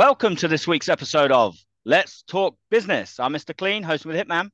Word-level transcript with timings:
Welcome 0.00 0.34
to 0.36 0.48
this 0.48 0.66
week's 0.66 0.88
episode 0.88 1.30
of 1.30 1.58
Let's 1.84 2.22
Talk 2.22 2.56
Business. 2.70 3.20
I'm 3.20 3.34
Mr. 3.34 3.54
Clean, 3.54 3.82
host 3.82 4.06
with 4.06 4.16
Hitman. 4.16 4.48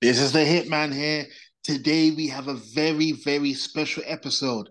This 0.00 0.18
is 0.18 0.32
the 0.32 0.40
Hitman 0.40 0.92
here. 0.92 1.26
Today 1.62 2.10
we 2.10 2.26
have 2.26 2.48
a 2.48 2.54
very, 2.54 3.12
very 3.12 3.54
special 3.54 4.02
episode. 4.04 4.70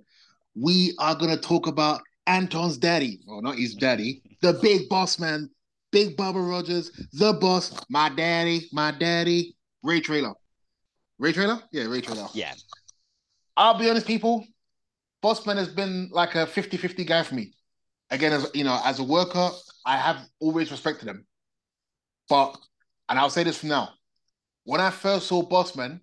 We 0.60 0.94
are 1.00 1.16
going 1.16 1.34
to 1.34 1.42
talk 1.42 1.68
about 1.68 2.02
Anton's 2.28 2.78
daddy, 2.78 3.22
well, 3.26 3.42
not 3.42 3.56
his 3.56 3.76
daddy, 3.76 4.22
the 4.42 4.60
big 4.62 4.90
boss 4.90 5.20
man, 5.20 5.50
Big 5.94 6.18
Bubba 6.18 6.50
Rogers, 6.50 6.92
the 7.14 7.32
boss, 7.32 7.74
my 7.90 8.10
daddy, 8.10 8.68
my 8.74 8.92
daddy, 8.92 9.56
Ray 9.84 10.02
Traylor. 10.02 10.34
Ray 11.18 11.32
Traylor? 11.32 11.62
Yeah, 11.72 11.86
Ray 11.86 12.02
Traylor. 12.02 12.28
Yeah. 12.34 12.52
I'll 13.56 13.80
be 13.80 13.90
honest, 13.90 14.06
people. 14.06 14.46
Bossman 15.24 15.56
has 15.56 15.70
been 15.70 16.10
like 16.12 16.36
a 16.36 16.46
50 16.46 16.76
50 16.76 17.06
guy 17.06 17.24
for 17.24 17.36
me. 17.36 17.54
Again, 18.10 18.34
as 18.34 18.52
you 18.54 18.66
know, 18.66 18.82
as 18.84 19.00
a 19.00 19.04
worker, 19.04 19.50
I 19.86 19.98
have 19.98 20.26
always 20.40 20.72
respected 20.72 21.08
him. 21.08 21.26
But, 22.30 22.58
and 23.10 23.20
I'll 23.20 23.30
say 23.30 23.44
this 23.44 23.58
from 23.58 23.70
now 23.70 23.90
when 24.64 24.82
I 24.82 24.90
first 24.90 25.28
saw 25.28 25.44
Bossman, 25.44 26.00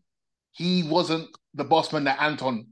he 0.52 0.82
wasn't 0.82 1.28
the 1.54 1.64
Bossman 1.64 2.04
that 2.04 2.20
Anton 2.20 2.66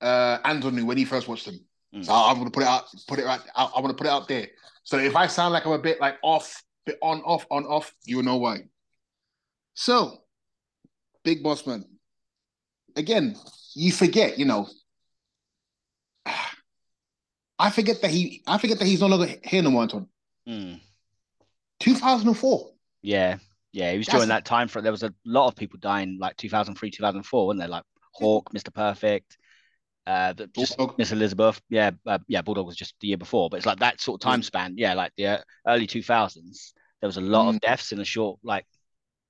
uh 0.00 0.38
Anton 0.44 0.74
knew 0.74 0.86
when 0.86 0.98
he 0.98 1.04
first 1.04 1.28
watched 1.28 1.46
him. 1.46 1.60
Mm. 1.94 2.04
So 2.04 2.12
I'm 2.12 2.36
gonna 2.38 2.50
put 2.50 2.64
it 2.64 2.68
out, 2.68 2.84
put 3.06 3.18
it 3.18 3.24
right. 3.24 3.40
I, 3.54 3.70
I 3.76 3.80
want 3.80 3.96
to 3.96 4.00
put 4.00 4.06
it 4.06 4.12
out 4.12 4.28
there. 4.28 4.48
So 4.84 4.98
if 4.98 5.14
I 5.14 5.26
sound 5.28 5.52
like 5.52 5.64
I'm 5.64 5.72
a 5.72 5.78
bit 5.78 6.00
like 6.00 6.18
off, 6.22 6.62
bit 6.84 6.98
on, 7.00 7.20
off, 7.22 7.46
on, 7.50 7.64
off, 7.66 7.94
you 8.04 8.22
know 8.22 8.36
why. 8.36 8.62
So, 9.74 10.18
Big 11.22 11.42
Bossman. 11.42 11.84
Again, 12.96 13.36
you 13.74 13.92
forget, 13.92 14.38
you 14.38 14.44
know. 14.44 14.68
I 17.58 17.70
forget 17.70 18.02
that 18.02 18.10
he. 18.10 18.42
I 18.46 18.58
forget 18.58 18.80
that 18.80 18.86
he's 18.86 19.00
no 19.00 19.06
longer 19.06 19.32
here 19.44 19.62
no 19.62 19.70
more, 19.70 19.82
Anton. 19.82 20.08
Mm. 20.48 20.80
2004. 21.80 22.70
Yeah. 23.02 23.38
Yeah. 23.72 23.92
He 23.92 23.98
was 23.98 24.06
That's- 24.06 24.20
during 24.20 24.28
that 24.28 24.44
time 24.44 24.68
for 24.68 24.80
there 24.82 24.92
was 24.92 25.02
a 25.02 25.14
lot 25.24 25.48
of 25.48 25.56
people 25.56 25.78
dying 25.80 26.18
like 26.20 26.36
2003, 26.36 26.90
2004, 26.90 27.46
weren't 27.46 27.58
there? 27.58 27.68
Like 27.68 27.84
Hawk, 28.14 28.52
Mr. 28.52 28.72
Perfect, 28.72 29.36
uh, 30.06 30.32
the. 30.32 30.50
Miss 30.98 31.12
Elizabeth. 31.12 31.60
Yeah. 31.68 31.92
Uh, 32.06 32.18
yeah. 32.28 32.42
Bulldog 32.42 32.66
was 32.66 32.76
just 32.76 32.94
the 33.00 33.08
year 33.08 33.16
before, 33.16 33.48
but 33.50 33.56
it's 33.58 33.66
like 33.66 33.78
that 33.80 34.00
sort 34.00 34.20
of 34.22 34.24
time 34.24 34.42
span. 34.42 34.74
Yeah. 34.76 34.94
Like 34.94 35.12
the 35.16 35.26
uh, 35.26 35.38
early 35.66 35.86
2000s, 35.86 36.72
there 37.00 37.08
was 37.08 37.16
a 37.16 37.20
lot 37.20 37.48
of 37.48 37.56
Mm. 37.56 37.60
deaths 37.60 37.92
in 37.92 38.00
a 38.00 38.04
short 38.04 38.38
like 38.42 38.66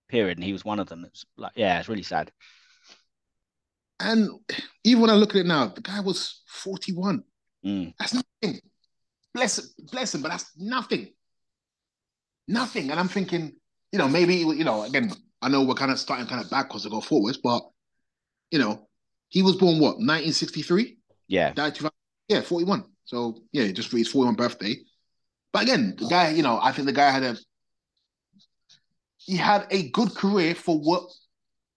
period, 0.09 0.37
and 0.39 0.45
he 0.45 0.53
was 0.53 0.65
one 0.65 0.79
of 0.81 0.89
them. 0.89 1.05
It's 1.07 1.25
like, 1.37 1.53
yeah, 1.57 1.79
it's 1.79 1.89
really 1.89 2.03
sad. 2.03 2.31
And 4.01 4.29
even 4.85 5.01
when 5.03 5.11
I 5.11 5.15
look 5.15 5.31
at 5.31 5.37
it 5.37 5.47
now, 5.47 5.67
the 5.69 5.81
guy 5.81 6.01
was 6.01 6.43
41. 6.49 7.23
Mm. 7.65 7.95
That's 7.99 8.15
nothing. 8.15 8.61
Bless, 9.35 9.61
bless 9.91 10.15
him, 10.15 10.23
but 10.23 10.31
that's 10.31 10.51
nothing. 10.57 11.13
Nothing. 12.49 12.91
And 12.91 13.01
I'm 13.01 13.09
thinking, 13.09 13.53
you 13.91 13.99
know, 13.99 14.09
maybe, 14.09 14.37
you 14.37 14.65
know, 14.65 14.83
again, 14.83 15.13
I 15.41 15.49
know 15.49 15.65
we're 15.65 15.75
kind 15.75 15.91
of 15.91 15.99
starting 15.99 16.27
kind 16.27 16.43
of 16.43 16.51
backwards 16.51 16.85
to 16.85 16.91
go 16.91 17.01
forwards, 17.01 17.39
but, 17.39 17.63
you 18.51 18.59
know, 18.59 18.89
he 19.29 19.43
was 19.43 19.57
born 19.57 19.79
what, 19.79 19.97
1963? 19.97 20.99
Yeah. 21.29 21.53
Died 21.53 21.79
yeah, 22.29 22.43
41. 22.43 22.85
So, 23.05 23.43
yeah, 23.53 23.71
just 23.73 23.89
for 23.89 23.97
his 23.97 24.09
41 24.09 24.35
birthday. 24.35 24.77
But 25.53 25.65
again, 25.65 25.95
the 25.99 26.07
guy, 26.07 26.31
you 26.31 26.43
know, 26.43 26.59
I 26.63 26.73
think 26.73 26.87
the 26.87 26.93
guy 26.93 27.11
had 27.11 27.23
a, 27.23 27.37
he 29.19 29.37
had 29.37 29.67
a 29.71 29.89
good 29.91 30.15
career 30.15 30.55
for 30.55 30.79
what 30.79 31.05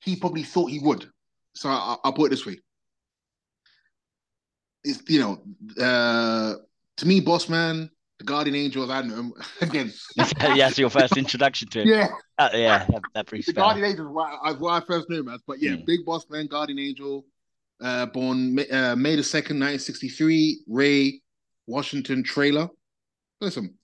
he 0.02 0.16
probably 0.16 0.44
thought 0.44 0.72
he 0.72 0.80
would. 0.80 1.10
So 1.54 1.70
I, 1.70 1.98
I'll 2.04 2.14
put 2.14 2.28
it 2.28 2.30
this 2.30 2.46
way. 2.46 2.60
It's, 4.84 5.02
you 5.10 5.20
know, 5.20 5.84
uh, 5.84 6.56
to 6.98 7.08
me, 7.08 7.20
Boss 7.20 7.50
Man, 7.50 7.90
the 8.20 8.26
Guardian 8.26 8.56
Angel, 8.56 8.84
as 8.84 8.90
I 8.90 9.02
know 9.02 9.16
him, 9.16 9.34
again, 9.62 9.94
yeah. 10.56 10.70
So 10.70 10.82
your 10.82 10.90
first 10.90 11.18
introduction 11.18 11.68
to 11.70 11.82
him. 11.82 11.88
yeah, 11.90 12.08
Uh, 12.38 12.50
yeah. 12.54 12.86
That, 12.90 13.02
that 13.14 13.28
the 13.28 13.42
spell. 13.42 13.66
Guardian 13.66 13.86
Angel 13.86 14.06
is 14.08 14.12
what 14.12 14.40
I, 14.44 14.52
what 14.54 14.84
I 14.84 14.86
first 14.86 15.10
knew 15.10 15.20
him 15.20 15.30
as. 15.30 15.42
But 15.46 15.62
yeah, 15.62 15.72
Mm. 15.72 15.86
Big 15.86 16.06
Boss 16.06 16.26
Man, 16.30 16.48
Guardian 16.48 16.80
Angel, 16.80 17.26
uh, 17.82 18.06
born 18.08 18.56
May, 18.56 18.68
uh, 18.70 18.96
May 18.96 19.16
the 19.16 19.22
2nd, 19.22 19.60
1963, 19.60 20.62
Ray 20.68 21.22
Washington 21.68 22.24
Traylor. 22.24 22.70
Listen, 23.42 23.76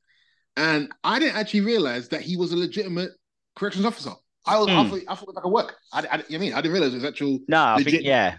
and 0.56 0.90
I 1.04 1.20
didn't 1.20 1.36
actually 1.36 1.62
realize 1.62 2.08
that 2.10 2.22
he 2.22 2.38
was 2.38 2.54
a 2.54 2.58
legitimate 2.58 3.12
corrections 3.56 3.86
officer. 3.86 4.12
I 4.46 4.58
was, 4.58 4.68
I 4.70 4.72
Mm. 4.72 4.90
thought, 4.90 5.00
I 5.10 5.16
thought 5.16 5.24
it 5.24 5.28
was 5.28 5.36
like 5.36 5.46
a 5.46 5.50
work. 5.50 5.76
I, 5.92 6.00
I, 6.18 6.24
I 6.34 6.38
mean, 6.38 6.54
I 6.54 6.62
didn't 6.62 6.72
realize 6.72 6.94
it 6.94 6.98
was 6.98 7.06
actual. 7.06 7.40
No, 7.50 7.62
I 7.64 7.84
think 7.84 8.02
yeah, 8.04 8.38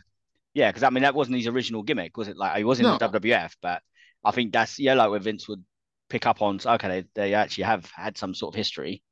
yeah, 0.54 0.70
because 0.70 0.82
I 0.82 0.90
mean 0.90 1.02
that 1.02 1.14
wasn't 1.14 1.36
his 1.36 1.46
original 1.46 1.82
gimmick, 1.82 2.16
was 2.16 2.28
it? 2.28 2.36
Like 2.38 2.56
he 2.56 2.64
was 2.64 2.80
in 2.80 2.86
No. 2.86 2.96
the 2.96 3.08
WWF, 3.08 3.52
but 3.60 3.82
I 4.24 4.30
think 4.30 4.52
that's 4.52 4.78
yeah, 4.78 4.94
like 4.94 5.10
where 5.10 5.20
Vince 5.20 5.48
would 5.48 5.64
pick 6.08 6.26
up 6.26 6.42
on. 6.42 6.58
Okay, 6.64 6.88
they, 6.88 7.04
they 7.14 7.34
actually 7.34 7.64
have 7.64 7.90
had 7.94 8.16
some 8.16 8.34
sort 8.34 8.54
of 8.54 8.56
history. 8.56 9.02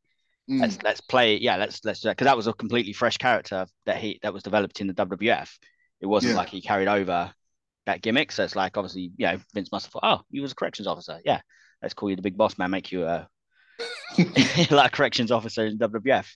Mm. 0.48 0.60
Let's 0.60 0.82
let's 0.82 1.00
play. 1.00 1.36
Yeah, 1.36 1.56
let's 1.56 1.84
let's 1.84 2.02
because 2.02 2.24
that 2.24 2.36
was 2.36 2.46
a 2.46 2.52
completely 2.52 2.92
fresh 2.92 3.18
character 3.18 3.66
that 3.86 3.98
he 3.98 4.18
that 4.22 4.32
was 4.32 4.42
developed 4.42 4.80
in 4.80 4.86
the 4.86 4.94
WWF. 4.94 5.50
It 6.00 6.06
wasn't 6.06 6.32
Yeah. 6.32 6.38
like 6.38 6.48
he 6.48 6.60
carried 6.62 6.88
over 6.88 7.32
that 7.86 8.02
gimmick. 8.02 8.32
So 8.32 8.44
it's 8.44 8.56
like 8.56 8.76
obviously, 8.76 9.12
you 9.16 9.26
know, 9.26 9.38
Vince 9.54 9.70
must 9.72 9.86
have 9.86 9.92
thought, 9.92 10.04
oh, 10.04 10.24
you 10.30 10.42
was 10.42 10.52
a 10.52 10.54
corrections 10.54 10.86
officer. 10.86 11.20
Yeah, 11.24 11.40
let's 11.82 11.94
call 11.94 12.10
you 12.10 12.16
the 12.16 12.22
big 12.22 12.36
boss 12.36 12.58
man. 12.58 12.70
Make 12.70 12.92
you 12.92 13.04
a 13.04 13.28
like 14.70 14.92
a 14.92 14.96
corrections 14.96 15.30
officer 15.30 15.66
in 15.66 15.78
WWF. 15.78 16.26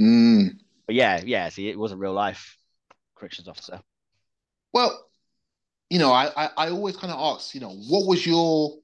Mm. 0.00 0.58
But 0.86 0.94
yeah, 0.94 1.22
yeah. 1.24 1.48
See, 1.48 1.68
it 1.68 1.78
was 1.78 1.92
a 1.92 1.96
real 1.96 2.12
life 2.12 2.56
corrections 3.16 3.48
officer. 3.48 3.80
Well, 4.72 5.06
you 5.92 5.98
know, 5.98 6.10
I, 6.10 6.30
I, 6.34 6.50
I 6.56 6.70
always 6.70 6.96
kind 6.96 7.12
of 7.12 7.20
ask, 7.20 7.54
you 7.54 7.60
know, 7.60 7.68
what 7.68 8.06
was 8.06 8.24
your 8.26 8.78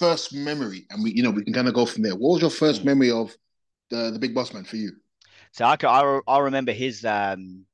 first 0.00 0.34
memory? 0.34 0.86
And 0.90 1.00
we, 1.00 1.12
you 1.12 1.22
know, 1.22 1.30
we 1.30 1.44
can 1.44 1.52
kind 1.52 1.68
of 1.68 1.74
go 1.74 1.86
from 1.86 2.02
there. 2.02 2.16
What 2.16 2.32
was 2.32 2.40
your 2.40 2.50
first 2.50 2.82
Mm. 2.82 2.86
memory 2.86 3.12
of 3.12 3.32
the 3.90 4.10
the 4.10 4.18
Big 4.18 4.34
Boss 4.34 4.52
Man 4.52 4.64
for 4.64 4.74
you? 4.74 4.90
So 5.52 5.64
I, 5.64 5.76
could, 5.76 5.86
I, 5.88 6.18
I 6.26 6.38
remember 6.40 6.72
his. 6.72 7.04
Um, 7.04 7.64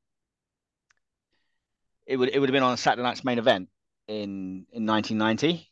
it 2.07 2.19
would 2.19 2.29
it 2.29 2.39
would 2.39 2.51
have 2.51 2.53
been 2.53 2.63
on 2.63 2.75
a 2.75 2.77
Saturday 2.77 3.03
Night's 3.05 3.25
main 3.25 3.39
event 3.39 3.71
in 4.07 4.67
in 4.71 4.85
1990. 4.85 5.67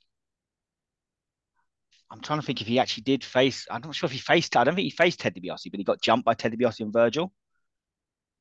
I'm 2.11 2.23
trying 2.23 2.41
to 2.41 2.47
think 2.47 2.63
if 2.63 2.67
he 2.67 2.78
actually 2.78 3.03
did 3.03 3.25
face. 3.25 3.67
I'm 3.71 3.83
not 3.83 3.95
sure 3.95 4.07
if 4.07 4.13
he 4.13 4.19
faced. 4.19 4.57
I 4.57 4.65
don't 4.65 4.75
think 4.75 4.84
he 4.84 4.91
faced 4.91 5.21
Ted 5.21 5.34
DiBiase, 5.34 5.71
but 5.71 5.78
he 5.78 5.84
got 5.84 6.01
jumped 6.01 6.25
by 6.25 6.33
Ted 6.33 6.53
DiBiase 6.53 6.81
and 6.81 6.95
Virgil. 6.95 7.31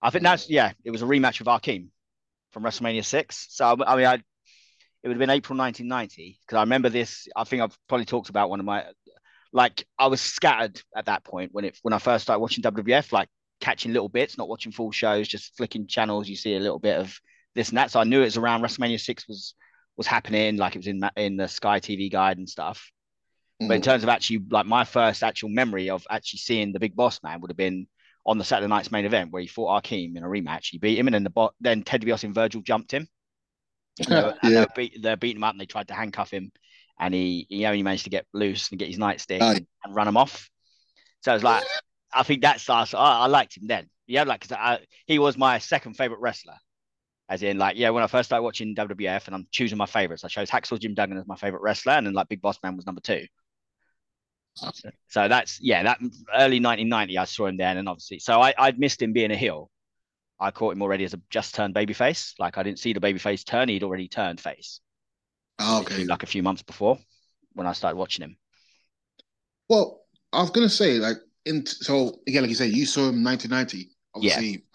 I 0.01 0.11
think 0.11 0.23
that's 0.23 0.49
yeah. 0.49 0.71
It 0.85 0.91
was 0.91 1.01
a 1.01 1.05
rematch 1.05 1.39
with 1.39 1.49
Akeem 1.49 1.89
from 2.51 2.63
WrestleMania 2.63 3.03
six. 3.03 3.47
So 3.49 3.65
I 3.65 3.93
I 3.93 3.95
mean, 3.97 4.05
I 4.05 4.23
it 5.05 5.07
would 5.07 5.17
have 5.17 5.19
been 5.19 5.29
April 5.29 5.55
1990 5.55 6.39
because 6.41 6.57
I 6.57 6.61
remember 6.61 6.89
this. 6.89 7.27
I 7.35 7.43
think 7.43 7.61
I've 7.61 7.77
probably 7.87 8.05
talked 8.05 8.29
about 8.29 8.49
one 8.49 8.59
of 8.59 8.65
my 8.65 8.85
like 9.53 9.85
I 9.99 10.07
was 10.07 10.19
scattered 10.19 10.81
at 10.95 11.05
that 11.05 11.23
point 11.23 11.51
when 11.53 11.63
it 11.63 11.77
when 11.83 11.93
I 11.93 11.99
first 11.99 12.23
started 12.23 12.39
watching 12.39 12.63
WWF, 12.63 13.11
like 13.11 13.29
catching 13.61 13.93
little 13.93 14.09
bits, 14.09 14.35
not 14.35 14.49
watching 14.49 14.71
full 14.71 14.91
shows, 14.91 15.27
just 15.27 15.55
flicking 15.55 15.85
channels. 15.85 16.27
You 16.27 16.35
see 16.35 16.55
a 16.55 16.59
little 16.59 16.79
bit 16.79 16.97
of 16.97 17.15
this 17.53 17.69
and 17.69 17.77
that. 17.77 17.91
So 17.91 17.99
I 17.99 18.03
knew 18.03 18.21
it 18.21 18.25
was 18.25 18.37
around 18.37 18.63
WrestleMania 18.63 18.99
six 18.99 19.27
was 19.27 19.53
was 19.95 20.07
happening, 20.07 20.57
like 20.57 20.75
it 20.75 20.79
was 20.79 20.87
in 20.87 21.01
that 21.01 21.13
in 21.15 21.37
the 21.37 21.47
Sky 21.47 21.79
TV 21.79 22.11
guide 22.11 22.39
and 22.39 22.49
stuff. 22.49 22.89
But 23.59 23.75
in 23.75 23.81
mm. 23.81 23.85
terms 23.85 24.01
of 24.01 24.09
actually 24.09 24.41
like 24.49 24.65
my 24.65 24.85
first 24.85 25.21
actual 25.21 25.49
memory 25.49 25.91
of 25.91 26.03
actually 26.09 26.39
seeing 26.39 26.73
the 26.73 26.79
Big 26.79 26.95
Boss 26.95 27.19
Man 27.21 27.41
would 27.41 27.51
have 27.51 27.57
been 27.57 27.85
on 28.25 28.39
the 28.39 28.43
Saturday 28.43 28.69
night's 28.69 28.91
main 28.91 29.05
event 29.05 29.31
where 29.31 29.43
he 29.43 29.47
fought 29.47 29.83
Akeem 29.83 30.17
in 30.17 30.23
a 30.23 30.27
rematch. 30.27 30.69
He 30.71 30.79
beat 30.79 30.97
him, 30.97 31.07
and 31.07 31.13
then 31.13 31.23
the 31.23 31.29
bo- 31.29 31.53
then 31.61 31.83
Ted 31.83 32.01
DiBiase 32.01 32.23
and 32.23 32.33
Virgil 32.33 32.63
jumped 32.63 32.91
him. 32.91 33.07
And 33.99 34.07
they 34.07 34.21
were, 34.23 34.35
and 34.41 34.51
they 34.51 34.55
Yeah. 34.55 34.61
were 34.61 34.67
beat, 34.75 35.01
they're 35.01 35.17
beating 35.17 35.37
him 35.37 35.43
up, 35.43 35.53
and 35.53 35.61
they 35.61 35.65
tried 35.65 35.87
to 35.87 35.93
handcuff 35.93 36.31
him, 36.31 36.51
and 36.99 37.13
he 37.13 37.45
he 37.49 37.65
only 37.65 37.83
managed 37.83 38.03
to 38.05 38.09
get 38.09 38.25
loose 38.33 38.69
and 38.69 38.79
get 38.79 38.89
his 38.89 38.97
nightstick 38.97 39.41
oh, 39.41 39.45
Aye. 39.45 39.55
and, 39.55 39.67
and 39.83 39.95
run 39.95 40.07
him 40.07 40.17
off. 40.17 40.49
So 41.21 41.31
it 41.31 41.35
was 41.35 41.43
like, 41.43 41.63
I 42.13 42.23
think 42.23 42.41
that's 42.41 42.69
I, 42.69 42.85
I 42.93 43.27
liked 43.27 43.57
him 43.57 43.67
then. 43.67 43.89
Yeah, 44.07 44.23
like 44.23 44.41
'cause 44.41 44.51
I, 44.51 44.79
he 45.07 45.17
was 45.17 45.37
my 45.37 45.57
second 45.59 45.95
favorite 45.95 46.19
wrestler. 46.19 46.55
As 47.27 47.41
in, 47.41 47.57
like, 47.57 47.75
yeah, 47.75 47.89
when 47.89 48.03
I 48.03 48.07
first 48.07 48.29
started 48.29 48.43
watching 48.43 48.75
WWF 48.75 49.25
and 49.25 49.33
I'm 49.35 49.47
choosing 49.49 49.79
my 49.79 49.87
favorites, 49.87 50.23
I 50.23 50.27
chose 50.27 50.47
Hacksaw 50.47 50.79
Jim 50.79 50.93
Duggan 50.93 51.17
as 51.17 51.25
my 51.25 51.35
favorite 51.35 51.63
wrestler, 51.63 51.93
and 51.93 52.05
then 52.05 52.13
like 52.13 52.27
Big 52.29 52.39
Boss 52.41 52.59
Man 52.61 52.75
was 52.75 52.85
number 52.85 53.01
two. 53.01 53.25
So 55.07 55.27
that's 55.27 55.59
yeah, 55.59 55.83
that 55.83 55.97
early 56.33 56.59
1990, 56.59 57.17
I 57.17 57.25
saw 57.25 57.47
him 57.47 57.57
then, 57.57 57.77
and 57.77 57.89
obviously, 57.89 58.19
so 58.19 58.41
I 58.41 58.53
I'd 58.57 58.79
missed 58.79 59.01
him 59.01 59.11
being 59.11 59.31
a 59.31 59.35
heel. 59.35 59.69
I 60.39 60.51
caught 60.51 60.73
him 60.73 60.81
already 60.81 61.03
as 61.03 61.13
a 61.13 61.21
just 61.29 61.55
turned 61.55 61.75
babyface. 61.75 62.33
Like 62.39 62.57
I 62.57 62.63
didn't 62.63 62.79
see 62.79 62.93
the 62.93 62.99
babyface 62.99 63.45
turn; 63.45 63.69
he'd 63.69 63.83
already 63.83 64.07
turned 64.07 64.39
face. 64.39 64.79
Oh, 65.59 65.81
okay. 65.81 66.03
Like 66.03 66.23
a 66.23 66.27
few 66.27 66.43
months 66.43 66.61
before, 66.61 66.97
when 67.53 67.67
I 67.67 67.73
started 67.73 67.97
watching 67.97 68.23
him. 68.23 68.37
Well, 69.69 70.01
I 70.33 70.41
was 70.41 70.51
gonna 70.51 70.69
say, 70.69 70.99
like, 70.99 71.17
in 71.45 71.65
so 71.65 72.19
again, 72.27 72.43
like 72.43 72.49
you 72.49 72.55
said, 72.55 72.71
you 72.71 72.85
saw 72.85 73.09
him 73.09 73.23
1990, 73.23 73.89
obviously, 74.13 74.65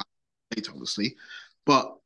later, 0.56 0.70
obviously, 0.72 1.16
but 1.66 1.96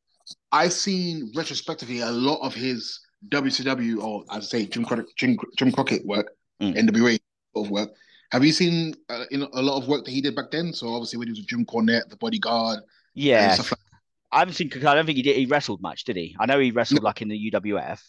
I've 0.52 0.72
seen 0.72 1.32
retrospectively 1.34 2.00
a 2.00 2.10
lot 2.10 2.40
of 2.40 2.54
his 2.54 3.00
WCW 3.28 4.02
or 4.02 4.24
I'd 4.30 4.44
say 4.44 4.66
Jim 4.66 4.84
Crockett, 4.84 5.06
Jim, 5.16 5.38
Jim 5.56 5.72
Crockett 5.72 6.04
work, 6.04 6.36
Mm. 6.62 6.76
NWA 6.76 7.18
of 7.56 7.70
work. 7.70 7.90
Have 8.30 8.44
you 8.44 8.52
seen 8.52 8.94
uh, 9.08 9.24
in 9.30 9.42
a 9.42 9.60
lot 9.60 9.76
of 9.76 9.88
work 9.88 10.04
that 10.04 10.10
he 10.10 10.20
did 10.20 10.36
back 10.36 10.50
then? 10.50 10.72
So 10.72 10.88
obviously 10.94 11.18
when 11.18 11.28
he 11.28 11.32
was 11.32 11.40
with 11.40 11.48
Jim 11.48 11.64
Cornette, 11.66 12.08
the 12.08 12.16
Bodyguard, 12.16 12.80
Yeah, 13.14 13.56
like 13.58 13.72
I 14.32 14.40
haven't 14.40 14.54
seen. 14.54 14.70
I 14.74 14.94
don't 14.94 15.06
think 15.06 15.16
he 15.16 15.22
did. 15.22 15.36
He 15.36 15.46
wrestled 15.46 15.80
much, 15.80 16.04
did 16.04 16.16
he? 16.16 16.36
I 16.38 16.46
know 16.46 16.58
he 16.58 16.70
wrestled 16.70 17.02
like 17.02 17.22
in 17.22 17.28
the 17.28 17.50
UWF. 17.52 18.00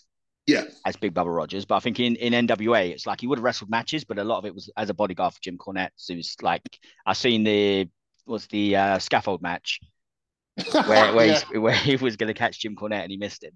Yeah. 0.48 0.66
as 0.86 0.96
Big 0.96 1.14
Bubba 1.14 1.36
Rogers. 1.36 1.66
But 1.66 1.76
I 1.76 1.80
think 1.80 2.00
in, 2.00 2.16
in 2.18 2.48
NWA, 2.48 2.92
it's 2.92 3.08
like 3.08 3.20
he 3.22 3.26
would 3.26 3.40
have 3.40 3.44
wrestled 3.44 3.72
matches, 3.72 4.04
but 4.04 4.20
a 4.20 4.24
lot 4.24 4.38
of 4.38 4.46
it 4.46 4.54
was 4.54 4.70
as 4.78 4.92
a 4.92 4.94
bodyguard 4.94 5.34
for 5.34 5.40
Jim 5.42 5.58
Cornette. 5.58 5.90
So 5.96 6.14
it 6.14 6.18
was 6.18 6.36
like 6.42 6.62
I've 7.06 7.18
seen 7.18 7.44
the 7.44 7.90
was 8.28 8.48
the 8.48 8.76
uh, 8.76 9.00
scaffold 9.00 9.42
match 9.42 9.80
where 10.72 11.14
where, 11.14 11.26
yeah. 11.26 11.58
where 11.58 11.74
he 11.74 11.96
was 11.96 12.16
going 12.16 12.28
to 12.28 12.34
catch 12.34 12.60
Jim 12.60 12.76
Cornette 12.76 13.04
and 13.04 13.12
he 13.12 13.18
missed 13.18 13.44
him. 13.44 13.54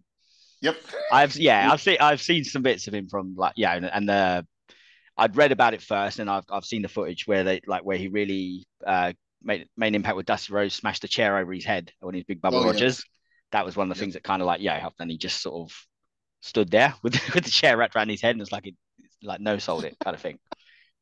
Yep. 0.61 0.77
I've 1.11 1.35
yeah, 1.35 1.71
I've 1.71 1.81
seen 1.81 1.97
I've 1.99 2.21
seen 2.21 2.43
some 2.43 2.61
bits 2.61 2.87
of 2.87 2.93
him 2.93 3.07
from 3.07 3.35
like 3.35 3.53
yeah, 3.55 3.75
and, 3.75 3.85
and 3.85 4.09
the 4.09 4.47
I'd 5.15 5.37
read 5.37 5.51
about 5.51 5.73
it 5.73 5.81
first, 5.81 6.19
and 6.19 6.29
I've 6.29 6.45
I've 6.49 6.65
seen 6.65 6.81
the 6.81 6.89
footage 6.89 7.27
where 7.27 7.43
they 7.43 7.61
like 7.67 7.83
where 7.83 7.97
he 7.97 8.07
really 8.07 8.65
uh 8.85 9.13
made 9.43 9.67
an 9.81 9.95
impact 9.95 10.17
with 10.17 10.25
Dusty 10.25 10.53
Rhodes 10.53 10.75
smashed 10.75 11.01
the 11.01 11.07
chair 11.07 11.37
over 11.37 11.53
his 11.53 11.65
head 11.65 11.91
when 11.99 12.15
he's 12.15 12.23
Big 12.25 12.41
Bubba 12.41 12.53
Oh, 12.53 12.61
yeah. 12.65 12.71
Rogers. 12.71 13.03
That 13.51 13.65
was 13.65 13.75
one 13.75 13.89
of 13.89 13.95
the 13.95 13.99
Yep. 13.99 14.03
things 14.03 14.13
that 14.15 14.23
kind 14.23 14.41
of 14.41 14.45
like 14.45 14.61
yeah 14.61 14.77
helped. 14.79 14.99
And 14.99 15.09
he 15.09 15.17
just 15.17 15.41
sort 15.41 15.69
of 15.69 15.77
stood 16.41 16.69
there 16.71 16.93
with 17.03 17.13
with 17.33 17.43
the 17.45 17.49
chair 17.49 17.77
wrapped 17.77 17.95
around 17.95 18.09
his 18.09 18.21
head, 18.21 18.31
and 18.35 18.41
it's 18.41 18.51
like 18.51 18.67
it 18.67 18.75
like 19.23 19.41
no 19.41 19.57
sold 19.57 19.83
it 19.85 19.97
kind 20.03 20.15
of 20.15 20.21
thing. 20.21 20.39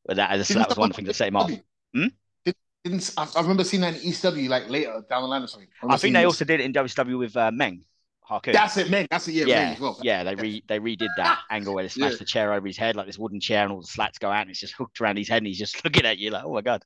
But 0.06 0.16
that 0.16 0.30
that 0.48 0.68
was 0.68 0.78
one 0.78 0.90
of 0.90 0.96
the 0.96 0.96
things 0.96 1.06
that 1.08 1.14
set 1.14 1.28
him 1.28 1.36
off. 1.36 1.50
Hmm? 1.94 2.06
Did, 2.44 2.54
didn't 2.84 3.12
I, 3.16 3.28
I 3.36 3.40
remember 3.42 3.64
seeing 3.64 3.82
that 3.82 3.94
in 3.96 4.00
ECW 4.00 4.48
like 4.48 4.68
later 4.68 5.02
down 5.08 5.22
the 5.22 5.28
line 5.28 5.42
or 5.42 5.46
something. 5.46 5.68
I 5.88 5.96
think 5.96 6.14
they 6.14 6.24
also 6.24 6.44
did 6.44 6.60
it 6.60 6.64
in 6.64 6.72
WCW 6.72 7.18
with 7.18 7.36
uh, 7.36 7.50
Meng 7.50 7.84
Harcoon. 8.22 8.54
That's 8.54 8.76
it, 8.76 8.90
man. 8.90 9.06
That's 9.10 9.28
it. 9.28 9.32
Yeah, 9.32 9.46
yeah, 9.46 9.76
well. 9.80 9.98
yeah, 10.02 10.24
they 10.24 10.34
re 10.34 10.62
they 10.66 10.78
redid 10.78 11.08
that 11.16 11.40
angle 11.50 11.74
where 11.74 11.84
they 11.84 11.88
smashed 11.88 12.14
Yeah. 12.14 12.18
the 12.18 12.24
chair 12.24 12.52
over 12.54 12.66
his 12.66 12.76
head, 12.76 12.96
like 12.96 13.06
this 13.06 13.18
wooden 13.18 13.40
chair, 13.40 13.62
and 13.64 13.72
all 13.72 13.80
the 13.80 13.86
slats 13.86 14.18
go 14.18 14.30
out, 14.30 14.42
and 14.42 14.50
it's 14.50 14.60
just 14.60 14.74
hooked 14.74 15.00
around 15.00 15.16
his 15.18 15.28
head, 15.28 15.38
and 15.38 15.46
he's 15.46 15.58
just 15.58 15.82
looking 15.84 16.06
at 16.06 16.18
you 16.18 16.30
like, 16.30 16.44
oh 16.44 16.54
my 16.54 16.62
god, 16.62 16.82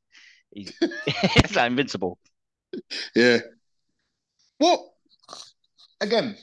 he's 0.52 0.72
like 1.56 1.70
invincible. 1.70 2.18
Yeah. 3.14 3.38
Well, 4.60 4.94
again, 6.00 6.36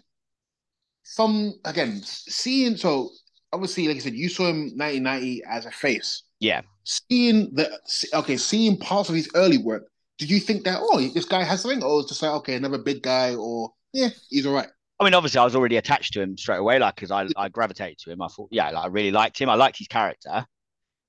some 1.04 1.54
again 1.66 2.02
seeing 2.04 2.78
so 2.78 3.10
obviously, 3.52 3.88
like 3.88 3.98
I 3.98 4.00
said, 4.00 4.14
you 4.14 4.30
saw 4.30 4.48
him 4.48 4.72
1990 4.76 5.44
as 5.50 5.66
a 5.66 5.72
face. 5.72 6.24
Yeah. 6.40 6.62
Seeing 6.84 7.54
the 7.54 7.70
okay, 8.14 8.38
seeing 8.38 8.78
parts 8.78 9.10
of 9.10 9.16
his 9.16 9.30
early 9.36 9.58
work, 9.58 9.84
did 10.18 10.30
you 10.30 10.40
think 10.40 10.64
that 10.64 10.80
oh 10.82 11.00
this 11.00 11.26
guy 11.26 11.44
has 11.44 11.62
something, 11.62 11.84
or 11.84 12.00
it's 12.00 12.10
just 12.10 12.22
like 12.22 12.32
okay 12.32 12.56
another 12.56 12.78
big 12.78 13.02
guy, 13.02 13.36
or 13.36 13.72
yeah 13.94 14.10
he's 14.30 14.46
all 14.46 14.54
right. 14.54 14.68
I 15.00 15.06
mean, 15.06 15.14
obviously, 15.14 15.40
I 15.40 15.46
was 15.46 15.56
already 15.56 15.78
attached 15.78 16.14
to 16.14 16.22
him 16.22 16.38
straight 16.38 16.58
away, 16.58 16.78
like 16.80 16.96
because 16.96 17.12
I 17.12 17.28
I 17.38 17.50
gravitated 17.50 18.00
to 18.00 18.12
him. 18.12 18.22
I 18.22 18.28
thought, 18.28 18.50
yeah, 18.52 18.70
like, 18.72 18.86
I 18.86 18.88
really 18.88 19.12
liked 19.12 19.40
him. 19.40 19.50
I 19.50 19.56
liked 19.56 19.78
his 19.78 19.88
character, 19.88 20.46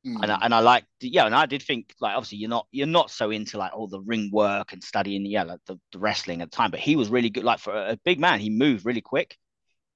Mm. 0.05 0.23
and 0.23 0.33
I, 0.33 0.39
and 0.43 0.55
I 0.55 0.61
liked, 0.61 0.87
yeah, 1.01 1.27
and 1.27 1.35
I 1.35 1.47
did 1.47 1.63
think 1.63 1.95
like 2.01 2.17
obviously 2.17 2.39
you're 2.39 2.51
not 2.51 2.67
you're 2.73 2.87
not 2.87 3.11
so 3.11 3.31
into 3.31 3.59
like 3.59 3.73
all 3.75 3.89
the 3.89 4.01
ring 4.01 4.31
work 4.33 4.73
and 4.73 4.83
studying, 4.83 5.25
yeah, 5.27 5.45
like 5.45 5.61
the, 5.67 5.79
the 5.93 5.99
wrestling 5.99 6.43
at 6.43 6.51
the 6.51 6.57
time, 6.57 6.71
but 6.71 6.81
he 6.81 6.97
was 6.97 7.09
really 7.09 7.31
good. 7.31 7.45
Like 7.45 7.61
for 7.61 7.73
a, 7.75 7.93
a 7.93 7.97
big 8.05 8.21
man, 8.21 8.41
he 8.41 8.51
moved 8.51 8.85
really 8.85 9.01
quick. 9.01 9.37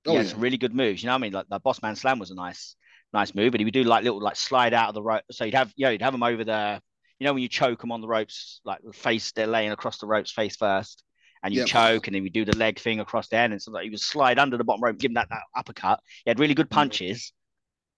He 0.05 0.13
Oh, 0.13 0.17
had 0.17 0.27
yeah. 0.27 0.33
some 0.33 0.41
really 0.41 0.59
good 0.59 0.75
moves. 0.75 1.03
You 1.03 1.09
know 1.09 1.15
what 1.15 1.21
I 1.21 1.23
mean? 1.23 1.33
Like 1.33 1.47
the 1.49 1.59
Boss 1.61 1.83
Man 1.83 1.97
Slam 1.97 2.19
was 2.19 2.31
a 2.31 2.35
nice, 2.35 2.77
nice 3.13 3.35
move, 3.35 3.53
but 3.53 3.61
he 3.61 3.65
would 3.65 3.75
do 3.75 3.85
like 3.85 4.05
little 4.05 4.21
like 4.23 4.37
slide 4.37 4.75
out 4.75 4.89
of 4.89 4.95
the 4.95 5.03
rope. 5.03 5.23
So 5.31 5.45
you'd 5.45 5.55
have, 5.55 5.73
yeah, 5.77 5.91
you'd 5.91 6.03
have 6.03 6.15
him 6.15 6.23
over 6.23 6.45
the, 6.45 6.81
you 7.19 7.27
know, 7.27 7.33
when 7.35 7.43
you 7.43 7.49
choke 7.49 7.81
them 7.81 7.93
on 7.93 8.01
the 8.01 8.09
ropes, 8.09 8.61
like 8.65 8.81
face, 8.95 9.33
they're 9.33 9.47
laying 9.47 9.73
across 9.73 9.99
the 9.99 10.07
ropes 10.07 10.33
face 10.33 10.57
first, 10.57 11.03
and 11.43 11.55
you 11.55 11.61
Yep. 11.61 11.69
choke, 11.69 12.07
and 12.07 12.15
then 12.15 12.23
we 12.23 12.31
do 12.31 12.45
the 12.45 12.55
leg 12.55 12.79
thing 12.79 13.01
across 13.01 13.29
the 13.29 13.37
end, 13.37 13.53
and 13.53 13.63
so 13.63 13.73
like 13.73 13.85
he 13.85 13.91
would 13.91 14.01
slide 14.01 14.39
under 14.39 14.57
the 14.57 14.65
bottom 14.65 14.83
rope, 14.83 14.99
give 14.99 15.11
him 15.11 15.15
that, 15.15 15.29
that 15.31 15.43
uppercut. 15.57 16.01
He 16.25 16.31
had 16.31 16.41
really 16.41 16.55
good 16.55 16.71
punches. 16.71 17.33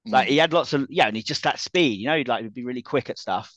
Like 0.06 0.28
Mm. 0.28 0.30
he 0.30 0.36
had 0.38 0.52
lots 0.52 0.72
of, 0.72 0.86
yeah, 0.88 1.06
and 1.06 1.16
he's 1.16 1.24
just 1.24 1.42
that 1.44 1.58
speed. 1.58 2.00
You 2.00 2.06
know, 2.06 2.16
he'd 2.16 2.28
like 2.28 2.42
he'd 2.44 2.54
be 2.54 2.64
really 2.64 2.82
quick 2.82 3.10
at 3.10 3.18
stuff. 3.18 3.52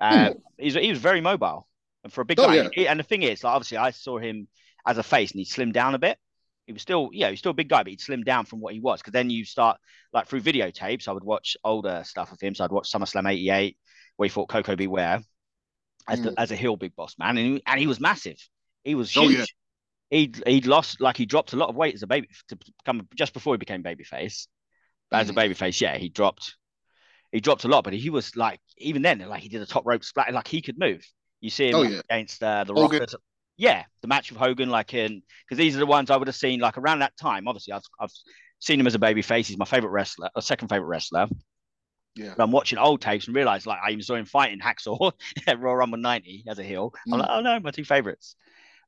Uh, 0.00 0.34
he's 0.56 0.74
he 0.74 0.90
was 0.90 0.98
very 1.00 1.20
mobile, 1.20 1.68
and 2.04 2.12
for 2.12 2.20
a 2.20 2.24
big 2.24 2.38
Oh, 2.40 2.46
guy. 2.46 2.54
yeah. 2.54 2.68
he- 2.72 2.86
and 2.88 3.00
the 3.00 3.04
thing 3.04 3.22
is, 3.22 3.42
like 3.42 3.54
obviously, 3.54 3.78
I 3.78 3.90
saw 3.90 4.18
him 4.18 4.46
as 4.86 4.96
a 4.98 5.02
face, 5.02 5.32
and 5.32 5.40
he 5.40 5.44
slimmed 5.44 5.72
down 5.72 5.94
a 5.94 5.98
bit 5.98 6.18
he 6.66 6.72
was 6.74 6.82
still, 6.82 7.08
yeah, 7.14 7.30
he's 7.30 7.38
still 7.38 7.52
a 7.52 7.54
big 7.54 7.70
guy, 7.70 7.82
but 7.82 7.88
he'd 7.88 7.98
slimmed 7.98 8.26
down 8.26 8.44
from 8.44 8.60
what 8.60 8.74
he 8.74 8.78
was. 8.80 9.00
Because 9.00 9.12
then 9.14 9.30
you 9.30 9.42
start 9.46 9.78
like 10.12 10.26
through 10.28 10.42
videotapes, 10.42 11.08
I 11.08 11.12
would 11.12 11.24
watch 11.24 11.56
older 11.64 12.02
stuff 12.04 12.30
of 12.30 12.38
him. 12.42 12.54
So 12.54 12.62
I'd 12.62 12.70
watch 12.70 12.92
SummerSlam 12.92 13.26
'88, 13.26 13.78
where 14.16 14.26
he 14.26 14.30
fought 14.30 14.50
Koko 14.50 14.76
B. 14.76 14.86
Ware 14.86 15.22
as 16.06 16.20
the, 16.20 16.30
Mm. 16.32 16.34
as 16.36 16.50
a 16.50 16.56
heel 16.56 16.76
big 16.76 16.94
boss 16.94 17.14
man, 17.18 17.38
and 17.38 17.54
he, 17.54 17.62
and 17.66 17.80
he 17.80 17.86
was 17.86 18.00
massive. 18.00 18.36
He 18.84 18.94
was 18.94 19.16
Oh, 19.16 19.22
huge. 19.26 19.38
yeah. 19.38 19.44
He'd 20.10 20.42
he'd 20.46 20.66
lost 20.66 21.00
like 21.00 21.16
he 21.16 21.24
dropped 21.24 21.54
a 21.54 21.56
lot 21.56 21.70
of 21.70 21.74
weight 21.74 21.94
as 21.94 22.02
a 22.02 22.06
baby 22.06 22.28
to 22.48 22.56
become 22.84 23.08
just 23.14 23.32
before 23.32 23.54
he 23.54 23.58
became 23.58 23.82
babyface. 23.82 24.46
But 25.10 25.20
as 25.20 25.30
a 25.30 25.32
Mm. 25.32 25.36
babyface, 25.36 25.80
yeah, 25.80 25.96
he 25.96 26.08
dropped 26.08 26.54
he 27.32 27.40
dropped 27.40 27.64
a 27.64 27.68
lot, 27.68 27.84
but 27.84 27.92
he 27.92 28.08
was 28.10 28.36
like 28.36 28.60
even 28.78 29.02
then, 29.02 29.18
like 29.20 29.42
he 29.42 29.48
did 29.48 29.60
a 29.60 29.66
top 29.66 29.84
rope 29.86 30.02
splat, 30.04 30.32
like 30.32 30.48
he 30.48 30.62
could 30.62 30.78
move. 30.78 31.04
You 31.40 31.50
see 31.50 31.68
him 31.68 31.74
Oh, 31.76 31.80
like, 31.80 31.90
yeah. 31.92 32.00
against 32.10 32.42
uh, 32.42 32.64
the. 32.64 32.74
Hogan. 32.74 33.06
Yeah, 33.56 33.84
the 34.02 34.08
match 34.08 34.30
with 34.30 34.38
Hogan, 34.38 34.70
like 34.70 34.94
in 34.94 35.22
because 35.44 35.58
these 35.58 35.74
are 35.74 35.80
the 35.80 35.86
ones 35.86 36.10
I 36.10 36.16
would 36.16 36.28
have 36.28 36.36
seen 36.36 36.60
like 36.60 36.78
around 36.78 37.00
that 37.00 37.16
time. 37.16 37.48
Obviously, 37.48 37.72
I've 37.72 37.82
I've 38.00 38.12
seen 38.60 38.78
him 38.80 38.86
as 38.86 38.94
a 38.94 38.98
babyface. 39.00 39.46
He's 39.46 39.58
my 39.58 39.64
favorite 39.64 39.90
wrestler, 39.90 40.30
or 40.34 40.42
second 40.42 40.68
favorite 40.68 40.86
wrestler. 40.86 41.26
Yeah. 42.14 42.34
But 42.36 42.44
I'm 42.44 42.50
watching 42.52 42.78
old 42.78 43.00
tapes 43.00 43.26
and 43.26 43.34
realize 43.36 43.66
like 43.66 43.78
I 43.84 43.90
even 43.90 44.02
saw 44.02 44.14
him 44.14 44.26
fighting 44.26 44.60
Hacksaw 44.60 45.12
at 45.46 45.60
Royal 45.60 45.76
Rumble 45.76 45.98
'90 45.98 46.44
as 46.48 46.58
a 46.58 46.64
heel. 46.64 46.92
I'm 47.06 47.14
Mm. 47.14 47.18
like, 47.20 47.30
oh 47.30 47.40
no, 47.40 47.60
my 47.60 47.70
two 47.72 47.84
favorites. 47.84 48.36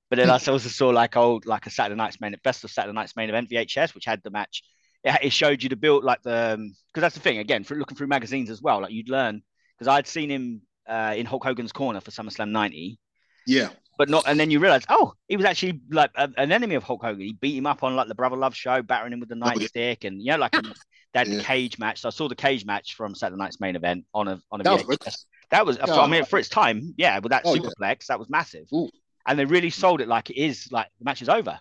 But 0.09 0.17
then 0.17 0.31
I 0.31 0.35
also 0.49 0.59
saw 0.59 0.89
like 0.91 1.17
old 1.17 1.47
like 1.47 1.67
a 1.67 1.71
Saturday 1.71 1.97
Night's 1.97 2.21
main 2.21 2.35
best 2.43 2.63
of 2.65 2.71
Saturday 2.71 2.95
Night's 2.95 3.17
main 3.17 3.29
event 3.29 3.51
VHS, 3.51 3.95
which 3.95 4.05
had 4.05 4.23
the 4.23 4.31
match. 4.31 4.63
It, 5.05 5.19
it 5.25 5.33
showed 5.33 5.63
you 5.63 5.69
the 5.69 5.77
build 5.77 6.05
like 6.05 6.23
the 6.23 6.57
because 6.89 7.01
that's 7.03 7.15
the 7.15 7.21
thing 7.21 7.39
again 7.39 7.65
for 7.65 7.75
looking 7.77 7.97
through 7.97 8.09
magazines 8.09 8.51
as 8.51 8.61
well. 8.63 8.81
Like 8.83 8.93
you'd 8.93 9.09
learn 9.09 9.43
because 9.79 9.89
I'd 9.89 10.07
seen 10.07 10.31
him 10.31 10.63
uh, 10.89 11.15
in 11.17 11.27
Hulk 11.27 11.45
Hogan's 11.45 11.73
corner 11.73 12.01
for 12.01 12.11
SummerSlam 12.11 12.51
'90, 12.51 12.99
Yeah. 13.47 13.69
but 13.97 14.09
not. 14.09 14.25
And 14.27 14.39
then 14.41 14.51
you 14.51 14.59
realize, 14.61 14.83
oh, 14.89 15.15
he 15.29 15.37
was 15.37 15.47
actually 15.47 15.81
like 15.91 16.11
a, 16.17 16.29
an 16.37 16.53
enemy 16.53 16.75
of 16.75 16.83
Hulk 16.83 17.03
Hogan. 17.03 17.21
He 17.21 17.33
beat 17.33 17.57
him 17.57 17.67
up 17.67 17.83
on 17.83 17.97
like 17.97 18.09
the 18.09 18.15
Brother 18.15 18.37
Love 18.37 18.55
show, 18.55 18.83
battering 18.83 19.13
him 19.13 19.21
with 19.21 19.29
the 19.29 19.37
yeah. 19.37 19.53
nightstick, 19.53 20.05
and 20.05 20.21
you 20.21 20.33
know, 20.33 20.39
like 20.39 20.57
um, 20.57 20.73
had 21.15 21.29
Yeah. 21.29 21.43
cage 21.43 21.79
match. 21.79 22.01
So 22.01 22.09
I 22.09 22.11
saw 22.11 22.29
the 22.29 22.35
cage 22.37 22.65
match 22.67 22.95
from 22.95 23.15
Saturday 23.15 23.39
Night's 23.39 23.61
main 23.61 23.77
event 23.77 24.05
on 24.13 24.29
a 24.29 24.41
on 24.51 24.61
a 24.61 24.65
That 24.65 24.81
VHS. 24.81 24.87
good. 24.87 24.99
That 25.51 25.67
was, 25.67 25.79
Yeah. 25.79 25.95
I 25.95 26.07
mean, 26.07 26.25
for 26.25 26.39
its 26.39 26.49
time, 26.49 26.95
yeah, 26.97 27.19
with 27.19 27.31
that 27.31 27.43
Oh, 27.45 27.55
yeah. 27.55 27.63
superplex, 27.63 28.07
that 28.07 28.19
was 28.19 28.29
massive. 28.31 28.67
Ooh. 28.75 28.89
And 29.27 29.39
they 29.39 29.45
really 29.45 29.71
sold 29.71 30.01
it 30.01 30.09
like 30.09 30.31
it 30.31 30.37
is, 30.37 30.69
like 30.71 30.89
the 30.99 31.05
match 31.05 31.23
is 31.23 31.29
over. 31.29 31.59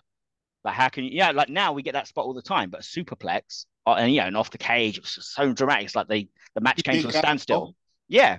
Like 0.64 0.74
how 0.74 0.88
can 0.88 1.04
you? 1.04 1.10
Yeah, 1.12 1.30
like 1.30 1.48
now 1.48 1.72
we 1.72 1.82
get 1.82 1.94
that 1.94 2.06
spot 2.06 2.24
all 2.24 2.34
the 2.34 2.42
time, 2.42 2.70
but 2.70 2.80
a 2.80 2.82
superplex 2.82 3.64
uh, 3.86 3.94
and 3.94 4.12
yeah, 4.12 4.26
and 4.26 4.36
off 4.36 4.50
the 4.50 4.58
cage, 4.58 4.98
it 4.98 5.02
was 5.02 5.14
just 5.14 5.34
so 5.34 5.52
dramatic. 5.52 5.86
It's 5.86 5.96
like 5.96 6.08
they 6.08 6.28
the 6.54 6.60
match 6.60 6.82
came 6.84 7.02
to 7.02 7.08
a 7.08 7.12
standstill. 7.12 7.74
Yeah, 8.08 8.38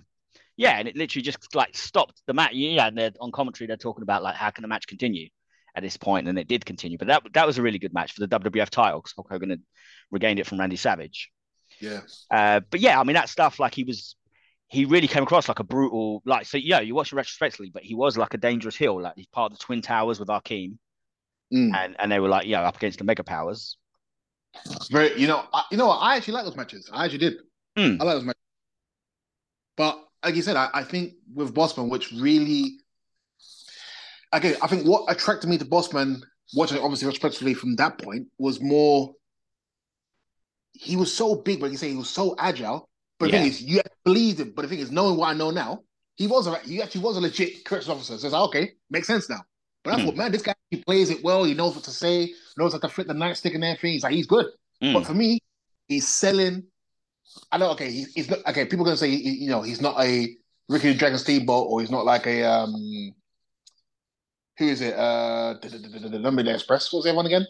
yeah, 0.57 0.77
and 0.77 0.87
it 0.87 0.95
literally 0.95 1.23
just 1.23 1.55
like 1.55 1.75
stopped 1.75 2.21
the 2.27 2.33
match. 2.33 2.53
Yeah, 2.53 2.87
and 2.87 2.97
they're 2.97 3.11
on 3.19 3.31
commentary 3.31 3.67
they're 3.67 3.77
talking 3.77 4.03
about 4.03 4.23
like 4.23 4.35
how 4.35 4.51
can 4.51 4.61
the 4.61 4.67
match 4.67 4.87
continue 4.87 5.29
at 5.75 5.83
this 5.83 5.97
point, 5.97 6.27
and 6.27 6.37
it 6.37 6.47
did 6.47 6.65
continue. 6.65 6.97
But 6.97 7.07
that 7.07 7.23
that 7.33 7.47
was 7.47 7.57
a 7.57 7.61
really 7.61 7.79
good 7.79 7.93
match 7.93 8.13
for 8.13 8.25
the 8.25 8.27
WWF 8.39 8.69
title 8.69 8.99
because 8.99 9.13
Hulk 9.15 9.27
Hogan 9.31 9.49
had 9.49 9.61
regained 10.11 10.39
it 10.39 10.47
from 10.47 10.59
Randy 10.59 10.75
Savage. 10.75 11.31
Yeah. 11.79 12.01
Uh, 12.29 12.59
but 12.69 12.79
yeah, 12.79 12.99
I 12.99 13.03
mean 13.03 13.15
that 13.15 13.29
stuff 13.29 13.59
like 13.59 13.73
he 13.73 13.83
was, 13.83 14.15
he 14.67 14.85
really 14.85 15.07
came 15.07 15.23
across 15.23 15.47
like 15.47 15.59
a 15.59 15.63
brutal, 15.63 16.21
like 16.25 16.45
so. 16.45 16.57
Yeah, 16.57 16.81
you 16.81 16.93
watch 16.93 17.11
it 17.11 17.15
retrospectively, 17.15 17.71
but 17.73 17.83
he 17.83 17.95
was 17.95 18.17
like 18.17 18.33
a 18.33 18.37
dangerous 18.37 18.75
heel. 18.75 19.01
Like 19.01 19.13
he's 19.15 19.27
part 19.27 19.51
of 19.51 19.57
the 19.57 19.63
Twin 19.63 19.81
Towers 19.81 20.19
with 20.19 20.27
Akeem, 20.29 20.77
Mm. 21.53 21.75
and 21.75 21.95
and 21.99 22.11
they 22.11 22.19
were 22.19 22.29
like, 22.29 22.47
yeah, 22.47 22.61
up 22.61 22.77
against 22.77 22.99
the 22.99 23.03
Mega 23.03 23.23
Powers. 23.23 23.77
Very, 24.89 25.17
you 25.19 25.27
know, 25.27 25.45
I, 25.53 25.63
you 25.71 25.77
know, 25.77 25.87
what? 25.87 25.97
I 25.97 26.15
actually 26.17 26.33
like 26.35 26.45
those 26.45 26.55
matches. 26.55 26.89
I 26.91 27.05
actually 27.05 27.19
did. 27.19 27.33
Mm. 27.77 27.99
I 27.99 28.03
like 28.03 28.15
those 28.15 28.23
matches. 28.23 28.41
But 29.77 29.99
like 30.23 30.35
you 30.35 30.41
said, 30.41 30.55
I, 30.55 30.69
I 30.73 30.83
think 30.83 31.13
with 31.33 31.53
Bossman, 31.53 31.89
which 31.89 32.11
really, 32.11 32.77
again, 34.31 34.55
I 34.61 34.67
think 34.67 34.85
what 34.85 35.11
attracted 35.11 35.49
me 35.49 35.57
to 35.57 35.65
Bossman, 35.65 36.21
watching 36.53 36.77
obviously 36.79 37.07
respectively 37.07 37.53
from 37.53 37.75
that 37.77 37.97
point, 37.97 38.27
was 38.37 38.61
more. 38.61 39.13
He 40.73 40.95
was 40.95 41.13
so 41.13 41.35
big, 41.35 41.59
but 41.59 41.71
you 41.71 41.77
say 41.77 41.89
he 41.89 41.95
was 41.95 42.09
so 42.09 42.35
agile. 42.39 42.89
But 43.19 43.27
the 43.27 43.31
Yeah. 43.33 43.43
thing 43.43 43.47
is, 43.49 43.61
you 43.61 43.81
believed 44.03 44.39
him. 44.39 44.53
But 44.55 44.63
the 44.63 44.67
thing 44.67 44.79
is, 44.79 44.91
knowing 44.91 45.17
what 45.17 45.29
I 45.29 45.33
know 45.33 45.51
now, 45.51 45.81
he 46.15 46.27
was 46.27 46.47
a 46.47 46.57
he 46.59 46.81
actually 46.81 47.01
was 47.01 47.17
a 47.17 47.21
legit 47.21 47.65
corrections 47.65 47.89
officer. 47.89 48.17
So 48.17 48.27
it's 48.27 48.33
like, 48.33 48.43
okay, 48.49 48.71
makes 48.89 49.07
sense 49.07 49.29
now. 49.29 49.41
But 49.83 49.93
I 49.93 49.97
Mm. 49.97 50.05
thought, 50.05 50.15
man, 50.15 50.31
this 50.31 50.41
guy 50.41 50.53
he 50.69 50.83
plays 50.83 51.09
it 51.09 51.23
well. 51.23 51.43
He 51.43 51.53
knows 51.53 51.75
what 51.75 51.83
to 51.85 51.91
say. 51.91 52.33
Knows 52.57 52.73
how 52.73 52.79
to 52.79 52.89
flip 52.89 53.07
the 53.07 53.13
nightstick 53.13 53.55
and 53.55 53.63
everything. 53.63 53.93
He's 53.93 54.03
like, 54.03 54.13
he's 54.13 54.27
good. 54.27 54.47
Mm. 54.81 54.93
But 54.93 55.05
for 55.05 55.13
me, 55.13 55.39
he's 55.87 56.07
selling. 56.07 56.63
I 57.51 57.57
know. 57.57 57.71
Okay, 57.71 57.91
he's, 57.91 58.13
he's 58.13 58.29
not. 58.29 58.39
Okay, 58.47 58.65
people 58.65 58.85
are 58.85 58.89
gonna 58.89 58.97
say 58.97 59.09
he- 59.09 59.43
you 59.43 59.49
know 59.49 59.61
he's 59.61 59.81
not 59.81 59.99
a 59.99 60.35
Ricky 60.69 60.93
Dragon 60.93 61.17
Steamboat 61.17 61.67
or 61.69 61.81
he's 61.81 61.91
not 61.91 62.05
like 62.05 62.27
a 62.27 62.43
um. 62.43 62.73
Who 64.57 64.67
is 64.67 64.81
it? 64.81 64.93
Uh, 64.93 65.55
the, 65.61 65.69
the, 65.69 66.43
the, 66.43 66.53
Express. 66.53 66.91
What's 66.93 67.07
everyone 67.07 67.25
again? 67.25 67.47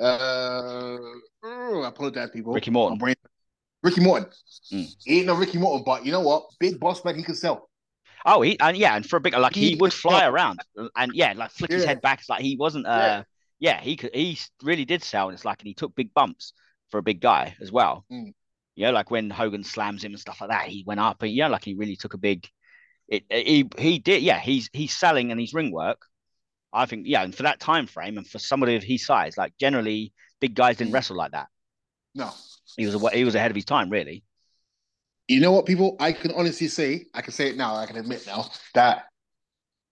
Uh, 0.00 0.96
oh, 1.44 1.82
I 1.84 1.88
apologize, 1.88 2.30
people. 2.30 2.52
Ricky 2.52 2.70
Morton. 2.70 3.14
Ricky 3.82 4.00
Morton. 4.00 4.28
Mm. 4.72 4.94
He 5.04 5.18
ain't 5.18 5.26
no 5.26 5.34
Ricky 5.34 5.58
Morton, 5.58 5.84
but 5.84 6.04
you 6.04 6.10
know 6.12 6.20
what? 6.20 6.46
Big 6.58 6.80
boss 6.80 7.04
man, 7.04 7.16
he 7.16 7.22
can 7.22 7.34
sell. 7.34 7.67
Oh, 8.30 8.42
he 8.42 8.58
and 8.60 8.76
yeah, 8.76 8.94
and 8.94 9.08
for 9.08 9.16
a 9.16 9.20
big 9.20 9.36
like 9.36 9.54
he 9.54 9.70
He 9.70 9.74
would 9.76 9.92
fly 9.92 10.26
around 10.26 10.60
and 10.96 11.12
yeah, 11.14 11.32
like 11.36 11.50
flick 11.50 11.72
his 11.72 11.84
head 11.84 12.00
back. 12.02 12.20
It's 12.20 12.28
like 12.28 12.42
he 12.42 12.56
wasn't. 12.56 12.86
Uh, 12.86 13.24
yeah, 13.58 13.80
he 13.80 13.96
could. 13.96 14.14
He 14.14 14.38
really 14.62 14.84
did 14.84 15.02
sell, 15.02 15.28
and 15.28 15.34
it's 15.34 15.44
like 15.44 15.60
and 15.60 15.66
he 15.66 15.74
took 15.74 15.94
big 15.94 16.12
bumps 16.14 16.52
for 16.90 16.98
a 16.98 17.02
big 17.02 17.20
guy 17.20 17.56
as 17.60 17.72
well. 17.72 18.04
Mm. 18.12 18.34
You 18.76 18.86
know, 18.86 18.92
like 18.92 19.10
when 19.10 19.30
Hogan 19.30 19.64
slams 19.64 20.04
him 20.04 20.12
and 20.12 20.20
stuff 20.20 20.40
like 20.40 20.50
that, 20.50 20.68
he 20.68 20.84
went 20.86 21.00
up 21.00 21.22
and 21.22 21.32
yeah, 21.32 21.48
like 21.48 21.64
he 21.64 21.74
really 21.74 21.96
took 21.96 22.14
a 22.14 22.18
big. 22.18 22.46
It 23.08 23.24
he 23.30 23.68
he 23.78 23.98
did 23.98 24.22
yeah. 24.22 24.38
He's 24.38 24.68
he's 24.72 24.94
selling 24.94 25.30
and 25.30 25.40
he's 25.40 25.54
ring 25.54 25.72
work. 25.72 26.02
I 26.72 26.84
think 26.86 27.06
yeah, 27.06 27.22
and 27.22 27.34
for 27.34 27.44
that 27.44 27.60
time 27.60 27.86
frame 27.86 28.18
and 28.18 28.26
for 28.26 28.38
somebody 28.38 28.76
of 28.76 28.82
his 28.82 29.06
size, 29.06 29.38
like 29.38 29.54
generally 29.58 30.12
big 30.40 30.54
guys 30.54 30.76
didn't 30.76 30.90
Mm. 30.90 30.94
wrestle 30.94 31.16
like 31.16 31.32
that. 31.32 31.48
No. 32.14 32.30
He 32.76 32.84
was 32.84 32.94
a, 32.94 33.10
he 33.10 33.24
was 33.24 33.34
ahead 33.34 33.50
of 33.50 33.56
his 33.56 33.64
time, 33.64 33.88
really. 33.88 34.22
You 35.28 35.40
know 35.40 35.52
what, 35.52 35.66
people? 35.66 35.96
I 36.00 36.12
can 36.12 36.32
honestly 36.32 36.68
say, 36.68 37.04
I 37.14 37.20
can 37.20 37.32
say 37.32 37.48
it 37.48 37.56
now. 37.56 37.76
I 37.76 37.86
can 37.86 37.96
admit 37.96 38.26
now 38.26 38.50
that 38.74 39.04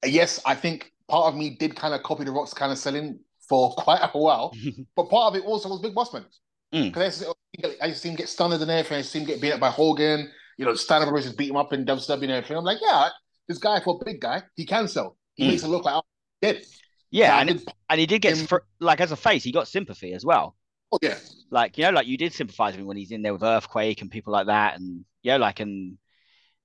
yes, 0.04 0.40
I 0.44 0.54
think 0.54 0.92
part 1.08 1.32
of 1.32 1.38
me 1.38 1.50
did 1.50 1.76
kind 1.76 1.94
of 1.94 2.02
copy 2.02 2.24
the 2.24 2.32
Rock's 2.32 2.54
kind 2.54 2.72
of 2.72 2.78
selling 2.78 3.20
for 3.48 3.70
quite 3.78 4.00
a 4.02 4.18
while, 4.18 4.54
but 4.96 5.10
part 5.10 5.34
of 5.34 5.36
it 5.36 5.46
also 5.46 5.68
was 5.68 5.80
Big 5.80 5.94
Bossman. 5.94 6.24
Because 6.72 7.22
mm. 7.22 7.74
I, 7.80 7.86
I 7.86 7.92
see 7.92 8.08
him 8.08 8.16
get 8.16 8.28
stunned 8.28 8.54
and 8.54 8.70
everything. 8.70 8.98
I 8.98 9.02
see 9.02 9.20
him 9.20 9.26
get 9.26 9.40
beat 9.40 9.52
up 9.52 9.60
by 9.60 9.70
Hogan. 9.70 10.30
You 10.58 10.64
know, 10.64 10.74
stand 10.74 11.04
up 11.04 11.10
versus 11.10 11.34
beat 11.34 11.50
him 11.50 11.56
up 11.56 11.72
in 11.72 11.84
WCW 11.84 12.22
and 12.22 12.32
everything. 12.32 12.56
I'm 12.56 12.64
like, 12.64 12.78
yeah, 12.82 13.10
this 13.46 13.58
guy 13.58 13.78
for 13.80 13.98
a 14.00 14.04
big 14.04 14.20
guy, 14.20 14.42
he 14.56 14.64
can 14.64 14.88
sell. 14.88 15.16
He 15.34 15.44
mm. 15.44 15.50
makes 15.50 15.62
it 15.62 15.68
look 15.68 15.84
like 15.84 15.96
oh, 15.96 16.02
dead. 16.40 16.62
Yeah, 17.10 17.38
and, 17.40 17.62
and 17.88 18.00
he 18.00 18.06
did 18.06 18.20
get 18.20 18.36
him, 18.36 18.58
like 18.80 19.00
as 19.00 19.12
a 19.12 19.16
face, 19.16 19.44
he 19.44 19.52
got 19.52 19.68
sympathy 19.68 20.12
as 20.12 20.24
well. 20.24 20.55
Oh 20.92 20.98
yeah, 21.02 21.18
like 21.50 21.78
you 21.78 21.84
know, 21.84 21.90
like 21.90 22.06
you 22.06 22.16
did 22.16 22.32
sympathize 22.32 22.72
with 22.72 22.80
him 22.80 22.86
when 22.86 22.96
he's 22.96 23.10
in 23.10 23.22
there 23.22 23.32
with 23.32 23.42
Earthquake 23.42 24.02
and 24.02 24.10
people 24.10 24.32
like 24.32 24.46
that, 24.46 24.78
and 24.78 25.04
yeah, 25.22 25.36
like 25.36 25.60
and 25.60 25.98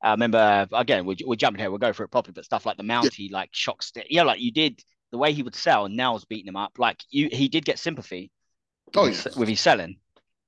I 0.02 0.12
remember 0.12 0.68
again, 0.74 1.06
we're, 1.06 1.16
we're 1.26 1.36
jumping 1.36 1.60
here, 1.60 1.70
we'll 1.70 1.80
go 1.80 1.94
for 1.94 2.04
it 2.04 2.10
properly, 2.10 2.34
but 2.34 2.46
stuff 2.46 2.66
like 2.66 2.78
the 2.78 2.84
Mountie, 2.84 3.30
yeah. 3.30 3.38
like 3.38 3.50
shock 3.52 3.84
stick, 3.84 4.08
yeah, 4.10 4.24
like 4.24 4.40
you 4.40 4.52
did 4.52 4.82
the 5.12 5.18
way 5.18 5.34
he 5.34 5.44
would 5.44 5.56
sell, 5.56 5.86
and 5.86 5.96
now 5.96 6.14
was 6.14 6.26
beating 6.26 6.48
him 6.48 6.56
up. 6.56 6.74
Like 6.78 6.98
you, 7.10 7.30
he 7.32 7.48
did 7.48 7.66
get 7.66 7.80
sympathy. 7.80 8.32
Oh 8.96 9.04
with, 9.04 9.26
yeah. 9.26 9.40
with 9.40 9.50
his 9.50 9.62
selling. 9.62 9.98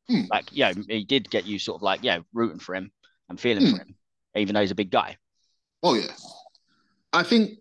Hmm. 0.08 0.24
Like 0.30 0.46
yeah, 0.52 0.74
he 0.88 1.04
did 1.04 1.30
get 1.30 1.46
you 1.46 1.60
sort 1.60 1.78
of 1.78 1.82
like 1.82 2.04
yeah, 2.04 2.20
rooting 2.34 2.60
for 2.60 2.76
him 2.76 2.92
and 3.30 3.40
feeling 3.40 3.66
hmm. 3.66 3.72
for 3.72 3.82
him, 3.84 3.96
even 4.36 4.54
though 4.54 4.62
he's 4.62 4.72
a 4.72 4.76
big 4.76 4.92
guy. 4.92 5.18
Oh 5.82 5.96
yeah, 5.96 6.12
I 7.12 7.24
think 7.24 7.60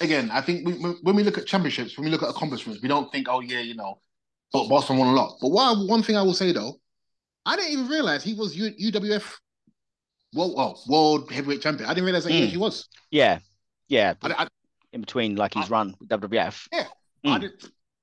again, 0.00 0.30
I 0.30 0.40
think 0.40 0.66
we, 0.66 0.72
when 0.74 1.16
we 1.16 1.22
look 1.22 1.38
at 1.38 1.46
championships, 1.46 1.96
when 1.96 2.04
we 2.04 2.10
look 2.10 2.22
at 2.22 2.30
accomplishments, 2.30 2.82
we 2.82 2.88
don't 2.88 3.10
think, 3.12 3.28
oh 3.28 3.40
yeah, 3.40 3.60
you 3.60 3.74
know, 3.74 4.00
but 4.52 4.68
Boston 4.68 4.98
won 4.98 5.08
a 5.08 5.12
lot. 5.12 5.36
But 5.40 5.50
what, 5.50 5.88
one 5.88 6.02
thing 6.02 6.16
I 6.16 6.22
will 6.22 6.34
say 6.34 6.52
though, 6.52 6.74
I 7.46 7.56
didn't 7.56 7.72
even 7.72 7.88
realize 7.88 8.22
he 8.22 8.34
was 8.34 8.56
U, 8.56 8.92
UWF 8.92 9.38
world, 10.34 10.54
well, 10.56 10.82
world 10.88 11.32
heavyweight 11.32 11.62
champion. 11.62 11.88
I 11.88 11.94
didn't 11.94 12.04
realize 12.04 12.24
that 12.24 12.32
mm. 12.32 12.46
he 12.46 12.56
was. 12.56 12.88
Yeah, 13.10 13.38
yeah. 13.88 14.14
I, 14.22 14.44
I, 14.44 14.48
in 14.92 15.00
between, 15.00 15.36
like 15.36 15.54
he's 15.54 15.66
I, 15.66 15.68
run 15.68 15.94
with 15.98 16.08
WWF. 16.08 16.68
Yeah, 16.72 16.84
mm. 17.24 17.32
I 17.32 17.38
did. 17.38 17.52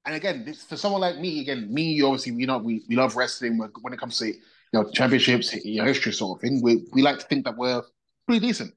And 0.06 0.16
again, 0.16 0.46
this, 0.46 0.64
for 0.64 0.78
someone 0.78 1.02
like 1.02 1.18
me, 1.18 1.42
again, 1.42 1.74
me, 1.74 2.02
obviously, 2.02 2.34
you 2.34 2.48
know, 2.48 2.58
we, 2.58 2.84
we 2.88 2.96
love 2.96 3.18
wrestling 3.18 3.58
when 3.58 3.94
it 3.94 4.00
comes 4.00 4.18
to 4.20 4.28
you 4.28 4.34
know 4.74 4.90
championships, 4.92 5.54
you 5.54 5.82
know, 5.82 5.86
history 5.86 6.14
sort 6.14 6.38
of 6.38 6.42
thing. 6.42 6.62
We 6.62 6.86
we 6.94 7.02
like 7.02 7.20
to 7.20 7.26
think 7.26 7.46
that 7.46 7.58
we're 7.58 7.82
pretty 8.26 8.46
decent. 8.46 8.74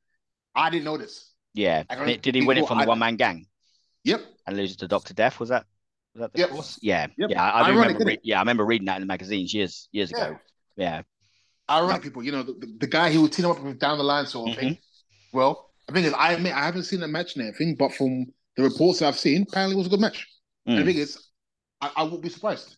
I 0.55 0.71
didn't 0.71 0.85
know 0.85 0.97
this. 0.97 1.33
Yeah. 1.55 1.85
Did 2.21 2.35
he 2.35 2.45
win 2.45 2.59
it 2.59 2.67
from 2.67 2.79
the 2.79 2.87
one 2.87 2.99
man 2.99 3.17
gang? 3.17 3.47
Yep. 4.05 4.23
And 4.47 4.57
lose 4.57 4.77
to 4.77 4.89
Doctor 4.89 5.15
Death? 5.15 5.41
Was 5.41 5.50
that? 5.50 5.67
Was 6.21 6.29
that 6.29 6.33
the 6.35 6.41
yep. 6.41 6.50
course? 6.50 6.79
Yeah. 6.83 7.07
Yep. 7.17 7.31
Yeah. 7.31 7.43
I, 7.43 7.62
I 7.62 7.69
remember. 7.71 8.05
Re- 8.05 8.19
yeah, 8.23 8.37
I 8.37 8.41
remember 8.41 8.67
reading 8.67 8.87
that 8.87 8.97
in 8.97 9.03
the 9.03 9.07
magazines 9.07 9.55
years 9.55 9.89
years 9.91 10.12
yeah. 10.15 10.27
ago. 10.27 10.39
Yeah. 10.77 11.03
Ironic 11.71 12.03
people, 12.03 12.23
you 12.23 12.33
know, 12.33 12.43
the, 12.43 12.53
the, 12.53 12.77
the 12.81 12.87
guy 12.87 13.12
who 13.12 13.23
would 13.23 13.33
team 13.33 13.47
up 13.47 13.61
with 13.62 13.79
down 13.79 13.97
the 13.97 14.05
line 14.05 14.27
sort 14.27 14.50
of 14.50 14.57
mm-hmm. 14.57 14.67
thing. 14.69 14.79
Well, 15.33 15.71
the 15.87 15.95
thing 15.95 16.05
is, 16.05 16.12
I 16.12 16.33
admit 16.33 16.53
I 16.53 16.65
haven't 16.65 16.83
seen 16.85 17.03
a 17.03 17.09
match 17.09 17.37
and 17.37 17.47
everything, 17.47 17.77
but 17.77 17.95
from 17.95 18.27
the 18.57 18.65
reports 18.65 19.03
I've 19.03 19.19
seen, 19.19 19.47
apparently 19.49 19.77
it 19.77 19.79
was 19.79 19.87
a 19.87 19.91
good 19.91 20.00
match. 20.00 20.27
Mm. 20.69 20.73
And 20.73 20.79
the 20.81 20.93
thing 20.93 21.00
is, 21.00 21.29
I, 21.81 21.91
I 21.97 22.03
wouldn't 22.03 22.23
be 22.23 22.29
surprised. 22.29 22.77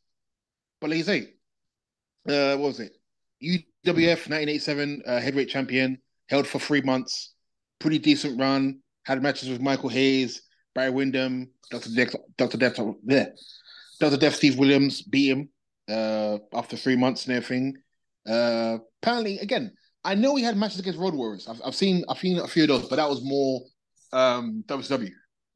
But 0.80 0.90
like 0.90 0.99
you 0.99 1.04
say, 1.04 1.30
uh, 2.28 2.56
what 2.58 2.68
was 2.68 2.80
it? 2.80 2.92
UWF 3.42 4.28
1987 4.28 5.02
uh, 5.06 5.20
heavyweight 5.20 5.49
champion, 5.49 5.99
held 6.28 6.46
for 6.46 6.58
three 6.58 6.82
months, 6.82 7.34
pretty 7.80 7.99
decent 7.99 8.38
run. 8.38 8.80
Had 9.04 9.20
matches 9.20 9.49
with 9.49 9.61
Michael 9.61 9.88
Hayes, 9.88 10.42
Barry 10.74 10.90
Windham, 10.90 11.50
Dr. 11.70 11.90
Death, 11.94 12.14
Dr. 12.36 12.56
Death, 12.56 12.78
there. 13.04 13.32
Dr. 14.00 14.16
Death, 14.16 14.36
Steve 14.36 14.58
Williams 14.58 15.02
beat 15.02 15.30
him 15.30 15.48
uh, 15.88 16.38
after 16.52 16.76
three 16.76 16.96
months 16.96 17.26
and 17.26 17.36
everything. 17.36 17.76
Uh, 18.28 18.78
apparently, 19.02 19.38
again, 19.38 19.72
I 20.04 20.14
know 20.14 20.36
he 20.36 20.42
had 20.42 20.56
matches 20.56 20.80
against 20.80 20.98
Road 20.98 21.14
Warriors. 21.14 21.46
I've, 21.48 21.60
I've 21.64 21.74
seen 21.74 22.04
I've 22.08 22.18
seen 22.18 22.38
a 22.38 22.46
few 22.46 22.64
of 22.64 22.68
those, 22.68 22.88
but 22.88 22.96
that 22.96 23.08
was 23.08 23.22
more 23.22 23.62
um, 24.12 24.64
WCW. 24.66 25.10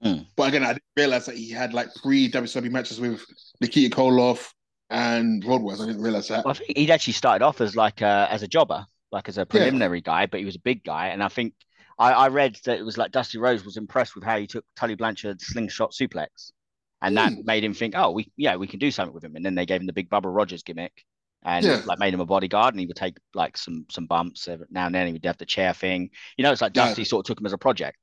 Mm. 0.04 0.26
But 0.37 0.49
again, 0.49 0.62
I 0.62 0.68
didn't 0.68 0.82
realize 0.96 1.26
that 1.26 1.37
he 1.37 1.50
had 1.50 1.73
like 1.73 1.88
pre 2.02 2.30
WCW 2.30 2.70
matches 2.70 3.00
with 3.00 3.25
Nikita 3.61 3.94
Koloff 3.94 4.52
and 4.90 5.44
Road 5.44 5.62
Warriors. 5.62 5.80
I 5.80 5.87
didn't 5.87 6.02
realize 6.02 6.28
that. 6.28 6.44
Well, 6.44 6.52
I 6.52 6.58
think 6.58 6.76
he'd 6.76 6.90
actually 6.90 7.14
started 7.14 7.44
off 7.44 7.61
as 7.61 7.75
like 7.75 8.02
a, 8.02 8.28
as 8.30 8.42
a 8.42 8.49
jobber, 8.49 8.87
like 9.11 9.28
as 9.28 9.38
a 9.38 9.46
preliminary 9.46 9.99
yeah. 9.99 10.02
guy, 10.12 10.26
but 10.26 10.38
he 10.38 10.46
was 10.46 10.56
a 10.56 10.61
big 10.61 10.85
guy, 10.85 11.08
and 11.08 11.23
I 11.23 11.28
think 11.28 11.54
I, 11.99 12.12
I, 12.12 12.29
read 12.29 12.59
that 12.65 12.79
it 12.79 12.85
was 12.85 12.99
like 12.99 13.12
Dusty 13.12 13.38
Rhodes 13.38 13.65
was 13.65 13.76
impressed 13.76 14.15
with 14.15 14.25
how 14.25 14.38
he 14.38 14.47
took 14.47 14.65
Tully 14.76 14.95
Blanchard's 14.97 15.47
slingshot 15.47 15.93
suplex, 15.93 16.53
and 17.00 17.17
that 17.17 17.33
hmm. 17.33 17.41
made 17.45 17.65
him 17.65 17.75
think, 17.75 17.95
oh, 17.97 18.11
we 18.11 18.31
yeah, 18.37 18.57
we 18.57 18.67
can 18.67 18.79
do 18.79 18.91
something 18.91 19.15
with 19.15 19.25
him. 19.25 19.37
And 19.37 19.45
then 19.45 19.55
they 19.55 19.67
gave 19.67 19.81
him 19.81 19.87
the 19.87 19.93
big 19.93 20.11
Bubba 20.11 20.35
Rogers 20.35 20.62
gimmick, 20.62 21.05
and 21.45 21.65
yeah. 21.65 21.83
like 21.87 21.99
made 21.99 22.12
him 22.12 22.21
a 22.21 22.26
bodyguard, 22.26 22.75
and 22.75 22.81
he 22.81 22.87
would 22.87 22.97
take 22.97 23.17
like 23.35 23.57
some 23.57 23.87
some 23.91 24.07
bumps 24.07 24.49
now 24.71 24.87
and 24.87 24.95
then. 24.95 25.07
He 25.07 25.12
would 25.12 25.25
have 25.25 25.38
the 25.38 25.47
chair 25.47 25.73
thing, 25.73 26.11
you 26.37 26.43
know. 26.43 26.53
It's 26.53 26.61
like 26.61 26.73
Dusty 26.73 27.03
yeah. 27.03 27.07
sort 27.07 27.25
of 27.25 27.29
took 27.29 27.41
him 27.41 27.47
as 27.47 27.53
a 27.53 27.59
project. 27.59 27.99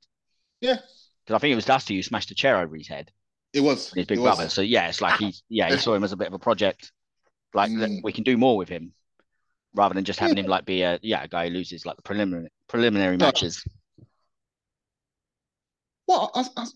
Yeah, 0.60 0.78
because 1.24 1.36
I 1.36 1.38
think 1.38 1.52
it 1.52 1.56
was 1.56 1.66
Dusty 1.66 1.96
who 1.96 2.02
smashed 2.02 2.30
the 2.30 2.34
chair 2.34 2.58
over 2.58 2.74
his 2.74 2.88
head. 2.88 3.10
It 3.52 3.60
was 3.60 3.92
his 3.92 4.06
big 4.06 4.18
brother. 4.18 4.48
So 4.48 4.62
yeah, 4.62 4.88
it's 4.88 5.00
like 5.00 5.20
he 5.20 5.34
yeah 5.48 5.70
he 5.70 5.76
saw 5.76 5.94
him 5.94 6.02
as 6.02 6.12
a 6.12 6.16
bit 6.16 6.26
of 6.26 6.34
a 6.34 6.38
project, 6.38 6.90
like 7.52 7.70
mm. 7.70 8.00
we 8.02 8.12
can 8.12 8.24
do 8.24 8.36
more 8.36 8.56
with 8.56 8.68
him, 8.68 8.92
rather 9.74 9.94
than 9.94 10.04
just 10.04 10.18
having 10.18 10.38
him 10.38 10.46
like 10.46 10.64
be 10.64 10.82
a 10.82 10.98
yeah 11.02 11.22
a 11.22 11.28
guy 11.28 11.48
who 11.48 11.54
loses 11.54 11.86
like 11.86 11.96
the 11.96 12.02
preliminary 12.02 12.48
preliminary 12.68 13.16
matches. 13.16 13.64
Well, 16.06 16.30
I, 16.34 16.44
I, 16.56 16.66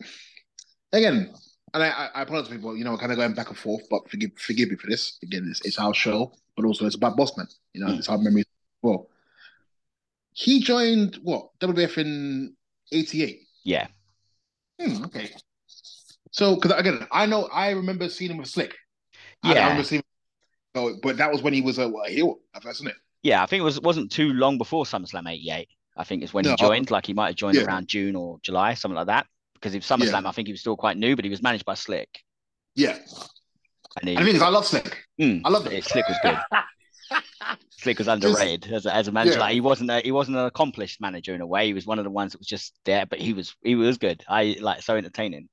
again, 0.93 1.35
and 1.75 1.83
I, 1.83 2.09
I 2.15 2.23
apologize 2.23 2.49
to 2.49 2.55
people, 2.55 2.77
you 2.77 2.85
know, 2.85 2.97
kind 2.97 3.13
of 3.13 3.19
going 3.19 3.35
back 3.35 3.49
and 3.49 3.59
forth, 3.59 3.83
but 3.91 4.09
forgive 4.09 4.31
forgive 4.37 4.71
me 4.71 4.77
for 4.77 4.87
this. 4.87 5.19
Again, 5.23 5.47
it's, 5.51 5.65
it's 5.65 5.79
our 5.79 5.95
show, 5.95 6.33
but 6.57 6.65
also 6.65 6.87
it's 6.87 6.95
about 6.95 7.17
Bossman. 7.17 7.53
You 7.75 7.85
know, 7.85 7.93
mm. 7.93 7.99
it's 7.99 8.09
our 8.09 8.19
memory. 8.19 8.45
Well, 8.83 9.09
he 10.33 10.61
joined 10.61 11.17
what 11.23 11.51
WWF 11.61 11.99
in 11.99 12.55
'88. 12.93 13.41
Yeah. 13.65 13.87
Hmm, 14.81 15.05
okay. 15.05 15.31
So, 16.31 16.55
because 16.55 16.73
again, 16.73 17.07
I 17.11 17.27
know 17.27 17.49
I 17.53 17.71
remember 17.71 18.09
seeing 18.09 18.31
him 18.31 18.39
with 18.39 18.49
Slick. 18.49 18.75
Yeah. 19.43 19.53
I, 19.53 19.63
remember 19.65 19.85
seeing. 19.85 20.03
Oh, 20.75 20.97
but 21.03 21.17
that 21.17 21.33
was 21.33 21.43
when 21.43 21.53
he 21.53 21.61
was 21.61 21.79
a, 21.79 21.89
a 21.89 22.09
heel, 22.09 22.39
wasn't 22.65 22.91
it? 22.91 22.97
Yeah, 23.23 23.43
I 23.43 23.47
think 23.47 23.61
it 23.61 23.65
was 23.65 23.81
wasn't 23.81 24.13
too 24.13 24.33
long 24.33 24.59
before 24.59 24.85
SummerSlam 24.85 25.29
'88. 25.29 25.69
I 25.99 26.05
think 26.05 26.23
is 26.23 26.33
when 26.33 26.45
no, 26.45 26.51
he 26.51 26.57
joined. 26.57 26.91
Like 26.91 27.07
he 27.07 27.13
might 27.13 27.27
have 27.27 27.37
joined 27.37 27.57
yeah. 27.57 27.65
around 27.65 27.89
June 27.89 28.17
or 28.17 28.39
July, 28.43 28.75
something 28.75 28.97
like 28.97 29.09
that. 29.09 29.27
Because 29.55 29.75
if 29.75 29.83
SummerSlam, 29.83 30.23
yeah. 30.23 30.29
I 30.29 30.33
think 30.33 30.47
he 30.47 30.53
was 30.53 30.61
still 30.61 30.77
quite 30.77 30.97
new, 30.97 31.17
but 31.17 31.25
he 31.25 31.31
was 31.31 31.43
managed 31.43 31.65
by 31.65 31.75
Slick. 31.75 32.09
Yeah. 32.77 32.97
And 34.01 34.09
he, 34.09 34.17
I 34.17 34.23
mean, 34.23 34.41
I 34.41 34.49
love 34.49 34.65
Slick. 34.65 35.05
Mm, 35.21 35.43
I 35.45 35.49
love 35.49 35.67
it. 35.67 35.85
Slick 35.85 36.07
was 36.09 36.17
good. 36.23 36.39
Slick 37.71 37.99
was 37.99 38.07
underrated 38.07 38.63
just, 38.63 38.87
as, 38.87 38.87
a, 38.87 38.95
as 38.95 39.09
a 39.09 39.13
manager. 39.13 39.35
Yeah. 39.35 39.41
Like 39.41 39.55
he 39.55 39.61
wasn't 39.61 39.91
a, 39.91 40.01
he 40.01 40.13
wasn't 40.13 40.37
an 40.37 40.45
accomplished 40.45 41.01
manager 41.01 41.35
in 41.35 41.41
a 41.41 41.47
way. 41.47 41.67
He 41.67 41.75
was 41.75 41.87
one 41.87 41.99
of 41.99 42.05
the 42.05 42.11
ones 42.11 42.33
that 42.33 42.39
was 42.39 42.47
just 42.47 42.75
there, 42.85 43.05
but 43.07 43.19
he 43.19 43.33
was 43.33 43.57
he 43.63 43.75
was 43.75 43.99
good. 43.99 44.23
I 44.29 44.57
like 44.61 44.83
so 44.83 44.97
entertaining. 44.97 45.49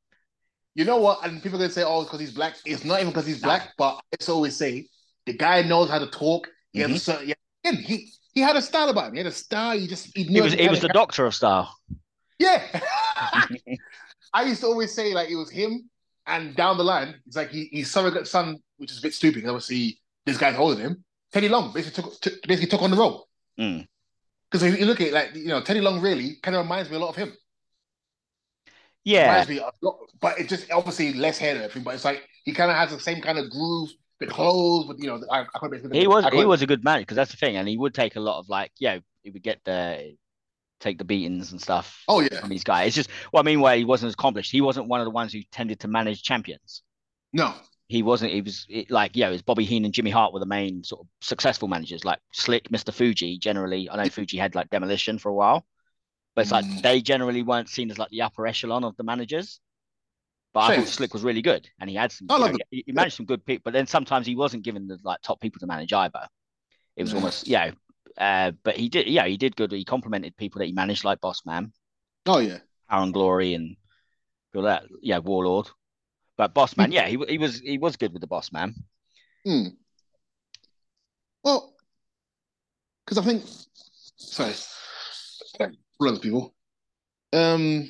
You 0.76 0.86
know 0.86 0.98
what? 0.98 1.26
And 1.26 1.42
people 1.42 1.58
are 1.58 1.64
gonna 1.64 1.74
say, 1.74 1.84
"Oh, 1.84 2.04
because 2.04 2.20
he's 2.20 2.34
black." 2.34 2.56
It's 2.66 2.84
not 2.84 3.00
even 3.00 3.12
because 3.12 3.26
he's 3.26 3.42
black, 3.42 3.74
but 3.78 4.02
it's 4.12 4.28
always 4.28 4.56
say 4.56 4.88
the 5.26 5.34
guy 5.34 5.62
knows 5.62 5.90
how 5.90 6.00
to 6.00 6.08
talk. 6.08 6.50
He 6.74 6.80
mm-hmm. 6.80 6.92
has 6.92 7.02
a 7.02 7.06
certain, 7.06 7.30
yeah, 7.30 7.72
he 7.72 8.12
he 8.36 8.42
had 8.42 8.58
a 8.58 8.62
style 8.62 8.90
about 8.90 9.08
him. 9.08 9.14
He 9.14 9.20
had 9.20 9.28
a 9.28 9.32
style. 9.32 9.80
He 9.80 9.88
just 9.88 10.16
he, 10.16 10.24
he 10.24 10.42
was 10.42 10.54
he 10.54 10.68
was 10.68 10.82
the 10.82 10.90
doctor 10.90 11.26
of 11.26 11.34
style. 11.34 11.74
Yeah. 12.38 12.62
I 14.34 14.44
used 14.44 14.60
to 14.62 14.68
always 14.68 14.94
say 14.94 15.14
like 15.14 15.30
it 15.30 15.38
was 15.38 15.50
him, 15.50 15.90
and 16.28 16.54
down 16.56 16.78
the 16.78 16.84
line, 16.84 17.16
it's 17.26 17.38
like 17.38 17.50
he, 17.50 17.70
he's 17.72 17.90
surrogate 17.90 18.28
son, 18.28 18.58
which 18.78 18.92
is 18.92 19.00
a 19.00 19.02
bit 19.02 19.14
stupid 19.14 19.36
because 19.36 19.50
obviously 19.50 20.00
this 20.26 20.38
guy's 20.38 20.56
holding 20.56 20.80
him. 20.80 21.04
Teddy 21.32 21.48
Long 21.48 21.72
basically 21.74 22.04
took 22.04 22.22
t- 22.22 22.40
basically 22.46 22.70
took 22.70 22.82
on 22.82 22.92
the 22.92 22.98
role. 22.98 23.28
Because 23.56 24.62
mm. 24.62 24.74
if 24.74 24.80
you 24.80 24.86
look 24.86 25.00
at 25.00 25.08
it, 25.08 25.14
like 25.14 25.34
you 25.34 25.48
know, 25.48 25.62
Teddy 25.62 25.80
Long 25.80 26.02
really 26.02 26.36
kind 26.44 26.58
of 26.58 26.66
reminds 26.66 26.90
me 26.90 26.98
a 26.98 27.00
lot 27.00 27.10
of 27.10 27.16
him. 27.16 27.34
Yeah, 29.06 29.30
reminds 29.30 29.50
me 29.50 29.60
a 29.60 29.72
lot, 29.82 29.98
but 30.20 30.40
it's 30.40 30.50
just 30.50 30.70
obviously 30.72 31.14
less 31.14 31.38
hair 31.38 31.56
and 31.56 31.64
everything. 31.64 31.84
But 31.84 31.96
it's 31.96 32.06
like 32.06 32.28
he 32.44 32.52
kind 32.52 32.70
of 32.70 32.76
has 32.76 32.92
the 32.92 33.00
same 33.00 33.22
kind 33.22 33.38
of 33.38 33.50
groove 33.50 33.90
the 34.20 34.28
clothes, 34.28 34.88
but 34.88 35.00
you 35.00 35.08
know, 35.08 35.22
I, 35.30 35.42
I 35.42 35.70
he 35.92 36.08
was 36.08 36.26
he 36.32 36.46
was 36.46 36.62
a 36.62 36.68
good 36.68 36.84
man 36.84 37.02
because 37.02 37.16
that's 37.16 37.32
the 37.32 37.38
thing, 37.38 37.58
and 37.58 37.68
he 37.68 37.78
would 37.78 37.94
take 37.94 38.16
a 38.16 38.20
lot 38.20 38.40
of 38.40 38.48
like, 38.50 38.72
yeah, 38.80 39.00
he 39.24 39.30
would 39.30 39.44
get 39.44 39.60
the 39.66 40.16
take 40.80 40.98
the 40.98 41.04
beatings 41.04 41.52
and 41.52 41.62
stuff. 41.62 42.04
Oh 42.08 42.22
yeah, 42.22 42.40
from 42.40 42.50
these 42.50 42.64
guys. 42.64 42.88
It's 42.88 42.96
just 42.96 43.10
well, 43.34 43.42
I 43.42 43.44
mean, 43.44 43.60
where 43.60 43.76
he 43.76 43.86
wasn't 43.86 44.10
as 44.10 44.14
accomplished. 44.14 44.52
He 44.52 44.62
wasn't 44.62 44.88
one 44.88 45.02
of 45.02 45.06
the 45.06 45.12
ones 45.12 45.34
who 45.34 45.42
tended 45.52 45.82
to 45.82 45.88
manage 45.88 46.24
champions. 46.24 46.84
No, 47.34 47.54
he 47.88 48.04
wasn't. 48.04 48.32
He 48.32 48.42
was 48.42 48.66
it, 48.70 48.90
like, 48.90 49.12
yeah, 49.16 49.28
it 49.28 49.32
was 49.32 49.42
Bobby 49.42 49.66
Heenan 49.66 49.86
and 49.86 49.94
Jimmy 49.94 50.12
Hart 50.12 50.34
were 50.34 50.40
the 50.40 50.46
main 50.46 50.84
sort 50.84 51.02
of 51.02 51.08
successful 51.22 51.68
managers. 51.68 52.06
Like 52.06 52.20
Slick, 52.32 52.72
Mister 52.72 52.92
Fuji. 52.92 53.38
Generally, 53.38 53.90
I 53.90 54.02
know 54.02 54.10
Fuji 54.10 54.38
had 54.38 54.56
like 54.56 54.70
Demolition 54.70 55.18
for 55.18 55.30
a 55.30 55.36
while, 55.36 55.66
but 56.36 56.44
it's 56.44 56.52
like 56.52 56.66
mm. 56.66 56.82
they 56.82 57.02
generally 57.02 57.44
weren't 57.44 57.70
seen 57.70 57.92
as 57.92 58.00
like 58.00 58.10
the 58.10 58.22
upper 58.22 58.48
echelon 58.48 58.86
of 58.86 58.96
the 58.96 59.04
managers. 59.04 59.60
But 60.56 60.72
I 60.72 60.78
thought 60.78 60.88
Slick 60.88 61.14
was 61.14 61.22
really 61.22 61.42
good, 61.42 61.70
and 61.82 61.90
he 61.90 61.98
had 61.98 62.14
some. 62.14 62.28
I 62.30 62.38
love 62.38 62.54
know, 62.54 62.58
he, 62.72 62.82
he, 62.86 62.94
managed 62.94 63.18
some 63.18 63.26
good 63.26 63.46
people, 63.46 63.64
but 63.66 63.74
then 63.74 63.86
sometimes 63.88 64.26
he 64.26 64.38
wasn't 64.38 64.64
given 64.64 64.88
the 64.88 64.98
like 65.04 65.22
top 65.22 65.42
people 65.42 65.60
to 65.60 65.68
manage 65.68 65.92
either. 65.92 66.30
It 66.96 67.04
was 67.04 67.14
almost 67.14 67.46
yeah, 67.46 67.72
uh, 68.18 68.54
but 68.64 68.78
he 68.78 68.88
did 68.88 69.08
yeah 69.08 69.28
he 69.28 69.36
did 69.36 69.58
good. 69.58 69.74
He 69.74 69.84
complimented 69.84 70.38
people 70.38 70.60
that 70.60 70.68
he 70.68 70.72
managed 70.72 71.04
like 71.04 71.20
Boss 71.20 71.42
Man. 71.46 71.74
Oh 72.26 72.38
yeah, 72.38 72.60
Power 72.90 73.04
and 73.04 73.14
Glory 73.14 73.54
and 73.54 73.76
all 74.56 74.62
that 74.62 74.86
yeah 75.02 75.18
Warlord. 75.18 75.68
But 76.38 76.54
Boss 76.54 76.78
Man, 76.78 76.88
hmm. 76.88 76.94
yeah, 76.94 77.08
he 77.08 77.20
he 77.28 77.38
was 77.38 77.60
he 77.60 77.78
was 77.78 77.98
good 77.98 78.14
with 78.14 78.22
the 78.22 78.28
Boss 78.28 78.54
Man. 78.54 78.76
Mm. 79.46 79.76
Well, 81.44 81.76
because 83.06 83.18
I 83.18 83.26
think, 83.26 83.44
sorry, 84.16 84.54
other 86.00 86.20
people. 86.20 86.56
Um, 87.34 87.90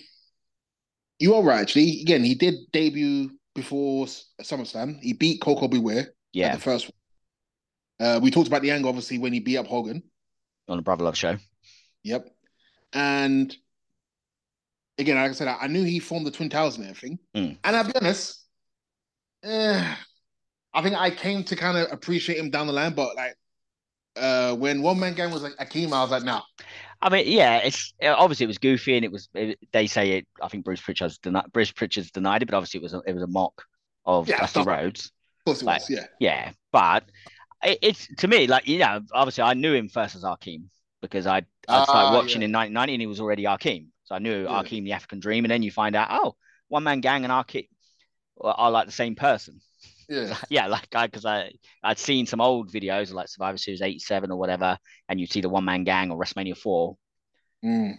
you 1.20 1.36
are 1.36 1.44
right. 1.44 1.62
Actually, 1.62 2.02
again, 2.02 2.24
he 2.24 2.36
did 2.36 2.56
debut 2.72 3.32
before 3.54 4.06
SummerSlam. 4.42 5.02
He 5.02 5.14
beat 5.14 5.42
Koko 5.42 5.68
Beware. 5.68 5.96
Ware. 5.96 6.14
Yeah, 6.34 6.56
the 6.56 6.62
first 6.62 6.92
one. 8.00 8.08
Uh, 8.08 8.20
we 8.20 8.30
talked 8.30 8.48
about 8.48 8.62
the 8.62 8.72
angle, 8.72 8.90
obviously, 8.90 9.18
when 9.18 9.32
he 9.32 9.40
beat 9.40 9.58
up 9.58 9.68
Hogan 9.68 10.04
on 10.68 10.78
the 10.78 10.84
Brother 10.84 11.06
Love 11.06 11.18
show. 11.18 11.38
Yep, 12.04 12.30
and 12.94 13.56
again, 14.98 15.16
like 15.16 15.32
I 15.32 15.34
said, 15.34 15.48
I, 15.48 15.68
knew 15.68 15.84
he 15.84 16.00
formed 16.00 16.26
the 16.26 16.32
Twin 16.32 16.50
Towers 16.50 16.78
and 16.78 16.88
everything. 16.88 17.20
Mm. 17.36 17.58
And 17.64 17.76
I'll 17.76 17.84
be 17.84 17.96
honest, 17.96 18.46
eh, 19.44 19.96
I 20.74 20.82
think 20.82 20.96
I 20.96 21.10
came 21.10 21.44
to 21.46 21.56
kind 21.56 21.78
of 21.78 21.92
appreciate 21.92 22.38
him 22.38 22.50
down 22.50 22.68
the 22.68 22.74
line, 22.74 22.94
but 22.94 23.16
like 23.16 23.36
uh, 24.18 24.56
when 24.56 24.82
One 24.82 25.00
Man 25.00 25.14
Gang 25.14 25.32
was 25.32 25.44
like 25.44 25.56
Akeem, 25.58 25.92
I 25.92 26.02
was 26.02 26.12
like, 26.12 26.24
no. 26.24 26.36
Nah. 26.36 26.42
I 27.02 27.10
mean, 27.10 27.28
yeah, 27.28 27.58
it's 27.58 27.94
obviously 28.02 28.46
it 28.46 28.48
was 28.48 28.58
goofy, 28.58 28.96
and 28.96 29.06
it 29.06 29.12
was. 29.12 29.30
It, 29.34 29.60
they 29.72 29.88
say 29.88 30.18
it. 30.18 30.28
I 30.42 30.48
think 30.48 30.66
Bruce 30.66 30.82
Pritchard's 30.82 31.18
denied. 31.18 31.46
Bruce 31.52 31.72
Pritchard's 31.72 32.12
denied 32.12 32.42
it, 32.42 32.46
but 32.46 32.56
obviously 32.56 32.80
it 32.80 32.84
was 32.84 32.94
a, 32.94 33.02
it 33.06 33.14
was 33.14 33.24
a 33.24 33.28
mock 33.28 33.64
of 34.06 34.28
yeah, 34.28 34.40
Dusty 34.40 34.64
Rhodes. 34.64 35.12
Of 35.40 35.46
course 35.46 35.62
it 35.62 35.66
like, 35.66 35.82
was, 35.82 35.90
yeah, 35.90 36.06
yeah. 36.20 36.52
But 36.72 37.06
it, 37.64 37.80
it's 37.82 38.08
to 38.18 38.28
me 38.28 38.48
like 38.48 38.68
you 38.68 38.80
know, 38.80 39.02
obviously 39.14 39.44
I 39.44 39.54
knew 39.54 39.74
him 39.74 39.90
first 39.90 40.16
as 40.16 40.24
Akeem 40.24 40.64
because 41.02 41.28
I 41.28 41.46
I 41.68 41.84
started 41.84 42.10
uh, 42.10 42.14
watching 42.14 42.42
yeah. 42.42 42.48
in 42.48 42.54
1990 42.54 42.94
and 42.94 43.02
he 43.02 43.08
was 43.08 43.20
already 43.20 43.44
Akeem, 43.44 43.88
so 44.04 44.16
I 44.16 44.20
knew 44.20 44.44
yeah. 44.44 44.64
Akeem 44.64 44.84
the 44.84 44.94
African 44.94 45.20
Dream, 45.20 45.46
and 45.46 45.52
then 45.52 45.64
you 45.64 45.72
find 45.72 45.96
out 45.96 46.08
oh, 46.12 46.36
One 46.70 46.84
Man 46.84 47.02
Gang 47.02 47.24
and 47.24 47.32
Akeem 47.32 47.68
are 48.40 48.72
like 48.72 48.86
the 48.86 48.92
same 48.92 49.16
person. 49.16 49.62
Yeah, 50.10 50.38
yeah, 50.50 50.68
like 50.68 50.88
I 50.94 51.08
because 51.08 51.26
I 51.26 51.52
I'd 51.84 52.00
seen 52.00 52.26
some 52.26 52.42
old 52.42 52.72
videos 52.72 53.14
like 53.14 53.28
Survivor 53.28 53.58
Series 53.58 53.82
'87 53.82 54.32
or 54.32 54.38
whatever, 54.38 54.78
and 55.10 55.20
you'd 55.20 55.32
see 55.32 55.42
the 55.42 55.50
One 55.50 55.66
Man 55.66 55.84
Gang 55.84 56.12
or 56.12 56.20
WrestleMania 56.20 56.58
Four. 56.58 56.98
Mm. 57.64 57.96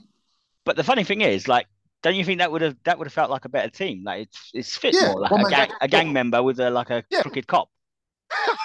But 0.64 0.76
the 0.76 0.84
funny 0.84 1.04
thing 1.04 1.20
is, 1.20 1.48
like, 1.48 1.66
don't 2.02 2.14
you 2.14 2.24
think 2.24 2.38
that 2.38 2.50
would 2.50 2.62
have 2.62 2.76
that 2.84 2.98
would 2.98 3.06
have 3.06 3.12
felt 3.12 3.30
like 3.30 3.44
a 3.44 3.48
better 3.48 3.70
team? 3.70 4.02
Like 4.04 4.22
it's 4.22 4.50
it's 4.54 4.76
fit 4.76 4.94
yeah, 4.94 5.12
more 5.12 5.20
like 5.20 5.32
a 5.32 5.50
gang, 5.50 5.70
a 5.80 5.88
gang 5.88 6.12
member 6.12 6.42
with 6.42 6.60
a 6.60 6.70
like 6.70 6.90
a 6.90 7.04
yeah. 7.10 7.22
crooked 7.22 7.46
cop 7.46 7.68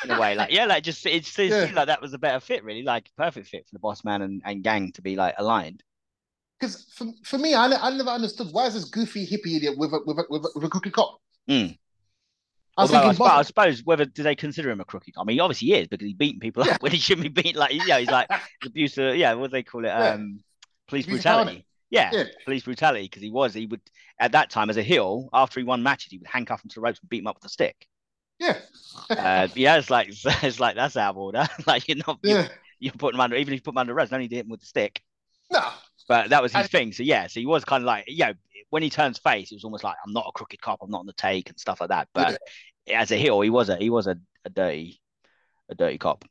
in 0.04 0.12
a 0.12 0.20
way. 0.20 0.36
Like 0.42 0.52
yeah, 0.52 0.66
like 0.66 0.84
just 0.84 1.06
it 1.06 1.26
seems 1.26 1.52
yeah. 1.52 1.72
like 1.74 1.88
that 1.88 2.02
was 2.02 2.14
a 2.14 2.20
better 2.20 2.40
fit, 2.40 2.64
really, 2.64 2.84
like 2.84 3.10
perfect 3.18 3.48
fit 3.48 3.66
for 3.68 3.74
the 3.74 3.80
boss 3.80 4.04
man 4.04 4.22
and, 4.22 4.42
and 4.46 4.64
gang 4.64 4.92
to 4.94 5.02
be 5.02 5.16
like 5.16 5.36
aligned. 5.38 5.84
Because 6.60 6.86
for, 6.94 7.08
for 7.24 7.38
me, 7.40 7.56
I, 7.56 7.66
I 7.66 7.90
never 7.96 8.10
understood 8.10 8.50
why 8.52 8.68
is 8.68 8.76
this 8.76 8.86
goofy 8.86 9.26
hippie 9.26 9.56
idiot 9.58 9.78
with 9.78 9.94
a 9.94 10.00
with 10.06 10.20
a, 10.20 10.26
with 10.30 10.46
a, 10.46 10.50
with 10.54 10.64
a 10.64 10.70
crooked 10.70 10.94
cop. 10.94 11.20
Mm. 11.50 11.78
I, 12.82 12.84
Although, 12.84 13.10
I, 13.10 13.14
suppose, 13.14 13.30
I, 13.30 13.42
suppose, 13.44 13.84
whether 13.84 14.06
do 14.06 14.24
they 14.24 14.36
consider 14.36 14.72
him 14.72 14.82
a 14.82 14.86
crooked? 14.86 15.14
I 15.18 15.24
mean, 15.24 15.40
obviously 15.40 15.70
he 15.70 15.76
is 15.76 15.88
because 15.88 16.06
he's 16.06 16.16
beating 16.16 16.40
people 16.40 16.66
yeah. 16.66 16.74
up 16.74 16.82
when 16.82 16.92
he 16.92 16.98
shouldn't 16.98 17.24
be 17.24 17.42
beating. 17.42 17.60
Like, 17.60 17.74
yeah, 17.86 18.00
he's 18.00 18.10
like 18.10 18.30
abuser. 18.66 19.16
Yeah, 19.16 19.34
what 19.34 19.52
do 19.52 19.52
they 19.52 19.64
call 19.64 19.86
it? 19.86 19.90
Yeah. 19.90 20.10
Um, 20.10 20.40
police 20.88 21.06
brutality. 21.06 21.66
Yeah, 21.90 22.10
yeah, 22.14 22.24
police 22.46 22.64
brutality 22.64 23.04
because 23.04 23.22
he 23.22 23.30
was. 23.30 23.54
He 23.54 23.66
would 23.66 23.82
at 24.20 24.32
that 24.32 24.50
time 24.50 24.70
as 24.70 24.78
a 24.78 24.84
heel 24.84 25.30
after 25.34 25.60
he 25.60 25.66
won 25.66 25.84
matches, 25.84 26.12
he 26.12 26.18
would 26.18 26.28
handcuff 26.28 26.64
him 26.64 26.70
to 26.70 26.76
the 26.76 26.82
ropes 26.82 27.00
and 27.00 27.10
beat 27.10 27.20
him 27.20 27.28
up 27.28 27.36
with 27.36 27.46
a 27.46 27.50
stick. 27.50 27.88
Yeah, 28.40 28.58
uh, 29.10 29.48
yeah. 29.56 29.78
It's 29.78 29.90
like 29.90 30.08
it's 30.44 30.60
like 30.60 30.76
that's 30.76 30.98
out 30.98 31.12
of 31.12 31.18
order. 31.18 31.48
like 31.68 31.88
you're 31.88 31.98
not. 32.08 32.20
Yeah. 32.24 32.34
You're, 32.34 32.48
you're 32.80 32.94
putting 32.94 33.18
him 33.18 33.22
under. 33.22 33.36
Even 33.36 33.54
if 33.54 33.60
you 33.60 33.62
put 33.62 33.74
him 33.74 33.78
under 33.78 33.94
arrest, 33.94 34.14
only 34.14 34.28
did 34.28 34.46
him 34.46 34.50
with 34.50 34.62
the 34.62 34.66
stick. 34.66 35.02
No. 35.52 35.68
But 36.08 36.30
that 36.32 36.42
was 36.42 36.54
his 36.54 36.68
thing. 36.68 36.94
So 36.94 37.04
yeah, 37.04 37.28
so 37.28 37.40
he 37.40 37.46
was 37.46 37.64
kind 37.64 37.84
of 37.84 37.86
like, 37.86 38.06
yeah, 38.08 38.34
when 38.70 38.84
he 38.84 38.90
turns 38.90 39.18
face, 39.20 39.52
it 39.52 39.56
was 39.56 39.64
almost 39.64 39.84
like 39.84 39.96
I'm 40.06 40.14
not 40.14 40.26
a 40.28 40.32
crooked 40.32 40.62
cop, 40.62 40.80
I'm 40.82 40.90
not 40.90 41.00
on 41.00 41.06
the 41.06 41.14
take 41.14 41.50
and 41.50 41.60
stuff 41.60 41.80
like 41.80 41.90
that. 41.90 42.08
But 42.14 42.40
as 42.88 43.12
a 43.12 43.16
heel, 43.16 43.42
he 43.42 43.50
was 43.50 43.70
a 43.70 43.78
he 43.78 43.90
was 43.90 44.08
a, 44.08 44.18
a 44.46 44.50
dirty 44.50 45.02
a 45.70 45.76
dirty 45.76 45.98
cop. 45.98 46.26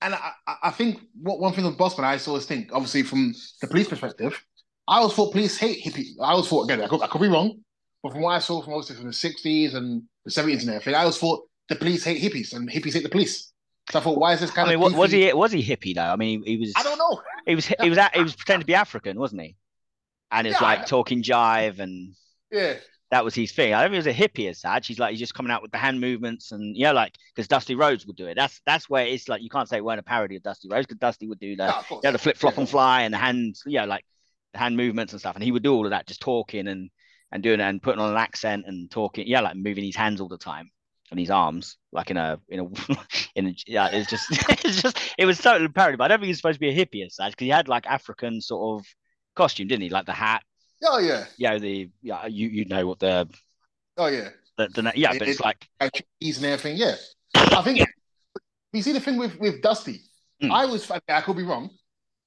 And 0.00 0.14
I, 0.14 0.32
I 0.64 0.70
think 0.70 1.00
what 1.20 1.38
one 1.38 1.52
thing 1.52 1.64
with 1.64 1.78
Bossman 1.78 2.04
I 2.04 2.18
always 2.26 2.46
think, 2.46 2.70
obviously 2.72 3.04
from 3.04 3.34
the 3.60 3.68
police 3.68 3.88
perspective, 3.88 4.44
I 4.88 4.98
always 4.98 5.14
thought 5.14 5.32
police 5.32 5.56
hate 5.56 5.84
hippies. 5.84 6.10
I 6.20 6.32
always 6.32 6.48
thought 6.48 6.64
again, 6.64 6.82
I 6.82 6.88
could, 6.88 7.02
I 7.02 7.06
could 7.06 7.20
be 7.20 7.28
wrong, 7.28 7.60
but 8.02 8.12
from 8.12 8.22
what 8.22 8.32
I 8.32 8.38
saw 8.40 8.62
from 8.62 8.74
obviously 8.74 8.96
from 8.96 9.06
the 9.06 9.12
sixties 9.12 9.74
and 9.74 10.02
the 10.24 10.30
seventies 10.30 10.62
and 10.62 10.70
everything, 10.74 10.94
I 10.94 11.00
always 11.00 11.18
thought 11.18 11.46
the 11.68 11.76
police 11.76 12.04
hate 12.04 12.20
hippies 12.20 12.52
and 12.54 12.68
hippies 12.68 12.94
hate 12.94 13.04
the 13.04 13.08
police. 13.08 13.52
So 13.90 13.98
I 13.98 14.02
thought, 14.02 14.18
why 14.18 14.32
is 14.32 14.40
this 14.40 14.50
kind 14.50 14.68
I 14.68 14.76
mean, 14.76 14.84
of? 14.84 14.94
was 14.94 15.10
he 15.10 15.32
was 15.32 15.52
he 15.52 15.62
hippie 15.62 15.94
though? 15.94 16.02
I 16.02 16.16
mean, 16.16 16.42
he, 16.44 16.52
he 16.52 16.56
was. 16.58 16.72
I 16.76 16.82
don't 16.82 16.98
know. 16.98 17.20
He 17.46 17.54
was. 17.54 17.66
He 17.66 17.88
was. 17.88 17.98
He 18.14 18.22
was 18.22 18.34
pretending 18.34 18.62
to 18.62 18.66
be 18.66 18.74
African, 18.74 19.18
wasn't 19.18 19.42
he? 19.42 19.56
And 20.30 20.46
it's 20.46 20.60
yeah, 20.60 20.66
like 20.66 20.86
talking 20.86 21.22
jive 21.22 21.78
and. 21.78 22.14
Yeah 22.50 22.74
that 23.12 23.26
was 23.26 23.34
his 23.34 23.52
thing. 23.52 23.74
I 23.74 23.82
don't 23.82 23.92
think 23.92 24.02
he 24.02 24.08
was 24.08 24.18
a 24.18 24.28
hippie 24.28 24.48
as 24.48 24.60
such. 24.62 24.86
He's 24.86 24.98
like 24.98 25.10
he's 25.10 25.20
just 25.20 25.34
coming 25.34 25.52
out 25.52 25.60
with 25.60 25.70
the 25.70 25.76
hand 25.76 26.00
movements 26.00 26.50
and 26.50 26.74
you 26.74 26.84
know, 26.84 26.94
like 26.94 27.14
because 27.34 27.46
Dusty 27.46 27.74
Rhodes 27.74 28.06
would 28.06 28.16
do 28.16 28.26
it. 28.26 28.36
That's 28.36 28.62
that's 28.64 28.88
where 28.88 29.06
it's 29.06 29.28
like 29.28 29.42
you 29.42 29.50
can't 29.50 29.68
say 29.68 29.76
it 29.76 29.84
weren't 29.84 30.00
a 30.00 30.02
parody 30.02 30.36
of 30.36 30.42
Dusty 30.42 30.68
Rhodes 30.70 30.86
because 30.86 30.98
Dusty 30.98 31.28
would 31.28 31.38
do 31.38 31.54
the 31.54 31.66
no, 31.66 32.00
yeah, 32.02 32.10
the 32.10 32.18
flip 32.18 32.38
flop 32.38 32.54
yeah. 32.54 32.60
and 32.60 32.68
fly 32.68 33.02
and 33.02 33.12
the 33.12 33.18
hands, 33.18 33.64
yeah, 33.66 33.84
like 33.84 34.06
the 34.54 34.60
hand 34.60 34.78
movements 34.78 35.12
and 35.12 35.20
stuff. 35.20 35.34
And 35.34 35.44
he 35.44 35.52
would 35.52 35.62
do 35.62 35.74
all 35.74 35.84
of 35.84 35.90
that, 35.90 36.06
just 36.06 36.22
talking 36.22 36.66
and 36.68 36.88
and 37.30 37.42
doing 37.42 37.60
it 37.60 37.64
and 37.64 37.82
putting 37.82 38.00
on 38.00 38.12
an 38.12 38.16
accent 38.16 38.64
and 38.66 38.90
talking, 38.90 39.26
yeah, 39.26 39.40
like 39.40 39.56
moving 39.56 39.84
his 39.84 39.96
hands 39.96 40.22
all 40.22 40.28
the 40.28 40.38
time 40.38 40.70
and 41.10 41.20
his 41.20 41.30
arms, 41.30 41.76
like 41.92 42.10
in 42.10 42.16
a 42.16 42.40
in 42.48 42.60
a 42.60 42.96
in 43.34 43.48
a, 43.48 43.54
yeah, 43.66 43.88
it's 43.92 44.08
just 44.08 44.30
it's 44.64 44.80
just 44.80 44.98
it 45.18 45.26
was 45.26 45.36
totally 45.36 45.68
parody. 45.68 45.98
But 45.98 46.04
I 46.04 46.08
don't 46.08 46.20
think 46.20 46.28
he's 46.28 46.38
supposed 46.38 46.56
to 46.56 46.60
be 46.60 46.70
a 46.70 46.86
hippie 46.86 47.04
as 47.04 47.16
such 47.16 47.32
because 47.32 47.44
he 47.44 47.50
had 47.50 47.68
like 47.68 47.86
African 47.86 48.40
sort 48.40 48.80
of 48.80 48.86
costume, 49.36 49.68
didn't 49.68 49.82
he? 49.82 49.90
Like 49.90 50.06
the 50.06 50.12
hat 50.12 50.42
Oh 50.84 50.98
yeah. 50.98 51.24
Yeah, 51.36 51.58
the 51.58 51.90
yeah, 52.02 52.26
you 52.26 52.48
you 52.48 52.64
know 52.64 52.86
what 52.86 52.98
the 52.98 53.28
Oh 53.96 54.06
yeah. 54.06 54.28
The, 54.56 54.68
the 54.68 54.92
yeah, 54.94 55.12
it, 55.12 55.18
but 55.18 55.28
it's 55.28 55.40
it, 55.40 55.44
like 55.44 55.68
cheese 56.20 56.38
and 56.38 56.46
everything. 56.46 56.76
Yeah, 56.76 56.94
I 57.34 57.62
think 57.62 57.78
yeah. 57.78 57.86
you 58.72 58.82
see 58.82 58.92
the 58.92 59.00
thing 59.00 59.16
with 59.16 59.38
with 59.38 59.62
Dusty. 59.62 60.02
Mm. 60.42 60.50
I 60.50 60.66
was 60.66 60.90
I 60.90 61.20
could 61.20 61.36
be 61.36 61.42
wrong. 61.42 61.70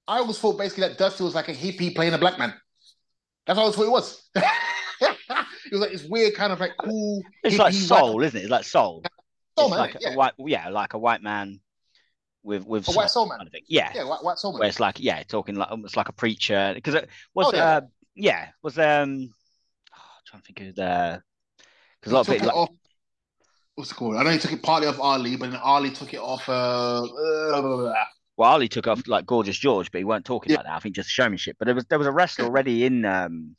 I 0.07 0.19
always 0.19 0.39
thought 0.39 0.57
basically 0.57 0.87
that 0.87 0.97
Dusty 0.97 1.23
was 1.23 1.35
like 1.35 1.49
a 1.49 1.53
hippie 1.53 1.95
playing 1.95 2.13
a 2.13 2.17
black 2.17 2.37
man. 2.37 2.53
That's 3.45 3.57
what 3.57 3.63
I 3.63 3.65
always 3.65 3.75
thought 3.75 3.85
it 3.85 3.91
was. 3.91 4.29
it 4.35 5.71
was 5.71 5.81
like 5.81 5.91
this 5.91 6.03
weird 6.03 6.35
kind 6.35 6.51
of 6.51 6.59
like 6.59 6.71
cool. 6.79 7.21
It's 7.43 7.57
like 7.57 7.73
soul, 7.73 8.17
white... 8.17 8.27
isn't 8.27 8.39
it? 8.39 8.43
It's 8.43 8.51
like 8.51 8.65
soul. 8.65 9.03
Soul 9.57 9.69
man, 9.69 9.79
like 9.79 9.97
yeah. 9.99 10.13
a 10.13 10.15
white, 10.15 10.33
yeah, 10.39 10.69
like 10.69 10.93
a 10.93 10.97
white 10.97 11.21
man 11.21 11.59
with 12.43 12.65
with 12.65 12.87
a 12.87 12.91
white 12.91 13.09
soul 13.09 13.27
man. 13.27 13.39
Kind 13.39 13.49
of. 13.49 13.61
Yeah, 13.67 13.91
yeah, 13.93 14.03
white, 14.03 14.23
white 14.23 14.37
soul 14.37 14.53
man. 14.53 14.59
Where 14.59 14.69
it's 14.69 14.79
like 14.79 14.99
yeah, 14.99 15.21
talking 15.23 15.55
like 15.55 15.71
almost 15.71 15.97
like 15.97 16.09
a 16.09 16.13
preacher 16.13 16.71
because 16.75 16.95
it 16.95 17.09
was 17.33 17.47
oh, 17.47 17.55
yeah. 17.55 17.65
uh, 17.65 17.81
yeah, 18.15 18.47
was 18.63 18.77
um, 18.77 19.29
oh, 19.93 19.97
I'm 19.97 20.23
trying 20.25 20.41
to 20.41 20.45
think 20.45 20.69
of 20.69 20.75
the 20.75 21.21
because 21.99 22.11
a 22.11 22.15
lot 22.15 22.27
of 22.27 22.33
people. 22.33 22.47
Like, 22.47 22.55
off, 22.55 22.69
what's 23.75 23.91
it 23.91 23.95
called? 23.95 24.15
I 24.15 24.23
know 24.23 24.29
he 24.29 24.39
took 24.39 24.53
it 24.53 24.63
partly 24.63 24.87
off 24.87 24.99
Ali, 24.99 25.35
but 25.35 25.51
then 25.51 25.59
Ali 25.61 25.91
took 25.91 26.13
it 26.13 26.19
off. 26.19 26.47
Uh, 26.47 27.03
uh, 27.03 27.93
well, 28.37 28.51
Ali 28.51 28.67
took 28.67 28.87
off 28.87 29.07
like 29.07 29.25
Gorgeous 29.25 29.57
George, 29.57 29.91
but 29.91 29.99
he 29.99 30.05
weren't 30.05 30.25
talking 30.25 30.51
yeah. 30.51 30.57
like 30.57 30.65
that. 30.65 30.75
I 30.75 30.79
think 30.79 30.95
just 30.95 31.09
showmanship. 31.09 31.57
But 31.59 31.65
there 31.65 31.75
was 31.75 31.85
there 31.85 31.99
was 31.99 32.07
a 32.07 32.11
wrestler 32.11 32.45
already 32.45 32.85
in. 32.85 33.05
um 33.05 33.55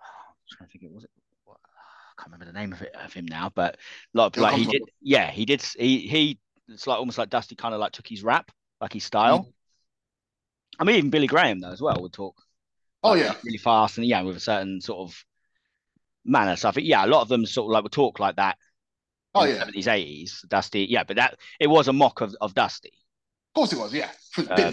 I'm 0.00 0.56
trying 0.56 0.68
to 0.68 0.72
think, 0.72 0.84
it 0.84 0.92
was 0.92 1.04
it. 1.04 1.10
I 1.46 2.22
can't 2.22 2.32
remember 2.32 2.46
the 2.46 2.58
name 2.58 2.72
of 2.72 2.82
it 2.82 2.94
of 2.94 3.12
him 3.12 3.26
now, 3.26 3.52
but 3.54 3.76
like, 4.14 4.36
like 4.36 4.56
he 4.56 4.64
did. 4.64 4.82
Yeah, 5.00 5.30
he 5.30 5.44
did. 5.44 5.62
He 5.62 5.98
he. 6.06 6.38
It's 6.68 6.86
like 6.86 6.98
almost 6.98 7.18
like 7.18 7.30
Dusty 7.30 7.54
kind 7.54 7.74
of 7.74 7.80
like 7.80 7.92
took 7.92 8.06
his 8.06 8.22
rap, 8.22 8.50
like 8.80 8.92
his 8.92 9.04
style. 9.04 9.40
Mm-hmm. 9.40 9.50
I 10.80 10.84
mean, 10.84 10.96
even 10.96 11.10
Billy 11.10 11.26
Graham 11.26 11.60
though 11.60 11.70
as 11.70 11.80
well 11.80 12.00
would 12.00 12.12
talk 12.12 12.36
Oh 13.02 13.14
yeah, 13.14 13.34
really 13.44 13.58
fast 13.58 13.98
and 13.98 14.06
yeah, 14.06 14.22
with 14.22 14.36
a 14.36 14.40
certain 14.40 14.80
sort 14.80 15.08
of 15.08 15.24
manner. 16.24 16.56
So 16.56 16.68
I 16.68 16.72
think 16.72 16.86
yeah, 16.86 17.04
a 17.04 17.06
lot 17.06 17.22
of 17.22 17.28
them 17.28 17.46
sort 17.46 17.66
of 17.66 17.72
like 17.72 17.82
would 17.82 17.92
talk 17.92 18.18
like 18.18 18.36
that. 18.36 18.58
Oh 19.34 19.44
yeah, 19.44 19.58
seventies, 19.58 19.88
eighties, 19.88 20.44
Dusty. 20.48 20.86
Yeah, 20.88 21.04
but 21.04 21.16
that 21.16 21.38
it 21.60 21.68
was 21.68 21.88
a 21.88 21.92
mock 21.92 22.20
of, 22.20 22.34
of 22.40 22.54
Dusty. 22.54 22.92
Of 23.54 23.60
course 23.60 23.72
it 23.72 23.78
was. 23.78 23.94
Yeah, 23.94 24.10
um, 24.36 24.72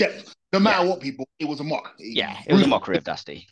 no 0.54 0.60
matter 0.60 0.84
yeah. 0.84 0.90
what 0.90 1.00
people, 1.00 1.28
it 1.40 1.48
was 1.48 1.60
a 1.60 1.64
mock. 1.64 1.94
Yeah, 2.00 2.38
it 2.48 2.54
was 2.54 2.64
a 2.64 2.68
mockery 2.68 2.98
of 2.98 3.04
Dusty. 3.04 3.48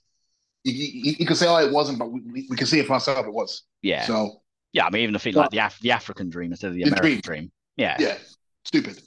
You, 0.63 0.73
you, 0.73 1.15
you, 1.19 1.25
can 1.25 1.35
say, 1.35 1.47
oh, 1.47 1.57
it 1.57 1.73
wasn't, 1.73 1.99
but 1.99 2.09
we, 2.09 2.47
we 2.49 2.55
can 2.55 2.65
see 2.65 2.79
it 2.79 2.87
for 2.87 2.93
ourselves. 2.93 3.27
It 3.27 3.33
was. 3.33 3.63
Yeah. 3.81 4.05
So. 4.05 4.41
Yeah, 4.71 4.85
I 4.85 4.89
mean, 4.91 5.03
even 5.03 5.11
the 5.11 5.19
thing 5.19 5.33
like 5.33 5.49
the 5.49 5.57
Af- 5.57 5.79
the 5.81 5.91
African 5.91 6.29
dream 6.29 6.51
instead 6.51 6.67
of 6.67 6.73
the, 6.75 6.83
the 6.83 6.89
American 6.89 7.09
dream. 7.09 7.21
dream. 7.21 7.51
Yeah. 7.75 7.97
Yeah. 7.99 8.17
Stupid. 8.63 9.01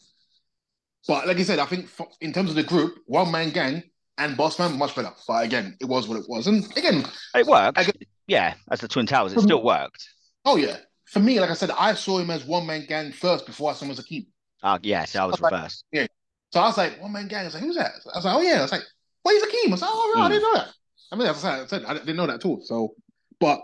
But 1.08 1.26
like 1.26 1.38
I 1.38 1.42
said, 1.42 1.58
I 1.58 1.66
think 1.66 1.88
in 2.20 2.32
terms 2.32 2.50
of 2.50 2.56
the 2.56 2.62
group, 2.62 2.98
one 3.06 3.30
man 3.30 3.50
gang, 3.50 3.82
and 4.18 4.36
Bossman 4.36 4.76
much 4.76 4.94
better. 4.94 5.12
But 5.26 5.44
again, 5.44 5.76
it 5.80 5.86
was 5.86 6.08
what 6.08 6.18
it 6.18 6.26
was, 6.28 6.46
and 6.46 6.64
again, 6.76 7.04
it 7.34 7.46
worked. 7.46 7.78
Again, 7.78 7.94
yeah, 8.26 8.54
as 8.70 8.80
the 8.80 8.88
Twin 8.88 9.06
Towers, 9.06 9.32
it 9.32 9.40
still 9.40 9.62
worked. 9.62 10.08
Oh 10.44 10.56
yeah, 10.56 10.78
for 11.06 11.20
me, 11.20 11.40
like 11.40 11.50
I 11.50 11.54
said, 11.54 11.70
I 11.70 11.94
saw 11.94 12.18
him 12.18 12.30
as 12.30 12.44
one 12.44 12.66
man 12.66 12.86
gang 12.86 13.12
first 13.12 13.46
before 13.46 13.70
I 13.70 13.74
saw 13.74 13.84
him 13.84 13.90
as 13.92 14.00
Akeem. 14.00 14.26
Oh 14.62 14.78
yeah, 14.82 15.04
so 15.04 15.22
I 15.22 15.26
was, 15.26 15.40
was 15.40 15.52
reversed. 15.52 15.84
Like, 15.92 16.00
yeah, 16.00 16.06
so 16.52 16.60
I 16.60 16.66
was 16.66 16.76
like 16.76 17.00
one 17.00 17.12
man 17.12 17.28
gang. 17.28 17.42
I 17.42 17.44
was 17.44 17.54
like, 17.54 17.62
who's 17.62 17.76
that? 17.76 17.92
I 18.12 18.18
was 18.18 18.24
like, 18.24 18.36
oh 18.36 18.40
yeah. 18.40 18.58
I 18.58 18.62
was 18.62 18.72
like, 18.72 18.82
well, 19.24 19.34
he's 19.34 19.44
Akeem. 19.44 19.68
I 19.68 19.70
was 19.70 19.82
like, 19.82 19.90
oh, 19.92 20.14
mm. 20.16 20.20
I 20.22 20.28
didn't 20.28 20.42
know 20.42 20.54
that. 20.54 20.68
I 21.12 21.16
mean, 21.16 21.26
as 21.28 21.44
I 21.44 21.66
said, 21.66 21.84
I 21.84 21.94
didn't 21.94 22.16
know 22.16 22.26
that 22.26 22.36
at 22.36 22.44
all. 22.44 22.60
So, 22.62 22.94
but 23.38 23.60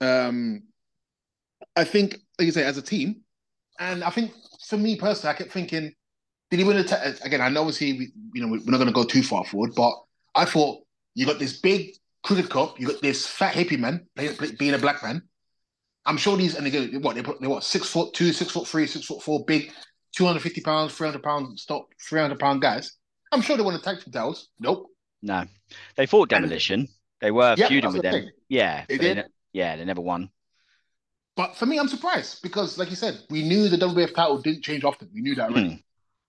um, 0.00 0.62
I 1.76 1.84
think, 1.84 2.18
like 2.38 2.46
you 2.46 2.52
say, 2.52 2.64
as 2.64 2.78
a 2.78 2.82
team, 2.82 3.22
and 3.78 4.04
I 4.04 4.10
think 4.10 4.32
for 4.66 4.76
me 4.76 4.96
personally, 4.96 5.34
I 5.34 5.38
kept 5.38 5.52
thinking 5.52 5.92
did 6.52 6.58
he 6.58 6.64
win 6.66 6.84
t- 6.84 6.94
again? 7.24 7.40
I 7.40 7.48
know 7.48 7.62
obviously 7.62 8.12
you 8.34 8.42
know 8.42 8.48
we're 8.48 8.58
not 8.70 8.76
going 8.76 8.86
to 8.86 8.92
go 8.92 9.04
too 9.04 9.22
far 9.22 9.42
forward, 9.42 9.74
but 9.74 9.94
I 10.34 10.44
thought 10.44 10.82
you 11.14 11.24
got 11.24 11.38
this 11.38 11.58
big 11.58 11.92
crooked 12.22 12.50
cop, 12.50 12.78
you 12.78 12.88
got 12.88 13.00
this 13.00 13.26
fat 13.26 13.54
hippie 13.54 13.78
man 13.78 14.06
playing, 14.14 14.36
play, 14.36 14.50
being 14.52 14.74
a 14.74 14.78
black 14.78 15.02
man. 15.02 15.22
I'm 16.04 16.18
sure 16.18 16.36
these 16.36 16.54
and 16.54 16.66
again 16.66 17.00
what 17.00 17.16
they 17.16 17.22
put 17.22 17.40
they 17.40 17.46
what 17.46 17.64
six 17.64 17.88
foot 17.88 18.12
two, 18.12 18.34
six 18.34 18.50
foot 18.50 18.68
three, 18.68 18.86
six 18.86 19.06
foot 19.06 19.22
four, 19.22 19.46
big 19.46 19.72
two 20.14 20.26
hundred 20.26 20.42
fifty 20.42 20.60
pounds, 20.60 20.92
three 20.92 21.06
hundred 21.06 21.22
pounds, 21.22 21.62
stop 21.62 21.86
three 22.06 22.20
hundred 22.20 22.38
pound 22.38 22.60
guys. 22.60 22.92
I'm 23.32 23.40
sure 23.40 23.56
they 23.56 23.62
want 23.62 23.82
to 23.82 23.90
team 23.90 24.12
titles. 24.12 24.50
Nope. 24.60 24.88
No, 25.22 25.44
they 25.96 26.04
fought 26.04 26.28
Demolition. 26.28 26.80
And, 26.80 26.88
they 27.22 27.30
were 27.30 27.54
yep, 27.56 27.68
feuding 27.68 27.92
with 27.92 28.02
the 28.02 28.10
them. 28.10 28.12
Thing. 28.24 28.30
Yeah, 28.50 28.84
they 28.90 28.98
did. 28.98 29.16
They, 29.16 29.24
yeah, 29.54 29.76
they 29.76 29.86
never 29.86 30.02
won. 30.02 30.28
But 31.34 31.56
for 31.56 31.64
me, 31.64 31.78
I'm 31.78 31.88
surprised 31.88 32.42
because, 32.42 32.76
like 32.76 32.90
you 32.90 32.96
said, 32.96 33.20
we 33.30 33.42
knew 33.42 33.70
the 33.70 33.78
WWF 33.78 34.14
title 34.14 34.42
didn't 34.42 34.64
change 34.64 34.84
often. 34.84 35.08
We 35.14 35.22
knew 35.22 35.34
that 35.36 35.50
already. 35.50 35.70
Mm. 35.70 35.82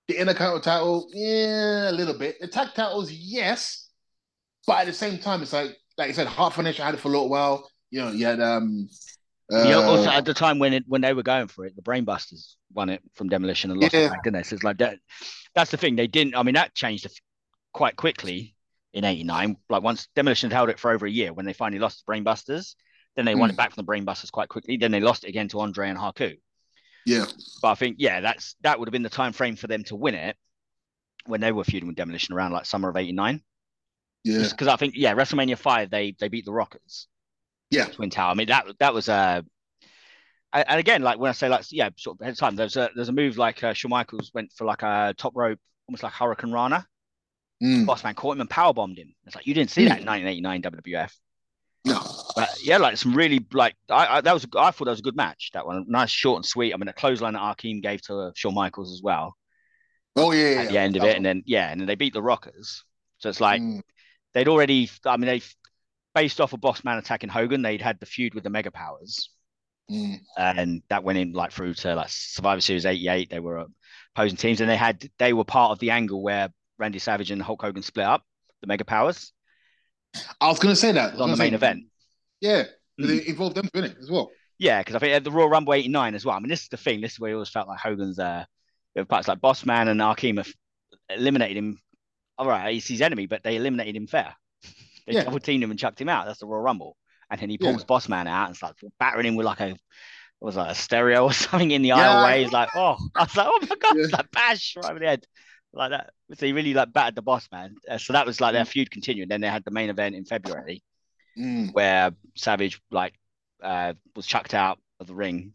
The 0.07 0.19
Intercontinental 0.19 0.59
title, 0.59 1.07
yeah, 1.13 1.89
a 1.89 1.93
little 1.93 2.17
bit. 2.17 2.39
The 2.41 2.47
tag 2.47 2.69
titles, 2.75 3.11
yes, 3.11 3.89
but 4.67 4.79
at 4.79 4.87
the 4.87 4.93
same 4.93 5.17
time, 5.17 5.41
it's 5.41 5.53
like, 5.53 5.77
like 5.97 6.09
you 6.09 6.13
said, 6.13 6.27
Hart 6.27 6.53
Foundation 6.53 6.83
had 6.83 6.93
it 6.93 6.99
for 6.99 7.07
a 7.07 7.11
little 7.11 7.29
while. 7.29 7.69
You 7.89 8.01
know, 8.01 8.11
you 8.11 8.25
had 8.25 8.41
um. 8.41 8.89
Uh, 9.51 9.63
yeah, 9.63 9.75
also 9.75 10.09
at 10.09 10.25
the 10.25 10.33
time 10.33 10.57
when 10.57 10.73
it 10.73 10.83
when 10.87 11.01
they 11.01 11.13
were 11.13 11.23
going 11.23 11.47
for 11.47 11.65
it, 11.65 11.75
the 11.75 11.81
Brainbusters 11.81 12.55
won 12.73 12.89
it 12.89 13.01
from 13.13 13.29
Demolition 13.29 13.71
and 13.71 13.79
lost 13.79 13.93
yeah. 13.93 14.07
it 14.07 14.09
back, 14.09 14.23
didn't 14.23 14.37
they? 14.37 14.43
So 14.43 14.55
it's 14.55 14.63
like 14.63 14.77
that. 14.77 14.97
That's 15.53 15.71
the 15.71 15.77
thing. 15.77 15.95
They 15.95 16.07
didn't. 16.07 16.35
I 16.35 16.43
mean, 16.43 16.55
that 16.55 16.73
changed 16.73 17.07
quite 17.73 17.95
quickly 17.95 18.55
in 18.93 19.03
'89. 19.03 19.57
Like 19.69 19.83
once 19.83 20.07
Demolition 20.15 20.49
held 20.49 20.69
it 20.69 20.79
for 20.79 20.91
over 20.91 21.05
a 21.05 21.11
year, 21.11 21.33
when 21.33 21.45
they 21.45 21.53
finally 21.53 21.79
lost 21.79 22.03
the 22.05 22.11
Brainbusters, 22.11 22.75
then 23.15 23.25
they 23.25 23.35
mm. 23.35 23.39
won 23.39 23.49
it 23.49 23.53
hmm. 23.53 23.57
back 23.57 23.73
from 23.73 23.85
the 23.85 23.91
Brainbusters 23.91 24.31
quite 24.31 24.49
quickly. 24.49 24.77
Then 24.77 24.91
they 24.91 25.01
lost 25.01 25.23
it 25.23 25.29
again 25.29 25.49
to 25.49 25.59
Andre 25.59 25.89
and 25.89 25.97
Haku. 25.97 26.37
Yeah. 27.05 27.25
But 27.61 27.71
I 27.71 27.75
think, 27.75 27.97
yeah, 27.99 28.21
that's 28.21 28.55
that 28.61 28.79
would 28.79 28.87
have 28.87 28.93
been 28.93 29.03
the 29.03 29.09
time 29.09 29.33
frame 29.33 29.55
for 29.55 29.67
them 29.67 29.83
to 29.85 29.95
win 29.95 30.15
it 30.15 30.37
when 31.25 31.41
they 31.41 31.51
were 31.51 31.63
feuding 31.63 31.87
with 31.87 31.95
Demolition 31.95 32.35
around 32.35 32.51
like 32.51 32.65
summer 32.65 32.89
of 32.89 32.97
'89. 32.97 33.41
Yeah. 34.23 34.47
Because 34.49 34.67
I 34.67 34.75
think, 34.77 34.93
yeah, 34.95 35.13
WrestleMania 35.13 35.57
five, 35.57 35.89
they 35.89 36.15
they 36.19 36.29
beat 36.29 36.45
the 36.45 36.53
Rockers. 36.53 37.07
Yeah. 37.69 37.85
Twin 37.85 38.09
Tower. 38.09 38.31
I 38.31 38.33
mean, 38.35 38.47
that 38.47 38.65
that 38.79 38.93
was 38.93 39.09
uh 39.09 39.41
and 40.53 40.79
again, 40.79 41.01
like 41.01 41.17
when 41.17 41.29
I 41.29 41.33
say 41.33 41.49
like 41.49 41.65
yeah, 41.71 41.89
sort 41.97 42.17
of 42.17 42.21
ahead 42.21 42.33
of 42.33 42.37
time, 42.37 42.55
there's 42.55 42.77
a 42.77 42.89
there's 42.95 43.09
a 43.09 43.13
move 43.13 43.37
like 43.37 43.63
uh, 43.63 43.73
Shawn 43.73 43.89
Michaels 43.89 44.31
went 44.33 44.51
for 44.53 44.65
like 44.65 44.83
a 44.83 45.15
top 45.17 45.33
rope, 45.35 45.59
almost 45.87 46.03
like 46.03 46.13
hurricanrana. 46.13 46.85
Mm. 47.61 47.85
Boss 47.85 48.03
man 48.03 48.13
caught 48.13 48.35
him 48.35 48.41
and 48.41 48.49
power 48.49 48.73
bombed 48.73 48.99
him. 48.99 49.15
It's 49.25 49.35
like 49.35 49.47
you 49.47 49.53
didn't 49.53 49.71
see 49.71 49.85
mm. 49.85 49.89
that 49.89 50.01
in 50.01 50.05
1989 50.05 50.61
WWF. 50.61 51.11
No, 51.85 52.01
but 52.35 52.49
yeah, 52.63 52.77
like 52.77 52.97
some 52.97 53.13
really 53.13 53.45
like 53.53 53.75
I, 53.89 54.17
I 54.17 54.21
that 54.21 54.33
was 54.33 54.45
I 54.57 54.71
thought 54.71 54.85
that 54.85 54.91
was 54.91 54.99
a 54.99 55.03
good 55.03 55.15
match. 55.15 55.51
That 55.53 55.65
one, 55.65 55.85
nice, 55.87 56.09
short 56.09 56.37
and 56.37 56.45
sweet. 56.45 56.73
I 56.73 56.77
mean, 56.77 56.87
a 56.87 56.93
clothesline 56.93 57.33
that 57.33 57.41
Akeem 57.41 57.81
gave 57.81 58.01
to 58.03 58.15
uh, 58.15 58.31
Shawn 58.35 58.53
Michaels 58.53 58.91
as 58.91 59.01
well. 59.01 59.35
Oh 60.15 60.31
yeah, 60.31 60.61
at 60.61 60.69
the 60.69 60.77
end 60.77 60.95
of 60.95 61.03
it, 61.03 61.15
and 61.15 61.25
then 61.25 61.43
yeah, 61.45 61.71
and 61.71 61.79
then 61.79 61.87
they 61.87 61.95
beat 61.95 62.13
the 62.13 62.21
Rockers. 62.21 62.83
So 63.17 63.29
it's 63.29 63.41
like 63.41 63.61
mm. 63.61 63.81
they'd 64.33 64.47
already. 64.47 64.89
I 65.05 65.17
mean, 65.17 65.27
they 65.27 65.41
based 66.13 66.39
off 66.39 66.53
a 66.53 66.55
of 66.55 66.61
Boss 66.61 66.83
Man 66.83 66.97
attacking 66.97 67.29
Hogan, 67.29 67.61
they'd 67.61 67.81
had 67.81 67.99
the 67.99 68.05
feud 68.05 68.35
with 68.35 68.43
the 68.43 68.49
Mega 68.49 68.71
Powers, 68.71 69.29
mm. 69.89 70.17
and 70.37 70.83
that 70.89 71.03
went 71.03 71.19
in 71.19 71.33
like 71.33 71.51
through 71.51 71.73
to 71.75 71.95
like 71.95 72.09
Survivor 72.09 72.61
Series 72.61 72.85
'88. 72.85 73.29
They 73.29 73.39
were 73.39 73.65
opposing 74.15 74.37
teams, 74.37 74.61
and 74.61 74.69
they 74.69 74.77
had 74.77 75.09
they 75.17 75.33
were 75.33 75.45
part 75.45 75.71
of 75.71 75.79
the 75.79 75.91
angle 75.91 76.21
where 76.21 76.49
Randy 76.77 76.99
Savage 76.99 77.31
and 77.31 77.41
Hulk 77.41 77.61
Hogan 77.61 77.83
split 77.83 78.05
up 78.05 78.23
the 78.61 78.67
Mega 78.67 78.85
Powers. 78.85 79.31
I 80.39 80.47
was 80.47 80.59
going 80.59 80.73
to 80.73 80.79
say 80.79 80.91
that 80.91 81.15
on 81.15 81.31
the 81.31 81.37
main 81.37 81.51
say, 81.51 81.55
event. 81.55 81.85
Yeah, 82.43 82.63
mm. 82.99 83.07
they 83.07 83.25
involved 83.25 83.55
them 83.55 83.69
in 83.73 83.85
it 83.85 83.95
as 84.01 84.11
well. 84.11 84.29
Yeah, 84.59 84.81
because 84.81 84.95
I 84.95 84.99
think 84.99 85.13
at 85.13 85.23
the 85.23 85.31
Royal 85.31 85.47
Rumble 85.47 85.73
'89 85.73 86.13
as 86.13 86.25
well. 86.25 86.35
I 86.35 86.39
mean, 86.39 86.49
this 86.49 86.63
is 86.63 86.67
the 86.67 86.77
thing. 86.77 86.99
This 86.99 87.13
is 87.13 87.19
where 87.19 87.29
he 87.29 87.33
always 87.33 87.47
felt 87.49 87.69
like 87.69 87.79
Hogan's 87.79 88.19
uh, 88.19 88.43
parts 89.07 89.29
like 89.29 89.39
Boss 89.39 89.65
Man 89.65 89.87
and 89.87 90.01
Akeem 90.01 90.45
eliminated 91.09 91.55
him. 91.55 91.79
All 92.37 92.45
right, 92.45 92.73
he's 92.73 92.85
his 92.85 93.01
enemy, 93.01 93.27
but 93.27 93.43
they 93.43 93.55
eliminated 93.55 93.95
him 93.95 94.07
fair. 94.07 94.35
They 95.07 95.13
yeah. 95.13 95.23
double 95.23 95.39
teamed 95.39 95.63
him 95.63 95.71
and 95.71 95.79
chucked 95.79 96.01
him 96.01 96.09
out. 96.09 96.25
That's 96.25 96.39
the 96.39 96.45
Royal 96.45 96.61
Rumble. 96.61 96.97
And 97.31 97.39
then 97.39 97.49
he 97.49 97.57
pulls 97.57 97.79
yeah. 97.79 97.85
Boss 97.85 98.09
Man 98.09 98.27
out 98.27 98.47
and 98.47 98.57
starts 98.57 98.81
battering 98.99 99.25
him 99.25 99.35
with 99.35 99.45
like 99.45 99.61
a 99.61 99.77
was 100.41 100.57
like 100.57 100.71
a 100.71 100.75
stereo 100.75 101.23
or 101.23 101.33
something 101.33 101.71
in 101.71 101.81
the 101.81 101.89
yeah. 101.89 101.97
aisleway. 101.97 102.43
He's 102.43 102.51
like, 102.51 102.69
oh, 102.75 102.97
I 103.15 103.23
was 103.23 103.35
like, 103.37 103.47
oh 103.49 103.59
my 103.61 103.75
god, 103.77 103.95
yeah. 103.95 104.03
it's 104.03 104.11
like 104.11 104.31
bash 104.31 104.75
right 104.75 104.89
over 104.89 104.99
the 104.99 105.05
head 105.05 105.25
like 105.71 105.91
that. 105.91 106.11
So 106.37 106.45
he 106.45 106.51
really 106.51 106.73
like 106.73 106.91
battered 106.93 107.15
the 107.15 107.21
boss 107.21 107.47
man. 107.51 107.75
Uh, 107.89 107.97
so 107.97 108.13
that 108.13 108.25
was 108.25 108.41
like 108.41 108.53
their 108.53 108.65
mm. 108.65 108.67
feud 108.67 108.91
continued. 108.91 109.29
Then 109.29 109.41
they 109.41 109.47
had 109.47 109.63
the 109.63 109.71
main 109.71 109.89
event 109.89 110.15
in 110.15 110.25
February, 110.25 110.83
mm. 111.37 111.73
where 111.73 112.11
Savage 112.35 112.81
like 112.91 113.13
uh, 113.61 113.93
was 114.15 114.25
chucked 114.25 114.53
out 114.53 114.79
of 114.99 115.07
the 115.07 115.15
ring 115.15 115.53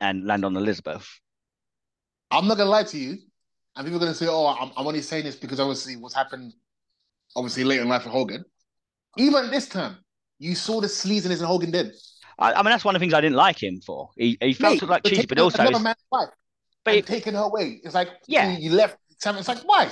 and 0.00 0.24
land 0.26 0.44
on 0.44 0.56
Elizabeth. 0.56 1.08
I'm 2.30 2.48
not 2.48 2.56
gonna 2.56 2.70
lie 2.70 2.84
to 2.84 2.98
you, 2.98 3.18
and 3.76 3.86
people 3.86 3.96
are 3.96 4.00
gonna 4.00 4.14
say, 4.14 4.26
"Oh, 4.28 4.46
I'm, 4.46 4.72
I'm 4.76 4.86
only 4.86 5.02
saying 5.02 5.24
this 5.24 5.36
because 5.36 5.60
obviously 5.60 5.96
what's 5.96 6.14
happened, 6.14 6.52
obviously 7.34 7.64
later 7.64 7.82
in 7.82 7.88
life 7.88 8.04
with 8.04 8.12
Hogan." 8.12 8.44
Even 9.18 9.50
this 9.50 9.68
time, 9.68 9.96
you 10.38 10.54
saw 10.54 10.80
the 10.80 10.88
sleaziness 10.88 11.40
in 11.40 11.46
Hogan 11.46 11.70
did. 11.70 11.92
I, 12.38 12.52
I, 12.52 12.56
mean, 12.56 12.66
that's 12.66 12.84
one 12.84 12.94
of 12.94 13.00
the 13.00 13.02
things 13.02 13.14
I 13.14 13.22
didn't 13.22 13.36
like 13.36 13.62
him 13.62 13.80
for. 13.80 14.10
He, 14.14 14.36
he 14.42 14.52
felt 14.52 14.82
Mate, 14.82 14.88
like 14.90 15.04
cheesy, 15.04 15.24
but 15.24 15.38
also 15.38 15.62
another 15.62 15.78
man's 15.78 15.96
wife 16.12 16.28
but 16.86 17.06
taking 17.06 17.34
her 17.34 17.40
away. 17.40 17.80
It's 17.84 17.94
like 17.94 18.08
yeah, 18.26 18.56
you 18.56 18.72
left 18.72 18.96
it's 19.10 19.48
like, 19.48 19.58
why? 19.64 19.90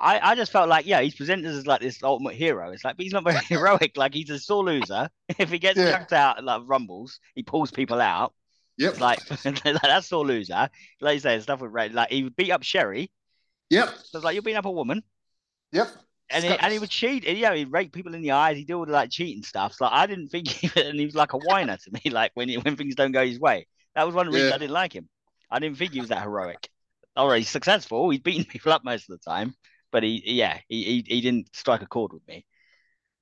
I, 0.00 0.30
I 0.30 0.34
just 0.34 0.50
felt 0.50 0.68
like, 0.68 0.86
yeah, 0.86 1.00
he's 1.02 1.14
presented 1.14 1.46
as 1.46 1.66
like 1.66 1.80
this 1.80 2.02
ultimate 2.02 2.34
hero. 2.34 2.70
It's 2.70 2.84
like, 2.84 2.96
but 2.96 3.04
he's 3.04 3.12
not 3.12 3.24
very 3.24 3.44
heroic. 3.48 3.96
Like 3.96 4.14
he's 4.14 4.30
a 4.30 4.38
sore 4.38 4.64
loser. 4.64 5.10
if 5.38 5.50
he 5.50 5.58
gets 5.58 5.78
yeah. 5.78 5.92
chucked 5.92 6.12
out 6.12 6.42
like 6.42 6.62
rumbles, 6.64 7.20
he 7.34 7.42
pulls 7.42 7.70
people 7.70 8.00
out. 8.00 8.32
Yep. 8.78 8.92
It's 8.92 9.00
like, 9.00 9.24
that's 9.82 10.08
sore 10.08 10.24
loser. 10.24 10.70
Like 11.00 11.14
you 11.14 11.20
say, 11.20 11.38
stuff 11.40 11.60
with 11.60 11.72
Ray. 11.72 11.90
Like 11.90 12.10
he 12.10 12.24
would 12.24 12.36
beat 12.36 12.50
up 12.50 12.62
Sherry. 12.62 13.10
Yep. 13.68 13.88
So 14.04 14.18
it's 14.18 14.24
like 14.24 14.34
you're 14.34 14.42
beating 14.42 14.58
up 14.58 14.64
a 14.64 14.70
woman. 14.70 15.02
Yep. 15.72 15.88
And 16.32 16.44
he, 16.44 16.50
and 16.50 16.72
he 16.72 16.78
would 16.78 16.90
cheat. 16.90 17.24
And, 17.26 17.36
yeah, 17.36 17.54
he'd 17.54 17.72
rape 17.72 17.92
people 17.92 18.14
in 18.14 18.22
the 18.22 18.30
eyes. 18.30 18.56
He'd 18.56 18.68
do 18.68 18.78
all 18.78 18.86
the 18.86 18.92
like 18.92 19.10
cheating 19.10 19.42
stuff. 19.42 19.74
So, 19.74 19.84
like 19.84 19.92
I 19.92 20.06
didn't 20.06 20.28
think 20.28 20.48
he, 20.48 20.70
and 20.80 20.98
he 20.98 21.04
was 21.04 21.14
like 21.14 21.32
a 21.32 21.38
whiner 21.38 21.76
to 21.76 21.90
me. 21.92 22.10
Like 22.10 22.30
when 22.34 22.48
he, 22.48 22.56
when 22.56 22.76
things 22.76 22.94
don't 22.94 23.12
go 23.12 23.26
his 23.26 23.40
way. 23.40 23.66
That 23.94 24.06
was 24.06 24.14
one 24.14 24.28
reason 24.28 24.48
yeah. 24.48 24.54
I 24.54 24.58
didn't 24.58 24.72
like 24.72 24.94
him. 24.94 25.08
I 25.50 25.58
didn't 25.58 25.76
think 25.76 25.92
he 25.92 26.00
was 26.00 26.10
that 26.10 26.22
heroic 26.22 26.68
all 27.16 27.28
right, 27.28 27.38
he's 27.38 27.48
successful. 27.48 28.10
He's 28.10 28.20
beating 28.20 28.44
people 28.44 28.72
up 28.72 28.84
most 28.84 29.10
of 29.10 29.18
the 29.18 29.30
time, 29.30 29.54
but 29.90 30.02
he, 30.02 30.22
yeah, 30.24 30.58
he, 30.68 30.82
he, 30.82 31.04
he 31.06 31.20
didn't 31.20 31.54
strike 31.54 31.82
a 31.82 31.86
chord 31.86 32.12
with 32.12 32.26
me. 32.28 32.44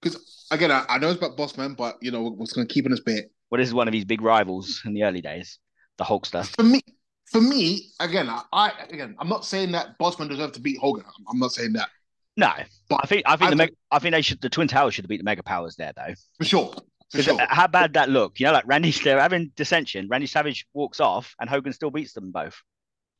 Because 0.01 0.47
again, 0.51 0.71
I, 0.71 0.85
I, 0.89 0.99
know 0.99 1.11
it's 1.11 1.19
about 1.19 1.37
Bossman, 1.37 1.77
but 1.77 1.99
you 2.01 2.11
know 2.11 2.23
what's 2.23 2.53
going 2.53 2.67
to 2.67 2.73
keep 2.73 2.85
in 2.85 2.91
his 2.91 3.01
bit. 3.01 3.31
Well, 3.51 3.59
this 3.59 3.69
is 3.69 3.75
one 3.75 3.89
of 3.89 3.95
his 3.95 4.05
big 4.05 4.21
rivals 4.21 4.83
in 4.85 4.95
the 4.95 5.05
early 5.05 5.21
days, 5.21 5.59
the 5.97 6.05
Hulkster. 6.05 6.47
For 6.55 6.63
me, 6.63 6.81
for 7.27 7.41
me, 7.41 7.91
again, 7.99 8.29
I, 8.29 8.43
I 8.53 8.73
again, 8.91 9.17
I'm 9.19 9.29
not 9.29 9.45
saying 9.45 9.73
that 9.73 9.99
Bossman 9.99 10.29
deserved 10.29 10.55
to 10.55 10.61
beat 10.61 10.79
Hogan. 10.79 11.05
I'm, 11.07 11.25
I'm 11.31 11.39
not 11.39 11.53
saying 11.53 11.73
that. 11.75 11.89
No, 12.37 12.53
but 12.89 13.01
I 13.03 13.07
think 13.07 13.23
I 13.27 13.37
think 13.37 13.49
I, 13.49 13.51
the 13.51 13.57
Meg- 13.57 13.77
I 13.91 13.99
think 13.99 14.15
they 14.15 14.23
should 14.23 14.41
the 14.41 14.49
Twin 14.49 14.69
Towers 14.69 14.95
should 14.95 15.05
have 15.05 15.09
beat 15.09 15.19
the 15.19 15.25
Mega 15.25 15.43
Powers 15.43 15.77
there 15.77 15.93
though. 15.97 16.15
For 16.39 16.45
sure. 16.45 16.75
For 17.11 17.23
sure. 17.23 17.39
How 17.49 17.67
bad 17.67 17.95
that 17.95 18.11
look? 18.11 18.39
You 18.39 18.47
know, 18.47 18.53
like 18.53 18.67
Randy, 18.67 18.91
they're 19.05 19.21
having 19.21 19.51
dissension. 19.57 20.09
Randy 20.09 20.27
Savage 20.27 20.67
walks 20.73 21.01
off, 21.01 21.35
and 21.41 21.51
Hogan 21.51 21.73
still 21.73 21.91
beats 21.91 22.13
them 22.13 22.31
both. 22.31 22.63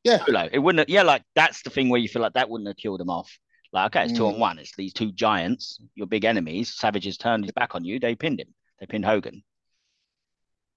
Yeah. 0.05 0.25
Like, 0.29 0.51
it 0.53 0.59
wouldn't 0.59 0.81
have, 0.81 0.89
yeah, 0.89 1.03
like 1.03 1.23
that's 1.35 1.63
the 1.63 1.71
thing 1.71 1.89
where 1.89 2.01
you 2.01 2.09
feel 2.09 2.23
like 2.23 2.35
that 2.35 2.49
wouldn't 2.49 2.69
have 2.69 2.77
killed 2.77 3.01
him 3.01 3.11
off. 3.11 3.37
Like, 3.73 3.87
okay, 3.87 4.05
it's 4.05 4.13
mm. 4.13 4.17
two 4.17 4.27
on 4.27 4.39
one. 4.39 4.59
It's 4.59 4.75
these 4.77 4.93
two 4.93 5.13
giants, 5.13 5.81
your 5.95 6.07
big 6.07 6.25
enemies. 6.25 6.75
Savages 6.75 7.19
turned 7.19 7.45
his 7.45 7.53
back 7.53 7.75
on 7.75 7.85
you. 7.85 8.01
They 8.01 8.15
pinned 8.15 8.41
him. 8.41 8.55
They 8.81 8.87
pinned 8.87 9.05
Hogan. 9.05 9.43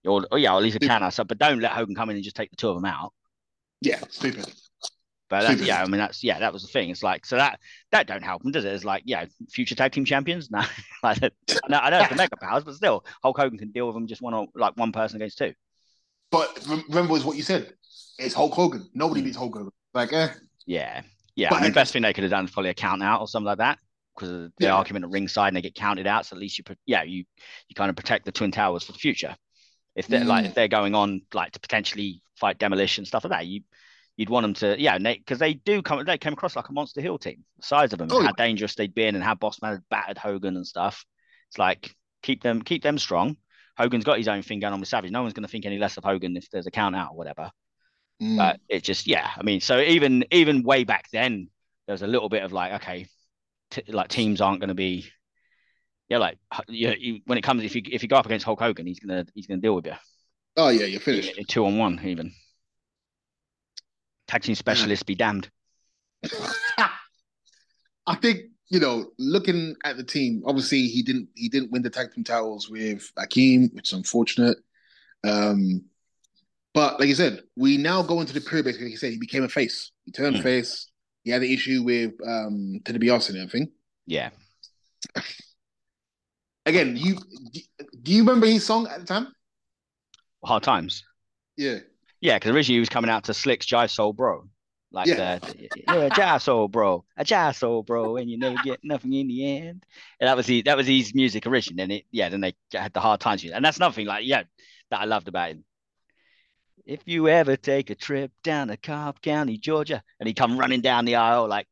Or, 0.06 0.26
oh 0.32 0.36
yeah, 0.36 0.54
or 0.54 0.58
at 0.58 0.64
least 0.64 0.78
a 0.78 0.80
can 0.80 1.04
I 1.04 1.10
so, 1.10 1.24
but 1.24 1.38
don't 1.38 1.60
let 1.60 1.74
Hogan 1.74 1.96
come 1.96 2.10
in 2.10 2.16
and 2.16 2.24
just 2.24 2.36
take 2.36 2.50
the 2.50 2.56
two 2.56 2.70
of 2.70 2.76
them 2.76 2.86
out. 2.86 3.14
Yeah, 3.82 4.00
stupid. 4.10 4.52
But 5.30 5.44
that's, 5.44 5.62
yeah, 5.62 5.82
I 5.82 5.88
mean 5.88 6.00
that's 6.00 6.24
yeah, 6.24 6.40
that 6.40 6.52
was 6.52 6.64
the 6.64 6.68
thing. 6.68 6.90
It's 6.90 7.04
like 7.04 7.26
so 7.26 7.38
that 7.38 7.60
that 7.92 8.08
don't 8.08 8.24
help 8.24 8.42
them, 8.42 8.52
does 8.52 8.66
it? 8.66 8.74
It's 8.74 8.84
like 8.84 9.04
yeah, 9.06 9.26
future 9.50 9.76
tag 9.76 9.94
team 9.94 10.06
champions. 10.06 10.50
No, 10.52 10.62
like, 11.04 11.24
I 11.24 11.30
know, 11.70 11.78
I 11.78 11.90
know 11.90 12.00
it's 12.00 12.10
the 12.10 12.16
mega 12.18 12.36
powers, 12.36 12.64
but 12.64 12.76
still, 12.76 13.06
Hulk 13.24 13.38
Hogan 13.38 13.58
can 13.58 13.72
deal 13.72 13.88
with 13.88 13.96
them 13.96 14.08
just 14.08 14.22
one 14.22 14.34
on 14.34 14.48
like 14.56 14.76
one 14.76 14.92
person 14.92 15.16
against 15.18 15.38
two. 15.38 15.54
But 16.32 16.66
remember, 16.90 17.16
is 17.16 17.26
what 17.26 17.38
you 17.38 17.44
said 17.44 17.74
it's 18.18 18.34
Hulk 18.34 18.54
Hogan. 18.54 18.90
Nobody 18.94 19.22
hmm. 19.22 19.26
beats 19.26 19.38
Hulk 19.38 19.54
Hogan. 19.54 19.72
Like, 19.94 20.14
eh. 20.14 20.30
Yeah. 20.66 21.02
Yeah. 21.36 21.50
But 21.50 21.60
I 21.60 21.64
mean, 21.64 21.74
best 21.74 21.94
thing 21.94 22.04
they 22.04 22.14
could 22.14 22.24
have 22.24 22.32
done 22.32 22.46
is 22.46 22.52
probably 22.52 22.70
a 22.70 22.76
count 22.76 23.04
out 23.04 23.22
or 23.22 23.28
something 23.28 23.48
like 23.48 23.58
that 23.58 23.80
because 24.16 24.30
of 24.30 24.52
the 24.58 24.66
yeah. 24.66 24.76
argument 24.76 25.06
at 25.06 25.12
ringside 25.12 25.48
and 25.48 25.58
they 25.58 25.62
get 25.62 25.76
counted 25.76 26.08
out. 26.08 26.26
So 26.26 26.36
at 26.36 26.40
least 26.40 26.58
you, 26.58 26.64
yeah, 26.86 27.04
you, 27.04 27.26
you 27.68 27.76
kind 27.76 27.90
of 27.90 27.96
protect 27.96 28.26
the 28.26 28.32
Twin 28.32 28.52
Towers 28.52 28.84
for 28.84 28.92
the 28.92 29.00
future. 29.00 29.36
If 29.96 30.08
they're 30.08 30.22
mm. 30.22 30.28
like, 30.28 30.46
if 30.46 30.54
they're 30.54 30.68
going 30.68 30.96
on 30.96 31.22
like 31.34 31.52
to 31.54 31.60
potentially 31.60 32.22
fight 32.36 32.58
demolition, 32.58 33.06
stuff 33.06 33.24
like 33.24 33.32
that, 33.32 33.48
you, 33.48 33.62
you'd 34.18 34.30
want 34.30 34.44
them 34.44 34.54
to, 34.56 34.80
yeah, 34.80 34.98
because 34.98 35.40
they, 35.40 35.54
they, 35.54 35.60
do 35.66 35.82
come, 35.82 36.04
they 36.06 36.18
came 36.18 36.34
across 36.34 36.56
like 36.56 36.70
a 36.70 36.74
monster 36.74 37.02
hill 37.02 37.18
team, 37.18 37.44
the 37.58 37.66
size 37.66 37.92
of 37.92 38.00
them, 38.00 38.08
oh, 38.12 38.22
how 38.22 38.32
dangerous 38.34 38.76
they'd 38.76 38.94
been 38.94 39.16
and 39.16 39.24
how 39.24 39.36
Bossman 39.36 39.72
had 39.72 39.90
battered 39.90 40.18
Hogan 40.18 40.56
and 40.56 40.68
stuff. 40.68 41.06
It's 41.50 41.58
like, 41.58 41.94
keep 42.22 42.44
them, 42.44 42.62
keep 42.62 42.84
them 42.84 42.98
strong. 42.98 43.36
Hogan's 43.78 44.04
got 44.04 44.18
his 44.18 44.28
own 44.28 44.42
thing 44.42 44.60
going 44.60 44.74
on 44.74 44.80
with 44.80 44.90
Savage. 44.90 45.12
No 45.12 45.22
one's 45.22 45.34
going 45.34 45.46
to 45.46 45.52
think 45.52 45.66
any 45.66 45.78
less 45.78 45.98
of 45.98 46.04
Hogan 46.04 46.36
if 46.38 46.50
there's 46.50 46.68
a 46.68 46.72
count 46.72 46.96
out 46.96 47.12
or 47.12 47.18
whatever. 47.18 47.52
Mm. 48.22 48.38
But 48.38 48.60
it 48.70 48.84
just, 48.84 49.08
yeah, 49.08 49.30
I 49.36 49.44
mean, 49.44 49.62
so 49.62 49.80
even 49.80 50.26
even 50.32 50.64
way 50.64 50.84
back 50.84 51.10
then, 51.12 51.50
there 51.88 51.94
was 51.94 52.04
a 52.04 52.08
little 52.08 52.30
bit 52.30 52.44
of 52.44 52.52
like, 52.52 52.74
okay, 52.74 53.08
t- 53.72 53.84
like 53.88 54.10
teams 54.10 54.42
aren't 54.42 54.60
going 54.60 54.70
to 54.70 54.76
be, 54.76 55.08
yeah, 56.10 56.20
like 56.20 56.38
you, 56.68 56.94
you, 56.98 57.20
when 57.26 57.38
it 57.38 57.42
comes 57.42 57.64
if 57.64 57.76
you 57.76 57.82
if 57.90 58.04
you 58.04 58.10
go 58.10 58.18
up 58.18 58.26
against 58.26 58.46
Hulk 58.46 58.60
Hogan, 58.60 58.86
he's 58.86 59.00
gonna 59.00 59.26
he's 59.34 59.48
gonna 59.48 59.62
deal 59.62 59.76
with 59.76 59.86
you. 59.86 59.96
Oh 60.58 60.70
yeah, 60.70 60.86
you're 60.86 61.00
finished. 61.00 61.40
Two 61.48 61.66
on 61.66 61.78
one 61.78 62.00
even. 62.04 62.34
Tag 64.28 64.44
team 64.44 64.56
specialist 64.56 65.06
be 65.06 65.16
damned. 65.16 65.50
I 68.06 68.16
think 68.16 68.51
you 68.72 68.80
know, 68.80 69.12
looking 69.20 69.76
at 69.84 69.98
the 69.98 70.04
team, 70.04 70.42
obviously 70.46 70.88
he 70.88 71.04
didn't 71.04 71.28
he 71.36 71.48
didn't 71.50 71.72
win 71.72 71.84
the 71.84 71.90
tag 71.90 72.12
team 72.14 72.24
titles 72.24 72.70
with 72.70 73.12
Akeem, 73.20 73.72
which 73.74 73.90
is 73.90 73.94
unfortunate. 73.94 74.58
Um, 75.24 75.84
But 76.74 77.00
like 77.00 77.10
you 77.10 77.16
said, 77.16 77.44
we 77.58 77.78
now 77.78 78.02
go 78.02 78.22
into 78.22 78.34
the 78.34 78.40
period 78.42 78.64
basically. 78.66 78.86
Like 78.88 78.92
you 78.94 78.98
said, 78.98 79.12
he 79.12 79.20
became 79.20 79.44
a 79.44 79.50
face. 79.50 79.92
He 80.06 80.12
turned 80.12 80.38
Mm. 80.38 80.44
face. 80.44 80.88
He 81.26 81.32
had 81.32 81.42
the 81.42 81.54
issue 81.54 81.84
with 81.84 82.14
um 82.26 82.80
DiBiase 82.86 83.30
and 83.30 83.38
everything. 83.38 83.72
Yeah. 84.08 84.30
Again, 86.66 86.96
you 86.96 87.18
do 88.04 88.12
you 88.14 88.20
remember 88.22 88.48
his 88.48 88.66
song 88.66 88.88
at 88.88 89.00
the 89.00 89.06
time? 89.06 89.28
Hard 90.46 90.64
times. 90.64 91.04
Yeah. 91.58 91.80
Yeah, 92.22 92.38
because 92.38 92.52
originally 92.52 92.76
he 92.78 92.80
was 92.80 92.90
coming 92.90 93.10
out 93.12 93.24
to 93.26 93.34
Slick's 93.34 93.66
Jive 93.66 93.90
Soul 93.90 94.14
Bro. 94.14 94.48
Like 94.92 95.08
Yeah. 95.08 95.40
the 95.40 95.70
yeah, 95.88 96.10
Jive 96.10 96.42
Soul 96.42 96.68
Bro, 96.68 97.06
a 97.18 97.54
Soul 97.54 97.84
Bro, 97.84 98.18
and 98.18 98.30
you 98.30 98.38
never 98.38 98.58
get 98.58 98.80
nothing 98.84 99.14
in 99.14 99.28
the 99.28 99.58
end. 99.58 99.86
And 100.20 100.28
that 100.28 100.36
was 100.36 100.46
the 100.48 100.62
that 100.64 100.76
was 100.78 100.88
his 100.88 101.14
music 101.16 101.48
origin. 101.48 101.80
And 101.80 101.92
it 101.92 102.06
yeah, 102.12 102.30
then 102.30 102.42
they 102.42 102.54
had 102.74 102.94
the 102.94 103.00
hard 103.00 103.22
times. 103.22 103.46
And 103.46 103.64
that's 103.64 103.80
nothing 103.80 104.06
like 104.06 104.26
yeah, 104.26 104.44
that 104.90 105.00
I 105.02 105.06
loved 105.06 105.28
about 105.30 105.52
him. 105.52 105.64
If 106.86 107.02
you 107.06 107.28
ever 107.30 107.56
take 107.56 107.90
a 107.90 107.96
trip 107.96 108.32
down 108.44 108.68
to 108.68 108.78
Cobb 108.78 109.22
County, 109.22 109.58
Georgia, 109.58 110.04
and 110.20 110.28
he 110.28 110.34
come 110.34 110.58
running 110.58 110.82
down 110.82 111.06
the 111.06 111.16
aisle 111.16 111.48
like 111.48 111.68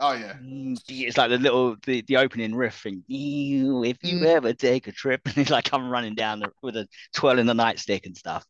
Oh 0.00 0.12
yeah. 0.12 0.34
Mm, 0.42 0.76
It's 0.88 1.16
like 1.16 1.30
the 1.30 1.38
little 1.38 1.76
the, 1.86 2.02
the 2.02 2.16
opening 2.16 2.54
riff 2.54 2.80
thing. 2.82 3.04
If 3.08 3.98
you 4.04 4.18
Mm. 4.20 4.26
ever 4.26 4.52
take 4.52 4.88
a 4.88 4.92
trip, 4.92 5.22
and 5.26 5.34
he's 5.34 5.50
like 5.50 5.72
I'm 5.72 5.88
running 5.88 6.14
down 6.14 6.40
the, 6.40 6.50
with 6.62 6.76
a 6.76 6.88
twirling 7.14 7.46
the 7.46 7.54
nightstick 7.54 8.06
and 8.06 8.16
stuff. 8.16 8.44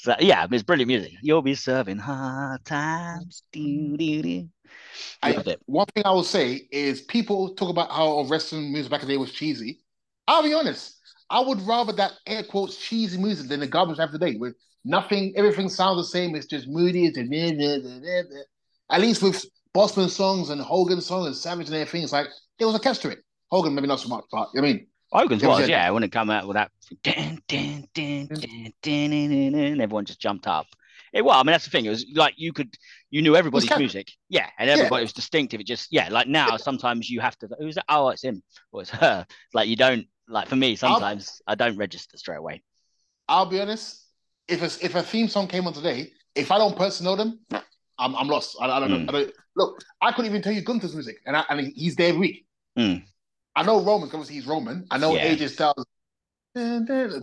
So 0.00 0.14
yeah, 0.18 0.46
it's 0.50 0.62
brilliant 0.62 0.88
music. 0.88 1.12
You'll 1.20 1.42
be 1.42 1.54
serving 1.54 1.98
hard 1.98 2.64
times. 2.64 3.42
Doo, 3.52 3.98
doo, 3.98 4.22
doo. 4.22 4.48
I-. 5.22 5.56
One 5.66 5.84
thing 5.94 6.04
I 6.06 6.10
will 6.12 6.24
say 6.24 6.66
is 6.72 7.02
people 7.02 7.54
talk 7.54 7.68
about 7.68 7.90
how 7.90 8.22
wrestling 8.22 8.72
music 8.72 8.90
back 8.90 9.02
in 9.02 9.08
the 9.08 9.12
day 9.12 9.18
was 9.18 9.30
cheesy. 9.30 9.80
I'll 10.26 10.42
be 10.42 10.54
honest. 10.54 10.96
I 11.28 11.40
would 11.40 11.60
rather 11.60 11.92
that 11.92 12.12
air 12.26 12.42
quotes 12.44 12.78
cheesy 12.78 13.18
music 13.18 13.50
than 13.50 13.60
the 13.60 13.66
garbage 13.66 13.98
of 13.98 14.10
today 14.10 14.36
with 14.36 14.54
nothing, 14.86 15.34
everything 15.36 15.68
sounds 15.68 15.98
the 15.98 16.04
same. 16.04 16.34
It's 16.34 16.46
just 16.46 16.66
moody. 16.66 17.04
It's 17.04 17.18
just. 17.18 18.46
At 18.90 19.02
least 19.02 19.22
with 19.22 19.44
Bossman 19.74 20.08
songs 20.08 20.48
and 20.48 20.62
Hogan 20.62 21.02
songs 21.02 21.26
and 21.26 21.36
Savage 21.36 21.66
and 21.66 21.76
everything, 21.76 22.04
it's 22.04 22.12
like 22.12 22.28
there 22.58 22.66
was 22.66 22.74
a 22.74 22.80
catch 22.80 23.00
to 23.00 23.10
it. 23.10 23.18
Hogan 23.50 23.74
maybe 23.74 23.86
not 23.86 24.00
so 24.00 24.08
much, 24.08 24.24
but 24.32 24.48
I 24.56 24.62
mean, 24.62 24.86
Hogan's 25.12 25.42
was, 25.42 25.58
was 25.58 25.68
a, 25.68 25.70
yeah, 25.70 25.90
when 25.90 26.02
it 26.02 26.12
came 26.12 26.30
out 26.30 26.46
with 26.46 26.54
that, 26.54 26.70
dun, 27.02 27.40
dun, 27.48 27.88
dun, 27.94 29.12
and 29.12 29.80
everyone 29.80 30.04
just 30.04 30.20
jumped 30.20 30.46
up. 30.46 30.66
It 31.12 31.24
well, 31.24 31.34
I 31.36 31.42
mean 31.42 31.52
that's 31.52 31.64
the 31.64 31.70
thing. 31.70 31.86
It 31.86 31.90
was 31.90 32.06
like 32.14 32.34
you 32.36 32.52
could, 32.52 32.72
you 33.10 33.20
knew 33.20 33.34
everybody's 33.34 33.70
of, 33.70 33.78
music, 33.78 34.12
yeah, 34.28 34.48
and 34.58 34.70
everybody 34.70 35.00
yeah. 35.00 35.04
was 35.04 35.12
distinctive. 35.12 35.60
It 35.60 35.66
just, 35.66 35.88
yeah, 35.90 36.08
like 36.08 36.28
now 36.28 36.56
sometimes 36.56 37.10
you 37.10 37.20
have 37.20 37.36
to. 37.38 37.48
Who's 37.58 37.74
that? 37.74 37.86
Oh, 37.88 38.10
it's 38.10 38.22
him 38.22 38.42
or 38.70 38.82
it's 38.82 38.90
her. 38.90 39.26
Like 39.52 39.68
you 39.68 39.74
don't 39.74 40.06
like 40.28 40.46
for 40.46 40.54
me 40.54 40.76
sometimes 40.76 41.42
I'll, 41.48 41.54
I 41.54 41.56
do 41.56 41.70
not 41.70 41.78
register 41.78 42.16
straight 42.16 42.38
away. 42.38 42.62
I'll 43.28 43.46
be 43.46 43.60
honest. 43.60 44.06
If 44.46 44.62
a, 44.62 44.84
if 44.84 44.94
a 44.94 45.02
theme 45.02 45.28
song 45.28 45.48
came 45.48 45.66
on 45.66 45.72
today, 45.72 46.12
if 46.34 46.52
I 46.52 46.58
don't 46.58 46.76
personally 46.76 47.12
know 47.12 47.16
them, 47.16 47.40
I'm, 47.98 48.14
I'm 48.14 48.28
lost. 48.28 48.56
I, 48.60 48.70
I 48.70 48.80
don't 48.80 48.90
know. 48.90 48.98
Hmm. 48.98 49.08
I 49.08 49.12
don't, 49.12 49.32
look, 49.56 49.80
I 50.00 50.12
couldn't 50.12 50.30
even 50.30 50.42
tell 50.42 50.52
you 50.52 50.62
Gunther's 50.62 50.94
music, 50.94 51.18
and 51.26 51.36
I, 51.36 51.44
I 51.48 51.54
mean 51.56 51.72
he's 51.74 51.96
there 51.96 52.08
every 52.08 52.20
week. 52.20 52.46
Mm. 52.78 53.04
I 53.56 53.62
know 53.64 53.82
Roman, 53.82 54.08
obviously 54.08 54.36
he's 54.36 54.46
Roman. 54.46 54.86
I 54.90 54.98
know 54.98 55.14
Yeah. 55.14 55.34
AJ 55.34 55.48
Styles. 55.50 55.84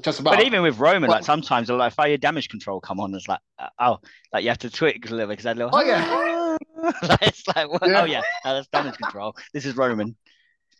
Just 0.02 0.20
about. 0.22 0.36
But 0.38 0.44
even 0.46 0.62
with 0.62 0.80
Roman, 0.80 1.10
like 1.10 1.24
sometimes 1.26 1.70
like 1.70 1.92
if 1.92 2.00
I 2.00 2.10
hear 2.10 2.18
damage 2.18 2.48
control 2.50 2.80
come 2.80 3.00
on, 3.00 3.14
it's 3.14 3.28
like 3.28 3.40
uh, 3.60 3.68
oh, 3.80 3.98
like 4.32 4.44
you 4.44 4.50
have 4.50 4.58
to 4.60 4.70
twig 4.70 5.06
a 5.06 5.10
little 5.10 5.28
bit 5.28 5.32
because 5.32 5.44
that 5.44 5.58
little 5.58 5.72
Oh, 5.74 5.84
yeah. 5.84 6.58
like, 7.08 7.22
it's 7.24 7.46
like 7.48 7.70
well, 7.70 7.80
Yeah. 7.90 8.02
oh 8.02 8.06
yeah, 8.06 8.22
no, 8.46 8.54
that's 8.54 8.68
damage 8.70 8.98
control. 8.98 9.36
This 9.54 9.66
is 9.66 9.76
Roman. 9.76 10.16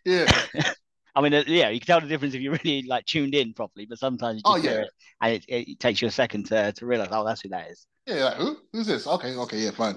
yeah, 0.04 0.30
I 1.14 1.20
mean, 1.20 1.34
uh, 1.34 1.44
yeah, 1.46 1.68
you 1.68 1.78
can 1.80 1.86
tell 1.86 2.00
the 2.00 2.06
difference 2.06 2.34
if 2.34 2.40
you're 2.40 2.52
really 2.64 2.82
like 2.88 3.04
tuned 3.04 3.34
in 3.34 3.52
properly, 3.52 3.84
but 3.86 3.98
sometimes 3.98 4.36
you 4.36 4.42
Oh, 4.46 4.56
yeah. 4.56 4.70
it 4.82 4.90
and 5.20 5.34
it, 5.34 5.44
it 5.48 5.80
takes 5.80 6.00
you 6.00 6.08
a 6.08 6.10
second 6.10 6.46
to, 6.46 6.72
to 6.72 6.86
realize, 6.86 7.08
oh, 7.10 7.26
that's 7.26 7.42
who 7.42 7.48
that 7.50 7.70
is. 7.70 7.86
yeah. 8.06 8.24
Like, 8.26 8.34
who? 8.36 8.56
Who's 8.72 8.86
this? 8.86 9.06
Okay, 9.06 9.34
okay, 9.34 9.58
yeah, 9.58 9.72
fine. 9.72 9.96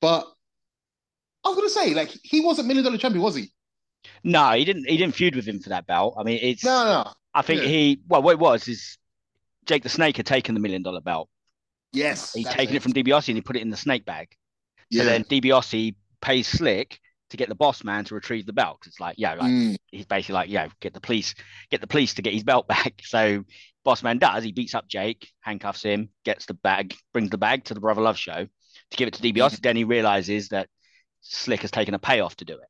But 0.00 0.26
I 1.44 1.48
was 1.48 1.56
gonna 1.56 1.68
say, 1.68 1.92
like, 1.94 2.14
he 2.22 2.40
wasn't 2.40 2.68
million 2.68 2.84
dollar 2.84 2.98
champion, 2.98 3.22
was 3.22 3.34
he? 3.34 3.50
No, 4.24 4.52
he 4.52 4.64
didn't. 4.64 4.88
He 4.88 4.96
didn't 4.96 5.14
feud 5.14 5.36
with 5.36 5.46
him 5.46 5.60
for 5.60 5.70
that 5.70 5.86
belt. 5.86 6.14
I 6.18 6.22
mean, 6.22 6.38
it's. 6.42 6.64
No, 6.64 6.84
no. 6.84 7.12
I 7.34 7.42
think 7.42 7.62
yeah. 7.62 7.68
he. 7.68 8.00
Well, 8.08 8.22
what 8.22 8.32
it 8.32 8.38
was 8.38 8.66
is 8.68 8.98
Jake 9.66 9.82
the 9.82 9.88
Snake 9.88 10.16
had 10.16 10.26
taken 10.26 10.54
the 10.54 10.60
million 10.60 10.82
dollar 10.82 11.00
belt. 11.00 11.28
Yes, 11.92 12.34
He'd 12.34 12.46
taken 12.46 12.76
it 12.76 12.82
from 12.82 12.92
DiBiase 12.92 13.28
and 13.28 13.36
he 13.36 13.40
put 13.40 13.56
it 13.56 13.62
in 13.62 13.70
the 13.70 13.76
snake 13.76 14.04
bag. 14.04 14.28
Yeah. 14.90 15.02
So 15.02 15.08
then 15.08 15.24
DiBiase 15.24 15.94
pays 16.20 16.46
Slick 16.46 17.00
to 17.30 17.36
get 17.36 17.48
the 17.48 17.54
boss 17.54 17.82
man 17.82 18.04
to 18.04 18.14
retrieve 18.14 18.46
the 18.46 18.52
belt. 18.52 18.82
It's 18.86 19.00
like, 19.00 19.16
yeah, 19.18 19.34
like 19.34 19.50
Mm, 19.50 19.76
he's 19.90 20.06
basically 20.06 20.34
like, 20.34 20.50
yeah, 20.50 20.68
get 20.80 20.94
the 20.94 21.00
police, 21.00 21.34
get 21.70 21.80
the 21.80 21.86
police 21.86 22.14
to 22.14 22.22
get 22.22 22.34
his 22.34 22.44
belt 22.44 22.68
back. 22.68 23.00
So 23.04 23.44
boss 23.84 24.02
man 24.02 24.18
does. 24.18 24.44
He 24.44 24.52
beats 24.52 24.74
up 24.74 24.88
Jake, 24.88 25.30
handcuffs 25.40 25.82
him, 25.82 26.10
gets 26.24 26.46
the 26.46 26.54
bag, 26.54 26.94
brings 27.12 27.30
the 27.30 27.38
bag 27.38 27.64
to 27.64 27.74
the 27.74 27.80
Brother 27.80 28.02
Love 28.02 28.18
show 28.18 28.46
to 28.90 28.96
give 28.96 29.08
it 29.08 29.14
to 29.14 29.22
DiBiase. 29.22 29.60
Then 29.60 29.76
he 29.76 29.84
realizes 29.84 30.48
that 30.50 30.68
Slick 31.22 31.62
has 31.62 31.70
taken 31.70 31.94
a 31.94 31.98
payoff 31.98 32.36
to 32.36 32.44
do 32.44 32.54
it, 32.54 32.68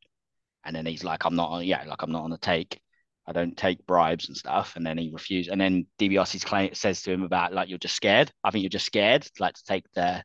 and 0.66 0.76
then 0.76 0.84
he's 0.86 1.04
like, 1.04 1.24
I'm 1.24 1.36
not 1.36 1.50
on, 1.50 1.64
yeah, 1.64 1.84
like 1.86 2.02
I'm 2.02 2.12
not 2.12 2.24
on 2.24 2.30
the 2.30 2.38
take. 2.38 2.80
I 3.26 3.32
don't 3.32 3.56
take 3.56 3.86
bribes 3.86 4.28
and 4.28 4.36
stuff. 4.36 4.76
And 4.76 4.86
then 4.86 4.98
he 4.98 5.10
refused. 5.12 5.50
And 5.50 5.60
then 5.60 5.86
DiBiase's 5.98 6.44
claim 6.44 6.74
says 6.74 7.02
to 7.02 7.12
him 7.12 7.22
about 7.22 7.52
like 7.52 7.68
you're 7.68 7.78
just 7.78 7.96
scared. 7.96 8.30
I 8.44 8.50
think 8.50 8.62
you're 8.62 8.70
just 8.70 8.86
scared, 8.86 9.26
like 9.40 9.54
to 9.54 9.64
take 9.64 9.84
the 9.94 10.22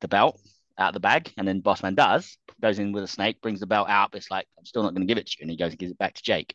the 0.00 0.08
belt 0.08 0.40
out 0.78 0.88
of 0.88 0.94
the 0.94 1.00
bag. 1.00 1.32
And 1.38 1.46
then 1.48 1.62
Bossman 1.62 1.94
does, 1.94 2.36
goes 2.60 2.78
in 2.78 2.92
with 2.92 3.04
a 3.04 3.08
snake, 3.08 3.40
brings 3.40 3.60
the 3.60 3.66
belt 3.66 3.88
out, 3.88 4.10
but 4.10 4.18
it's 4.18 4.30
like, 4.30 4.46
I'm 4.58 4.66
still 4.66 4.82
not 4.82 4.92
going 4.94 5.06
to 5.06 5.10
give 5.10 5.18
it 5.18 5.26
to 5.26 5.36
you. 5.38 5.42
And 5.44 5.50
he 5.50 5.56
goes 5.56 5.70
and 5.70 5.78
gives 5.78 5.92
it 5.92 5.98
back 5.98 6.14
to 6.14 6.22
Jake. 6.22 6.54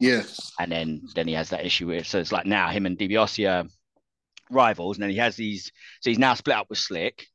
yeah. 0.00 0.22
And 0.58 0.72
then 0.72 1.02
then 1.14 1.28
he 1.28 1.34
has 1.34 1.50
that 1.50 1.64
issue 1.66 1.88
with 1.88 2.06
so 2.06 2.18
it's 2.18 2.32
like 2.32 2.46
now 2.46 2.68
him 2.70 2.86
and 2.86 2.98
DiBiase 2.98 3.48
are 3.48 3.68
rivals. 4.50 4.96
And 4.96 5.02
then 5.02 5.10
he 5.10 5.18
has 5.18 5.36
these 5.36 5.70
so 6.00 6.10
he's 6.10 6.18
now 6.18 6.34
split 6.34 6.56
up 6.56 6.66
with 6.70 6.78
Slick, 6.78 7.26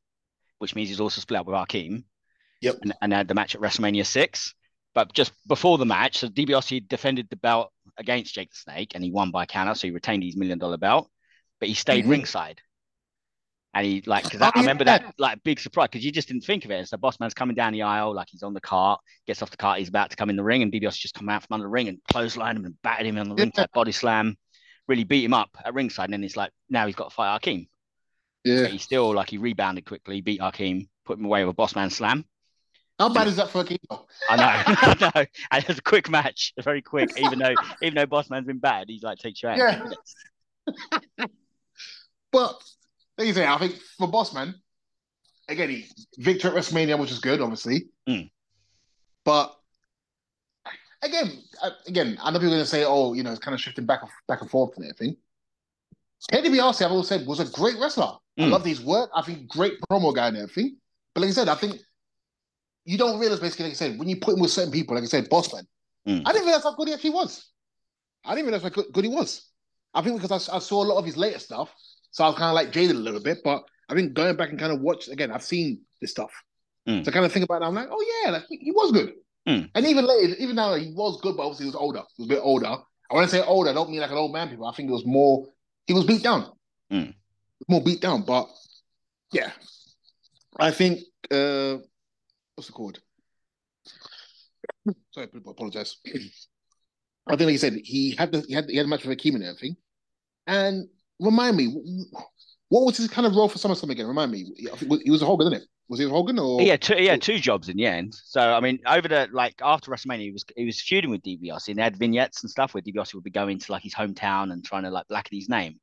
which 0.58 0.74
means 0.74 0.88
he's 0.90 1.00
also 1.00 1.20
split 1.20 1.40
up 1.40 1.46
with 1.46 1.56
Akeem. 1.56 2.04
Yep. 2.60 2.76
And, 2.82 2.94
and 3.00 3.12
had 3.12 3.28
the 3.28 3.34
match 3.34 3.54
at 3.54 3.60
WrestleMania 3.60 4.04
six. 4.04 4.54
But 4.96 5.12
just 5.12 5.32
before 5.46 5.76
the 5.76 5.84
match, 5.84 6.16
so 6.16 6.28
DiBiase 6.28 6.88
defended 6.88 7.28
the 7.28 7.36
belt 7.36 7.70
against 7.98 8.32
Jake 8.34 8.48
the 8.48 8.56
Snake 8.56 8.92
and 8.94 9.04
he 9.04 9.10
won 9.10 9.30
by 9.30 9.44
counter, 9.44 9.74
so 9.74 9.86
he 9.86 9.90
retained 9.92 10.22
his 10.22 10.36
million 10.36 10.58
dollar 10.58 10.78
belt, 10.78 11.10
but 11.60 11.68
he 11.68 11.74
stayed 11.74 12.06
Mhm. 12.06 12.10
ringside. 12.12 12.62
And 13.74 13.84
he 13.84 14.02
like 14.06 14.24
because 14.24 14.40
Oh, 14.40 14.50
I 14.54 14.60
remember 14.60 14.84
that 14.84 15.14
like 15.18 15.42
big 15.42 15.60
surprise 15.60 15.88
because 15.92 16.02
you 16.02 16.10
just 16.10 16.28
didn't 16.28 16.44
think 16.44 16.64
of 16.64 16.70
it. 16.70 16.88
So 16.88 16.96
Bossman's 16.96 17.34
coming 17.34 17.54
down 17.54 17.74
the 17.74 17.82
aisle, 17.82 18.14
like 18.14 18.28
he's 18.30 18.42
on 18.42 18.54
the 18.54 18.60
cart, 18.60 18.98
gets 19.26 19.42
off 19.42 19.50
the 19.50 19.58
cart, 19.58 19.80
he's 19.80 19.90
about 19.90 20.08
to 20.12 20.16
come 20.16 20.30
in 20.30 20.36
the 20.36 20.42
ring, 20.42 20.62
and 20.62 20.72
DiBiase 20.72 20.96
just 20.96 21.12
come 21.14 21.28
out 21.28 21.42
from 21.42 21.52
under 21.56 21.64
the 21.66 21.68
ring 21.68 21.88
and 21.88 21.98
clothesline 22.10 22.56
him 22.56 22.64
and 22.64 22.80
battered 22.80 23.04
him 23.06 23.18
on 23.18 23.28
the 23.28 23.34
ring, 23.34 23.52
Yeah. 23.54 23.64
type 23.64 23.72
body 23.74 23.92
slam, 23.92 24.38
really 24.88 25.04
beat 25.04 25.26
him 25.26 25.34
up 25.34 25.50
at 25.62 25.74
ringside. 25.74 26.04
And 26.06 26.14
then 26.14 26.24
it's 26.24 26.38
like 26.38 26.52
now 26.70 26.86
he's 26.86 26.96
got 26.96 27.10
to 27.10 27.14
fight 27.14 27.42
Akeem. 27.42 27.68
Yeah. 28.44 28.62
But 28.62 28.70
he 28.70 28.78
still 28.78 29.12
like 29.14 29.28
he 29.28 29.36
rebounded 29.36 29.84
quickly, 29.84 30.22
beat 30.22 30.40
Akeem, 30.40 30.88
put 31.04 31.18
him 31.18 31.26
away 31.26 31.44
with 31.44 31.52
a 31.52 31.56
Bossman 31.56 31.92
slam. 31.92 32.24
How 32.98 33.12
bad 33.12 33.26
is 33.26 33.36
that 33.36 33.50
for 33.50 33.60
a 33.60 33.64
keeper? 33.64 33.98
I 34.30 34.36
know, 34.36 34.44
I 34.66 34.96
know. 35.14 35.26
And 35.50 35.62
it 35.62 35.68
was 35.68 35.78
a 35.78 35.82
quick 35.82 36.08
match, 36.08 36.54
very 36.62 36.80
quick. 36.80 37.12
Even 37.18 37.38
though 37.38 37.54
even 37.82 37.94
though 37.94 38.06
Bossman's 38.06 38.46
been 38.46 38.58
bad, 38.58 38.88
he's 38.88 39.02
like 39.02 39.18
takes 39.18 39.42
you 39.42 39.50
out. 39.50 39.58
Yeah. 39.58 41.26
But 42.32 42.62
like 43.18 43.26
you 43.28 43.34
say, 43.34 43.46
I 43.46 43.58
think 43.58 43.76
for 43.98 44.08
Bossman, 44.08 44.54
again, 45.48 45.70
he 45.70 45.86
victory 46.18 46.50
at 46.50 46.56
WrestleMania, 46.56 46.98
which 46.98 47.10
is 47.10 47.18
good, 47.18 47.40
obviously. 47.40 47.88
Mm. 48.08 48.30
But 49.24 49.54
again, 51.02 51.30
again, 51.86 52.18
I 52.22 52.30
know 52.30 52.38
people 52.38 52.48
are 52.54 52.56
going 52.56 52.60
to 52.62 52.66
say, 52.66 52.84
"Oh, 52.84 53.12
you 53.12 53.22
know, 53.22 53.30
it's 53.30 53.40
kind 53.40 53.54
of 53.54 53.60
shifting 53.60 53.86
back 53.86 54.02
and 54.02 54.10
back 54.28 54.40
and 54.40 54.50
forth 54.50 54.76
and 54.76 54.84
everything." 54.86 55.16
Teddy 56.30 56.48
DiBiase, 56.48 56.82
I've 56.84 56.90
always 56.90 57.08
said, 57.08 57.26
was 57.26 57.40
a 57.40 57.44
great 57.52 57.78
wrestler. 57.78 58.12
I 58.38 58.42
Mm. 58.42 58.50
love 58.50 58.64
his 58.64 58.80
work. 58.82 59.10
I 59.14 59.22
think 59.22 59.48
great 59.48 59.74
promo 59.90 60.14
guy 60.14 60.28
and 60.28 60.36
everything. 60.38 60.76
But 61.14 61.20
like 61.22 61.30
I 61.30 61.32
said, 61.34 61.48
I 61.48 61.54
think 61.54 61.80
you 62.86 62.96
don't 62.96 63.20
realize 63.20 63.40
basically, 63.40 63.66
like 63.66 63.72
I 63.72 63.76
said, 63.76 63.98
when 63.98 64.08
you 64.08 64.16
put 64.16 64.34
him 64.34 64.40
with 64.40 64.50
certain 64.50 64.72
people, 64.72 64.94
like 64.94 65.04
I 65.04 65.08
said, 65.08 65.28
Bossman, 65.28 65.66
Mm. 66.06 66.22
I 66.24 66.32
didn't 66.32 66.46
realize 66.46 66.62
how 66.62 66.74
good 66.74 66.88
he 66.88 66.94
actually 66.94 67.10
was. 67.10 67.50
I 68.24 68.34
didn't 68.34 68.46
realize 68.46 68.62
how 68.62 68.68
good, 68.68 68.86
good 68.92 69.04
he 69.04 69.10
was. 69.10 69.50
I 69.92 70.02
think 70.02 70.20
because 70.20 70.48
I, 70.48 70.56
I 70.56 70.58
saw 70.58 70.84
a 70.84 70.86
lot 70.86 70.98
of 70.98 71.04
his 71.04 71.16
later 71.16 71.38
stuff, 71.38 71.74
so 72.10 72.24
I 72.24 72.28
was 72.28 72.38
kind 72.38 72.50
of 72.50 72.54
like 72.54 72.72
jaded 72.72 72.96
a 72.96 72.98
little 72.98 73.22
bit. 73.22 73.38
But 73.42 73.64
I 73.88 73.94
think 73.94 74.14
going 74.14 74.36
back 74.36 74.50
and 74.50 74.58
kind 74.58 74.72
of 74.72 74.80
watch 74.80 75.08
again, 75.08 75.32
I've 75.32 75.42
seen 75.42 75.80
this 76.00 76.12
stuff. 76.12 76.30
Mm. 76.88 77.04
So 77.04 77.10
kind 77.10 77.24
of 77.24 77.32
think 77.32 77.44
about 77.44 77.62
it, 77.62 77.64
I'm 77.64 77.74
like, 77.74 77.88
oh 77.90 78.22
yeah, 78.24 78.30
like 78.30 78.44
he, 78.48 78.58
he 78.58 78.70
was 78.70 78.92
good. 78.92 79.14
Mm. 79.48 79.70
And 79.74 79.86
even 79.86 80.06
later, 80.06 80.34
even 80.38 80.56
now 80.56 80.74
he 80.74 80.92
was 80.92 81.20
good, 81.20 81.36
but 81.36 81.44
obviously 81.44 81.64
he 81.64 81.70
was 81.70 81.76
older. 81.76 82.02
He 82.16 82.22
was 82.22 82.30
a 82.30 82.34
bit 82.34 82.40
older. 82.42 82.66
I 82.68 83.14
want 83.14 83.28
to 83.28 83.36
say 83.36 83.42
older, 83.42 83.70
I 83.70 83.74
don't 83.74 83.90
mean 83.90 84.00
like 84.00 84.10
an 84.10 84.16
old 84.16 84.32
man 84.32 84.48
people. 84.48 84.66
I 84.66 84.74
think 84.74 84.88
it 84.88 84.92
was 84.92 85.06
more 85.06 85.46
he 85.86 85.92
was 85.92 86.04
beat 86.04 86.22
down. 86.22 86.52
Mm. 86.92 87.14
More 87.68 87.82
beat 87.82 88.00
down. 88.00 88.22
But 88.22 88.48
yeah. 89.32 89.50
I 90.58 90.70
think 90.70 91.00
uh 91.30 91.78
what's 92.56 92.68
it 92.68 92.72
called? 92.72 92.98
Sorry, 95.12 95.28
people 95.28 95.52
apologize. 95.52 95.96
I 97.28 97.36
think, 97.36 97.46
like 97.46 97.52
you 97.52 97.58
said, 97.58 97.74
he 97.84 98.14
had 98.14 98.32
the, 98.32 98.40
he 98.42 98.54
had 98.54 98.68
he 98.68 98.76
had 98.76 98.86
a 98.86 98.88
match 98.88 99.04
with 99.04 99.16
Akeem 99.16 99.34
and 99.34 99.44
everything. 99.44 99.76
And 100.46 100.88
remind 101.20 101.56
me, 101.56 101.74
what 102.68 102.84
was 102.84 102.96
his 102.96 103.08
kind 103.08 103.26
of 103.26 103.34
role 103.34 103.48
for 103.48 103.58
SummerSlam 103.58 103.90
again? 103.90 104.06
Remind 104.06 104.30
me. 104.30 104.46
He 105.02 105.10
was 105.10 105.22
a 105.22 105.26
Hogan, 105.26 105.48
isn't 105.48 105.62
it? 105.62 105.68
Was 105.88 106.00
he 106.00 106.06
a 106.06 106.08
Hogan 106.08 106.38
or? 106.38 106.62
Yeah, 106.62 106.76
two, 106.76 106.94
had 106.94 107.22
two 107.22 107.38
jobs 107.38 107.68
in 107.68 107.76
the 107.76 107.86
end. 107.86 108.14
So 108.14 108.40
I 108.40 108.60
mean, 108.60 108.78
over 108.86 109.08
the 109.08 109.28
like 109.32 109.54
after 109.62 109.90
WrestleMania, 109.90 110.20
he 110.20 110.32
was 110.32 110.44
he 110.56 110.64
was 110.64 110.80
feuding 110.80 111.10
with 111.10 111.22
DiBiase, 111.22 111.68
and 111.68 111.78
they 111.78 111.82
had 111.82 111.96
vignettes 111.96 112.42
and 112.42 112.50
stuff 112.50 112.74
where 112.74 112.82
DiBiase 112.82 113.14
would 113.14 113.24
be 113.24 113.30
going 113.30 113.58
to 113.58 113.72
like 113.72 113.82
his 113.82 113.94
hometown 113.94 114.52
and 114.52 114.64
trying 114.64 114.84
to 114.84 114.90
like 114.90 115.08
blacken 115.08 115.36
his 115.36 115.48
name. 115.48 115.78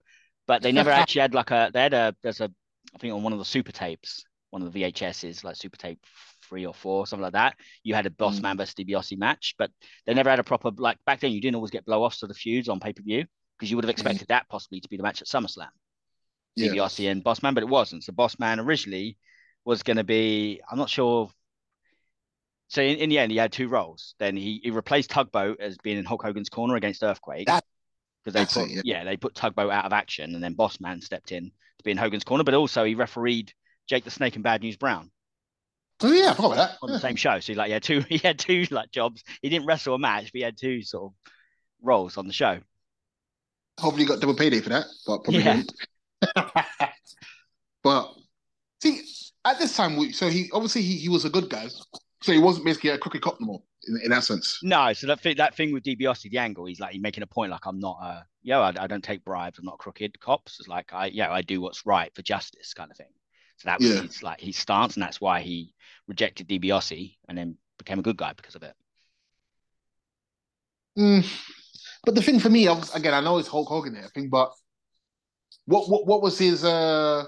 but 0.47 0.61
they 0.61 0.71
never 0.71 0.89
actually 0.91 1.21
had 1.21 1.33
like 1.33 1.51
a. 1.51 1.71
They 1.73 1.81
had 1.81 1.93
a. 1.93 2.15
There's 2.21 2.41
a. 2.41 2.51
I 2.95 2.97
think 2.99 3.13
on 3.13 3.23
one 3.23 3.33
of 3.33 3.39
the 3.39 3.45
super 3.45 3.71
tapes, 3.71 4.23
one 4.51 4.61
of 4.61 4.71
the 4.71 4.83
VHSs, 4.83 5.43
like 5.43 5.55
super 5.55 5.77
tape 5.77 5.99
three 6.53 6.67
or 6.67 6.73
four, 6.73 7.07
something 7.07 7.23
like 7.23 7.33
that. 7.33 7.55
You 7.83 7.95
had 7.95 8.05
a 8.05 8.11
Boss 8.11 8.39
mm. 8.39 8.43
Man 8.43 8.57
versus 8.57 8.75
DiBiase 8.75 9.17
match, 9.17 9.55
but 9.57 9.71
they 10.05 10.13
never 10.13 10.29
had 10.29 10.39
a 10.39 10.43
proper 10.43 10.69
like 10.77 10.97
back 11.05 11.19
then. 11.19 11.31
You 11.31 11.41
didn't 11.41 11.55
always 11.55 11.71
get 11.71 11.85
blow 11.85 12.03
offs 12.03 12.19
to 12.19 12.27
the 12.27 12.33
feuds 12.35 12.69
on 12.69 12.79
pay 12.79 12.93
per 12.93 13.01
view 13.01 13.25
because 13.57 13.71
you 13.71 13.77
would 13.77 13.85
have 13.85 13.89
mm. 13.89 13.97
expected 13.97 14.27
that 14.27 14.47
possibly 14.49 14.79
to 14.79 14.89
be 14.89 14.97
the 14.97 15.03
match 15.03 15.21
at 15.21 15.27
SummerSlam, 15.27 15.69
Yeah. 16.55 16.69
DiBiase 16.69 17.09
and 17.09 17.23
Boss 17.23 17.41
Man, 17.41 17.55
but 17.55 17.63
it 17.63 17.69
wasn't. 17.69 18.03
So 18.03 18.13
Boss 18.13 18.37
Man 18.37 18.59
originally 18.59 19.17
was 19.65 19.81
going 19.81 19.97
to 19.97 20.03
be. 20.03 20.61
I'm 20.69 20.77
not 20.77 20.89
sure. 20.89 21.31
So 22.67 22.81
in, 22.81 22.97
in 22.97 23.09
the 23.09 23.17
end, 23.17 23.31
he 23.31 23.37
had 23.37 23.51
two 23.51 23.67
roles. 23.67 24.13
Then 24.19 24.35
he, 24.35 24.61
he 24.63 24.69
replaced 24.71 25.09
Tugboat 25.09 25.59
as 25.59 25.77
being 25.79 25.97
in 25.97 26.05
Hulk 26.05 26.23
Hogan's 26.23 26.49
corner 26.49 26.75
against 26.75 27.03
Earthquake. 27.03 27.47
That- 27.47 27.65
because 28.23 28.35
they 28.35 28.39
that's 28.39 28.53
put, 28.53 28.69
it, 28.69 28.85
yeah. 28.85 28.99
yeah. 28.99 29.03
they 29.03 29.17
put 29.17 29.35
Tugboat 29.35 29.69
out 29.69 29.83
of 29.83 29.91
action, 29.91 30.33
and 30.33 30.41
then 30.41 30.53
Boss 30.53 30.79
Man 30.79 31.01
stepped 31.01 31.33
in 31.33 31.43
to 31.43 31.83
be 31.83 31.91
in 31.91 31.97
Hogan's 31.97 32.23
corner. 32.23 32.45
But 32.45 32.53
also 32.53 32.85
he 32.85 32.95
refereed 32.95 33.51
Jake 33.89 34.05
the 34.05 34.11
Snake 34.11 34.35
and 34.35 34.43
Bad 34.45 34.61
News 34.61 34.77
Brown 34.77 35.11
Oh 36.03 36.11
yeah, 36.11 36.31
I 36.31 36.33
forgot 36.33 36.53
about 36.53 36.57
that. 36.57 36.77
on 36.81 36.91
the 36.91 36.99
same 36.99 37.15
show. 37.15 37.39
So 37.39 37.53
he 37.53 37.57
like 37.57 37.67
he 37.67 37.73
had 37.73 37.83
two 37.83 37.99
he 38.09 38.17
had 38.17 38.37
two 38.39 38.65
like 38.71 38.91
jobs. 38.91 39.23
He 39.41 39.49
didn't 39.49 39.65
wrestle 39.65 39.95
a 39.95 39.99
match, 39.99 40.25
but 40.25 40.39
he 40.39 40.41
had 40.41 40.57
two 40.57 40.81
sort 40.81 41.05
of 41.05 41.13
roles 41.81 42.17
on 42.17 42.27
the 42.27 42.33
show. 42.33 42.59
Hopefully, 43.79 44.03
you 44.03 44.09
got 44.09 44.19
double 44.19 44.35
payday 44.35 44.59
for 44.61 44.69
that, 44.69 44.85
but 45.07 45.23
probably 45.23 45.43
Yeah. 45.43 45.55
didn't. 45.55 45.73
but 47.83 48.13
see, 48.81 49.01
at 49.45 49.59
this 49.59 49.75
time, 49.75 49.97
we, 49.97 50.11
so 50.11 50.29
he 50.29 50.49
obviously 50.53 50.81
he, 50.81 50.97
he 50.97 51.09
was 51.09 51.25
a 51.25 51.29
good 51.29 51.49
guy, 51.49 51.67
so 52.21 52.31
he 52.31 52.39
wasn't 52.39 52.65
basically 52.65 52.91
a 52.91 52.97
crooked 52.97 53.21
cop 53.21 53.39
no 53.39 53.47
more 53.47 53.63
in, 53.87 53.99
in 54.03 54.09
that 54.11 54.23
sense. 54.23 54.59
No, 54.63 54.93
so 54.93 55.07
that 55.07 55.19
thing, 55.21 55.37
that 55.37 55.55
thing 55.55 55.73
with 55.73 55.83
DiBiase, 55.83 56.29
the 56.29 56.37
angle, 56.37 56.65
he's 56.65 56.79
like 56.79 56.93
he's 56.93 57.01
making 57.01 57.23
a 57.23 57.27
point 57.27 57.51
like 57.51 57.65
I'm 57.65 57.79
not 57.79 57.97
uh 58.01 58.21
yeah, 58.43 58.59
I, 58.59 58.73
I 58.83 58.87
don't 58.87 59.03
take 59.03 59.23
bribes, 59.25 59.57
I'm 59.59 59.65
not 59.65 59.79
crooked 59.79 60.19
cops. 60.19 60.59
It's 60.59 60.67
like 60.69 60.93
I 60.93 61.07
yeah, 61.07 61.31
I 61.31 61.41
do 61.41 61.61
what's 61.61 61.85
right 61.85 62.13
for 62.13 62.21
justice 62.21 62.73
kind 62.73 62.91
of 62.91 62.97
thing. 62.97 63.07
So 63.57 63.69
that 63.69 63.79
was 63.79 63.89
Yeah. 63.89 64.01
his 64.01 64.23
like 64.23 64.41
his 64.41 64.57
stance, 64.57 64.95
and 64.95 65.03
that's 65.03 65.21
why 65.21 65.41
he 65.41 65.73
rejected 66.07 66.47
DiBiase 66.47 67.17
and 67.29 67.37
then 67.37 67.57
became 67.77 67.99
a 67.99 68.03
good 68.03 68.17
guy 68.17 68.33
because 68.33 68.55
of 68.55 68.63
it. 68.63 68.75
Mm. 70.97 71.25
But 72.05 72.15
the 72.15 72.21
thing 72.21 72.39
for 72.39 72.49
me, 72.49 72.67
again, 72.67 73.13
I 73.13 73.21
know 73.21 73.37
it's 73.37 73.47
Hulk 73.47 73.67
Hogan 73.69 73.93
there, 73.93 74.07
thing, 74.09 74.29
but 74.29 74.51
what 75.65 75.89
what 75.89 76.05
what 76.05 76.21
was 76.21 76.37
his 76.37 76.63
uh 76.63 77.25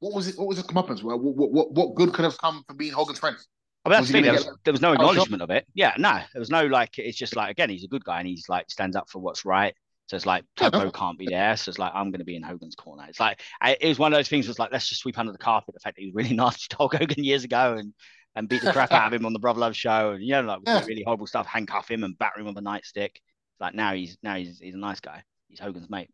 what 0.00 0.14
was 0.14 0.28
it 0.28 0.38
what 0.38 0.48
was 0.48 0.56
his 0.58 0.66
comeuppance? 0.66 1.02
What 1.02 1.20
what 1.22 1.52
what, 1.52 1.72
what 1.72 1.94
good 1.94 2.12
could 2.12 2.24
have 2.24 2.38
come 2.38 2.64
from 2.66 2.76
being 2.76 2.92
Hogan's 2.92 3.18
friend? 3.20 3.36
I 3.84 3.88
mean, 3.88 3.92
that's 3.92 4.00
Was 4.02 4.08
the 4.08 4.12
thing. 4.14 4.22
There 4.24 4.32
was, 4.32 4.44
get- 4.44 4.52
there 4.64 4.72
was 4.72 4.80
no 4.80 4.90
Oh, 4.90 4.94
acknowledgement 4.94 5.42
of 5.42 5.50
it. 5.50 5.66
Yeah, 5.74 5.94
no, 5.98 6.20
there 6.32 6.40
was 6.40 6.50
no 6.50 6.66
like. 6.66 6.98
It's 6.98 7.18
just 7.18 7.34
like 7.36 7.50
again, 7.50 7.70
he's 7.70 7.84
a 7.84 7.88
good 7.88 8.04
guy 8.04 8.18
and 8.18 8.28
he's 8.28 8.48
like 8.48 8.70
stands 8.70 8.96
up 8.96 9.08
for 9.10 9.20
what's 9.20 9.44
right. 9.44 9.74
So 10.12 10.16
it's 10.16 10.26
like 10.26 10.44
Yeah. 10.60 10.90
Can't 10.92 11.18
be 11.18 11.26
there. 11.26 11.56
So 11.56 11.70
it's 11.70 11.78
like 11.78 11.92
I'm 11.94 12.10
going 12.10 12.18
to 12.18 12.26
be 12.26 12.36
in 12.36 12.42
Hogan's 12.42 12.74
corner. 12.74 13.06
It's 13.08 13.18
like 13.18 13.40
I, 13.62 13.78
it 13.80 13.88
was 13.88 13.98
one 13.98 14.12
of 14.12 14.18
those 14.18 14.28
things. 14.28 14.46
Was 14.46 14.58
like 14.58 14.70
let's 14.70 14.86
just 14.86 15.00
sweep 15.00 15.18
under 15.18 15.32
the 15.32 15.38
carpet 15.38 15.72
the 15.72 15.80
fact 15.80 15.96
that 15.96 16.02
he 16.02 16.08
was 16.08 16.14
really 16.14 16.36
nasty 16.36 16.66
to 16.68 16.76
Hogan 16.76 17.24
years 17.24 17.44
ago 17.44 17.76
and 17.78 17.94
and 18.36 18.46
beat 18.46 18.60
the 18.60 18.70
crap 18.70 18.92
out 18.92 19.06
of 19.06 19.18
him 19.18 19.24
on 19.24 19.32
the 19.32 19.38
Brother 19.38 19.60
Love 19.60 19.74
show 19.74 20.10
and 20.10 20.22
you 20.22 20.32
know 20.32 20.42
like 20.42 20.58
Yeah. 20.66 20.84
really 20.86 21.02
horrible 21.02 21.26
stuff, 21.26 21.46
handcuff 21.46 21.90
him 21.90 22.04
and 22.04 22.18
batter 22.18 22.40
him 22.40 22.44
with 22.44 22.58
a 22.58 22.60
nightstick. 22.60 23.12
It's 23.14 23.58
Like 23.58 23.74
now 23.74 23.94
he's 23.94 24.18
now 24.22 24.34
he's 24.34 24.58
he's 24.58 24.74
a 24.74 24.78
nice 24.78 25.00
guy. 25.00 25.22
He's 25.48 25.58
Hogan's 25.60 25.88
mate 25.88 26.10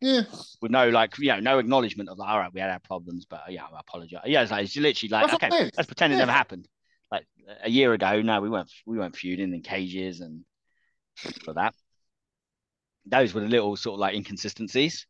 Yeah, 0.00 0.22
with 0.62 0.70
no 0.70 0.88
like 0.88 1.18
you 1.18 1.28
know 1.28 1.40
no 1.40 1.58
acknowledgement 1.58 2.08
of 2.08 2.16
like 2.16 2.30
all 2.30 2.38
right 2.38 2.54
we 2.54 2.60
had 2.60 2.70
our 2.70 2.80
problems 2.80 3.26
but 3.28 3.42
yeah 3.50 3.64
I 3.64 3.80
apologize. 3.80 4.22
Yeah, 4.24 4.40
it's 4.40 4.50
like 4.50 4.64
it's 4.64 4.78
literally 4.78 5.10
like 5.10 5.30
That's 5.30 5.44
okay 5.44 5.70
let's 5.76 5.86
pretend 5.86 6.14
it 6.14 6.16
never 6.16 6.32
happened. 6.32 6.66
Like 7.10 7.26
a 7.62 7.68
year 7.68 7.92
ago, 7.92 8.22
no, 8.22 8.40
we 8.40 8.48
weren't 8.48 8.72
we 8.86 8.96
weren't 8.96 9.14
feuding 9.14 9.52
in 9.52 9.60
cages 9.60 10.20
and 10.20 10.46
for 11.44 11.52
that. 11.52 11.74
Those 13.06 13.34
were 13.34 13.40
the 13.40 13.48
little 13.48 13.76
sort 13.76 13.94
of 13.94 14.00
like 14.00 14.14
inconsistencies. 14.14 15.06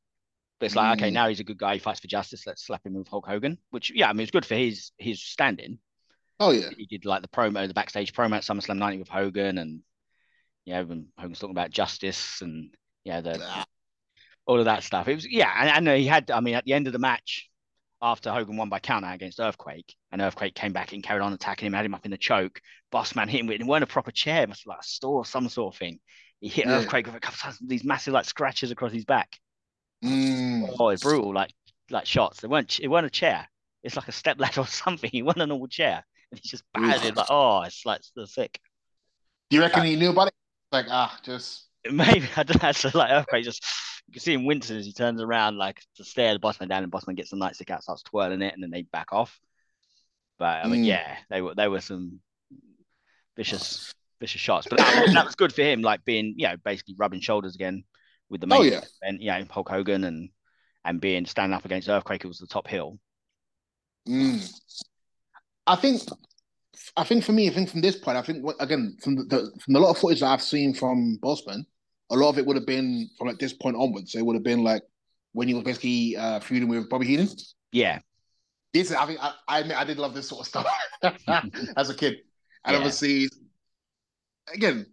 But 0.61 0.67
it's 0.67 0.77
like, 0.77 0.99
okay, 0.99 1.11
Mm. 1.11 1.15
now 1.15 1.29
he's 1.29 1.41
a 1.41 1.45
good 1.45 1.59
guy, 1.59 1.75
he 1.75 1.79
fights 1.81 2.01
for 2.01 2.07
justice, 2.07 2.47
let's 2.47 2.65
slap 2.65 2.87
him 2.87 2.95
with 2.95 3.09
Hulk 3.09 3.27
Hogan. 3.27 3.59
Which 3.71 3.91
yeah, 3.95 4.09
I 4.09 4.13
mean 4.13 4.23
it's 4.23 4.31
good 4.31 4.47
for 4.47 4.55
his 4.55 4.93
his 4.99 5.23
standing. 5.23 5.79
oh 6.41 6.53
yeah, 6.53 6.71
He 6.77 6.87
did 6.87 7.05
like 7.05 7.23
the 7.23 7.29
promo, 7.29 7.67
the 7.67 7.75
backstage 7.75 8.13
promo 8.13 8.37
at 8.37 8.43
SummerSlam 8.45 8.79
90 8.79 8.99
with 8.99 9.09
Hogan 9.09 9.59
and 9.59 9.81
yeah, 10.65 10.81
when 10.83 11.09
Hogan's 11.19 11.39
talking 11.41 11.55
about 11.57 11.71
justice 11.71 12.41
and 12.41 12.73
yeah, 13.05 13.21
the 13.21 13.39
Nah. 13.39 13.65
all 14.47 14.59
of 14.61 14.65
that 14.67 14.83
stuff. 14.85 15.09
It 15.09 15.15
was 15.17 15.27
yeah, 15.31 15.51
and, 15.59 15.89
and 15.89 15.99
he 15.99 16.07
had. 16.07 16.31
I 16.31 16.41
mean, 16.41 16.55
at 16.55 16.65
the 16.65 16.73
end 16.73 16.87
of 16.87 16.93
the 16.93 16.99
match, 16.99 17.51
after 18.01 18.31
Hogan 18.33 18.57
won 18.57 18.69
by 18.71 18.79
count 18.79 19.05
out 19.05 19.15
against 19.15 19.41
Earthquake, 19.41 19.95
and 20.13 20.23
Earthquake 20.23 20.55
came 20.55 20.73
back 20.73 20.93
and 20.93 21.03
carried 21.03 21.23
on 21.23 21.33
attacking 21.33 21.67
him, 21.67 21.73
had 21.75 21.85
him 21.85 21.95
up 21.95 22.05
in 22.05 22.11
the 22.13 22.17
choke. 22.19 22.61
Boss 22.91 23.15
man 23.15 23.29
hit 23.29 23.41
him 23.41 23.47
with 23.47 23.61
it 23.61 23.67
weren't 23.67 23.85
a 23.85 23.87
proper 23.89 24.11
chair, 24.11 24.43
it 24.45 24.49
must 24.49 24.65
be 24.65 24.71
like 24.71 24.81
a 24.81 24.85
store 24.87 25.17
or 25.17 25.27
some 25.27 25.49
sort 25.49 25.75
of 25.75 25.79
thing. 25.79 25.99
He 26.41 26.49
hit 26.49 26.67
Yeah. 26.67 26.79
Earthquake 26.79 27.07
with 27.07 27.15
a 27.15 27.21
couple 27.21 27.37
of 27.37 27.41
times, 27.41 27.59
these 27.61 27.85
massive 27.85 28.13
like 28.15 28.25
scratches 28.27 28.71
across 28.71 28.93
his 28.93 29.05
back. 29.05 29.39
Mm. 30.05 30.75
Oh, 30.79 30.89
it's 30.91 31.03
brutal, 31.03 31.33
like 31.33 31.53
like 31.91 32.07
shots. 32.07 32.41
They 32.41 32.49
weren't. 32.49 32.79
It 32.81 32.89
weren't 32.89 33.07
a 33.07 33.11
chair. 33.11 33.49
It's 33.83 33.97
like 33.97 34.09
a 34.09 34.13
step 34.13 34.39
ladder 34.41 34.61
or 34.63 34.67
something. 34.85 35.11
He 35.11 35.23
wasn't 35.23 35.43
a 35.43 35.47
normal 35.47 35.69
chair, 35.69 36.05
and 36.31 36.41
he 36.43 36.49
just 36.49 36.65
battered 36.75 37.05
it 37.05 37.17
like 37.17 37.27
oh, 37.31 37.63
it's 37.63 37.85
like 37.87 38.01
so 38.03 38.25
sick. 38.27 38.61
Do 39.51 39.57
you 39.57 39.63
reckon 39.63 39.85
he 39.85 39.97
knew 39.97 40.11
about 40.11 40.29
it? 40.29 40.35
Like 40.73 40.87
ah, 40.91 41.19
just 41.23 41.69
Maybe 41.91 42.27
I 42.37 42.43
don't 42.43 42.63
know. 42.63 42.73
So 42.73 42.91
like 42.95 43.11
Earthquake 43.11 43.45
just 43.45 43.65
you 44.07 44.13
can 44.13 44.21
see 44.21 44.35
him 44.35 44.45
wincing 44.45 44.77
as 44.77 44.85
he 44.85 44.93
turns 44.93 45.23
around 45.23 45.57
like 45.57 45.81
to 45.97 46.05
stare 46.05 46.35
the 46.35 46.41
bossman 46.41 46.69
down, 46.69 46.83
and 46.83 46.93
bossman 46.93 47.17
gets 47.17 47.31
the 47.31 47.37
nightstick 47.37 47.71
out, 47.71 47.83
starts 47.83 48.03
twirling 48.03 48.43
it, 48.43 48.53
and 48.53 48.63
then 48.63 48.71
they 48.71 48.83
back 48.83 49.13
off. 49.13 49.39
But 50.39 50.65
I 50.65 50.69
mean, 50.69 50.83
Mm. 50.83 50.87
yeah, 50.89 51.17
they 51.31 51.41
were 51.41 51.55
they 51.55 51.69
were 51.69 51.81
some 51.81 52.21
vicious 53.37 53.95
vicious 54.25 54.41
shots. 54.41 54.67
But 54.69 54.79
that, 54.79 55.11
that 55.15 55.27
was 55.27 55.35
good 55.35 55.53
for 55.53 55.63
him, 55.63 55.83
like 55.83 56.05
being 56.05 56.35
you 56.37 56.49
know 56.49 56.57
basically 56.65 56.95
rubbing 56.99 57.21
shoulders 57.21 57.55
again 57.55 57.85
with 58.31 58.41
the 58.41 58.47
main 58.47 58.61
Oh, 58.61 58.63
yeah. 58.63 58.81
and 59.03 59.21
you 59.21 59.31
know 59.31 59.45
Hulk 59.51 59.69
Hogan 59.69 60.05
and 60.05 60.31
and 60.85 61.01
being 61.01 61.27
standing 61.27 61.55
up 61.55 61.65
against 61.65 61.89
Earthquake. 61.89 62.25
It 62.25 62.29
was 62.29 62.39
the 62.39 62.47
top 62.47 62.67
hill. 62.69 62.99
Mm. 64.09 64.41
I 65.67 65.77
think, 65.77 66.03
I 66.97 67.05
think 67.05 67.25
for 67.25 67.33
me, 67.33 67.49
I 67.49 67.53
think 67.55 67.71
from 67.71 67.81
this 67.81 67.97
point, 67.97 68.19
I 68.19 68.23
think 68.23 68.45
again 68.61 68.97
from 69.03 69.17
the, 69.29 69.51
from 69.63 69.73
the 69.75 69.81
lot 69.81 69.91
of 69.91 69.99
footage 69.99 70.21
that 70.21 70.27
I've 70.27 70.43
seen 70.43 70.75
from 70.75 71.19
Bossman, 71.23 71.65
a 72.11 72.17
lot 72.17 72.29
of 72.31 72.39
it 72.39 72.45
would 72.47 72.57
have 72.57 72.67
been 72.67 73.09
from 73.17 73.29
like 73.29 73.39
this 73.39 73.53
point 73.55 73.77
onwards. 73.77 74.13
So 74.13 74.19
It 74.19 74.27
would 74.27 74.37
have 74.37 74.43
been 74.43 74.63
like 74.65 74.83
when 75.33 75.49
he 75.49 75.55
was 75.55 75.65
basically 75.65 76.17
uh, 76.17 76.41
feuding 76.41 76.69
with 76.69 76.89
Bobby 76.91 77.07
Heenan. 77.07 77.29
Yeah, 77.73 77.99
This, 78.73 78.93
I 78.93 79.07
think, 79.07 79.19
I, 79.23 79.33
I 79.49 79.59
admit, 79.61 79.77
I 79.79 79.85
did 79.85 79.99
love 79.99 80.15
this 80.15 80.29
sort 80.29 80.43
of 80.43 80.47
stuff 80.47 80.67
as 81.77 81.89
a 81.91 81.95
kid, 81.95 82.19
and 82.65 82.73
Yeah. 82.75 82.79
obviously, 82.79 83.29
again, 84.53 84.87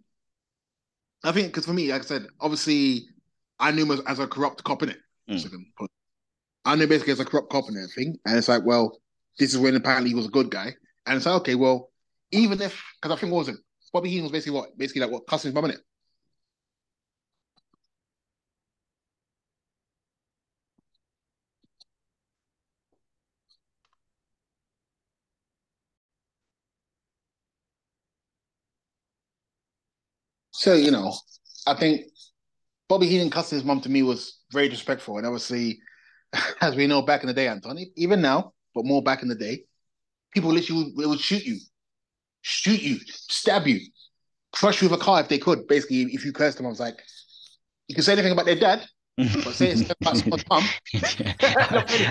I 1.24 1.32
think 1.32 1.48
because 1.48 1.66
for 1.66 1.72
me, 1.72 1.90
like 1.92 2.02
I 2.02 2.04
said, 2.04 2.26
obviously, 2.40 3.06
I 3.58 3.70
knew 3.70 3.84
him 3.84 3.92
as, 3.92 4.00
as 4.06 4.18
a 4.18 4.26
corrupt 4.26 4.64
cop 4.64 4.82
in 4.82 4.90
it. 4.90 4.98
Mm. 5.30 5.68
I 6.64 6.76
knew 6.76 6.86
basically 6.86 7.12
as 7.12 7.20
a 7.20 7.24
corrupt 7.24 7.50
cop 7.50 7.64
and 7.68 7.76
everything, 7.76 8.18
and 8.26 8.36
it's 8.36 8.48
like, 8.48 8.64
well, 8.64 8.98
this 9.38 9.52
is 9.52 9.58
when 9.58 9.76
apparently 9.76 10.10
he 10.10 10.14
was 10.16 10.26
a 10.26 10.30
good 10.30 10.50
guy, 10.50 10.74
and 11.06 11.16
it's 11.16 11.26
like, 11.26 11.40
okay, 11.42 11.54
well, 11.54 11.90
even 12.30 12.60
if 12.60 12.82
because 13.00 13.16
I 13.16 13.20
think 13.20 13.32
what 13.32 13.40
was 13.40 13.48
it, 13.48 13.56
Bobby 13.92 14.10
Heenan 14.10 14.24
was 14.24 14.32
basically 14.32 14.58
what, 14.58 14.76
basically 14.76 15.02
like 15.02 15.10
what, 15.10 15.26
cussing 15.26 15.50
his 15.50 15.54
mum 15.54 15.66
in 15.66 15.72
it. 15.72 15.80
So 30.62 30.74
you 30.74 30.92
know, 30.92 31.12
I 31.66 31.74
think 31.74 32.02
Bobby 32.88 33.08
Heenan 33.08 33.30
cussing 33.30 33.56
his 33.58 33.64
mum 33.64 33.80
to 33.80 33.88
me 33.88 34.04
was 34.04 34.38
very 34.52 34.68
disrespectful, 34.68 35.18
and 35.18 35.26
obviously, 35.26 35.80
as 36.60 36.76
we 36.76 36.86
know, 36.86 37.02
back 37.02 37.22
in 37.22 37.26
the 37.26 37.34
day, 37.34 37.48
Anthony, 37.48 37.90
even 37.96 38.22
now, 38.22 38.52
but 38.72 38.84
more 38.84 39.02
back 39.02 39.22
in 39.22 39.28
the 39.28 39.34
day, 39.34 39.64
people 40.32 40.52
literally 40.52 40.92
would, 40.96 41.08
would 41.08 41.18
shoot 41.18 41.44
you, 41.44 41.58
shoot 42.42 42.80
you, 42.80 42.98
stab 43.08 43.66
you, 43.66 43.80
crush 44.52 44.80
you 44.80 44.88
with 44.88 45.00
a 45.00 45.02
car 45.02 45.20
if 45.20 45.28
they 45.28 45.38
could. 45.38 45.66
Basically, 45.66 46.02
if 46.02 46.24
you 46.24 46.32
cursed 46.32 46.58
them, 46.58 46.66
I 46.66 46.68
was 46.68 46.78
like, 46.78 47.02
you 47.88 47.96
can 47.96 48.04
say 48.04 48.12
anything 48.12 48.30
about 48.30 48.46
their 48.46 48.54
dad, 48.54 48.86
but 49.16 49.54
say 49.54 49.70
it's 49.72 49.90
about 49.90 50.16
someone's 50.16 50.44
mum. 50.48 50.62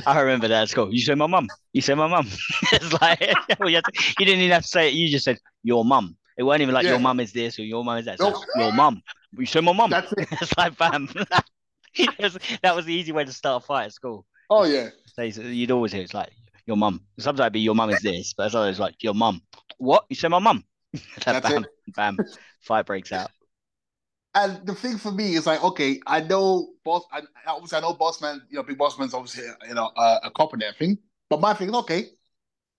I 0.06 0.20
remember 0.20 0.49
that 0.49 0.64
at 0.64 0.70
school. 0.70 0.93
You 0.93 0.99
say 0.99 1.16
my 1.16 1.28
mum. 1.28 1.47
You 1.72 1.80
say 1.80 1.93
my 1.93 2.08
mum. 2.08 2.28
it's 2.74 2.91
like 3.02 3.34
well, 3.62 3.70
you, 3.70 3.82
to- 3.82 4.14
you 4.20 4.26
didn't 4.26 4.41
even 4.41 4.52
have 4.52 4.64
to 4.64 4.68
say 4.68 4.89
it. 4.89 4.93
You 4.93 5.08
just 5.08 5.24
said 5.24 5.38
your 5.64 5.86
mum. 5.86 6.18
It 6.38 6.44
wasn't 6.44 6.64
even 6.64 6.74
like 6.76 6.84
Yeah. 6.86 6.92
your 6.92 7.00
mum 7.00 7.20
is 7.20 7.34
this 7.34 7.60
or 7.60 7.64
your 7.64 7.84
mum 7.84 7.98
is 7.98 8.06
that. 8.06 8.14
It's 8.14 8.22
Nope. 8.22 8.36
like, 8.36 8.48
your 8.56 8.72
mum. 8.74 9.02
You 9.38 9.46
say 9.46 9.62
my 9.62 9.74
mum. 9.74 9.90
That's 9.90 10.12
it. 10.14 10.28
it's 10.42 10.58
like 10.58 10.78
bam. 10.78 11.10
That 12.64 12.76
was 12.76 12.86
the 12.86 12.94
easy 12.94 13.12
way 13.12 13.26
to 13.26 13.34
start 13.34 13.64
a 13.64 13.66
fight 13.66 13.86
at 13.86 13.94
school. 13.94 14.26
Oh 14.50 14.64
yeah, 14.64 14.90
They- 15.18 15.30
You'd 15.30 15.72
always 15.72 15.92
hear 15.92 16.02
it's 16.04 16.14
like 16.14 16.32
your 16.66 16.78
mum. 16.78 17.02
Sometimes 17.20 17.42
it'd 17.42 17.54
be 17.54 17.60
your 17.62 17.76
mum 17.76 17.90
is 17.90 18.02
this, 18.02 18.34
but 18.34 18.46
it's 18.46 18.56
always 18.56 18.80
like 18.80 18.96
your 19.04 19.14
mum. 19.14 19.42
What? 19.78 20.06
You 20.10 20.16
say 20.16 20.28
my 20.30 20.40
mum. 20.40 20.64
That's 21.26 21.48
bam, 21.48 21.64
it. 21.64 21.70
bam. 21.96 22.18
Fight 22.62 22.86
breaks 22.86 23.12
out. 23.12 23.30
and 24.36 24.66
the 24.66 24.74
thing 24.76 24.98
for 24.98 25.12
me 25.12 25.36
is 25.36 25.46
like, 25.48 25.62
okay, 25.64 26.00
I 26.08 26.22
know 26.22 26.70
boss. 26.86 27.04
I, 27.12 27.22
obviously, 27.48 27.78
I 27.78 27.82
know 27.82 27.94
boss 27.94 28.22
man. 28.22 28.42
You 28.50 28.58
know, 28.58 28.64
big 28.64 28.78
boss 28.78 28.98
man's 29.00 29.14
obviously 29.14 29.46
you 29.68 29.74
know 29.74 29.92
uh, 29.98 30.20
a 30.24 30.32
cop 30.32 30.54
and 30.54 30.64
everything. 30.64 30.98
But 31.30 31.40
my 31.42 31.54
thing 31.54 31.70
is, 31.70 31.76
okay, 31.76 32.06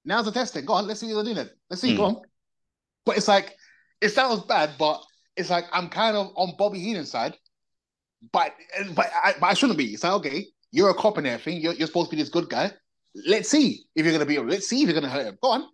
now's 0.05 0.25
the 0.27 0.33
testing. 0.33 0.65
Go 0.65 0.75
on, 0.75 0.87
let's 0.87 1.01
see 1.01 1.07
what 1.07 1.25
you're 1.25 1.35
doing. 1.35 1.47
It. 1.47 1.57
Let's 1.69 1.83
see. 1.83 1.91
Hmm. 1.93 1.97
Go 1.97 2.05
on. 2.05 2.23
But 3.05 3.17
it's 3.17 3.29
like 3.29 3.57
it 4.01 4.11
sounds 4.11 4.43
bad, 4.45 4.73
but 4.79 5.03
it's 5.37 5.51
like 5.51 5.65
I'm 5.73 5.89
kind 5.89 6.17
of 6.17 6.33
on 6.37 6.55
Bobby 6.59 6.81
Heenan's 6.81 7.11
side 7.11 7.37
but 8.31 8.53
but 8.95 9.07
I, 9.25 9.35
but 9.41 9.47
I 9.47 9.55
shouldn't 9.55 9.79
be. 9.79 9.87
It's 9.87 10.05
like 10.05 10.13
okay, 10.13 10.47
you're 10.71 10.91
a 10.91 10.95
cop 10.95 11.19
and 11.19 11.27
everything. 11.27 11.61
You're, 11.61 11.73
you're 11.75 11.87
supposed 11.87 12.11
to 12.11 12.17
be 12.17 12.23
this 12.23 12.31
good 12.31 12.49
guy. 12.49 12.73
Let's 13.27 13.49
see 13.49 13.85
if 13.97 14.05
you're 14.05 14.13
gonna 14.13 14.27
be. 14.27 14.39
Let's 14.39 14.69
see 14.69 14.83
if 14.83 14.89
you're 14.89 14.95
gonna 14.95 15.13
hurt 15.13 15.27
him. 15.27 15.39
Go 15.43 15.51
on, 15.51 15.67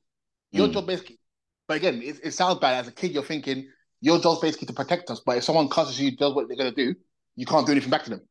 your 0.53 0.69
Mm. 0.69 0.73
job 0.73 0.87
basically. 0.87 1.19
But 1.67 1.77
again, 1.77 2.01
it, 2.03 2.21
it 2.25 2.31
sounds 2.33 2.59
bad. 2.59 2.75
As 2.81 2.89
a 2.89 2.93
kid, 2.93 3.13
you're 3.13 3.23
thinking 3.25 3.69
your 4.01 4.19
job's 4.19 4.41
basically 4.41 4.67
to 4.69 4.73
protect 4.73 5.11
us. 5.11 5.21
But 5.25 5.37
if 5.39 5.45
someone 5.45 5.69
cusses 5.69 6.01
you, 6.01 6.17
does 6.17 6.35
what 6.35 6.49
they're 6.49 6.57
gonna 6.57 6.73
do, 6.73 6.95
you 7.37 7.45
can't 7.45 7.67
do 7.67 7.73
anything 7.73 7.91
back 7.91 8.05
to 8.05 8.11
them. 8.11 8.23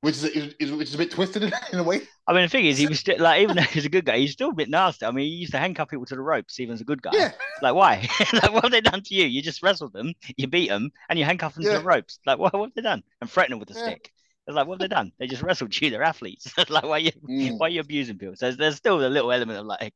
Which 0.00 0.14
is, 0.16 0.24
is, 0.24 0.72
which 0.72 0.88
is 0.88 0.94
a 0.94 0.98
bit 0.98 1.10
twisted 1.10 1.42
in, 1.42 1.52
a 1.78 1.82
way. 1.82 2.02
I 2.26 2.32
mean, 2.32 2.42
the 2.42 2.48
thing 2.48 2.66
is, 2.66 2.78
he 2.78 2.86
was 2.86 3.00
still 3.00 3.18
like, 3.18 3.42
even 3.42 3.56
though 3.56 3.62
he's 3.62 3.84
a 3.84 3.88
good 3.88 4.04
guy, 4.04 4.18
he's 4.18 4.32
still 4.32 4.50
a 4.50 4.54
bit 4.54 4.68
nasty. 4.68 5.06
I 5.06 5.10
mean, 5.10 5.26
he 5.26 5.32
used 5.36 5.52
to 5.52 5.58
handcuff 5.58 5.88
people 5.88 6.06
to 6.06 6.14
the 6.14 6.20
ropes, 6.20 6.60
even 6.60 6.74
as 6.74 6.80
a 6.80 6.84
good 6.84 7.02
guy. 7.02 7.12
Yeah, 7.14 7.32
Like, 7.62 7.74
why? 7.74 8.08
like, 8.32 8.52
what 8.52 8.62
have 8.64 8.70
they 8.72 8.80
done 8.80 9.02
to 9.02 9.14
you? 9.14 9.24
You 9.24 9.42
just 9.42 9.62
wrestled 9.62 9.92
them, 9.92 10.12
you 10.36 10.46
beat 10.46 10.68
them, 10.68 10.90
and 11.08 11.18
you 11.18 11.24
handcuff 11.24 11.54
them 11.54 11.64
to 11.64 11.70
the 11.70 11.80
ropes. 11.80 12.20
Like, 12.26 12.38
what, 12.38 12.52
what 12.52 12.66
have 12.66 12.74
they 12.74 12.82
done? 12.82 13.02
And 13.20 13.30
threaten 13.30 13.52
them 13.52 13.60
with 13.60 13.70
a 13.70 13.74
Yeah. 13.74 13.82
stick. 13.82 14.12
It's 14.46 14.54
like, 14.54 14.66
what 14.66 14.74
have 14.80 14.88
they 14.88 14.94
done? 14.94 15.12
They 15.18 15.26
just 15.26 15.42
wrestled 15.42 15.78
you. 15.78 15.90
They're 15.90 16.02
athletes. 16.02 16.52
like, 16.70 16.84
why 16.84 16.90
are 16.90 16.98
you 16.98 17.10
Mm. 17.28 17.58
why 17.58 17.66
are 17.66 17.70
you 17.70 17.80
abusing 17.80 18.18
people? 18.18 18.36
So 18.36 18.46
there's, 18.46 18.56
there's 18.56 18.76
still 18.76 19.04
a 19.04 19.08
little 19.08 19.30
element 19.32 19.58
of 19.58 19.66
like 19.66 19.92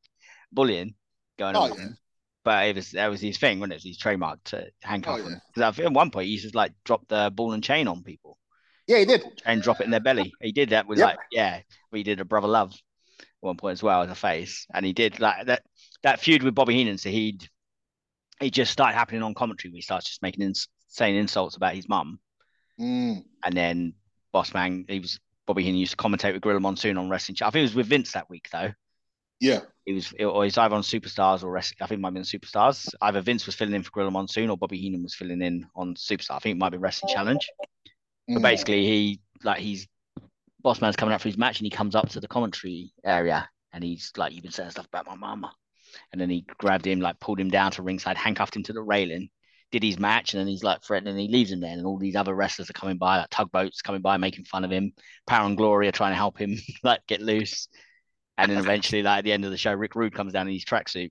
bullying 0.53 0.95
going 1.39 1.57
Oh, 1.57 1.63
on. 1.63 1.79
yeah. 1.79 1.89
But 2.45 2.67
it 2.67 2.77
was 2.77 2.91
that 2.91 3.09
was 3.09 3.21
his 3.21 3.39
thing, 3.39 3.61
wasn't 3.61 3.73
it? 3.73 3.77
It 3.77 3.79
was 3.79 3.85
his 3.85 3.99
trademark 3.99 4.43
to 4.45 4.67
handcuff 4.83 5.21
Oh, 5.21 5.23
them. 5.23 5.41
Because 5.55 5.79
at 5.79 5.93
one 5.93 6.11
point 6.11 6.27
he 6.27 6.33
used 6.33 6.51
to 6.51 6.57
like 6.57 6.73
drop 6.85 7.07
the 7.09 7.31
ball 7.35 7.53
and 7.53 7.63
chain 7.63 7.89
on 7.89 8.03
people 8.03 8.37
yeah, 8.87 8.99
he 8.99 9.05
did. 9.05 9.23
and 9.45 9.63
drop 9.63 9.81
it 9.81 9.85
in 9.85 9.91
their 9.91 10.01
belly. 10.01 10.33
He 10.41 10.53
did 10.53 10.71
that 10.71 10.87
with 10.87 10.99
Yep. 10.99 11.07
like 11.09 11.19
yeah, 11.31 11.61
we 11.91 12.03
did 12.03 12.21
a 12.21 12.25
brother 12.25 12.49
love 12.49 12.73
at 13.21 13.27
one 13.41 13.57
point 13.57 13.73
as 13.75 13.83
well 13.83 14.03
as 14.03 14.11
a 14.11 14.15
face, 14.15 14.67
and 14.75 14.85
he 14.85 14.93
did 14.93 15.21
like 15.21 15.47
that 15.47 15.63
that 16.03 16.21
feud 16.21 16.43
with 16.43 16.55
Bobby 16.55 16.75
Heenan. 16.75 16.99
So 16.99 17.09
he'd 17.11 17.49
he 18.41 18.51
just 18.51 18.73
started 18.73 18.95
happening 18.97 19.23
on 19.23 19.35
commentary. 19.35 19.73
We 19.73 19.81
started 19.83 20.07
just 20.07 20.23
making 20.23 20.43
ins- 20.45 20.69
saying 20.89 21.17
insults 21.17 21.57
about 21.57 21.75
his 21.75 21.89
mum, 21.89 22.19
Mm. 22.81 23.25
and 23.45 23.57
then 23.57 23.95
Boss 24.33 24.53
Man 24.55 24.85
he 24.89 25.01
was 25.01 25.21
Bobby 25.47 25.63
Heenan 25.65 25.79
used 25.81 25.93
to 25.93 25.97
commentate 25.97 26.33
with 26.33 26.43
Gorilla 26.43 26.61
Monsoon 26.61 26.97
on 26.99 27.09
wrestling. 27.09 27.37
I 27.43 27.51
think 27.51 27.61
it 27.61 27.63
was 27.71 27.75
with 27.75 27.87
Vince 27.87 28.13
that 28.13 28.29
week 28.31 28.49
though. 28.53 28.73
Yeah, 29.41 29.61
he 29.85 29.93
was 29.93 30.13
it, 30.17 30.25
or 30.25 30.45
he's 30.45 30.57
either 30.57 30.75
on 30.77 30.83
Superstars 30.83 31.43
or 31.43 31.51
wrestling. 31.51 31.79
I 31.81 31.87
think 31.89 31.99
it 31.99 32.03
might 32.03 32.15
be 32.15 32.21
on 32.21 32.25
Superstars. 32.25 32.89
Either 33.03 33.21
Vince 33.21 33.45
was 33.45 33.57
filling 33.57 33.75
in 33.75 33.83
for 33.83 33.91
Gorilla 33.91 34.13
Monsoon 34.13 34.51
or 34.51 34.57
Bobby 34.57 34.79
Heenan 34.79 35.03
was 35.03 35.17
filling 35.17 35.43
in 35.43 35.67
on 35.75 35.95
Superstar. 35.97 36.37
I 36.37 36.39
think 36.39 36.55
it 36.57 36.59
might 36.61 36.71
be 36.71 36.79
Wrestling 36.79 37.13
Challenge. 37.13 37.49
But 38.29 38.39
Mm. 38.39 38.43
basically, 38.43 38.85
he 38.87 39.21
like 39.45 39.59
he's 39.59 39.89
boss 40.61 40.81
man's 40.81 40.97
coming 40.97 41.15
up 41.15 41.21
for 41.21 41.29
his 41.29 41.39
match, 41.39 41.59
and 41.59 41.67
he 41.67 41.71
comes 41.71 41.95
up 41.95 42.09
to 42.11 42.21
the 42.21 42.29
commentary 42.29 42.93
area, 43.05 43.49
and 43.73 43.83
he's 43.83 44.13
like, 44.17 44.33
"You've 44.33 44.43
been 44.45 44.53
saying 44.53 44.71
stuff 44.71 44.87
about 44.87 45.07
my 45.07 45.17
mama," 45.17 45.53
and 46.13 46.21
then 46.21 46.31
he 46.31 46.43
grabbed 46.59 46.87
him, 46.87 47.01
like 47.01 47.19
pulled 47.21 47.41
him 47.41 47.51
down 47.51 47.73
to 47.73 47.83
ringside, 47.83 48.17
handcuffed 48.17 48.55
him 48.57 48.63
to 48.65 48.73
the 48.73 48.83
railing, 48.83 49.29
did 49.73 49.83
his 49.83 49.99
match, 49.99 50.35
and 50.35 50.41
then 50.41 50.47
he's 50.47 50.63
like 50.63 50.83
threatening, 50.85 51.13
and 51.13 51.21
he 51.21 51.29
leaves 51.29 51.51
him 51.51 51.61
there, 51.61 51.73
and 51.73 51.85
all 51.85 51.99
these 51.99 52.17
other 52.17 52.35
wrestlers 52.35 52.71
are 52.71 52.75
coming 52.75 52.99
by, 52.99 53.19
like 53.19 53.31
tugboats 53.31 53.83
coming 53.83 54.03
by, 54.03 54.17
making 54.19 54.45
fun 54.45 54.65
of 54.65 54.71
him. 54.71 54.93
Power 55.27 55.47
and 55.47 55.57
Glory 55.57 55.89
are 55.89 55.93
trying 55.93 56.13
to 56.13 56.17
help 56.17 56.39
him 56.39 56.57
like 56.85 57.01
get 57.09 57.21
loose, 57.21 57.69
and 58.39 58.51
then 58.51 58.59
eventually, 58.59 59.03
like 59.03 59.19
at 59.19 59.25
the 59.25 59.33
end 59.33 59.45
of 59.45 59.51
the 59.51 59.57
show, 59.59 59.73
Rick 59.73 59.97
Rude 59.97 60.15
comes 60.15 60.33
down 60.33 60.47
in 60.47 60.55
his 60.55 60.65
tracksuit. 60.65 61.11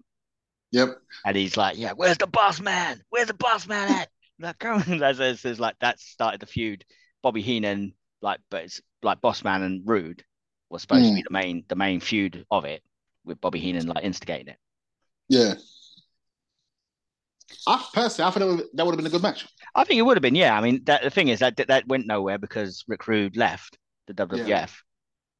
Yep. 0.72 0.97
And 1.26 1.36
he's 1.36 1.57
like, 1.57 1.78
"Yeah, 1.78 1.91
where's 1.91 2.18
the 2.18 2.28
boss 2.28 2.62
man? 2.62 3.01
Where's 3.09 3.28
the 3.28 3.34
boss 3.34 3.68
man 3.68 3.89
at?" 3.89 4.09
Like, 4.42 4.60
go 4.60 4.76
as 4.76 5.20
as 5.20 5.46
as 5.46 5.60
like 5.60 5.76
that 5.82 6.00
started 6.00 6.42
the 6.42 6.46
feud. 6.46 6.86
Bobby 7.24 7.42
Heenan, 7.42 7.94
like, 8.22 8.39
but 8.50 8.64
it's 8.64 8.82
like 9.04 9.22
Bossman 9.22 9.64
and 9.64 9.82
Rude 9.86 10.24
was 10.70 10.82
supposed 10.82 11.06
to 11.06 11.14
be 11.14 11.22
mm. 11.22 11.26
the 11.26 11.34
main 11.34 11.64
the 11.68 11.76
main 11.76 12.00
feud 12.00 12.46
of 12.50 12.66
it, 12.66 12.82
with 13.26 13.42
Bobby 13.42 13.60
Heenan 13.60 13.88
like 13.88 14.04
instigating 14.04 14.50
it. 14.50 14.58
Yeah. 15.30 15.54
I 17.68 17.86
personally, 17.94 18.28
I 18.28 18.32
thought 18.32 18.64
that 18.74 18.86
would, 18.86 18.94
have 18.94 18.98
been 18.98 19.08
a 19.08 19.10
good 19.10 19.22
match. 19.22 19.48
I 19.76 19.84
think 19.84 20.00
it 20.00 20.04
would 20.04 20.18
have 20.18 20.22
been, 20.22 20.36
yeah. 20.36 20.58
I 20.58 20.62
mean, 20.62 20.84
that 20.86 21.04
the 21.04 21.10
thing 21.10 21.28
is 21.28 21.39
that 21.39 21.58
that 21.58 21.88
went 21.88 22.08
nowhere 22.08 22.38
because 22.38 22.84
Rick 22.88 23.08
Rude 23.08 23.38
left 23.38 23.78
the 24.08 24.14
WWF. 24.14 24.48
Yeah. 24.48 24.68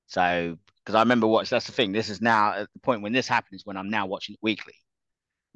So, 0.08 0.58
because 0.84 0.95
I 0.95 1.02
remember 1.02 1.28
what 1.28 1.49
that's 1.49 1.66
the 1.66 1.72
thing. 1.72 1.91
This 1.93 2.10
is 2.10 2.22
now 2.22 2.54
at 2.54 2.68
the 2.74 2.80
point 2.80 3.02
when 3.02 3.14
this 3.14 3.28
happens 3.28 3.62
when 3.66 3.78
I'm 3.78 3.89
now 3.89 4.08
watching 4.08 4.34
it 4.34 4.39
weekly. 4.41 4.74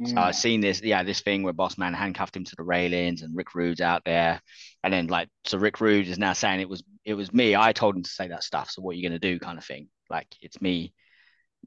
So 0.04 0.16
Mm. 0.16 0.18
I've 0.18 0.36
seen 0.36 0.60
this, 0.60 0.82
yeah, 0.82 1.04
this 1.04 1.22
thing 1.22 1.44
where 1.44 1.54
Boss 1.54 1.78
Man 1.78 1.94
handcuffed 1.94 2.36
him 2.36 2.44
to 2.44 2.56
the 2.58 2.64
railings 2.64 3.22
and 3.22 3.36
Rick 3.36 3.56
Rude's 3.56 3.80
out 3.80 4.04
there. 4.04 4.42
And 4.84 4.94
then 4.94 5.08
like 5.08 5.30
so 5.46 5.58
Rick 5.58 5.80
Rude 5.80 6.08
is 6.08 6.20
now 6.20 6.34
saying 6.34 6.60
it 6.60 6.68
was 6.68 6.84
it 7.06 7.14
was 7.14 7.34
me. 7.34 7.56
I 7.56 7.72
told 7.72 7.96
him 7.96 8.04
to 8.04 8.10
say 8.10 8.28
that 8.28 8.44
stuff. 8.44 8.70
So 8.72 8.82
what 8.82 8.92
are 8.92 8.96
you 8.96 9.08
gonna 9.08 9.20
do 9.20 9.40
kind 9.40 9.58
of 9.58 9.64
thing? 9.66 9.88
Like 10.10 10.28
it's 10.42 10.62
me, 10.62 10.94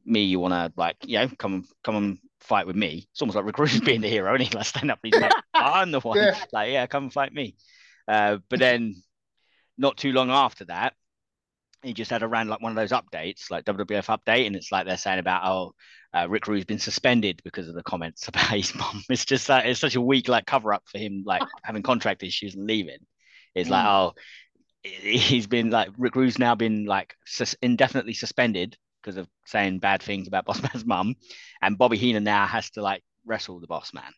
me, 0.04 0.24
you 0.24 0.40
wanna 0.40 0.72
like, 0.76 0.96
you 1.06 1.18
know, 1.18 1.28
come 1.38 1.64
come 1.82 1.96
and 1.96 2.18
fight 2.40 2.66
with 2.66 2.76
me. 2.76 3.08
It's 3.10 3.22
almost 3.22 3.36
like 3.36 3.46
Rick 3.46 3.58
Rude's 3.58 3.80
being 3.80 4.02
the 4.02 4.08
hero, 4.08 4.34
and 4.34 4.42
he 4.42 4.54
like 4.54 4.66
stand 4.66 4.90
up, 4.90 4.98
he's 5.02 5.16
like, 5.16 5.32
I'm 5.54 5.90
the 5.90 6.00
one. 6.00 6.18
Yeah. 6.18 6.36
Like, 6.52 6.70
yeah, 6.70 6.86
come 6.86 7.04
and 7.04 7.12
fight 7.12 7.32
me. 7.32 7.56
Uh, 8.06 8.38
but 8.48 8.58
then 8.58 8.94
not 9.78 9.96
too 9.96 10.12
long 10.12 10.30
after 10.30 10.66
that, 10.66 10.94
he 11.82 11.92
just 11.92 12.10
had 12.10 12.22
a 12.22 12.26
around 12.26 12.48
like 12.48 12.60
one 12.60 12.72
of 12.72 12.76
those 12.76 12.98
updates, 12.98 13.50
like 13.50 13.64
WWF 13.64 14.06
update, 14.06 14.46
and 14.46 14.56
it's 14.56 14.72
like 14.72 14.86
they're 14.86 14.96
saying 14.96 15.18
about 15.18 15.46
oh, 15.46 15.74
uh, 16.12 16.28
Rick 16.28 16.46
Rude's 16.46 16.64
been 16.64 16.78
suspended 16.78 17.40
because 17.44 17.68
of 17.68 17.74
the 17.74 17.82
comments 17.82 18.28
about 18.28 18.50
his 18.50 18.74
mom. 18.74 19.02
It's 19.08 19.24
just 19.24 19.48
like 19.48 19.66
it's 19.66 19.80
such 19.80 19.94
a 19.94 20.00
weak 20.00 20.28
like 20.28 20.46
cover 20.46 20.72
up 20.72 20.84
for 20.86 20.98
him 20.98 21.22
like 21.26 21.42
having 21.62 21.82
contract 21.82 22.22
issues 22.22 22.54
and 22.54 22.66
leaving. 22.66 22.98
It's 23.54 23.70
like 23.70 23.86
oh, 23.86 24.14
he's 24.82 25.46
been 25.46 25.70
like 25.70 25.88
Rick 25.96 26.16
Rude's 26.16 26.38
now 26.38 26.54
been 26.54 26.84
like 26.84 27.14
sus- 27.26 27.56
indefinitely 27.62 28.14
suspended 28.14 28.76
because 29.02 29.16
of 29.16 29.28
saying 29.46 29.78
bad 29.78 30.02
things 30.02 30.28
about 30.28 30.44
Boss 30.46 30.62
Man's 30.62 30.84
mum, 30.84 31.14
and 31.62 31.78
Bobby 31.78 31.96
Heenan 31.96 32.24
now 32.24 32.46
has 32.46 32.70
to 32.70 32.82
like 32.82 33.02
wrestle 33.24 33.60
the 33.60 33.66
Boss 33.66 33.92
Man. 33.94 34.12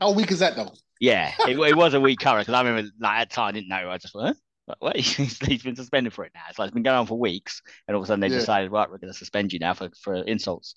How 0.00 0.12
weak 0.12 0.30
is 0.30 0.40
that 0.40 0.56
though? 0.56 0.72
Yeah, 1.00 1.32
it, 1.46 1.58
it 1.58 1.76
was 1.76 1.94
a 1.94 2.00
weak 2.00 2.20
cover 2.20 2.40
because 2.40 2.54
I 2.54 2.62
remember 2.62 2.90
like 3.00 3.18
at 3.18 3.30
the 3.30 3.34
time 3.34 3.48
I 3.48 3.52
didn't 3.52 3.68
know. 3.68 3.90
I 3.90 3.98
just 3.98 4.14
went, 4.14 4.28
what? 4.28 4.36
What? 4.78 4.96
He's, 4.96 5.38
he's 5.38 5.62
been 5.62 5.76
suspended 5.76 6.12
for 6.12 6.24
it 6.24 6.32
now. 6.34 6.40
It's 6.48 6.58
like 6.58 6.68
it's 6.68 6.74
been 6.74 6.82
going 6.82 6.98
on 6.98 7.06
for 7.06 7.18
weeks, 7.18 7.62
and 7.86 7.94
all 7.94 8.02
of 8.02 8.06
a 8.06 8.08
sudden 8.08 8.20
they 8.20 8.28
Yeah. 8.28 8.38
decided, 8.40 8.72
right, 8.72 8.90
we're 8.90 8.98
going 8.98 9.12
to 9.12 9.18
suspend 9.18 9.52
you 9.52 9.58
now 9.58 9.74
for 9.74 9.90
for 10.02 10.16
insults. 10.16 10.74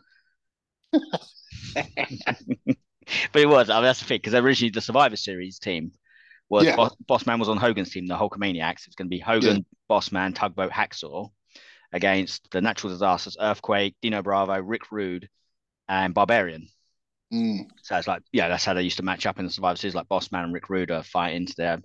but 0.93 1.01
it 3.35 3.47
was. 3.49 3.69
I 3.69 3.75
mean, 3.75 3.83
that's 3.83 3.99
the 3.99 4.05
thing 4.05 4.17
because 4.17 4.33
originally 4.33 4.71
the 4.71 4.81
Survivor 4.81 5.15
Series 5.15 5.59
team 5.59 5.91
was 6.49 6.65
Yeah. 6.65 6.75
Boss, 6.75 6.95
Boss 7.07 7.25
Man 7.25 7.39
was 7.39 7.49
on 7.49 7.57
Hogan's 7.57 7.91
team, 7.91 8.07
the 8.07 8.15
Hulkamaniacs. 8.17 8.87
It's 8.87 8.95
going 8.95 9.07
to 9.07 9.15
be 9.15 9.19
Hogan, 9.19 9.65
Boss 9.87 10.11
Man, 10.11 10.33
Tugboat, 10.33 10.71
Hacksaw 10.71 11.29
against 11.91 12.49
the 12.51 12.61
Natural 12.61 12.91
Disasters, 12.93 13.37
Earthquake, 13.39 13.95
Dino 14.01 14.21
Bravo, 14.21 14.59
Rick 14.61 14.91
Rude, 14.91 15.29
and 15.87 16.13
Barbarian. 16.13 16.67
Mm. 17.33 17.67
So 17.83 17.95
it's 17.97 18.07
like, 18.07 18.23
yeah, 18.31 18.47
that's 18.49 18.65
how 18.65 18.73
they 18.73 18.81
used 18.81 18.97
to 18.97 19.03
match 19.03 19.25
up 19.25 19.39
in 19.39 19.45
the 19.45 19.51
Survivor 19.51 19.77
Series. 19.77 19.95
Like 19.95 20.07
Boss 20.07 20.31
Man 20.31 20.45
and 20.45 20.53
Rick 20.53 20.69
Rude 20.69 20.91
are 20.91 21.03
fighting 21.03 21.45
to 21.45 21.55
their 21.55 21.79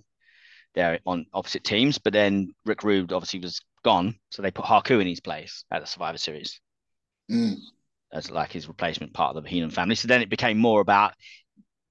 they're 0.75 0.99
on 1.05 1.25
opposite 1.33 1.63
teams. 1.63 1.97
But 1.97 2.13
then 2.13 2.53
Rick 2.65 2.83
Rude 2.83 3.11
obviously 3.11 3.39
was 3.39 3.61
gone, 3.83 4.15
so 4.29 4.41
they 4.41 4.51
put 4.51 4.65
Haku 4.65 5.01
in 5.01 5.07
his 5.07 5.19
place 5.19 5.63
at 5.71 5.81
the 5.81 5.87
Survivor 5.87 6.17
Series 6.17 6.59
Mm. 7.31 7.55
as 8.13 8.29
like 8.29 8.51
his 8.51 8.67
replacement 8.67 9.13
part 9.13 9.35
of 9.35 9.43
the 9.43 9.49
Heenan 9.49 9.71
family. 9.71 9.95
So 9.95 10.07
then 10.07 10.21
it 10.21 10.29
became 10.29 10.59
more 10.59 10.79
about 10.81 11.13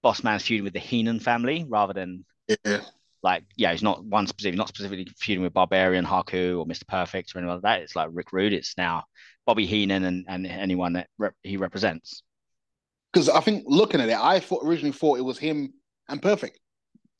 Boss 0.02 0.22
Man's 0.22 0.44
feuding 0.44 0.62
with 0.64 0.72
the 0.72 0.78
Heenan 0.78 1.18
family 1.18 1.64
rather 1.68 1.92
than 1.92 2.24
Yeah. 2.64 2.82
like, 3.22 3.44
yeah, 3.56 3.72
he's 3.72 3.82
not 3.82 4.04
one 4.04 4.26
specific, 4.28 4.56
not 4.56 4.68
specifically 4.68 5.08
feuding 5.18 5.42
with 5.42 5.52
Barbarian, 5.54 6.04
Haku, 6.04 6.58
or 6.58 6.66
Mr. 6.66 6.86
Perfect 6.86 7.34
or 7.34 7.38
anyone 7.38 7.56
like 7.56 7.62
that. 7.62 7.82
It's 7.82 7.96
like 7.96 8.10
Rick 8.12 8.32
Rude. 8.32 8.52
It's 8.52 8.76
now 8.76 9.04
Bobby 9.46 9.66
Heenan 9.66 10.04
and, 10.04 10.24
and 10.28 10.46
anyone 10.46 10.92
that 10.92 11.08
rep- 11.18 11.34
he 11.42 11.56
represents. 11.56 12.22
Because 13.12 13.28
I 13.28 13.40
think 13.40 13.64
looking 13.66 14.00
at 14.00 14.08
it, 14.08 14.18
I 14.18 14.40
thought 14.40 14.64
originally 14.64 14.92
thought 14.92 15.18
it 15.18 15.22
was 15.22 15.38
him 15.38 15.72
and 16.08 16.20
Perfect. 16.22 16.58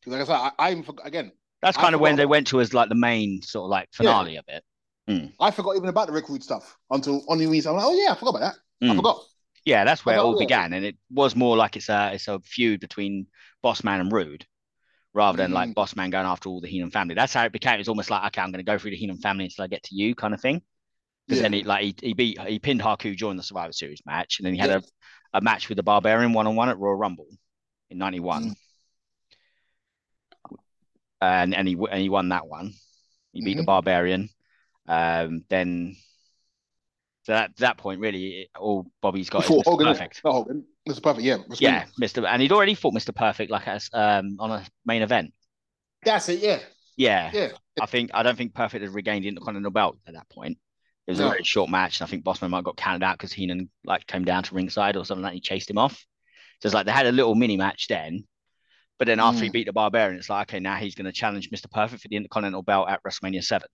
Like 0.07 0.21
I 0.21 0.25
said, 0.25 0.35
I, 0.37 0.53
I 0.59 0.71
even 0.73 0.83
forgot, 0.83 1.07
again, 1.07 1.33
That's 1.65 1.79
I 1.79 1.81
kind 1.81 1.95
of 1.95 2.01
when 2.01 2.17
they 2.17 2.27
went 2.27 2.47
to 2.49 2.61
as 2.61 2.75
like 2.75 2.91
the 2.91 2.95
main 2.95 3.41
sort 3.43 3.65
of 3.65 3.71
like 3.71 3.89
finale 3.93 4.37
of 4.37 4.45
it. 4.49 4.63
I 5.41 5.51
forgot 5.51 5.77
even 5.77 5.89
about 5.89 6.07
the 6.07 6.13
Rick 6.13 6.29
Rude 6.29 6.43
stuff 6.43 6.77
until 6.91 7.25
on 7.29 7.39
the 7.39 7.47
reason 7.47 7.71
I'm 7.71 7.77
like, 7.79 7.87
oh 7.87 7.95
yeah, 7.95 8.13
I 8.13 8.15
forgot 8.15 8.37
about 8.37 8.41
that. 8.41 8.55
I 8.83 8.93
Mm. 8.93 8.97
forgot. 8.97 9.21
Yeah, 9.65 9.85
that's 9.85 10.05
where 10.05 10.17
it 10.17 10.21
all 10.21 10.35
yeah. 10.35 10.45
began, 10.45 10.73
and 10.75 10.85
it 10.85 10.97
was 11.11 11.35
more 11.35 11.57
like 11.57 11.77
it's 11.77 11.89
a 11.89 12.13
it's 12.13 12.29
a 12.29 12.39
feud 12.41 12.81
between 12.81 13.27
Boss 13.63 13.83
Man 13.83 14.01
and 14.01 14.13
Rude, 14.13 14.47
rather 15.15 15.39
than 15.39 15.53
like 15.53 15.71
Mm. 15.71 15.75
Boss 15.75 15.97
Man 15.97 16.11
going 16.11 16.27
after 16.27 16.51
all 16.51 16.61
the 16.61 16.69
Heenan 16.69 16.91
family. 16.91 17.15
That's 17.15 17.33
how 17.33 17.45
it 17.45 17.53
became. 17.53 17.81
It's 17.81 17.89
almost 17.89 18.11
like 18.11 18.25
okay, 18.27 18.43
I'm 18.43 18.51
going 18.53 18.65
to 18.65 18.71
go 18.71 18.77
through 18.79 18.91
the 18.91 18.97
Heenan 18.99 19.19
family 19.19 19.45
until 19.45 19.65
I 19.65 19.69
get 19.69 19.83
to 19.85 19.95
you, 19.95 20.15
kind 20.15 20.35
of 20.35 20.41
thing. 20.41 20.61
Because 21.27 21.39
Yeah. 21.39 21.45
then 21.45 21.53
he 21.55 21.65
like 21.65 21.85
he, 21.85 21.97
he 22.09 22.15
beat 22.15 22.41
he 22.43 22.59
pinned 22.59 22.83
Haku 22.83 23.17
during 23.17 23.37
the 23.39 23.43
Survivor 23.43 23.73
Series 23.73 24.03
match, 24.05 24.39
and 24.39 24.47
then 24.47 24.55
he 24.55 24.61
had 24.61 24.71
Yeah. 24.71 24.81
a, 25.33 25.39
a 25.39 25.41
match 25.41 25.69
with 25.69 25.77
the 25.77 25.83
Barbarian 25.83 26.33
one 26.35 26.47
on 26.47 26.57
one 26.57 26.69
at 26.69 26.79
Royal 26.79 26.97
Rumble 26.97 27.29
in 27.91 27.99
'91, 27.99 28.51
Mm. 28.51 28.55
And 31.21 31.55
and 31.55 31.67
he 31.69 31.75
and 31.91 32.01
he 32.01 32.09
won 32.09 32.29
that 32.31 32.47
one. 32.47 32.73
He 33.33 33.45
beat 33.45 33.57
the 33.57 33.63
Mhm. 33.63 33.67
Barbarian. 33.67 34.29
Um, 34.87 35.45
then. 35.49 35.97
So 37.25 37.33
at 37.33 37.57
that 37.57 37.79
point, 37.79 38.01
really, 38.01 38.43
it, 38.43 38.49
all 38.59 38.87
Bobby's 39.01 39.31
got 39.31 39.45
is 39.45 39.51
Mr. 39.51 39.63
Hogan, 39.65 39.87
Perfect. 39.87 40.21
not 40.25 40.33
Hogan, 40.33 40.67
Mr. 40.87 41.03
Perfect, 41.03 41.25
yeah. 41.25 41.39
Mr. 41.39 41.61
Yeah, 41.61 41.87
Mr. 41.99 42.27
And 42.29 42.43
he'd 42.43 42.53
already 42.53 42.75
fought 42.75 42.93
Mr. 42.93 43.15
Perfect 43.15 43.51
like 43.51 43.67
as 43.67 43.89
um 43.95 44.37
on 44.39 44.51
a 44.51 44.65
main 44.85 45.01
event. 45.01 45.33
That's 46.05 46.29
it, 46.29 46.41
yeah. 46.41 46.59
Yeah, 46.99 47.31
Yeah. 47.33 47.49
I 47.81 47.87
think 47.87 48.11
I 48.13 48.23
don't 48.23 48.37
think 48.37 48.55
Perfect 48.55 48.85
had 48.85 48.95
regained 48.95 49.25
the 49.25 49.29
Intercontinental 49.29 49.71
belt 49.71 49.97
at 50.07 50.13
that 50.15 50.29
point. 50.29 50.59
It 51.07 51.13
was 51.13 51.21
a 51.21 51.29
very 51.31 51.43
short 51.45 51.71
match, 51.71 52.01
and 52.01 52.07
I 52.07 52.11
think 52.11 52.25
Bossman 52.25 52.51
might 52.51 52.59
have 52.59 52.65
got 52.65 52.77
counted 52.77 53.05
out 53.05 53.17
because 53.19 53.33
Heenan 53.33 53.71
like 53.85 54.07
came 54.07 54.25
down 54.25 54.43
to 54.45 54.55
ringside 54.55 54.97
or 54.97 55.05
something 55.07 55.23
like 55.23 55.31
that. 55.31 55.35
And 55.37 55.43
he 55.43 55.49
chased 55.49 55.69
him 55.71 55.79
off. 55.79 55.95
So 56.61 56.67
it's 56.67 56.75
like 56.75 56.87
they 56.87 56.93
had 56.93 57.07
a 57.07 57.13
little 57.13 57.35
mini 57.35 57.57
match 57.57 57.89
then, 57.89 58.25
But 58.99 59.07
then 59.07 59.19
after 59.21 59.43
he 59.43 59.51
Mm. 59.51 59.53
beat 59.53 59.67
the 59.67 59.73
Barbarian, 59.73 60.19
it's 60.19 60.31
like, 60.31 60.49
okay, 60.51 60.61
now 60.61 60.77
he's 60.77 60.95
going 60.95 61.07
to 61.07 61.13
challenge 61.13 61.51
Mr. 61.51 61.71
Perfect 61.71 62.03
for 62.03 62.09
the 62.09 62.17
Intercontinental 62.17 62.63
belt 62.63 62.89
at 62.89 63.03
WrestleMania 63.03 63.43
7. 63.43 63.67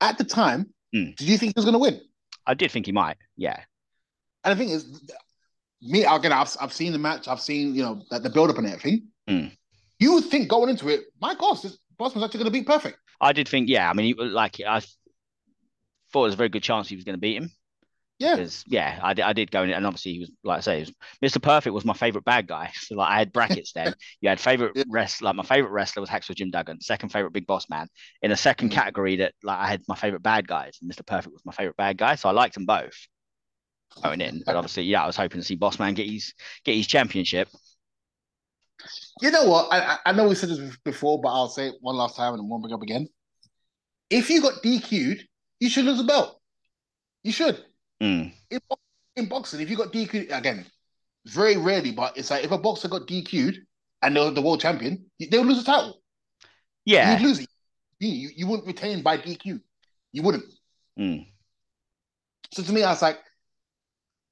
At 0.00 0.18
the 0.18 0.24
time, 0.24 0.72
Mm. 0.94 1.16
did 1.16 1.28
you 1.28 1.38
think 1.38 1.50
he 1.54 1.58
was 1.58 1.64
going 1.64 1.72
to 1.74 1.78
win? 1.78 2.00
I 2.46 2.54
did 2.54 2.70
think 2.70 2.86
he 2.86 2.92
might. 2.92 3.16
Yeah. 3.36 3.58
And 4.44 4.52
the 4.52 4.64
thing 4.64 4.72
is, 4.72 5.02
me 5.80 6.04
again, 6.04 6.32
I've 6.32 6.54
I've 6.60 6.72
seen 6.72 6.92
the 6.92 6.98
match, 6.98 7.26
I've 7.26 7.40
seen 7.40 7.74
you 7.74 7.82
know 7.82 8.02
the, 8.10 8.20
the 8.20 8.30
build 8.30 8.50
up 8.50 8.58
and 8.58 8.66
everything. 8.66 9.08
Mm. 9.28 9.56
You 9.98 10.14
would 10.14 10.24
think 10.26 10.48
going 10.48 10.68
into 10.68 10.88
it, 10.88 11.04
my 11.20 11.34
gosh, 11.34 11.62
this 11.62 11.78
Bossman's 11.98 12.22
actually 12.24 12.38
going 12.38 12.52
to 12.52 12.58
be 12.58 12.62
perfect. 12.62 12.98
I 13.20 13.32
did 13.32 13.48
think, 13.48 13.68
yeah. 13.68 13.88
I 13.88 13.94
mean, 13.94 14.14
he, 14.14 14.14
like, 14.22 14.60
I 14.60 14.80
thought 16.12 16.24
it 16.24 16.26
was 16.26 16.34
a 16.34 16.36
very 16.36 16.50
good 16.50 16.62
chance 16.62 16.86
he 16.88 16.96
was 16.96 17.04
going 17.04 17.14
to 17.14 17.20
beat 17.20 17.36
him. 17.38 17.50
Yeah, 18.18 18.36
Because, 18.36 18.64
yeah, 18.66 18.98
I, 19.02 19.12
did- 19.12 19.24
I 19.26 19.32
did 19.34 19.50
go 19.50 19.62
in 19.62 19.68
it. 19.68 19.74
And 19.74 19.84
obviously, 19.86 20.12
he 20.14 20.20
was, 20.20 20.30
like 20.42 20.58
I 20.58 20.60
say, 20.60 20.80
was, 20.80 20.92
Mr. 21.22 21.42
Perfect 21.42 21.74
was 21.74 21.84
my 21.84 21.92
favorite 21.92 22.24
bad 22.24 22.46
guy. 22.46 22.72
So, 22.80 22.94
like, 22.94 23.10
I 23.10 23.18
had 23.18 23.32
brackets 23.32 23.72
then. 23.74 23.94
You 24.22 24.30
had 24.30 24.40
favorite 24.40 24.72
Yeah. 24.74 24.84
wrestler. 24.88 25.26
Like, 25.26 25.36
my 25.36 25.42
favorite 25.42 25.70
wrestler 25.72 26.00
was 26.00 26.08
Hacksaw 26.08 26.34
Jim 26.34 26.50
Duggan. 26.50 26.80
Second 26.80 27.10
favorite 27.10 27.32
Big 27.32 27.46
Boss 27.46 27.68
Man. 27.68 27.88
In 28.22 28.30
a 28.32 28.36
second 28.36 28.70
Mm. 28.70 28.72
category, 28.74 29.16
that, 29.16 29.34
like, 29.42 29.58
I 29.58 29.66
had 29.68 29.82
my 29.86 29.96
favorite 29.96 30.22
bad 30.22 30.48
guys. 30.48 30.78
And 30.80 30.90
Mr. 30.90 31.04
Perfect 31.04 31.32
was 31.34 31.44
my 31.44 31.52
favorite 31.52 31.76
bad 31.76 31.98
guy. 31.98 32.14
So, 32.14 32.28
I 32.30 32.32
liked 32.32 32.54
them 32.54 32.64
both 32.64 32.94
going 34.02 34.22
in. 34.22 34.42
But 34.46 34.56
obviously, 34.56 34.84
yeah, 34.84 35.02
I 35.02 35.06
was 35.06 35.16
hoping 35.16 35.40
to 35.40 35.46
see 35.46 35.56
Boss 35.56 35.78
Man 35.78 35.92
get 35.92 36.08
his, 36.08 36.32
get 36.64 36.74
his 36.74 36.86
championship. 36.86 37.48
you 39.20 39.30
know 39.30 39.44
what? 39.44 39.68
I 39.72 39.98
I- 40.06 40.12
know 40.12 40.28
we 40.28 40.34
said 40.34 40.48
this 40.48 40.76
before, 40.84 41.20
but 41.20 41.28
I'll 41.28 41.48
say 41.48 41.68
it 41.68 41.74
one 41.80 41.96
last 41.96 42.16
time 42.16 42.32
and 42.32 42.40
then 42.42 42.48
won't 42.48 42.62
bring 42.62 42.74
up 42.74 42.82
again. 42.82 43.08
If 44.08 44.30
you 44.30 44.40
got 44.40 44.62
DQ'd, 44.62 45.26
you 45.60 45.68
should 45.68 45.84
lose 45.84 46.00
a 46.00 46.04
belt. 46.04 46.40
You 47.24 47.32
should. 47.32 47.62
Mm. 48.02 48.32
In, 48.50 48.60
in 49.16 49.26
boxing, 49.26 49.60
if 49.60 49.70
you 49.70 49.76
got 49.76 49.92
DQ'd 49.92 50.30
again, 50.30 50.66
very 51.26 51.56
rarely, 51.56 51.92
but 51.92 52.16
it's 52.16 52.30
like 52.30 52.44
if 52.44 52.52
a 52.52 52.58
boxer 52.58 52.88
got 52.88 53.06
DQ'd 53.06 53.60
and 54.02 54.16
they're 54.16 54.30
the 54.30 54.42
world 54.42 54.60
champion, 54.60 55.06
they 55.18 55.38
would 55.38 55.46
lose 55.46 55.58
the 55.58 55.70
title. 55.70 56.00
Yeah. 56.84 57.12
You'd 57.12 57.26
lose 57.26 57.40
it. 57.40 57.48
You, 57.98 58.30
you, 58.36 58.46
wouldn't 58.46 58.66
retain 58.66 59.02
by 59.02 59.16
DQ. 59.16 59.60
You 60.12 60.22
wouldn't. 60.22 60.44
Mm. 60.98 61.26
So 62.52 62.62
to 62.62 62.72
me, 62.72 62.82
I 62.82 62.90
was 62.90 63.02
like, 63.02 63.18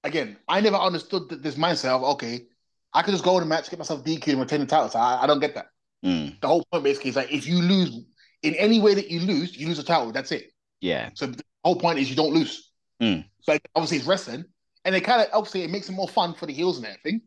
again, 0.05 0.37
I 0.47 0.61
never 0.61 0.77
understood 0.77 1.29
th- 1.29 1.43
this 1.43 1.57
mindset 1.57 1.91
of 1.91 2.05
okay, 2.05 2.47
I 2.93 3.03
could 3.03 3.13
just 3.13 3.25
go 3.25 3.37
in 3.39 3.43
a 3.43 3.47
match, 3.47 3.71
get 3.71 3.79
myself 3.79 4.05
DQ, 4.05 4.29
and 4.29 4.41
retain 4.41 4.61
the 4.61 4.67
title. 4.67 4.91
So 4.91 4.99
I, 4.99 5.23
I 5.23 5.27
don't 5.27 5.41
get 5.41 5.55
that. 5.55 5.67
Mm. 6.05 6.41
The 6.41 6.47
whole 6.47 6.65
point 6.71 6.85
basically 6.85 7.11
is 7.11 7.17
like 7.17 7.33
if 7.33 7.47
you 7.47 7.57
lose 7.57 8.05
in 8.43 8.55
any 8.55 8.81
way 8.81 8.95
that 8.95 9.11
you 9.11 9.21
lose, 9.21 9.57
you 9.57 9.67
lose 9.67 9.79
the 9.79 9.83
title. 9.83 10.13
That's 10.13 10.31
it. 10.31 10.53
Yeah. 10.81 11.11
So 11.15 11.27
the 11.27 11.43
whole 11.65 11.77
point 11.77 11.99
is 11.99 12.11
you 12.11 12.17
don't 12.17 12.35
lose. 12.35 12.71
Mm. 13.05 13.25
So 13.43 13.59
obviously 13.75 13.99
it's 13.99 14.07
wrestling, 14.07 14.45
and 14.85 14.95
it 14.95 15.03
kind 15.03 15.21
of 15.23 15.29
obviously 15.33 15.63
it 15.63 15.71
makes 15.71 15.89
it 15.89 15.93
more 15.93 16.09
fun 16.09 16.35
for 16.35 16.47
the 16.47 16.53
heels 16.53 16.79
and 16.79 16.87
everything. 16.87 17.23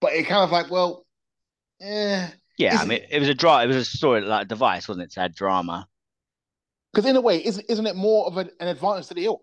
But 0.00 0.12
it 0.14 0.24
kind 0.26 0.42
of 0.44 0.50
like, 0.50 0.70
well, 0.70 1.06
eh, 1.80 2.28
Yeah. 2.58 2.78
I 2.80 2.84
mean, 2.84 3.00
it 3.10 3.20
was 3.20 3.28
a 3.28 3.34
draw. 3.34 3.60
It 3.60 3.66
was 3.68 3.76
a 3.76 3.84
story 3.84 4.20
like 4.22 4.44
a 4.46 4.48
device, 4.48 4.88
wasn't 4.88 5.04
it? 5.04 5.12
To 5.12 5.20
add 5.20 5.34
drama. 5.34 5.88
because 6.92 7.08
in 7.08 7.16
a 7.16 7.20
way, 7.20 7.44
isn't 7.44 7.64
isn't 7.68 7.86
it 7.86 7.96
more 7.96 8.26
of 8.26 8.36
an, 8.36 8.50
an 8.60 8.68
advantage 8.68 9.08
to 9.08 9.14
the 9.14 9.22
heel? 9.22 9.42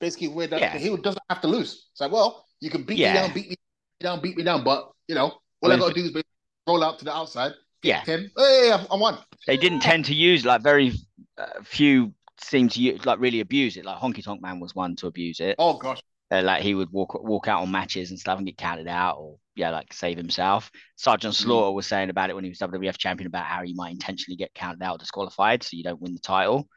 Basically, 0.00 0.28
where 0.28 0.46
the, 0.46 0.58
Yeah. 0.58 0.72
the 0.72 0.78
heel 0.78 0.96
doesn't 0.96 1.22
have 1.30 1.40
to 1.42 1.48
lose. 1.48 1.88
It's 1.92 2.00
like, 2.00 2.12
well, 2.12 2.46
you 2.60 2.70
can 2.70 2.84
beat 2.84 2.98
Yeah. 2.98 3.12
me 3.14 3.18
down, 3.20 3.34
beat 3.34 3.48
me 3.50 3.56
down, 4.00 4.20
beat 4.20 4.36
me 4.36 4.42
down, 4.44 4.64
but 4.64 4.90
you 5.08 5.14
know, 5.14 5.38
I 5.62 5.66
all 5.66 5.72
I, 5.72 5.76
mean, 5.76 5.80
got 5.80 5.88
to 5.88 5.94
do 5.94 6.00
is 6.06 6.12
basically 6.12 6.32
roll 6.68 6.84
out 6.84 6.98
to 7.00 7.04
the 7.04 7.14
outside, 7.14 7.52
Yeah. 7.82 8.02
ten. 8.04 8.30
Hey, 8.36 8.70
I, 8.72 8.86
I 8.90 8.96
won. 8.96 9.18
They 9.46 9.56
didn't 9.56 9.80
tend 9.80 10.04
to 10.06 10.14
use 10.14 10.44
like 10.44 10.62
very 10.62 10.92
uh, 11.36 11.62
few 11.62 12.12
seem 12.40 12.68
to 12.68 12.98
like 13.04 13.20
really 13.20 13.40
abuse 13.40 13.76
it. 13.76 13.84
Like 13.84 13.98
Honky 13.98 14.22
Tonk 14.24 14.40
Man 14.42 14.60
was 14.60 14.74
one 14.74 14.96
to 14.96 15.06
abuse 15.06 15.40
it. 15.40 15.58
Oh 15.58 15.74
gosh, 15.78 16.00
Uh, 16.30 16.42
like 16.42 16.62
he 16.62 16.74
would 16.74 16.90
walk 16.92 17.14
walk 17.22 17.48
out 17.48 17.62
on 17.62 17.70
matches 17.70 18.10
and 18.10 18.18
stuff 18.18 18.38
and 18.38 18.46
get 18.46 18.58
counted 18.58 18.88
out 18.88 19.16
or 19.18 19.36
yeah, 19.56 19.70
like 19.70 19.92
save 19.92 20.16
himself. 20.16 20.70
Sergeant 20.96 21.34
Mm. 21.34 21.36
Slaughter 21.36 21.72
was 21.74 21.86
saying 21.86 22.10
about 22.10 22.30
it 22.30 22.34
when 22.34 22.44
he 22.44 22.50
was 22.50 22.58
WWF 22.58 22.98
champion 22.98 23.26
about 23.26 23.46
how 23.46 23.62
he 23.62 23.74
might 23.74 23.92
intentionally 23.92 24.36
get 24.36 24.54
counted 24.54 24.82
out 24.82 24.96
or 24.96 24.98
disqualified 24.98 25.62
so 25.62 25.70
you 25.76 25.82
don't 25.84 26.00
win 26.00 26.14
the 26.14 26.20
title. 26.20 26.68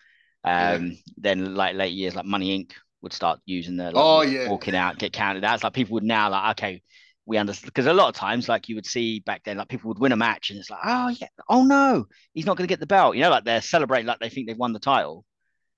Yeah. 0.57 0.75
Um, 0.77 0.97
then 1.17 1.55
like 1.55 1.75
late 1.75 1.93
years, 1.93 2.15
like 2.15 2.25
Money 2.25 2.57
Inc. 2.59 2.73
would 3.01 3.13
start 3.13 3.39
using 3.45 3.77
the 3.77 3.91
like, 3.91 3.93
Oh, 3.95 4.21
yeah. 4.21 4.49
walking 4.49 4.75
out, 4.75 4.97
get 4.97 5.13
counted 5.13 5.43
out. 5.43 5.55
It's 5.55 5.63
like 5.63 5.73
people 5.73 5.93
would 5.95 6.03
now 6.03 6.29
like 6.29 6.57
okay. 6.57 6.81
We 7.27 7.37
understand 7.37 7.67
because 7.67 7.85
a 7.85 7.93
lot 7.93 8.09
of 8.09 8.15
times, 8.15 8.49
like 8.49 8.67
you 8.67 8.75
would 8.75 8.85
see 8.87 9.19
back 9.19 9.43
then, 9.43 9.57
like 9.57 9.69
people 9.69 9.89
would 9.89 9.99
win 9.99 10.11
a 10.11 10.15
match 10.17 10.49
and 10.49 10.59
it's 10.59 10.71
like, 10.71 10.79
oh 10.83 11.09
yeah, 11.09 11.27
oh 11.49 11.63
no, 11.63 12.07
he's 12.33 12.47
not 12.47 12.57
going 12.57 12.67
to 12.67 12.71
get 12.71 12.79
the 12.79 12.87
belt. 12.87 13.15
You 13.15 13.21
know, 13.21 13.29
like 13.29 13.43
they're 13.45 13.61
celebrating 13.61 14.07
like 14.07 14.19
they 14.19 14.29
think 14.29 14.47
they've 14.47 14.57
won 14.57 14.73
the 14.73 14.79
title, 14.79 15.23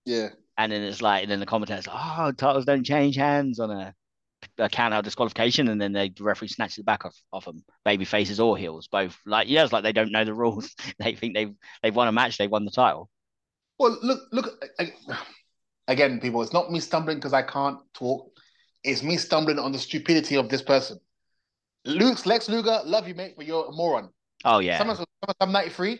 yeah. 0.06 0.30
and 0.58 0.72
then 0.72 0.82
it's 0.84 1.01
like, 1.01 1.24
and 1.24 1.32
then 1.32 1.39
the 1.39 1.45
commentators, 1.45 1.88
like, 1.88 1.95
oh, 2.20 2.32
titles 2.32 2.66
don't 2.66 2.84
change 2.84 3.16
hands 3.16 3.60
on 3.60 3.72
a, 3.72 3.93
a 4.58 4.70
count 4.70 4.93
out 4.93 5.04
disqualification, 5.04 5.68
and 5.70 5.82
then 5.82 5.93
they 5.93 6.10
the 6.10 6.24
referee 6.24 6.49
snatches 6.49 6.80
it 6.80 6.86
back 6.86 7.06
off 7.06 7.16
off 7.32 7.45
them, 7.45 7.64
baby 7.86 8.06
faces 8.06 8.39
or 8.39 8.58
heels, 8.58 8.88
both. 8.88 9.18
Like 9.26 9.47
yeah, 9.49 9.64
it's 9.64 9.74
like 9.74 9.84
they 9.84 9.93
don't 9.93 10.12
know 10.12 10.26
the 10.26 10.34
rules. 10.34 10.74
they 10.99 11.16
think 11.16 11.34
they've 11.36 11.54
they've 11.82 11.95
won 11.95 12.08
a 12.08 12.12
match, 12.12 12.38
they 12.38 12.47
won 12.47 12.66
the 12.66 12.72
title. 12.72 13.10
Well, 13.80 13.97
look, 14.01 14.22
look 14.32 14.66
I- 14.80 14.93
again, 15.88 16.20
people. 16.20 16.41
It's 16.41 16.54
not 16.54 16.72
me 16.72 16.80
stumbling 16.80 17.18
because 17.18 17.34
I 17.34 17.41
can't 17.41 17.80
talk. 17.93 18.30
It's 18.84 19.01
me 19.04 19.18
stumbling 19.18 19.60
on 19.60 19.72
the 19.72 19.80
stupidity 19.80 20.36
of 20.36 20.49
this 20.49 20.62
person. 20.62 20.99
Luke's 21.86 22.26
Lex 22.26 22.47
Luger, 22.49 22.82
love 22.86 23.08
you, 23.08 23.16
mate, 23.16 23.34
but 23.36 23.45
you're 23.45 23.66
a 23.66 23.72
moron. 23.72 24.10
Oh 24.45 24.60
yeah, 24.60 24.78
Someone, 24.78 24.97
I'm 25.39 25.51
93. 25.51 25.99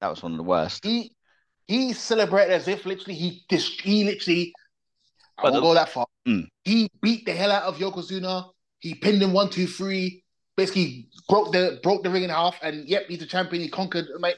that 0.00 0.08
was 0.08 0.22
one 0.22 0.32
of 0.32 0.38
the 0.38 0.44
worst. 0.44 0.84
He 0.84 1.12
he 1.66 1.92
celebrated 1.92 2.52
as 2.52 2.68
if 2.68 2.84
literally 2.86 3.14
he 3.14 3.44
dis- 3.48 3.78
he 3.80 4.04
literally. 4.04 4.52
I 5.38 5.44
won't 5.44 5.54
the- 5.56 5.60
go 5.60 5.74
that 5.74 5.88
far. 5.88 6.06
Mm. 6.26 6.46
He 6.64 6.90
beat 7.02 7.26
the 7.26 7.32
hell 7.32 7.52
out 7.52 7.64
of 7.64 7.78
Yokozuna. 7.78 8.50
He 8.80 8.94
pinned 8.94 9.22
him 9.22 9.32
one, 9.32 9.50
two, 9.50 9.66
three. 9.66 10.22
Basically 10.56 11.08
broke 11.28 11.52
the 11.52 11.80
broke 11.82 12.04
the 12.04 12.10
ring 12.10 12.22
in 12.22 12.30
half, 12.30 12.56
and 12.62 12.88
yep, 12.88 13.06
he's 13.08 13.18
the 13.18 13.26
champion. 13.26 13.62
He 13.62 13.68
conquered. 13.68 14.06
Mate, 14.20 14.36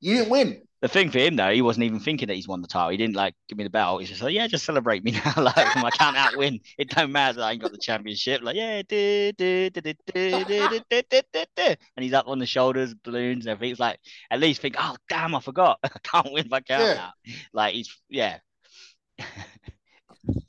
you 0.00 0.18
didn't 0.18 0.30
win. 0.30 0.62
The 0.80 0.88
thing 0.88 1.10
for 1.10 1.18
him 1.18 1.34
though, 1.34 1.50
he 1.50 1.60
wasn't 1.60 1.84
even 1.84 1.98
thinking 1.98 2.28
that 2.28 2.34
he's 2.34 2.46
won 2.46 2.62
the 2.62 2.68
title. 2.68 2.90
He 2.90 2.96
didn't 2.96 3.16
like 3.16 3.34
give 3.48 3.58
me 3.58 3.64
the 3.64 3.70
belt. 3.70 4.00
He's 4.00 4.10
just 4.10 4.22
like, 4.22 4.32
yeah, 4.34 4.46
just 4.46 4.64
celebrate 4.64 5.02
me 5.02 5.10
now. 5.12 5.32
like 5.36 5.56
I 5.76 5.90
can't 5.90 6.16
outwin. 6.16 6.60
It 6.78 6.90
don't 6.90 7.10
matter 7.10 7.38
that 7.38 7.44
I 7.44 7.52
ain't 7.52 7.60
got 7.62 7.72
the 7.72 7.78
championship. 7.78 8.42
Like, 8.42 8.54
yeah, 8.54 8.82
do, 8.88 9.32
do, 9.32 9.70
do, 9.70 9.80
do, 9.80 9.92
do, 10.14 10.44
do, 10.44 10.80
do, 10.88 11.02
do, 11.10 11.44
do, 11.56 11.62
and 11.96 12.04
he's 12.04 12.12
up 12.12 12.28
on 12.28 12.38
the 12.38 12.46
shoulders, 12.46 12.94
balloons, 12.94 13.46
and 13.46 13.50
everything. 13.52 13.72
It's 13.72 13.80
like 13.80 13.98
at 14.30 14.38
least 14.38 14.60
think, 14.62 14.76
oh 14.78 14.96
damn, 15.08 15.34
I 15.34 15.40
forgot. 15.40 15.78
I 15.82 15.88
can't 16.04 16.32
win 16.32 16.46
my 16.48 16.60
count 16.60 16.82
Yeah. 16.96 17.06
out. 17.06 17.12
Like 17.52 17.74
he's 17.74 17.96
yeah. 18.08 18.38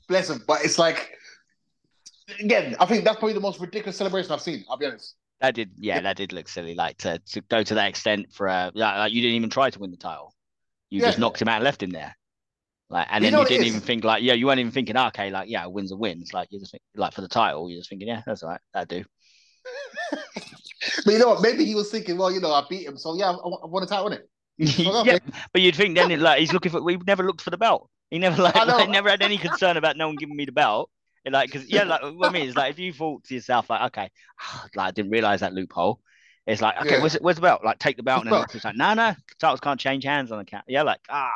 Bless 0.08 0.30
him. 0.30 0.42
But 0.46 0.64
it's 0.64 0.78
like 0.78 1.10
again, 2.38 2.76
I 2.78 2.86
think 2.86 3.04
that's 3.04 3.18
probably 3.18 3.34
the 3.34 3.40
most 3.40 3.60
ridiculous 3.60 3.96
celebration 3.96 4.30
I've 4.32 4.40
seen. 4.40 4.64
I'll 4.70 4.76
be 4.76 4.86
honest. 4.86 5.16
That 5.40 5.54
did 5.54 5.70
yeah, 5.78 6.00
that 6.00 6.16
did 6.16 6.32
look 6.32 6.48
silly. 6.48 6.74
Like 6.74 6.98
to, 6.98 7.18
to 7.18 7.40
go 7.42 7.62
to 7.62 7.74
that 7.74 7.88
extent 7.88 8.32
for 8.32 8.46
a 8.46 8.70
yeah, 8.74 8.98
like 8.98 9.12
you 9.12 9.22
didn't 9.22 9.36
even 9.36 9.50
try 9.50 9.70
to 9.70 9.78
win 9.78 9.90
the 9.90 9.96
title. 9.96 10.34
You 10.90 11.00
just 11.00 11.18
knocked 11.18 11.40
him 11.40 11.48
out 11.48 11.56
and 11.56 11.64
left 11.64 11.82
him 11.82 11.90
there. 11.90 12.16
Like 12.90 13.06
and 13.10 13.24
You 13.24 13.30
then 13.30 13.40
you 13.40 13.46
didn't 13.46 13.66
even 13.66 13.80
think 13.80 14.04
like 14.04 14.22
yeah, 14.22 14.34
you 14.34 14.46
weren't 14.46 14.60
even 14.60 14.72
thinking, 14.72 14.96
okay, 14.96 15.30
like 15.30 15.48
yeah, 15.48 15.66
win's 15.66 15.92
a 15.92 15.96
win. 15.96 16.20
It's 16.20 16.34
like 16.34 16.48
you 16.50 16.58
just 16.58 16.72
think 16.72 16.82
like 16.94 17.14
for 17.14 17.20
the 17.20 17.28
title, 17.28 17.70
you're 17.70 17.80
just 17.80 17.88
thinking, 17.88 18.08
yeah, 18.08 18.22
that's 18.26 18.42
all 18.42 18.50
right, 18.50 18.60
that 18.74 18.88
do. 18.88 19.04
But 21.04 21.12
you 21.12 21.18
know 21.18 21.28
what? 21.28 21.42
Maybe 21.42 21.66
he 21.66 21.74
was 21.74 21.90
thinking, 21.90 22.16
well, 22.16 22.32
you 22.32 22.40
know, 22.40 22.52
I 22.52 22.64
beat 22.68 22.86
him, 22.86 22.96
so 22.96 23.14
yeah, 23.14 23.30
I, 23.30 23.34
I 23.34 23.66
won 23.66 23.82
a 23.82 23.86
title, 23.86 24.10
innit? 24.10 24.22
yeah, 25.06 25.18
but 25.52 25.62
you'd 25.62 25.76
think 25.76 25.94
then 25.94 26.10
it, 26.10 26.20
like 26.20 26.40
he's 26.40 26.52
looking 26.52 26.72
for 26.72 26.82
we 26.82 26.96
never 27.06 27.22
looked 27.22 27.40
for 27.42 27.50
the 27.50 27.58
belt. 27.58 27.88
He 28.10 28.18
never 28.18 28.42
like, 28.42 28.54
like, 28.66 28.88
never 28.90 29.08
had 29.08 29.22
any 29.22 29.38
concern 29.38 29.76
about 29.76 29.96
no 29.96 30.08
one 30.08 30.16
giving 30.16 30.36
me 30.36 30.44
the 30.44 30.52
belt. 30.52 30.90
And, 31.24 31.34
like 31.34 31.50
because 31.50 31.68
yeah, 31.68 31.84
like 31.84 32.00
what 32.02 32.28
I 32.28 32.32
mean 32.32 32.48
is 32.48 32.56
like 32.56 32.70
if 32.70 32.78
you 32.78 32.92
thought 32.92 33.24
to 33.24 33.34
yourself 33.34 33.68
like 33.68 33.82
okay, 33.92 34.10
like 34.74 34.88
I 34.88 34.90
didn't 34.90 35.10
realize 35.10 35.40
that 35.40 35.52
loophole. 35.52 36.00
It's 36.46 36.62
like 36.62 36.80
okay, 36.80 36.94
Yeah. 36.94 37.00
where's, 37.00 37.14
where's 37.14 37.36
the 37.36 37.42
belt? 37.42 37.62
Like 37.64 37.78
take 37.78 37.96
the 37.96 38.02
belt, 38.02 38.24
and 38.26 38.32
then 38.34 38.46
it's 38.54 38.64
like 38.64 38.74
no, 38.76 38.94
no, 38.94 39.14
titles 39.38 39.60
can't 39.60 39.78
change 39.78 40.04
hands 40.04 40.32
on 40.32 40.38
account. 40.40 40.64
Yeah, 40.66 40.82
like 40.82 41.00
ah, 41.10 41.30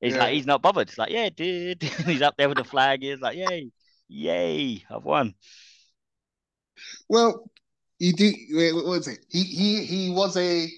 he's 0.00 0.14
Yeah. 0.14 0.18
like 0.18 0.32
he's 0.34 0.46
not 0.46 0.62
bothered. 0.62 0.88
It's 0.88 0.98
like 0.98 1.10
yeah, 1.10 1.28
dude, 1.30 1.82
he's 2.06 2.22
up 2.22 2.36
there 2.36 2.48
with 2.48 2.58
the 2.58 2.64
flag. 2.64 3.02
He's 3.02 3.20
like 3.20 3.36
yay, 3.36 3.70
yay, 4.08 4.84
I've 4.90 5.04
won. 5.04 5.34
Well, 7.08 7.50
you 7.98 8.12
do. 8.12 8.32
Wait, 8.52 8.74
what 8.74 8.84
was 8.84 9.08
it? 9.08 9.24
He 9.30 9.42
he 9.44 9.84
he 9.84 10.10
was 10.10 10.36
a 10.36 10.68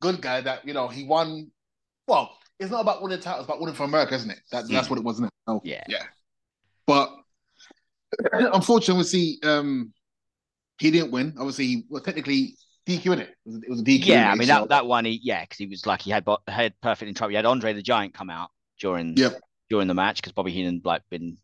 good 0.00 0.20
guy 0.20 0.40
that 0.42 0.66
you 0.66 0.74
know 0.74 0.88
he 0.88 1.04
won. 1.04 1.50
Well, 2.06 2.36
it's 2.58 2.70
not 2.70 2.80
about 2.80 3.02
winning 3.02 3.20
titles, 3.20 3.44
it's 3.44 3.48
about 3.48 3.60
winning 3.60 3.74
for 3.74 3.84
America, 3.84 4.14
isn't 4.14 4.30
it? 4.30 4.40
That, 4.52 4.68
that's 4.68 4.86
Mm. 4.86 4.90
what 4.90 4.98
it 4.98 5.04
was, 5.04 5.16
isn't 5.16 5.26
it? 5.26 5.32
So, 5.46 5.60
Yeah. 5.64 5.84
yeah. 5.88 6.04
But 6.86 7.14
unfortunately, 8.32 9.04
see, 9.04 9.38
um, 9.42 9.92
he 10.78 10.90
didn't 10.90 11.10
win. 11.10 11.34
Obviously, 11.38 11.66
he 11.66 11.84
well, 11.88 12.02
technically 12.02 12.56
DQ 12.86 13.12
in 13.12 13.18
it. 13.20 13.34
It 13.46 13.70
was, 13.70 13.80
a 13.80 13.84
DQ. 13.84 14.06
Yeah, 14.06 14.30
I 14.30 14.34
mean 14.34 14.48
that 14.48 14.68
that 14.68 14.86
one, 14.86 15.04
he 15.04 15.20
yeah, 15.22 15.42
because 15.42 15.58
he 15.58 15.66
was 15.66 15.86
like 15.86 16.02
he 16.02 16.10
had 16.10 16.26
had 16.46 16.74
perfect 16.80 17.08
in 17.08 17.14
trouble. 17.14 17.30
He 17.30 17.36
had 17.36 17.46
Andre 17.46 17.72
the 17.72 17.82
Giant 17.82 18.14
come 18.14 18.30
out 18.30 18.50
during 18.80 19.14
Yep. 19.16 19.40
during 19.70 19.88
the 19.88 19.94
match 19.94 20.16
because 20.16 20.32
Bobby 20.32 20.52
Heenan 20.52 20.80
like 20.84 21.02
been 21.10 21.36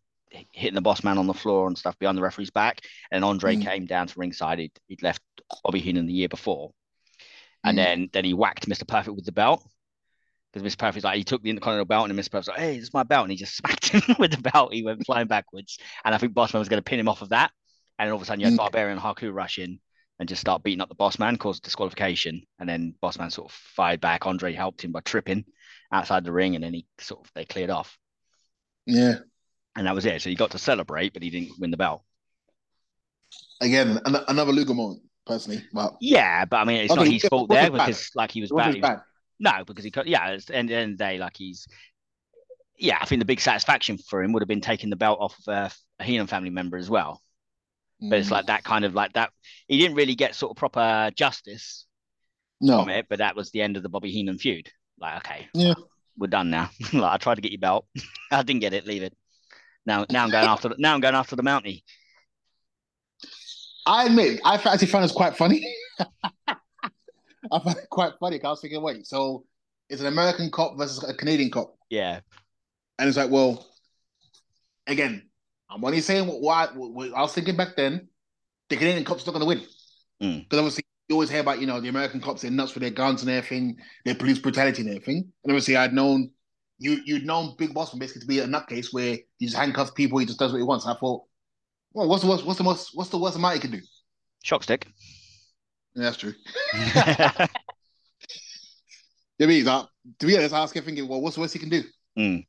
hitting 0.52 0.74
the 0.74 0.80
boss 0.80 1.04
man 1.04 1.18
on 1.18 1.26
the 1.26 1.34
floor 1.34 1.68
and 1.68 1.78
stuff 1.78 1.98
behind 1.98 2.18
the 2.18 2.22
referee's 2.22 2.50
back, 2.50 2.80
and 3.12 3.24
Andre 3.24 3.56
Mm. 3.56 3.62
came 3.62 3.86
down 3.86 4.06
to 4.08 4.18
ringside. 4.18 4.58
He'd, 4.58 4.72
he'd 4.88 5.02
left 5.02 5.22
Bobby 5.62 5.80
Heenan 5.80 6.06
the 6.06 6.12
year 6.12 6.28
before, 6.28 6.72
and 7.62 7.78
Mm. 7.78 7.82
then 7.84 8.10
then 8.12 8.24
he 8.24 8.34
whacked 8.34 8.66
Mister 8.68 8.84
Perfect 8.84 9.14
with 9.16 9.26
the 9.26 9.32
belt. 9.32 9.64
Because 10.54 10.72
Mr. 10.74 10.78
Perfect's 10.78 11.04
like, 11.04 11.16
he 11.16 11.24
took 11.24 11.42
the 11.42 11.50
Intercontinental 11.50 11.84
belt, 11.86 12.08
and 12.08 12.16
Mr. 12.18 12.30
Perfect's 12.30 12.48
like, 12.48 12.58
hey, 12.60 12.76
this 12.76 12.84
is 12.84 12.94
my 12.94 13.02
belt. 13.02 13.24
And 13.24 13.32
he 13.32 13.36
just 13.36 13.56
smacked 13.58 13.88
him 13.88 14.14
with 14.20 14.30
the 14.30 14.50
belt. 14.50 14.72
He 14.72 14.84
went 14.84 15.04
flying 15.04 15.26
backwards. 15.26 15.78
And 16.04 16.14
I 16.14 16.18
think 16.18 16.32
Bossman 16.32 16.60
was 16.60 16.68
going 16.68 16.78
to 16.78 16.84
pin 16.88 17.00
him 17.00 17.08
off 17.08 17.22
of 17.22 17.30
that. 17.30 17.50
And 17.98 18.06
then 18.06 18.12
all 18.12 18.16
of 18.18 18.22
a 18.22 18.24
sudden, 18.24 18.40
you 18.40 18.46
had 18.46 18.54
Mm. 18.54 18.58
Barbarian 18.58 18.98
and 18.98 19.00
Haku 19.00 19.34
rush 19.34 19.58
in, 19.58 19.80
and 20.20 20.28
just 20.28 20.40
start 20.40 20.62
beating 20.62 20.80
up 20.80 20.88
the 20.88 20.94
boss 20.94 21.18
man, 21.18 21.36
cause 21.36 21.58
disqualification. 21.58 22.42
And 22.60 22.68
then 22.68 22.94
boss 23.00 23.18
man 23.18 23.30
sort 23.30 23.50
of 23.50 23.56
fired 23.56 24.00
back. 24.00 24.26
Andre 24.26 24.52
helped 24.52 24.84
him 24.84 24.92
by 24.92 25.00
tripping 25.00 25.44
outside 25.90 26.24
the 26.24 26.30
ring, 26.32 26.54
and 26.54 26.62
then 26.62 26.72
he 26.74 26.86
sort 26.98 27.24
of 27.24 27.32
they 27.34 27.44
cleared 27.44 27.70
off. 27.70 27.98
Yeah. 28.86 29.16
And 29.76 29.86
that 29.88 29.94
was 29.96 30.06
it. 30.06 30.22
So 30.22 30.28
he 30.30 30.36
got 30.36 30.52
to 30.52 30.58
celebrate, 30.58 31.14
but 31.14 31.22
he 31.24 31.30
didn't 31.30 31.58
win 31.58 31.72
the 31.72 31.76
belt. 31.76 32.02
Again, 33.60 34.00
an- 34.04 34.24
another 34.28 34.52
Luger 34.52 34.74
moment, 34.74 35.02
personally. 35.26 35.64
But 35.72 35.94
Yeah, 36.00 36.44
but 36.44 36.58
I 36.58 36.64
mean, 36.64 36.76
it's 36.82 36.92
Okay, 36.92 37.02
not 37.04 37.12
his 37.12 37.22
fault 37.24 37.48
there 37.48 37.70
bad. 37.70 37.72
because 37.72 38.10
like 38.14 38.30
he 38.30 38.40
was 38.40 38.52
bad. 38.52 38.74
he 38.74 38.80
was- 38.80 38.88
bad. 38.88 39.00
No, 39.40 39.64
because 39.66 39.84
he 39.84 39.90
could. 39.90 40.06
Yeah, 40.06 40.38
and 40.52 40.68
the 40.68 40.74
end 40.74 40.92
of 40.92 40.98
the 40.98 41.04
day, 41.04 41.18
like 41.18 41.36
he's. 41.36 41.66
Yeah, 42.76 42.98
I 43.00 43.06
think 43.06 43.20
the 43.20 43.24
big 43.24 43.40
satisfaction 43.40 43.98
for 43.98 44.22
him 44.22 44.32
would 44.32 44.42
have 44.42 44.48
been 44.48 44.60
taking 44.60 44.90
the 44.90 44.96
belt 44.96 45.18
off 45.20 45.36
of 45.46 45.72
a, 46.00 46.02
Heenan 46.02 46.26
family 46.26 46.50
member 46.50 46.76
as 46.76 46.90
well. 46.90 47.22
But 48.00 48.18
it's 48.18 48.28
Mm. 48.28 48.32
like 48.32 48.46
that 48.46 48.64
kind 48.64 48.84
of 48.84 48.94
like 48.94 49.12
that. 49.12 49.30
He 49.68 49.78
didn't 49.78 49.96
really 49.96 50.16
get 50.16 50.34
sort 50.34 50.50
of 50.50 50.56
proper 50.56 51.10
justice 51.14 51.86
no. 52.60 52.80
from 52.80 52.88
it, 52.90 53.06
but 53.08 53.18
that 53.18 53.36
was 53.36 53.50
the 53.52 53.62
end 53.62 53.76
of 53.76 53.84
the 53.84 53.88
Bobby 53.88 54.10
Heenan 54.10 54.38
feud. 54.38 54.70
Like, 54.98 55.18
okay, 55.18 55.48
Yeah. 55.54 55.74
we're 56.16 56.26
done 56.26 56.50
now. 56.50 56.70
like, 56.92 57.12
I 57.12 57.16
tried 57.18 57.36
to 57.36 57.40
get 57.40 57.52
your 57.52 57.60
belt, 57.60 57.86
I 58.32 58.42
didn't 58.42 58.60
get 58.60 58.74
it. 58.74 58.86
Leave 58.86 59.04
it. 59.04 59.16
Now, 59.86 60.04
now 60.10 60.24
I'm 60.24 60.30
going 60.30 60.46
after. 60.46 60.70
The, 60.70 60.76
now 60.78 60.94
I'm 60.94 61.00
going 61.00 61.14
after 61.14 61.36
the 61.36 61.42
Mountie. 61.42 61.82
I 63.86 64.06
admit, 64.06 64.40
I 64.44 64.54
actually 64.56 64.88
found 64.88 65.04
this 65.04 65.12
quite 65.12 65.36
funny. 65.36 65.64
I 67.52 67.58
found 67.60 67.76
it 67.78 67.88
quite 67.90 68.12
funny. 68.20 68.42
I 68.42 68.48
was 68.48 68.60
thinking, 68.60 68.82
wait, 68.82 69.06
so 69.06 69.44
it's 69.88 70.00
an 70.00 70.06
American 70.06 70.50
cop 70.50 70.76
versus 70.78 71.02
a 71.08 71.14
Canadian 71.14 71.50
cop, 71.50 71.74
Yeah, 71.90 72.20
and 72.98 73.08
it's 73.08 73.16
like, 73.18 73.30
well, 73.30 73.66
again, 74.86 75.28
I'm 75.70 75.84
only 75.84 76.00
saying 76.00 76.26
what, 76.26 76.40
what, 76.76 76.92
what 76.92 77.12
I 77.14 77.22
was 77.22 77.32
thinking 77.34 77.56
back 77.56 77.76
then. 77.76 78.08
The 78.70 78.76
Canadian 78.76 79.04
cop's 79.04 79.26
not 79.26 79.32
going 79.32 79.40
to 79.42 79.46
win 79.46 79.66
Mm. 80.22 80.44
because 80.44 80.58
obviously 80.60 80.84
you 81.08 81.16
always 81.16 81.28
hear 81.28 81.40
about 81.40 81.60
you 81.60 81.66
know 81.66 81.80
the 81.80 81.88
American 81.88 82.20
cops 82.20 82.42
they're 82.42 82.50
nuts 82.50 82.72
with 82.72 82.82
their 82.82 82.90
guns 82.90 83.20
and 83.22 83.30
everything, 83.30 83.76
their 84.04 84.14
police 84.14 84.38
brutality 84.38 84.80
and 84.82 84.90
everything. 84.90 85.16
And 85.16 85.50
obviously, 85.50 85.76
I'd 85.76 85.92
known 85.92 86.30
you 86.78 87.00
you'd 87.04 87.26
known 87.26 87.56
Big 87.58 87.74
Boss 87.74 87.92
basically 87.94 88.20
to 88.20 88.26
be 88.26 88.38
a 88.38 88.46
nutcase 88.46 88.92
where 88.92 89.18
he 89.38 89.46
just 89.46 89.56
handcuffs 89.56 89.90
people, 89.90 90.18
he 90.18 90.24
just 90.26 90.38
does 90.38 90.52
what 90.52 90.58
he 90.58 90.64
wants. 90.64 90.84
And 90.86 90.94
I 90.96 90.98
thought, 91.00 91.24
well, 91.92 92.08
what's 92.08 92.22
the 92.22 92.30
worst? 92.30 92.46
What's 92.46 92.58
the 92.58 92.64
most? 92.64 92.90
What's 92.94 93.10
the 93.10 93.18
worst 93.18 93.36
amount 93.36 93.54
he 93.54 93.60
can 93.60 93.72
do? 93.72 93.80
shock 94.44 94.62
stick. 94.62 94.86
Yeah, 95.94 96.02
that's 96.04 96.16
true. 96.16 96.34
You 99.36 99.46
know 99.46 99.46
what 99.46 99.52
I 99.52 99.56
mean, 99.58 99.64
that, 99.64 99.88
to 100.20 100.26
be 100.26 100.36
honest, 100.36 100.54
I 100.54 100.60
was 100.60 100.72
thinking, 100.72 101.08
well, 101.08 101.20
what's 101.20 101.34
the 101.36 101.40
worst 101.40 101.52
he 101.54 101.58
can 101.58 101.68
do? 101.68 101.82
Mm. 102.18 102.46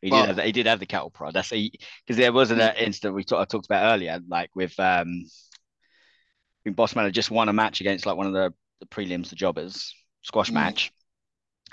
He 0.00 0.10
But- 0.10 0.26
did. 0.26 0.36
Have, 0.36 0.44
he 0.46 0.52
did 0.52 0.66
have 0.66 0.80
the 0.80 0.86
cattle 0.86 1.10
prod. 1.10 1.34
That's 1.34 1.50
because 1.50 2.16
there 2.16 2.32
was 2.32 2.50
an 2.50 2.60
uh, 2.60 2.72
incident 2.78 3.14
we 3.14 3.24
talk, 3.24 3.40
I 3.40 3.44
talked 3.44 3.66
about 3.66 3.92
earlier, 3.94 4.20
like 4.28 4.50
with 4.54 4.78
um, 4.80 5.24
I 5.26 6.60
think 6.64 6.76
Bossman 6.76 7.04
had 7.04 7.12
just 7.14 7.30
won 7.30 7.48
a 7.48 7.52
match 7.52 7.80
against 7.80 8.06
like 8.06 8.16
one 8.16 8.26
of 8.26 8.32
the, 8.32 8.52
the 8.80 8.86
prelims, 8.86 9.28
the 9.30 9.36
jobbers 9.36 9.94
squash 10.22 10.50
Mm. 10.50 10.54
match, 10.54 10.92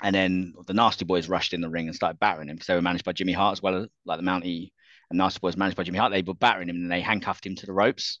and 0.02 0.14
then 0.14 0.54
the 0.66 0.74
Nasty 0.74 1.04
Boys 1.04 1.28
rushed 1.28 1.54
in 1.54 1.60
the 1.60 1.70
ring 1.70 1.86
and 1.86 1.94
started 1.96 2.20
battering 2.20 2.48
him 2.48 2.56
because 2.56 2.66
they 2.66 2.74
were 2.74 2.82
managed 2.82 3.04
by 3.04 3.12
Jimmy 3.12 3.32
Hart 3.32 3.52
as 3.52 3.62
well 3.62 3.76
as 3.76 3.88
like 4.04 4.18
the 4.18 4.24
Mountie 4.24 4.72
and 5.10 5.16
Nasty 5.18 5.38
Boys 5.40 5.56
managed 5.56 5.76
by 5.76 5.84
Jimmy 5.84 5.98
Hart. 5.98 6.12
They 6.12 6.22
were 6.22 6.34
battering 6.34 6.68
him 6.68 6.76
and 6.76 6.90
they 6.90 7.00
handcuffed 7.00 7.46
him 7.46 7.54
to 7.56 7.66
the 7.66 7.72
ropes. 7.72 8.20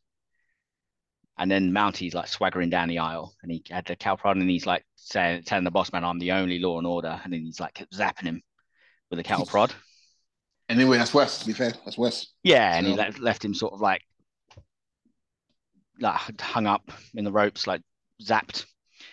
And 1.36 1.50
then 1.50 1.72
Mountie's 1.72 2.14
like 2.14 2.28
swaggering 2.28 2.70
down 2.70 2.88
the 2.88 3.00
aisle, 3.00 3.34
and 3.42 3.50
he 3.50 3.62
had 3.68 3.84
the 3.86 3.96
cow 3.96 4.14
prod, 4.16 4.36
and 4.36 4.48
he's 4.48 4.66
like 4.66 4.84
saying, 4.94 5.42
telling 5.42 5.64
the 5.64 5.70
boss 5.70 5.92
man, 5.92 6.04
"I'm 6.04 6.18
the 6.20 6.32
only 6.32 6.58
law 6.60 6.78
and 6.78 6.86
order," 6.86 7.20
and 7.24 7.32
then 7.32 7.40
he's 7.40 7.58
like 7.60 7.84
zapping 7.92 8.24
him 8.24 8.42
with 9.10 9.18
a 9.18 9.24
cattle 9.24 9.46
prod. 9.46 9.74
Anyway, 10.70 10.96
that's 10.96 11.12
West, 11.12 11.42
to 11.42 11.46
be 11.46 11.52
fair. 11.52 11.72
That's 11.84 11.98
West. 11.98 12.32
Yeah, 12.42 12.74
and 12.74 12.86
he 12.86 12.92
So- 12.94 12.98
left, 12.98 13.18
left 13.18 13.44
him 13.44 13.52
sort 13.52 13.74
of 13.74 13.82
like, 13.82 14.00
like 16.00 16.40
hung 16.40 16.66
up 16.66 16.90
in 17.14 17.22
the 17.24 17.30
ropes, 17.32 17.66
like 17.66 17.82
zapped. 18.22 18.64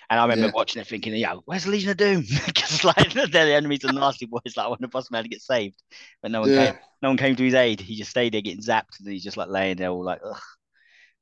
And 0.10 0.18
I 0.18 0.24
remember 0.24 0.46
Yeah. 0.46 0.52
watching 0.56 0.82
it 0.82 0.88
thinking, 0.88 1.14
yeah, 1.16 1.36
where's 1.46 1.66
the 1.66 1.72
Legion 1.72 1.90
of 1.92 1.98
Doom? 1.98 2.24
Because 2.46 2.86
like 2.86 2.96
they're 3.14 3.28
the 3.28 3.54
enemies 3.54 3.84
of 3.84 3.94
the 3.94 4.00
nasty 4.00 4.28
boys. 4.28 4.56
Like 4.56 4.66
I 4.66 4.70
want 4.70 4.80
the 4.80 4.88
boss 4.88 5.12
man 5.12 5.24
to 5.24 5.30
get 5.30 5.42
saved, 5.42 5.82
but 6.22 6.32
no 6.32 6.40
one 6.42 6.52
Yeah. 6.52 6.72
came. 6.72 6.80
No 7.02 7.10
one 7.10 7.18
came 7.18 7.36
to 7.36 7.44
his 7.44 7.54
aid. 7.54 7.82
He 7.82 7.98
just 7.98 8.12
stayed 8.12 8.34
there 8.34 8.42
getting 8.42 8.64
zapped, 8.64 9.00
and 9.00 9.12
he's 9.12 9.24
just 9.24 9.36
like 9.36 9.50
laying 9.50 9.76
there, 9.76 9.90
all 9.90 10.06
like, 10.06 10.22
ugh, 10.24 10.40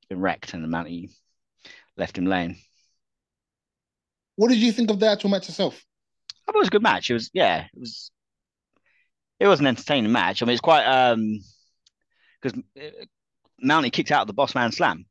been 0.09 0.19
wrecked, 0.19 0.53
and 0.53 0.63
the 0.63 0.67
amount 0.67 0.89
he 0.89 1.09
left 1.97 2.17
him 2.17 2.25
laying. 2.25 2.57
What 4.35 4.49
did 4.49 4.57
you 4.57 4.71
think 4.71 4.89
of 4.89 4.99
the 4.99 5.07
actual 5.07 5.29
match 5.29 5.49
itself? 5.49 5.83
I 6.31 6.51
thought 6.51 6.55
it 6.55 6.59
was 6.59 6.67
a 6.69 6.71
good 6.71 6.83
match. 6.83 7.09
It 7.09 7.13
was, 7.13 7.29
yeah, 7.33 7.65
it 7.73 7.79
was. 7.79 8.11
It 9.39 9.47
was 9.47 9.59
an 9.61 9.67
entertaining 9.67 10.11
match. 10.11 10.41
I 10.41 10.45
mean, 10.45 10.53
it's 10.53 10.61
quite 10.61 10.83
um, 10.85 11.39
because 12.41 12.61
Mountie 13.63 13.91
kicked 13.91 14.11
out 14.11 14.21
of 14.21 14.27
the 14.27 14.33
Boss 14.33 14.53
Man 14.53 14.71
Slam. 14.71 15.05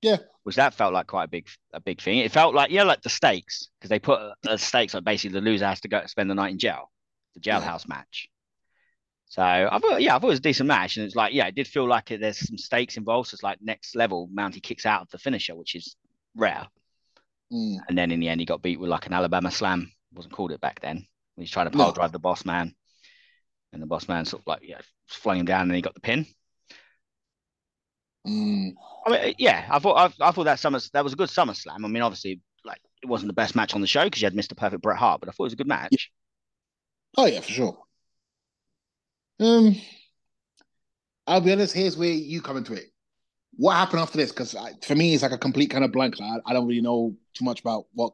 Yeah. 0.00 0.18
which 0.42 0.56
that 0.56 0.74
felt 0.74 0.92
like 0.92 1.06
quite 1.06 1.24
a 1.24 1.28
big, 1.28 1.48
a 1.72 1.80
big 1.80 2.00
thing. 2.00 2.18
It 2.18 2.30
felt 2.30 2.54
like, 2.54 2.70
you 2.70 2.76
know, 2.78 2.84
like 2.84 3.00
the 3.00 3.08
stakes 3.08 3.70
because 3.78 3.88
they 3.88 3.98
put 3.98 4.20
the 4.42 4.58
stakes 4.58 4.92
like 4.92 5.02
basically 5.02 5.40
the 5.40 5.44
loser 5.44 5.66
has 5.66 5.80
to 5.80 5.88
go 5.88 6.02
spend 6.06 6.30
the 6.30 6.34
night 6.34 6.52
in 6.52 6.58
jail, 6.58 6.90
the 7.34 7.40
jailhouse 7.40 7.88
match. 7.88 8.28
So 9.34 9.42
I 9.42 9.80
thought, 9.80 10.00
yeah, 10.00 10.14
I 10.14 10.20
thought 10.20 10.28
it 10.28 10.30
was 10.30 10.38
a 10.38 10.42
decent 10.42 10.68
match, 10.68 10.96
and 10.96 11.04
it's 11.04 11.16
like, 11.16 11.34
yeah, 11.34 11.48
it 11.48 11.56
did 11.56 11.66
feel 11.66 11.88
like 11.88 12.12
it, 12.12 12.20
there's 12.20 12.38
some 12.38 12.56
stakes 12.56 12.96
involved. 12.96 13.30
So 13.30 13.34
it's 13.34 13.42
like 13.42 13.58
next 13.60 13.96
level, 13.96 14.28
Mountie 14.32 14.62
kicks 14.62 14.86
out 14.86 15.02
of 15.02 15.10
the 15.10 15.18
finisher, 15.18 15.56
which 15.56 15.74
is 15.74 15.96
rare. 16.36 16.68
Mm. 17.52 17.78
And 17.88 17.98
then 17.98 18.12
in 18.12 18.20
the 18.20 18.28
end, 18.28 18.38
he 18.38 18.46
got 18.46 18.62
beat 18.62 18.78
with 18.78 18.90
like 18.90 19.06
an 19.06 19.12
Alabama 19.12 19.50
slam. 19.50 19.90
Wasn't 20.12 20.32
called 20.32 20.52
it 20.52 20.60
back 20.60 20.78
then. 20.78 21.08
He's 21.36 21.50
trying 21.50 21.66
to 21.68 21.76
pile 21.76 21.88
No. 21.88 21.92
drive 21.92 22.12
the 22.12 22.20
boss 22.20 22.44
man, 22.44 22.76
and 23.72 23.82
the 23.82 23.86
boss 23.86 24.06
man 24.06 24.24
sort 24.24 24.42
of 24.42 24.46
like 24.46 24.60
yeah, 24.62 24.78
flung 25.08 25.38
him 25.40 25.46
down, 25.46 25.62
and 25.62 25.74
he 25.74 25.82
got 25.82 25.94
the 25.94 26.00
pin. 26.00 26.26
Mm. 28.24 28.74
I 29.04 29.10
mean, 29.10 29.34
yeah, 29.38 29.66
I 29.68 29.80
thought 29.80 30.14
I, 30.20 30.28
I 30.28 30.30
thought 30.30 30.44
that 30.44 30.60
summer 30.60 30.78
that 30.92 31.02
was 31.02 31.12
a 31.12 31.16
good 31.16 31.28
summer 31.28 31.54
slam. 31.54 31.84
I 31.84 31.88
mean, 31.88 32.04
obviously, 32.04 32.40
like 32.64 32.80
it 33.02 33.06
wasn't 33.08 33.30
the 33.30 33.34
best 33.34 33.56
match 33.56 33.74
on 33.74 33.80
the 33.80 33.88
show 33.88 34.04
because 34.04 34.22
you 34.22 34.26
had 34.26 34.34
Mr. 34.34 34.56
Perfect 34.56 34.82
Bret 34.82 34.96
Hart, 34.96 35.18
but 35.18 35.28
I 35.28 35.32
thought 35.32 35.44
it 35.44 35.46
was 35.46 35.52
a 35.54 35.56
good 35.56 35.66
match. 35.66 36.12
Oh 37.16 37.26
yeah, 37.26 37.40
for 37.40 37.50
sure. 37.50 37.84
Um, 39.40 39.76
I'll 41.26 41.40
be 41.40 41.52
honest. 41.52 41.74
Here's 41.74 41.96
where 41.96 42.10
you 42.10 42.40
come 42.42 42.56
into 42.56 42.74
it. 42.74 42.86
What 43.56 43.74
happened 43.74 44.00
after 44.00 44.18
this? 44.18 44.32
Because 44.32 44.56
for 44.82 44.94
me, 44.94 45.14
it's 45.14 45.22
like 45.22 45.32
a 45.32 45.38
complete 45.38 45.70
kind 45.70 45.84
of 45.84 45.92
blank. 45.92 46.20
I, 46.20 46.38
I 46.46 46.52
don't 46.52 46.66
really 46.66 46.80
know 46.80 47.14
too 47.34 47.44
much 47.44 47.60
about 47.60 47.86
what. 47.92 48.12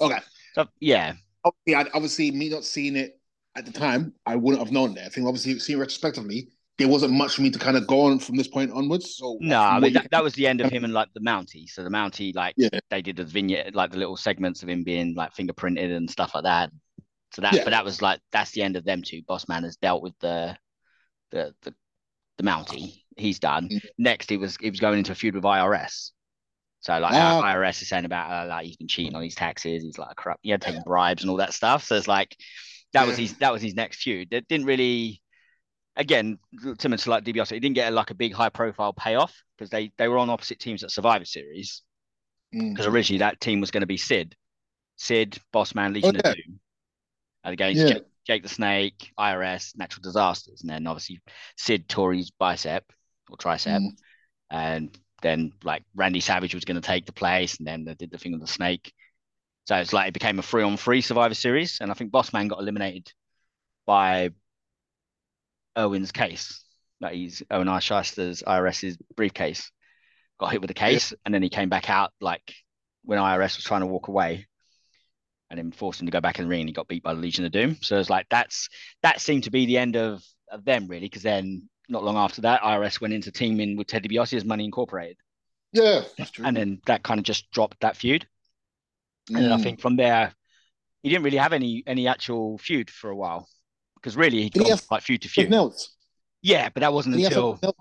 Okay, 0.00 0.18
So 0.54 0.66
yeah, 0.80 1.14
obviously, 1.44 1.74
I, 1.74 1.90
obviously, 1.94 2.30
me 2.30 2.50
not 2.50 2.64
seeing 2.64 2.96
it 2.96 3.18
at 3.56 3.64
the 3.64 3.72
time, 3.72 4.12
I 4.26 4.36
wouldn't 4.36 4.62
have 4.62 4.72
known 4.72 4.94
that. 4.94 5.06
I 5.06 5.08
think 5.08 5.26
obviously, 5.26 5.58
seeing 5.58 5.78
retrospectively, 5.78 6.48
there 6.78 6.88
wasn't 6.88 7.12
much 7.14 7.34
for 7.36 7.42
me 7.42 7.50
to 7.50 7.58
kind 7.58 7.76
of 7.76 7.86
go 7.86 8.02
on 8.02 8.18
from 8.18 8.36
this 8.36 8.48
point 8.48 8.70
onwards. 8.72 9.16
So 9.16 9.38
no, 9.40 9.58
I 9.58 9.80
mean 9.80 9.94
that, 9.94 10.10
that 10.10 10.22
was 10.22 10.34
the 10.34 10.46
end 10.46 10.60
of 10.60 10.70
him 10.70 10.84
and 10.84 10.92
like 10.92 11.08
the 11.14 11.20
Mountie. 11.20 11.68
So 11.68 11.82
the 11.82 11.90
Mountie, 11.90 12.34
like 12.34 12.54
Yeah. 12.58 12.68
they 12.90 13.00
did 13.02 13.16
the 13.16 13.24
vignette, 13.24 13.74
like 13.74 13.90
the 13.90 13.98
little 13.98 14.16
segments 14.16 14.62
of 14.62 14.68
him 14.68 14.84
being 14.84 15.14
like 15.14 15.34
fingerprinted 15.34 15.96
and 15.96 16.10
stuff 16.10 16.34
like 16.34 16.44
that. 16.44 16.70
So 17.36 17.42
that, 17.42 17.52
Yeah. 17.52 17.64
but 17.64 17.70
that 17.70 17.84
was 17.84 18.00
like 18.00 18.18
that's 18.32 18.52
the 18.52 18.62
end 18.62 18.76
of 18.76 18.84
them 18.86 19.02
two. 19.02 19.20
Boss 19.28 19.46
Man 19.46 19.64
has 19.64 19.76
dealt 19.76 20.02
with 20.02 20.14
the 20.20 20.56
the 21.32 21.54
the, 21.60 21.74
the 22.38 22.42
Mountie. 22.42 23.02
He's 23.14 23.38
done. 23.38 23.68
Mm. 23.68 23.80
Next, 23.98 24.30
he 24.30 24.38
was 24.38 24.56
he 24.58 24.70
was 24.70 24.80
going 24.80 24.96
into 24.96 25.12
a 25.12 25.14
feud 25.14 25.34
with 25.34 25.44
IRS. 25.44 26.12
So 26.80 26.98
like 26.98 27.12
Ah. 27.12 27.42
IRS 27.42 27.82
is 27.82 27.90
saying 27.90 28.06
about 28.06 28.30
uh, 28.30 28.48
like 28.48 28.64
he's 28.64 28.78
been 28.78 28.88
cheating 28.88 29.14
on 29.14 29.22
his 29.22 29.34
taxes. 29.34 29.82
He's 29.82 29.98
like 29.98 30.16
corrupt. 30.16 30.40
He 30.44 30.48
had 30.50 30.62
taken 30.62 30.82
bribes 30.82 31.22
and 31.24 31.30
all 31.30 31.36
that 31.36 31.52
stuff. 31.52 31.84
So 31.84 31.96
it's 31.96 32.08
like 32.08 32.34
that 32.94 33.06
was 33.06 33.18
his 33.18 33.34
that 33.34 33.52
was 33.52 33.60
his 33.60 33.74
next 33.74 34.02
feud. 34.02 34.30
That 34.30 34.48
didn't 34.48 34.66
really. 34.66 35.20
Again, 35.98 36.38
similar 36.78 36.96
to 36.96 37.10
like 37.10 37.24
DiBiase, 37.24 37.52
he 37.52 37.60
didn't 37.60 37.74
get 37.74 37.92
like 37.92 38.10
a 38.10 38.14
big 38.14 38.32
high 38.32 38.48
profile 38.48 38.94
payoff 38.94 39.34
because 39.58 39.68
they 39.68 39.92
they 39.98 40.08
were 40.08 40.16
on 40.16 40.30
opposite 40.30 40.58
teams 40.58 40.82
at 40.84 40.90
Survivor 40.90 41.26
Series. 41.26 41.82
Mm. 42.54 42.70
Because 42.72 42.86
originally 42.86 43.18
that 43.18 43.40
team 43.40 43.60
was 43.60 43.70
going 43.70 43.82
to 43.82 43.86
be 43.86 43.98
Sid, 43.98 44.34
Sid, 44.96 45.38
Bossman, 45.52 45.92
Legion 45.92 46.14
yeah. 46.14 46.30
of 46.30 46.34
Doom, 46.34 46.60
against 47.52 47.80
Yeah. 47.80 47.94
Jake, 47.94 48.04
Jake 48.26 48.42
the 48.42 48.48
Snake, 48.48 49.12
IRS, 49.18 49.76
Natural 49.76 50.02
Disasters, 50.02 50.62
and 50.62 50.70
then 50.70 50.86
obviously 50.86 51.20
Sid 51.56 51.88
tore 51.88 52.12
his 52.12 52.30
bicep 52.30 52.84
or 53.30 53.36
tricep, 53.36 53.80
Mm. 53.80 53.96
and 54.50 54.98
then 55.22 55.52
like 55.64 55.84
Randy 55.94 56.20
Savage 56.20 56.54
was 56.54 56.64
going 56.64 56.80
to 56.80 56.86
take 56.86 57.06
the 57.06 57.12
place, 57.12 57.58
and 57.58 57.66
then 57.66 57.84
they 57.84 57.94
did 57.94 58.10
the 58.10 58.18
thing 58.18 58.32
with 58.32 58.40
the 58.40 58.46
snake. 58.46 58.92
So 59.66 59.76
it's 59.76 59.92
like 59.92 60.08
it 60.08 60.14
became 60.14 60.38
a 60.38 60.42
three 60.42 60.62
on 60.62 60.76
three 60.76 61.00
Survivor 61.00 61.34
Series, 61.34 61.80
and 61.80 61.90
I 61.90 61.94
think 61.94 62.12
Bossman 62.12 62.48
got 62.48 62.60
eliminated 62.60 63.12
by 63.86 64.30
Irwin's 65.76 66.12
case. 66.12 66.64
Like 67.00 67.14
he's 67.14 67.42
Irwin 67.52 67.68
R. 67.68 67.80
Schyster's 67.80 68.42
IRS's 68.42 68.96
briefcase 69.16 69.70
got 70.38 70.52
hit 70.52 70.60
with 70.60 70.68
the 70.68 70.74
case, 70.74 71.12
and 71.24 71.34
then 71.34 71.42
he 71.42 71.48
came 71.48 71.68
back 71.68 71.90
out 71.90 72.12
like 72.20 72.54
when 73.04 73.18
IRS 73.18 73.56
was 73.56 73.64
trying 73.64 73.80
to 73.80 73.86
walk 73.86 74.08
away, 74.08 74.46
and 75.50 75.58
then 75.58 75.70
forced 75.72 76.00
him 76.00 76.06
to 76.06 76.10
go 76.12 76.20
back 76.20 76.38
in 76.38 76.44
the 76.44 76.48
ring. 76.48 76.60
And 76.60 76.68
he 76.68 76.72
got 76.72 76.88
beat 76.88 77.02
by 77.02 77.14
the 77.14 77.20
Legion 77.20 77.44
of 77.44 77.52
Doom. 77.52 77.76
So 77.82 77.98
it's 77.98 78.10
like 78.10 78.26
that's 78.30 78.68
that 79.02 79.20
seemed 79.20 79.44
to 79.44 79.50
be 79.50 79.66
the 79.66 79.78
end 79.78 79.96
of 79.96 80.24
of 80.50 80.64
them 80.64 80.86
really, 80.88 81.06
because 81.06 81.22
then 81.22 81.68
not 81.88 82.04
long 82.04 82.16
after 82.16 82.40
that, 82.42 82.62
IRS 82.62 83.00
went 83.00 83.14
into 83.14 83.30
teaming 83.30 83.76
with 83.76 83.86
Ted 83.86 84.02
DiBiase 84.02 84.34
as 84.34 84.44
Money 84.44 84.64
Incorporated, 84.64 85.16
Yeah, 85.72 86.02
that's 86.18 86.30
true. 86.30 86.44
and 86.44 86.56
then 86.56 86.80
that 86.86 87.02
kind 87.04 87.18
of 87.18 87.24
just 87.24 87.50
dropped 87.50 87.80
that 87.80 87.96
feud. 87.96 88.26
And 89.28 89.38
then 89.38 89.52
I 89.52 89.56
Mm. 89.56 89.62
think 89.62 89.80
from 89.80 89.96
there, 89.96 90.32
he 91.02 91.08
didn't 91.10 91.24
really 91.24 91.36
have 91.36 91.52
any 91.52 91.82
any 91.86 92.08
actual 92.08 92.58
feud 92.58 92.90
for 92.90 93.10
a 93.10 93.16
while, 93.16 93.48
because 93.96 94.16
really 94.16 94.42
he 94.42 94.50
Did 94.50 94.62
he 94.64 94.68
got 94.70 94.84
like 94.90 95.02
feud 95.02 95.22
to 95.22 95.28
feud. 95.28 95.52
else? 95.52 95.94
Yeah, 96.42 96.68
but 96.68 96.80
that 96.80 96.92
wasn't 96.92 97.16
Did 97.16 97.24
until 97.24 97.52
something? 97.60 97.72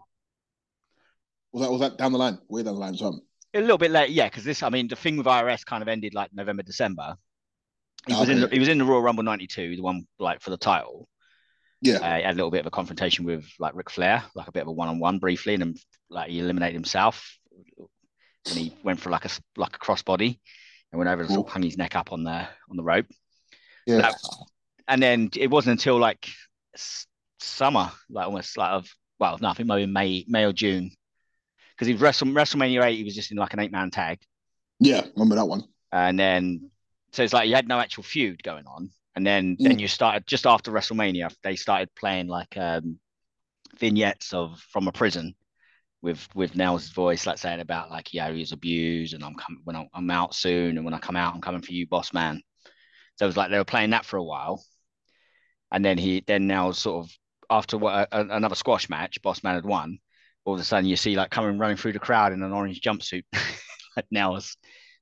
Was 1.52 1.62
that 1.64 1.72
was 1.72 1.82
that 1.82 1.98
down 1.98 2.12
the 2.12 2.18
line? 2.18 2.38
Way 2.48 2.64
down 2.64 2.76
the 2.76 2.80
line, 2.80 2.96
something. 2.96 3.24
a 3.54 3.62
little 3.62 3.78
bit 3.78 3.92
late, 3.92 4.10
yeah, 4.10 4.28
because 4.28 4.44
this, 4.44 4.62
I 4.64 4.70
mean, 4.70 4.88
the 4.88 4.96
thing 4.96 5.18
with 5.18 5.28
IRS 5.28 5.64
kind 5.66 5.82
of 5.82 5.88
ended 5.88 6.14
like 6.14 6.34
November, 6.34 6.64
December. 6.64 7.16
He 8.08 8.14
was 8.14 8.30
in 8.30 8.40
the, 8.42 8.48
he 8.50 8.60
was 8.60 8.68
in 8.68 8.78
the 8.78 8.86
Royal 8.86 9.02
Rumble 9.02 9.24
'92, 9.24 9.76
the 9.78 9.82
one 9.82 10.06
like 10.20 10.42
for 10.42 10.50
the 10.52 10.58
title. 10.58 11.08
Yeah. 11.82 11.96
Uh, 11.98 12.18
he 12.18 12.24
had 12.24 12.34
a 12.34 12.38
little 12.38 12.52
bit 12.52 12.62
of 12.62 12.66
a 12.68 12.72
confrontation 12.72 13.26
with 13.26 13.46
like 13.60 13.76
Ric 13.76 13.90
Flair, 13.90 14.24
like 14.36 14.48
a 14.48 14.52
bit 14.52 14.62
of 14.62 14.68
a 14.68 14.72
one-on-one 14.72 15.20
briefly, 15.20 15.54
and 15.56 15.62
then 15.62 15.76
like 16.10 16.30
he 16.30 16.40
eliminated 16.40 16.74
himself, 16.76 17.38
and 17.78 18.58
he 18.58 18.74
went 18.84 19.00
for 19.00 19.10
like 19.10 19.26
a 19.26 19.30
like 19.58 19.76
a 19.76 19.80
crossbody, 19.80 20.40
and 20.92 21.00
went 21.00 21.10
over 21.10 21.22
and 21.24 21.32
sort 21.32 21.48
of 21.48 21.54
hung 21.54 21.64
his 21.64 21.78
neck 21.78 21.96
up 21.96 22.12
on 22.12 22.24
the 22.24 22.48
on 22.70 22.78
the 22.78 22.84
rope. 22.84 23.08
yeah. 23.86 24.02
that- 24.02 24.16
And 24.88 25.02
then 25.02 25.30
it 25.36 25.50
wasn't 25.50 25.72
until 25.80 25.98
like 25.98 26.28
summer, 27.40 27.92
like 28.10 28.26
almost 28.28 28.58
like 28.58 28.72
of 28.72 28.88
well, 29.20 29.38
no, 29.42 29.50
I 29.50 29.54
think 29.54 29.68
maybe 29.68 29.92
May 29.92 30.26
May 30.28 30.44
or 30.46 30.54
June, 30.54 30.92
because 31.76 31.88
he 31.88 31.94
wrestled 31.96 32.32
WrestleMania 32.32 32.84
eight, 32.84 32.98
he 32.98 33.04
was 33.04 33.16
just 33.16 33.32
in 33.32 33.38
like 33.38 33.54
an 33.54 33.60
eight-man 33.60 33.92
tag. 33.92 34.20
Yeah. 34.80 35.02
Remember 35.16 35.36
that 35.36 35.46
one? 35.48 35.64
and 35.92 36.20
then 36.20 36.70
so 37.16 37.24
it's 37.24 37.34
like 37.34 37.48
you 37.48 37.56
had 37.56 37.68
no 37.68 37.80
actual 37.80 38.04
feud 38.04 38.44
going 38.44 38.66
on. 38.68 38.90
And 39.16 39.26
then 39.26 39.56
then 39.58 39.80
you 39.80 39.88
started 39.88 40.28
just 40.28 40.46
after 40.46 40.72
wrestlemania 40.72 41.34
they 41.42 41.56
started 41.56 41.90
playing 41.96 42.28
like 42.28 42.58
um 42.58 43.00
vignettes 43.80 44.34
of 44.34 44.60
from 44.72 44.90
a 44.90 44.92
prison 44.92 45.36
with 46.02 46.28
with 46.36 46.54
Nailz's 46.54 46.90
voice 46.90 47.26
like 47.26 47.38
saying 47.38 47.62
about 47.62 47.90
like 47.90 48.14
yeah 48.14 48.30
he 48.30 48.40
was 48.40 48.52
abused 48.52 49.14
and 49.14 49.24
i'm 49.24 49.36
coming 49.36 49.62
when 49.64 49.78
I'm, 49.78 49.88
I'm 49.94 50.12
out 50.12 50.36
soon 50.36 50.76
and 50.76 50.84
when 50.84 50.94
i 50.94 51.00
come 51.00 51.16
out 51.16 51.34
i'm 51.34 51.42
coming 51.42 51.62
for 51.62 51.72
you 51.72 51.88
boss 51.88 52.14
man. 52.14 52.42
So 53.16 53.26
it 53.26 53.28
was 53.28 53.38
like 53.38 53.52
they 53.52 53.58
were 53.58 53.64
playing 53.64 53.92
that 53.92 54.06
for 54.06 54.18
a 54.18 54.24
while. 54.24 54.62
And 55.72 55.84
then 55.84 55.98
he 55.98 56.22
then 56.28 56.46
now 56.46 56.72
sort 56.72 57.06
of 57.06 57.12
after 57.50 57.78
what 57.78 58.10
a, 58.12 58.36
another 58.36 58.56
squash 58.56 58.90
match 58.90 59.22
boss 59.22 59.44
man 59.44 59.56
had 59.56 59.66
won 59.66 60.00
all 60.44 60.56
of 60.56 60.60
a 60.60 60.64
sudden 60.64 60.90
you 60.90 60.98
see 60.98 61.16
like 61.16 61.32
coming 61.32 61.58
running 61.58 61.78
through 61.78 61.94
the 61.94 62.00
crowd 62.00 62.34
in 62.34 62.44
an 62.44 62.52
orange 62.52 62.82
jumpsuit. 62.82 63.24
Like 63.98 64.08
Nailz 64.14 64.58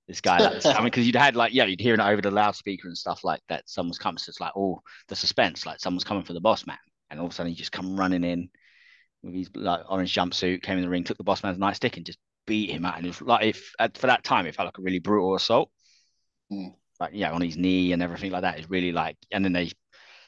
this 0.08 0.22
guy 0.22 0.38
like, 0.38 0.66
I 0.66 0.76
mean 0.76 0.86
because 0.86 1.06
you'd 1.06 1.16
had 1.16 1.36
like 1.36 1.54
yeah 1.54 1.66
you'd 1.66 1.80
hear 1.80 1.94
it 1.94 2.00
over 2.00 2.22
the 2.22 2.32
loudspeaker 2.32 2.88
and 2.88 2.98
stuff 2.98 3.24
like 3.24 3.42
that. 3.50 3.64
Someone's 3.70 3.98
coming 3.98 4.18
so 4.18 4.30
it's 4.30 4.40
like 4.40 4.52
oh 4.56 4.82
the 5.08 5.16
suspense 5.16 5.66
like 5.66 5.80
someone's 5.80 6.04
coming 6.04 6.24
for 6.24 6.34
the 6.34 6.42
boss 6.42 6.66
man. 6.66 6.78
And 7.10 7.20
all 7.20 7.28
of 7.28 7.32
a 7.32 7.36
sudden 7.36 7.52
he 7.52 7.58
just 7.58 7.72
come 7.72 7.98
running 7.98 8.24
in 8.24 8.50
with 9.22 9.34
his 9.34 9.50
like 9.56 9.82
orange 9.90 10.14
jumpsuit 10.14 10.62
came 10.62 10.78
in 10.78 10.84
the 10.84 10.90
ring 10.90 11.04
took 11.04 11.18
the 11.18 11.24
boss 11.24 11.44
man's 11.44 11.58
nightstick 11.58 11.96
and 11.96 12.06
just 12.06 12.20
beat 12.46 12.70
him 12.70 12.86
out. 12.86 12.98
And 12.98 13.06
it 13.06 13.10
was 13.10 13.22
like 13.22 13.46
if 13.46 13.72
at, 13.80 13.98
for 13.98 14.08
that 14.08 14.24
time 14.24 14.46
it 14.46 14.56
felt 14.56 14.68
like 14.68 14.78
a 14.78 14.82
really 14.82 15.00
brutal 15.00 15.36
assault. 15.36 15.70
Mm. 16.52 16.76
like 17.00 17.12
yeah 17.14 17.32
on 17.32 17.42
his 17.42 17.56
knee 17.56 17.94
and 17.94 18.04
everything 18.04 18.32
like 18.32 18.42
that. 18.42 18.60
Is 18.60 18.70
really 18.70 18.92
like 18.92 19.16
and 19.32 19.46
then 19.46 19.54
they 19.54 19.72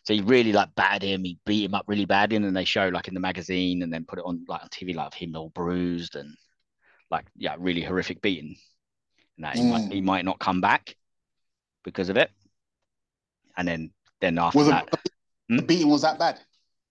so 0.03 0.13
he 0.13 0.21
really 0.21 0.53
like 0.53 0.73
battered 0.75 1.03
him. 1.03 1.23
He 1.25 1.37
beat 1.45 1.65
him 1.65 1.73
up 1.73 1.83
really 1.87 2.05
badly 2.05 2.37
and 2.37 2.45
then 2.45 2.53
they 2.53 2.63
show 2.63 2.87
like 2.87 3.09
in 3.09 3.13
the 3.13 3.19
magazine 3.19 3.81
and 3.81 3.91
then 3.91 4.05
put 4.05 4.19
it 4.19 4.25
on 4.25 4.45
like 4.47 4.61
on 4.61 4.69
TV 4.69 4.95
like 4.95 5.13
him 5.13 5.35
all 5.35 5.49
bruised 5.49 6.15
and 6.15 6.33
like 7.11 7.25
yeah 7.35 7.55
really 7.59 7.81
horrific 7.81 8.21
beating 8.21 8.55
and 9.37 9.45
that 9.45 9.55
he, 9.55 9.61
Mm. 9.61 9.69
might, 9.71 9.91
he 9.93 10.01
might 10.01 10.25
not 10.25 10.39
come 10.39 10.61
back 10.61 10.95
because 11.83 12.09
of 12.09 12.17
it 12.17 12.31
and 13.57 13.67
then 13.67 13.91
then 14.21 14.37
after 14.37 14.57
Was 14.57 14.67
that 14.67 14.89
the 15.49 15.61
beating 15.61 15.89
was 15.89 16.01
that 16.01 16.17
bad? 16.17 16.39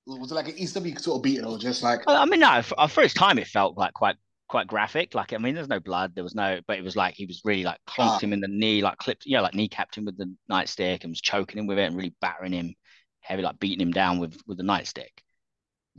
Was 0.07 0.31
it 0.31 0.35
like 0.35 0.49
an 0.49 0.55
ECW 0.55 0.99
sort 1.01 1.17
of 1.17 1.23
beating 1.23 1.45
or 1.45 1.59
just 1.59 1.83
like 1.83 2.03
I 2.07 2.25
mean, 2.27 2.41
no. 2.41 2.61
For, 2.63 2.89
for 2.89 3.03
its 3.03 3.15
time, 3.15 3.39
it 3.39 3.47
felt 3.47 3.77
like 3.79 3.95
quite 3.95 4.17
quite 4.49 4.67
graphic. 4.67 5.15
Like, 5.15 5.33
I 5.33 5.39
mean, 5.39 5.55
there's 5.55 5.69
no 5.69 5.81
blood, 5.81 6.15
there 6.15 6.23
was 6.23 6.35
no, 6.35 6.61
but 6.69 6.79
it 6.79 6.85
was 6.85 6.95
like 6.95 7.15
he 7.15 7.25
was 7.27 7.41
really 7.45 7.65
like 7.65 7.79
clonked 7.89 8.17
Ah. 8.17 8.19
him 8.19 8.33
in 8.35 8.41
the 8.41 8.49
knee, 8.49 8.83
like 8.83 8.99
clipped, 8.99 9.25
yeah, 9.27 9.41
like 9.41 9.55
kneecapped 9.55 9.97
him 9.97 10.05
with 10.05 10.19
the 10.19 10.33
nightstick 10.51 11.03
and 11.03 11.11
was 11.11 11.21
choking 11.23 11.59
him 11.59 11.67
with 11.67 11.79
it 11.79 11.85
and 11.87 11.97
really 11.97 12.15
battering 12.21 12.53
him 12.53 12.75
heavy, 13.21 13.43
like 13.43 13.59
beating 13.59 13.81
him 13.81 13.93
down 13.93 14.19
with 14.19 14.39
with 14.47 14.59
the 14.59 14.63
nightstick. 14.65 15.09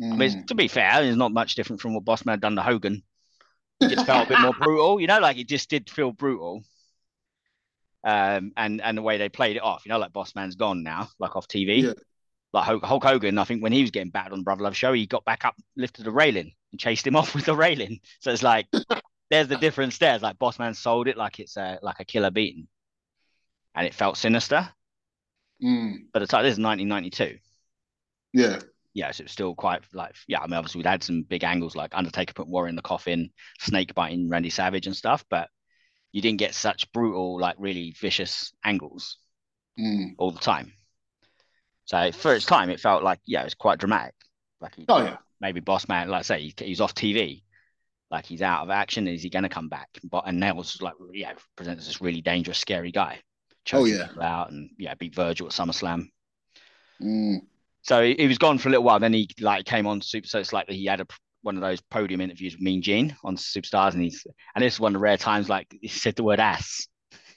I 0.02 0.16
mean, 0.16 0.30
Mm. 0.32 0.48
to 0.48 0.56
be 0.56 0.68
fair, 0.68 1.04
it's 1.04 1.18
not 1.18 1.32
much 1.32 1.56
different 1.56 1.82
from 1.82 1.96
what 1.96 2.06
Bossman 2.06 2.32
had 2.32 2.41
done 2.41 2.56
to 2.56 2.62
Hogan. 2.62 3.02
It 3.82 3.89
just 3.89 4.05
felt 4.05 4.28
a 4.28 4.30
bit 4.30 4.39
more 4.39 4.53
brutal, 4.59 4.99
you 4.99 5.07
know, 5.07 5.19
like 5.19 5.38
it 5.38 5.47
just 5.47 5.69
did 5.69 5.89
feel 5.89 6.11
brutal. 6.11 6.63
Um, 8.03 8.51
and 8.55 8.82
and 8.82 8.97
the 8.97 9.01
way 9.01 9.17
they 9.17 9.30
played 9.30 9.55
it 9.55 9.63
off, 9.63 9.84
you 9.86 9.89
know, 9.89 9.97
like 9.97 10.13
Boss 10.13 10.36
Man's 10.36 10.55
gone 10.55 10.84
now, 10.84 11.09
like 11.19 11.36
off 11.36 11.47
TV. 11.47 11.82
Yeah. 11.84 11.93
Like 12.53 12.65
Hulk, 12.65 12.86
Hulk 12.86 13.03
Hogan, 13.03 13.38
I 13.38 13.43
think 13.43 13.61
when 13.61 13.73
he 13.73 13.82
was 13.82 13.91
getting 13.91 14.11
battered 14.11 14.32
on 14.32 14.39
the 14.39 14.43
Brother 14.43 14.63
Love 14.63 14.78
show, 14.78 14.93
he 14.93 15.07
got 15.07 15.26
back 15.26 15.43
up, 15.43 15.55
lifted 15.76 16.05
the 16.05 16.11
railing, 16.11 16.53
and 16.71 16.80
chased 16.80 17.05
him 17.05 17.15
off 17.17 17.36
with 17.36 17.45
the 17.45 17.55
railing. 17.55 17.99
So 18.21 18.32
it's 18.32 18.43
like 18.43 18.67
there's 19.32 19.47
the 19.47 19.57
difference 19.57 19.97
there. 19.97 20.13
It's 20.13 20.23
like 20.23 20.38
Bossman 20.39 20.76
sold 20.76 21.07
it 21.07 21.17
like 21.17 21.39
it's 21.39 21.57
a 21.57 21.80
like 21.82 21.99
a 21.99 22.05
killer 22.05 22.32
beating, 22.32 22.67
and 23.73 23.88
it 23.88 23.93
felt 23.93 24.17
sinister. 24.17 24.69
Mm. 25.63 26.07
But 26.13 26.19
the 26.19 26.28
time 26.28 26.43
this 26.43 26.53
is 26.53 26.59
1992 26.59 27.39
Yeah. 28.34 28.59
Yeah, 28.96 29.12
so 29.12 29.22
it 29.22 29.26
was 29.26 29.32
still 29.34 29.54
quite 29.54 29.84
like 29.93 30.16
yeah. 30.28 30.39
I 30.41 30.48
mean, 30.48 30.56
obviously 30.56 30.80
we'd 30.80 30.88
had 30.88 31.04
some 31.04 31.22
big 31.24 31.43
angles 31.43 31.76
like 31.76 31.91
Undertaker 31.93 32.34
put 32.34 32.48
Warrior 32.48 32.70
in 32.70 32.76
the 32.76 32.82
coffin, 32.82 33.30
Snake 33.60 33.93
biting 33.93 34.30
Randy 34.30 34.50
Savage 34.50 34.88
and 34.88 34.96
stuff, 34.98 35.24
but 35.30 35.50
you 36.14 36.22
didn't 36.22 36.39
get 36.39 36.56
such 36.56 36.91
brutal, 36.93 37.39
like 37.39 37.58
really 37.60 37.93
vicious 38.00 38.54
angles 38.64 39.18
Mm. 39.80 40.16
all 40.18 40.32
the 40.32 40.39
time. 40.39 40.74
So 41.86 42.12
for 42.12 42.34
its 42.34 42.46
time, 42.46 42.70
it 42.70 42.80
felt 42.80 43.04
like 43.04 43.20
yeah, 43.26 43.41
it 43.41 43.46
was 43.46 43.54
quite 43.56 43.80
dramatic. 43.80 44.16
Like 44.62 44.76
he, 44.76 44.86
Oh 44.88 45.04
yeah. 45.04 45.18
maybe 45.41 45.60
Boss 45.60 45.88
Man, 45.88 46.10
like 46.10 46.20
I 46.20 46.24
say, 46.24 46.41
he, 46.41 46.54
he's 46.58 46.82
off 46.82 46.96
TV, 46.96 47.43
like 48.10 48.26
he's 48.26 48.41
out 48.41 48.64
of 48.64 48.70
action. 48.70 49.08
Is 49.08 49.22
he 49.24 49.30
going 49.30 49.43
to 49.43 49.50
come 49.50 49.70
back? 49.70 49.89
But 50.04 50.24
and 50.28 50.41
Nailz 50.41 50.82
like 50.82 50.93
yeah, 51.14 51.34
presents 51.56 51.86
this 51.88 52.02
really 52.02 52.22
dangerous, 52.22 52.58
scary 52.60 52.91
guy. 52.91 53.20
choking 53.66 53.96
yeah. 53.96 54.08
out 54.22 54.52
and 54.52 54.70
yeah, 54.78 54.96
beat 54.96 55.16
Virgil 55.16 55.48
at 55.48 55.54
SummerSlam. 55.54 56.08
Mm. 57.02 57.41
So 57.86 58.03
he, 58.03 58.15
he 58.17 58.27
was 58.27 58.39
gone 58.39 58.57
for 58.57 58.67
a 58.67 58.71
little 58.71 58.83
while. 58.83 58.99
Then 58.99 59.13
he 59.13 59.29
like 59.39 59.65
came 59.65 59.86
on 59.86 60.01
Super. 60.01 60.27
So 60.27 60.39
it's 60.39 60.51
like 60.51 60.67
he 60.69 60.86
had 60.86 61.01
a 61.01 61.07
one 61.43 61.55
of 61.55 61.61
those 61.61 61.79
podium 61.81 62.19
interviews 62.21 62.53
with 62.53 62.61
Mean 62.61 62.81
Gene 62.81 63.15
on 63.23 63.38
Superstars, 63.38 63.93
and 63.93 64.01
he's 64.01 64.25
and 64.55 64.63
this 64.63 64.73
is 64.73 64.79
one 64.79 64.89
of 64.95 64.99
the 64.99 65.03
rare 65.03 65.17
times 65.17 65.47
like 65.47 65.67
he 65.81 65.88
said 65.88 66.15
the 66.15 66.23
word 66.23 66.39
ass. 66.39 66.88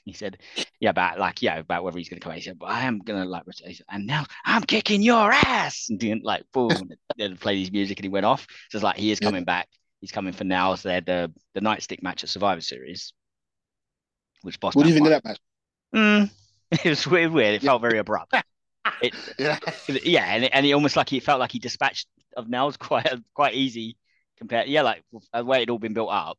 He 0.05 0.13
said, 0.13 0.39
yeah, 0.79 0.89
about 0.89 1.19
like 1.19 1.43
yeah, 1.43 1.59
about 1.59 1.83
whether 1.83 1.99
he's 1.99 2.09
gonna 2.09 2.19
come. 2.19 2.31
out. 2.31 2.37
He 2.39 2.41
said, 2.41 2.57
but 2.57 2.69
I 2.69 2.85
am 2.85 2.97
gonna 2.97 3.25
like, 3.25 3.43
he 3.63 3.75
said, 3.75 3.85
and 3.91 4.07
now 4.07 4.25
I'm 4.43 4.63
kicking 4.63 5.03
your 5.03 5.31
ass, 5.31 5.85
and 5.89 5.99
didn't 5.99 6.25
like 6.25 6.43
boom, 6.51 6.71
and 6.89 6.95
then 7.17 7.37
played 7.37 7.59
his 7.59 7.71
music, 7.71 7.99
and 7.99 8.05
he 8.05 8.09
went 8.09 8.25
off. 8.25 8.47
So 8.71 8.77
it's 8.77 8.83
like 8.83 8.97
he 8.97 9.11
is 9.11 9.19
Yeah. 9.21 9.27
coming 9.27 9.43
back. 9.43 9.67
He's 10.01 10.11
coming 10.11 10.33
for 10.33 10.45
now. 10.45 10.73
So 10.73 10.89
they 10.89 10.95
had 10.95 11.05
the 11.05 11.31
the 11.53 11.61
nightstick 11.61 12.01
match 12.01 12.23
at 12.23 12.29
Survivor 12.29 12.61
Series, 12.61 13.13
which 14.41 14.59
Boss 14.59 14.73
What 14.73 14.81
do 14.83 14.89
you 14.89 14.95
think 14.95 15.05
of 15.05 15.11
that 15.11 15.23
match? 15.25 15.39
Mm, 15.93 16.31
it 16.71 16.89
was 16.89 17.05
weird. 17.05 17.31
Weird. 17.31 17.53
It 17.55 17.63
Yeah. 17.63 17.69
felt 17.69 17.81
very 17.83 17.99
abrupt. 17.99 18.33
It 19.01 19.13
Yeah. 19.37 19.59
yeah, 20.03 20.25
and 20.25 20.43
it, 20.45 20.51
and 20.53 20.65
he 20.65 20.73
almost 20.73 20.95
like 20.95 21.09
he 21.09 21.19
felt 21.19 21.39
like 21.39 21.51
he 21.51 21.59
dispatched 21.59 22.07
of 22.35 22.47
Nailz 22.47 22.77
quite 22.79 23.07
quite 23.33 23.53
easy 23.53 23.97
compared. 24.37 24.67
Yeah, 24.67 24.83
like 24.83 25.03
the 25.33 25.45
way 25.45 25.57
it'd 25.57 25.69
all 25.69 25.79
been 25.79 25.93
built 25.93 26.11
up. 26.11 26.37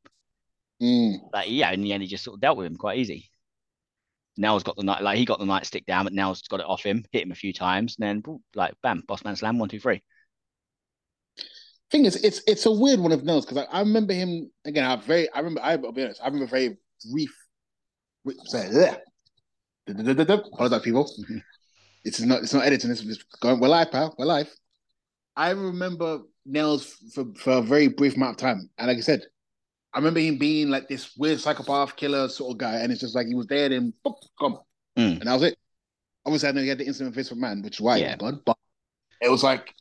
Mm. 0.83 1.19
Like 1.33 1.47
yeah, 1.49 1.71
in 1.73 1.83
the 1.83 1.93
end, 1.93 2.03
he 2.03 2.09
just 2.09 2.25
sort 2.25 2.37
of 2.37 2.41
dealt 2.41 2.57
with 2.57 2.67
him 2.67 2.77
quite 2.77 2.99
easy. 2.99 3.31
Nailz 4.39 4.65
got 4.65 4.77
the 4.77 4.83
night 4.83 5.03
like 5.03 5.19
he 5.19 5.25
got 5.25 5.39
the 5.39 5.45
nightstick 5.45 5.87
down, 5.87 6.05
but 6.05 6.15
Nailz 6.15 6.49
got 6.49 6.61
it 6.61 6.67
off 6.67 6.83
him, 6.83 7.05
hit 7.13 7.25
him 7.25 7.33
a 7.33 7.37
few 7.37 7.53
times, 7.53 7.97
and 7.99 8.25
then 8.25 8.41
like 8.55 8.75
bam, 8.83 9.03
boss 9.07 9.25
man 9.25 9.37
slam 9.37 9.59
one 9.59 9.69
two 9.69 9.81
three. 9.81 10.03
Thing 11.91 12.05
is, 12.05 12.17
it's 12.17 12.41
it's 12.47 12.67
a 12.67 12.71
weird 12.71 13.01
one 13.01 13.13
of 13.13 13.23
Nailz 13.23 13.43
because 13.43 13.67
I, 13.71 13.79
I 13.79 13.81
remember 13.81 14.13
him 14.13 14.51
again. 14.65 14.85
I 14.85 14.97
very 14.97 15.31
I 15.33 15.39
remember 15.39 15.61
I'll 15.63 15.93
be 15.93 16.05
honest. 16.05 16.21
I 16.23 16.27
remember 16.27 16.47
very 16.47 16.79
brief. 17.11 17.35
say 18.47 18.69
yeah. 18.73 18.97
Apologize, 19.89 20.83
people. 20.83 21.11
It's 22.05 22.21
not 22.21 22.43
it's 22.43 22.55
not 22.55 22.65
editing. 22.65 22.91
It's 22.91 23.03
just 23.03 23.25
going. 23.41 23.61
We're 23.61 23.69
live, 23.69 23.91
pal. 23.91 24.15
We're 24.19 24.25
live. 24.27 24.51
I 25.37 25.51
remember 25.51 26.21
Nailz 26.49 26.93
for 27.13 27.27
for 27.37 27.53
a 27.59 27.63
very 27.63 27.89
brief 27.89 28.17
amount 28.17 28.33
of 28.33 28.37
time, 28.39 28.71
and 28.79 28.89
like 28.89 28.97
I 28.97 29.01
said, 29.01 29.23
I 29.93 29.99
remember 29.99 30.21
him 30.21 30.39
being 30.39 30.71
like 30.71 30.89
this 30.89 31.17
weird 31.17 31.41
psychopath 31.41 31.97
killer 31.97 32.29
sort 32.29 32.53
of 32.53 32.59
guy, 32.59 32.77
and 32.77 32.91
it's 32.91 33.01
just 33.01 33.15
like 33.15 33.27
he 33.27 33.35
was 33.35 33.47
there, 33.47 33.69
then 33.69 33.93
boop, 34.05 34.17
gone, 34.39 34.59
Mm. 34.99 35.21
and 35.21 35.23
that 35.23 35.35
was 35.35 35.43
it. 35.45 35.59
Obviously, 36.27 36.49
I 36.49 36.53
know 36.53 36.63
he 36.63 36.69
had 36.69 36.79
the 36.79 36.87
incident 36.87 37.15
with 37.15 37.29
McMahon, 37.31 37.63
which 37.63 37.77
is 37.77 37.81
why 37.81 37.97
Yeah. 37.99 38.17
but 38.17 38.57
it 39.21 39.31
was 39.31 39.43
like 39.43 39.75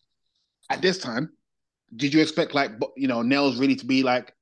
at 0.70 0.82
this 0.82 0.98
time, 0.98 1.32
did 1.96 2.14
you 2.14 2.22
expect 2.22 2.54
like 2.54 2.72
you 2.98 3.08
know 3.08 3.20
Nailz 3.20 3.60
really 3.60 3.76
to 3.78 3.86
be 3.86 4.04
like? 4.04 4.34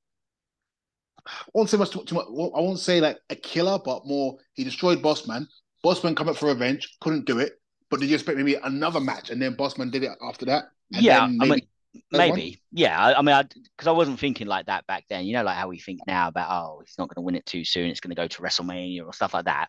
I 1.26 1.32
won't 1.52 1.68
say 1.68 1.76
much. 1.76 1.90
Too, 1.90 2.04
too 2.04 2.14
much 2.14 2.26
I 2.26 2.60
won't 2.60 2.78
say 2.78 3.00
like 3.00 3.18
a 3.30 3.36
killer, 3.36 3.78
but 3.84 4.06
more 4.06 4.38
he 4.54 4.64
destroyed 4.64 5.02
Bossman. 5.02 5.46
Bossman 5.84 6.16
come 6.16 6.28
up 6.28 6.36
for 6.36 6.46
revenge, 6.46 6.96
couldn't 7.00 7.24
do 7.26 7.38
it. 7.38 7.57
But 7.90 8.00
did 8.00 8.08
you 8.10 8.14
expect 8.16 8.38
maybe 8.38 8.54
another 8.56 9.00
match, 9.00 9.30
and 9.30 9.40
then 9.40 9.56
Bossman 9.56 9.90
did 9.90 10.02
it 10.04 10.18
after 10.22 10.46
that? 10.46 10.72
And 10.94 11.08
Yeah, 11.08 11.08
then 11.08 11.40
I 11.40 11.44
maybe 11.44 11.60
mean, 11.60 11.68
third 12.12 12.26
one? 12.26 12.48
Yeah, 12.72 12.98
I, 13.00 13.18
I 13.18 13.22
mean, 13.22 13.36
because 13.76 13.86
I, 13.88 13.92
wasn't 13.92 14.18
thinking 14.20 14.46
like 14.46 14.66
that 14.66 14.86
back 14.86 15.04
then. 15.08 15.24
You 15.26 15.34
know, 15.34 15.42
like 15.44 15.56
how 15.56 15.68
we 15.68 15.78
think 15.78 16.00
now 16.06 16.28
about 16.28 16.50
oh, 16.50 16.80
he's 16.84 16.96
not 16.98 17.08
going 17.08 17.16
to 17.22 17.26
win 17.26 17.34
it 17.34 17.46
too 17.46 17.64
soon. 17.64 17.90
It's 17.90 18.00
going 18.00 18.10
to 18.14 18.20
go 18.20 18.28
to 18.28 18.42
WrestleMania 18.42 19.06
or 19.06 19.12
stuff 19.12 19.34
like 19.34 19.46
that. 19.46 19.68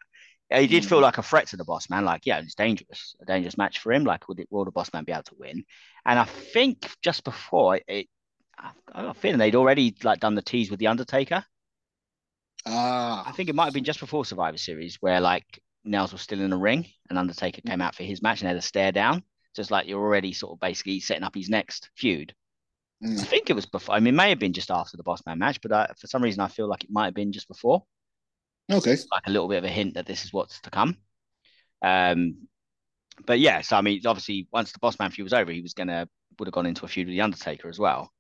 He 0.52 0.68
did 0.68 0.86
feel 0.86 1.00
Mm. 1.00 1.02
like 1.02 1.18
a 1.20 1.24
threat 1.24 1.48
to 1.50 1.58
the 1.58 1.66
boss 1.66 1.90
man. 1.90 2.06
Like, 2.06 2.26
yeah, 2.26 2.40
it's 2.40 2.56
dangerous, 2.56 3.16
a 3.22 3.26
dangerous 3.26 3.58
match 3.58 3.80
for 3.80 3.92
him. 3.94 4.04
Like, 4.04 4.28
would 4.28 4.40
it, 4.40 4.48
will 4.50 4.66
the 4.66 4.72
boss 4.72 4.92
man 4.94 5.04
be 5.04 5.12
able 5.12 5.24
to 5.24 5.36
win? 5.38 5.64
And 6.06 6.18
I 6.20 6.26
think 6.26 6.90
just 7.04 7.24
before 7.24 7.80
it, 7.88 8.08
I, 8.58 8.72
I 8.94 9.04
got 9.04 9.16
a 9.16 9.20
feeling 9.20 9.38
they'd 9.40 9.56
already 9.56 9.96
like 10.04 10.20
done 10.22 10.36
the 10.36 10.42
tease 10.42 10.72
with 10.72 10.80
the 10.80 10.88
Undertaker. 10.88 11.46
I 13.26 13.32
Ah, 13.32 13.32
think 13.32 13.50
it 13.50 13.56
might 13.56 13.66
have 13.66 13.74
been 13.74 13.84
just 13.84 14.00
before 14.00 14.26
Survivor 14.26 14.58
Series 14.58 14.98
where 15.02 15.20
like 15.22 15.62
Nailz 15.90 16.12
was 16.12 16.22
still 16.22 16.42
in 16.42 16.50
the 16.50 16.58
ring 16.58 16.86
and 17.10 17.18
Undertaker 17.18 17.62
came 17.62 17.82
out 17.82 17.96
for 17.96 18.04
his 18.04 18.22
match 18.22 18.42
and 18.42 18.48
had 18.48 18.58
a 18.58 18.62
stare 18.62 18.92
down. 18.92 19.24
Just 19.56 19.72
like 19.72 19.88
you're 19.88 20.02
already 20.02 20.32
sort 20.32 20.54
of 20.54 20.60
basically 20.60 21.00
setting 21.00 21.24
up 21.24 21.36
his 21.36 21.50
next 21.50 21.90
feud. 21.96 22.34
Mm. 23.04 23.20
I 23.20 23.24
think 23.24 23.50
it 23.50 23.54
was 23.54 23.66
before. 23.66 23.96
I 23.96 24.00
mean, 24.00 24.14
it 24.14 24.18
may 24.18 24.30
have 24.30 24.40
been 24.40 24.54
just 24.54 24.72
after 24.72 24.96
the 24.96 25.04
Boss 25.04 25.22
Man 25.26 25.40
match, 25.40 25.60
but 25.62 25.72
I, 25.72 25.88
for 26.00 26.08
some 26.08 26.24
reason, 26.24 26.42
I 26.42 26.48
feel 26.48 26.68
like 26.68 26.84
it 26.84 26.92
might 26.92 27.06
have 27.06 27.14
been 27.14 27.32
just 27.32 27.48
before. 27.48 27.84
Okay. 28.72 28.92
It's 28.92 29.08
Like 29.12 29.24
a 29.26 29.32
little 29.32 29.48
bit 29.48 29.58
of 29.58 29.64
a 29.64 29.70
hint 29.70 29.96
that 29.96 30.06
this 30.06 30.24
is 30.24 30.32
what's 30.32 30.62
to 30.62 30.70
come. 30.70 30.98
Um, 31.82 32.48
but 33.26 33.40
yeah, 33.40 33.62
so 33.62 33.78
I 33.78 33.82
mean, 33.82 34.02
obviously, 34.06 34.48
once 34.52 34.72
the 34.72 34.80
Boss 34.80 35.00
Man 35.00 35.12
feud 35.12 35.26
was 35.26 35.34
over, 35.34 35.52
he 35.52 35.62
was 35.62 35.74
gonna 35.74 36.08
would 36.38 36.48
have 36.48 36.54
gone 36.54 36.66
into 36.66 36.86
a 36.86 36.88
feud 36.88 37.08
with 37.08 37.16
the 37.16 37.22
Undertaker 37.22 37.70
as 37.70 37.80
well. 37.80 38.12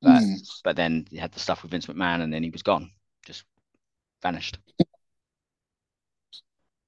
But 0.00 0.22
mm. 0.22 0.38
but 0.64 0.76
then 0.76 1.06
he 1.10 1.16
had 1.16 1.32
the 1.32 1.40
stuff 1.40 1.62
with 1.62 1.72
Vince 1.72 1.86
McMahon, 1.86 2.22
and 2.22 2.32
then 2.32 2.42
he 2.42 2.50
was 2.50 2.62
gone, 2.62 2.90
just 3.26 3.44
vanished. 4.22 4.58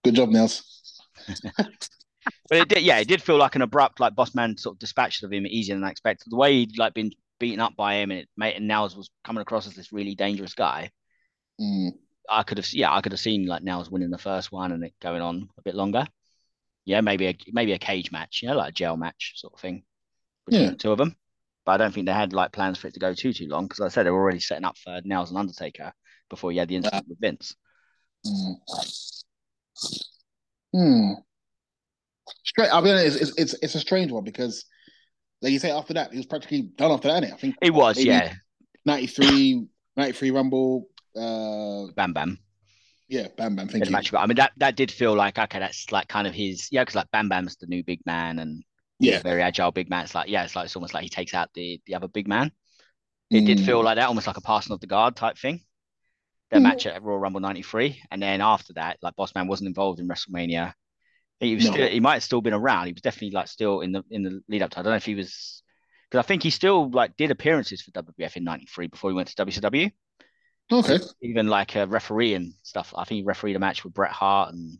Good 0.08 0.14
job, 0.14 0.30
Nailz. 0.30 0.62
but 1.58 1.68
it 2.50 2.68
did, 2.70 2.82
yeah, 2.82 2.96
it 2.96 3.08
did 3.08 3.22
feel 3.22 3.36
like 3.36 3.56
an 3.56 3.60
abrupt, 3.60 4.00
like 4.00 4.14
boss 4.14 4.34
man 4.34 4.56
sort 4.56 4.76
of 4.76 4.78
dispatched 4.78 5.22
of 5.22 5.30
him 5.30 5.46
easier 5.46 5.74
than 5.74 5.84
I 5.84 5.90
expected. 5.90 6.30
The 6.30 6.36
way 6.36 6.54
he'd 6.54 6.78
like 6.78 6.94
been 6.94 7.12
beaten 7.38 7.60
up 7.60 7.76
by 7.76 7.96
him, 7.96 8.10
and 8.10 8.20
it 8.20 8.28
made 8.34 8.54
and 8.54 8.70
Nailz 8.70 8.96
was 8.96 9.10
coming 9.22 9.42
across 9.42 9.66
as 9.66 9.74
this 9.74 9.92
really 9.92 10.14
dangerous 10.14 10.54
guy. 10.54 10.92
Mm. 11.60 11.90
I 12.26 12.42
could 12.42 12.56
have, 12.56 12.72
yeah, 12.72 12.90
I 12.90 13.02
could 13.02 13.12
have 13.12 13.20
seen 13.20 13.44
like 13.44 13.62
Nailz 13.62 13.90
winning 13.90 14.08
the 14.08 14.16
first 14.16 14.50
one 14.50 14.72
and 14.72 14.82
it 14.82 14.94
going 14.98 15.20
on 15.20 15.50
a 15.58 15.62
bit 15.62 15.74
longer. 15.74 16.06
Yeah, 16.86 17.02
maybe 17.02 17.26
a 17.26 17.36
maybe 17.48 17.72
a 17.72 17.78
cage 17.78 18.10
match, 18.10 18.40
you 18.40 18.48
know, 18.48 18.56
like 18.56 18.70
a 18.70 18.72
jail 18.72 18.96
match 18.96 19.34
sort 19.36 19.52
of 19.52 19.60
thing 19.60 19.82
between 20.46 20.62
yeah. 20.62 20.70
the 20.70 20.76
two 20.76 20.90
of 20.90 20.96
them. 20.96 21.16
But 21.66 21.72
I 21.72 21.76
don't 21.76 21.92
think 21.92 22.06
they 22.06 22.14
had 22.14 22.32
like 22.32 22.52
plans 22.52 22.78
for 22.78 22.88
it 22.88 22.94
to 22.94 23.00
go 23.00 23.12
too 23.12 23.34
too 23.34 23.48
long 23.48 23.66
because 23.66 23.80
I 23.80 23.88
said 23.88 24.06
they 24.06 24.10
were 24.10 24.22
already 24.22 24.40
setting 24.40 24.64
up 24.64 24.78
for 24.78 25.02
Nailz 25.02 25.28
and 25.28 25.36
Undertaker 25.36 25.92
before 26.30 26.50
he 26.50 26.56
had 26.56 26.70
the 26.70 26.76
incident 26.76 27.08
with 27.10 27.20
Vince. 27.20 27.54
Mm. 28.26 28.54
Hmm. 30.74 31.12
Straight. 32.44 32.68
I'll 32.68 32.82
be 32.82 32.90
honest. 32.90 33.20
It's, 33.20 33.32
it's 33.38 33.54
it's 33.62 33.74
a 33.74 33.80
strange 33.80 34.12
one 34.12 34.24
because, 34.24 34.64
like 35.42 35.52
you 35.52 35.58
say, 35.58 35.70
after 35.70 35.94
that, 35.94 36.10
he 36.12 36.18
was 36.18 36.26
practically 36.26 36.62
done 36.62 36.90
after 36.90 37.08
that. 37.08 37.24
I 37.24 37.36
think 37.36 37.56
it 37.62 37.72
was. 37.72 38.02
Yeah. 38.02 38.34
93, 38.84 39.66
93 39.96 40.30
Rumble. 40.30 40.88
Uh, 41.16 41.92
Bam 41.94 42.12
Bam. 42.12 42.38
Yeah, 43.08 43.28
Bam 43.36 43.56
Bam. 43.56 43.68
Thank 43.68 43.86
you. 43.86 43.90
Match. 43.90 44.12
I 44.14 44.26
mean, 44.26 44.36
that 44.36 44.52
that 44.58 44.76
did 44.76 44.90
feel 44.90 45.14
like 45.14 45.38
okay, 45.38 45.58
that's 45.58 45.90
like 45.90 46.08
kind 46.08 46.26
of 46.26 46.34
his 46.34 46.68
yeah, 46.70 46.82
because 46.82 46.94
like 46.94 47.10
Bam 47.10 47.28
Bam's 47.28 47.56
the 47.56 47.66
new 47.66 47.82
big 47.82 48.00
man 48.06 48.38
and 48.38 48.62
yeah, 48.98 49.22
very 49.22 49.42
agile 49.42 49.72
big 49.72 49.90
man. 49.90 50.04
It's 50.04 50.14
like 50.14 50.28
yeah, 50.28 50.44
it's 50.44 50.56
like 50.56 50.66
it's 50.66 50.76
almost 50.76 50.94
like 50.94 51.02
he 51.02 51.08
takes 51.08 51.34
out 51.34 51.50
the 51.54 51.80
the 51.86 51.94
other 51.94 52.08
big 52.08 52.28
man. 52.28 52.50
It 53.30 53.42
mm. 53.42 53.46
did 53.46 53.60
feel 53.60 53.82
like 53.82 53.96
that, 53.96 54.08
almost 54.08 54.26
like 54.26 54.38
a 54.38 54.42
passing 54.42 54.72
of 54.72 54.80
the 54.80 54.86
guard 54.86 55.16
type 55.16 55.36
thing 55.36 55.60
their 56.50 56.60
mm. 56.60 56.64
match 56.64 56.86
at 56.86 57.02
Royal 57.02 57.18
Rumble 57.18 57.40
'93, 57.40 58.02
and 58.10 58.22
then 58.22 58.40
after 58.40 58.72
that, 58.74 58.98
like 59.02 59.16
Bossman 59.16 59.48
wasn't 59.48 59.68
involved 59.68 60.00
in 60.00 60.08
WrestleMania. 60.08 60.72
He 61.40 61.54
was 61.54 61.66
no. 61.66 61.72
still, 61.72 61.88
he 61.88 62.00
might 62.00 62.14
have 62.14 62.24
still 62.24 62.40
been 62.40 62.54
around. 62.54 62.86
He 62.86 62.92
was 62.92 63.02
definitely 63.02 63.30
like 63.30 63.48
still 63.48 63.80
in 63.80 63.92
the 63.92 64.04
in 64.10 64.22
the 64.22 64.40
lead 64.48 64.62
up 64.62 64.70
to. 64.70 64.80
I 64.80 64.82
don't 64.82 64.92
know 64.92 64.96
if 64.96 65.04
he 65.04 65.14
was 65.14 65.62
because 66.10 66.24
I 66.24 66.26
think 66.26 66.42
he 66.42 66.50
still 66.50 66.90
like 66.90 67.16
did 67.16 67.30
appearances 67.30 67.82
for 67.82 67.90
WWF 67.92 68.36
in 68.36 68.44
'93 68.44 68.88
before 68.88 69.10
he 69.10 69.14
went 69.14 69.28
to 69.28 69.46
WCW. 69.46 69.92
Okay. 70.70 70.98
Even 71.22 71.48
like 71.48 71.76
a 71.76 71.86
referee 71.86 72.34
and 72.34 72.52
stuff. 72.62 72.92
I 72.96 73.04
think 73.04 73.18
he 73.18 73.22
refereed 73.22 73.56
a 73.56 73.58
match 73.58 73.84
with 73.84 73.94
Bret 73.94 74.12
Hart 74.12 74.52
and 74.52 74.78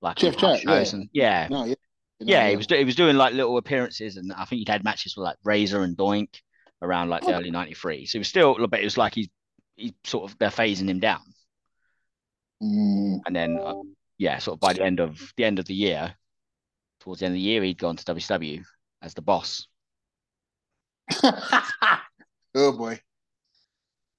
like 0.00 0.16
Jeff 0.16 0.36
Jarrett, 0.36 0.64
yeah. 0.64 0.84
And, 0.92 1.08
yeah. 1.12 1.48
No, 1.50 1.64
yeah. 1.64 1.74
yeah, 2.20 2.48
he 2.50 2.56
was 2.56 2.66
he 2.66 2.84
was 2.84 2.94
doing 2.94 3.16
like 3.16 3.34
little 3.34 3.58
appearances, 3.58 4.16
and 4.16 4.32
I 4.32 4.44
think 4.44 4.60
he'd 4.60 4.68
had 4.68 4.84
matches 4.84 5.16
with 5.16 5.24
like 5.24 5.36
Razor 5.44 5.82
and 5.82 5.96
Doink 5.96 6.40
around 6.82 7.10
like 7.10 7.22
the 7.22 7.34
early 7.34 7.50
'93. 7.50 8.06
So 8.06 8.12
he 8.12 8.18
was 8.18 8.28
still, 8.28 8.66
but 8.66 8.80
it 8.80 8.84
was 8.84 8.96
like 8.96 9.14
he's 9.14 9.28
he 9.80 9.94
sort 10.04 10.30
of 10.30 10.38
they're 10.38 10.50
phasing 10.50 10.88
him 10.88 11.00
down. 11.00 11.22
Mm. 12.62 13.20
And 13.26 13.36
then 13.36 13.58
uh, 13.58 13.74
yeah, 14.18 14.38
sort 14.38 14.56
of 14.56 14.60
by 14.60 14.74
the 14.74 14.82
end 14.82 15.00
of 15.00 15.32
the 15.36 15.44
end 15.44 15.58
of 15.58 15.64
the 15.64 15.74
year, 15.74 16.14
towards 17.00 17.20
the 17.20 17.26
end 17.26 17.32
of 17.32 17.36
the 17.36 17.40
year, 17.40 17.62
he'd 17.62 17.78
gone 17.78 17.96
to 17.96 18.04
WCW 18.04 18.62
as 19.02 19.14
the 19.14 19.22
boss. 19.22 19.66
oh 21.22 22.02
boy. 22.54 23.00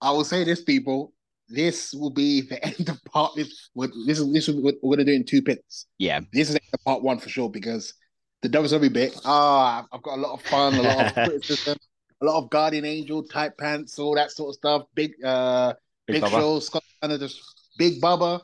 I 0.01 0.12
will 0.12 0.24
say 0.24 0.43
this, 0.43 0.64
people. 0.64 1.14
This 1.47 1.93
will 1.93 2.09
be 2.09 2.41
the 2.41 2.64
end 2.80 2.89
of 2.89 3.03
part. 3.05 3.36
This, 3.36 3.70
this 4.07 4.20
is 4.20 4.34
this 4.34 4.49
is 4.49 4.55
what 4.55 4.76
we're 4.82 4.95
gonna 4.95 5.05
do 5.05 5.14
in 5.14 5.26
two 5.26 5.41
bits. 5.41 5.86
Yeah, 5.97 6.22
this 6.34 6.49
is 6.49 6.57
part 6.86 7.03
one 7.03 7.20
for 7.20 7.30
sure 7.30 7.49
because 7.49 7.93
the 8.41 8.49
WWE 8.49 8.91
bit. 8.91 9.16
Ah, 9.26 9.86
I've 9.91 10.01
got 10.01 10.18
a 10.18 10.22
lot 10.22 10.34
of 10.34 10.41
fun, 10.41 10.76
a 10.76 10.82
lot 10.82 11.05
of 11.05 11.14
criticism, 11.30 11.78
a 12.22 12.26
lot 12.26 12.38
of 12.38 12.49
Guardian 12.49 12.86
Angel 12.86 13.24
type 13.24 13.57
pants, 13.57 13.97
all 13.97 14.15
that 14.15 14.32
sort 14.32 14.49
of 14.49 14.55
stuff. 14.55 14.84
Big, 14.93 15.11
uh, 15.24 15.74
Big, 16.07 16.22
Big 16.22 16.30
Show, 16.30 16.59
Scott 16.59 16.84
of 17.01 17.19
just 17.19 17.41
Big 17.78 18.01
Bubba 18.01 18.41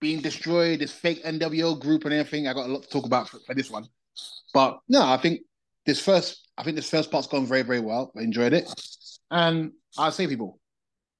being 0.00 0.20
destroyed, 0.20 0.80
this 0.80 0.92
fake 0.92 1.22
NWO 1.24 1.78
group 1.78 2.04
and 2.04 2.14
everything. 2.14 2.48
I 2.48 2.54
got 2.54 2.66
a 2.66 2.72
lot 2.72 2.82
to 2.82 2.88
talk 2.88 3.06
about 3.06 3.28
for, 3.28 3.38
for 3.46 3.54
this 3.54 3.70
one, 3.70 3.86
but 4.52 4.80
no, 4.88 5.02
I 5.02 5.16
think 5.16 5.40
this 5.86 6.00
first, 6.00 6.48
I 6.58 6.62
think 6.62 6.76
this 6.76 6.90
first 6.90 7.10
part's 7.10 7.28
gone 7.28 7.46
very, 7.46 7.62
very 7.62 7.80
well. 7.80 8.12
I 8.18 8.22
enjoyed 8.22 8.52
it, 8.52 8.68
and 9.30 9.72
I 9.98 10.10
say, 10.10 10.26
people, 10.26 10.58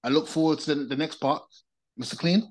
I 0.03 0.09
look 0.09 0.27
forward 0.27 0.59
to 0.61 0.75
the, 0.75 0.85
the 0.87 0.97
next 0.97 1.17
part, 1.17 1.43
Mr. 2.01 2.19
Clean. 2.19 2.43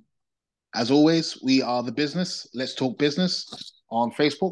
As 0.76 0.92
always, 0.92 1.42
we 1.44 1.64
are 1.64 1.82
the 1.82 1.92
business. 1.92 2.48
Let's 2.54 2.76
talk 2.76 3.00
business 3.00 3.74
on 3.90 4.12
Facebook. 4.12 4.52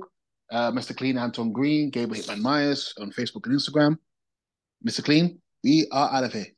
Uh, 0.51 0.72
Mr. 0.72 0.95
Clean, 0.95 1.16
Anton 1.18 1.51
Green, 1.51 1.91
Gabriel 1.91 2.24
Hitman 2.24 2.39
Myers 2.39 2.93
on 2.99 3.12
Facebook 3.12 3.45
and 3.45 3.55
Instagram. 3.55 3.97
Mr. 4.86 5.04
Clean, 5.04 5.40
we 5.64 5.88
are 5.92 6.12
out 6.14 6.24
of 6.24 6.34
here. 6.34 6.57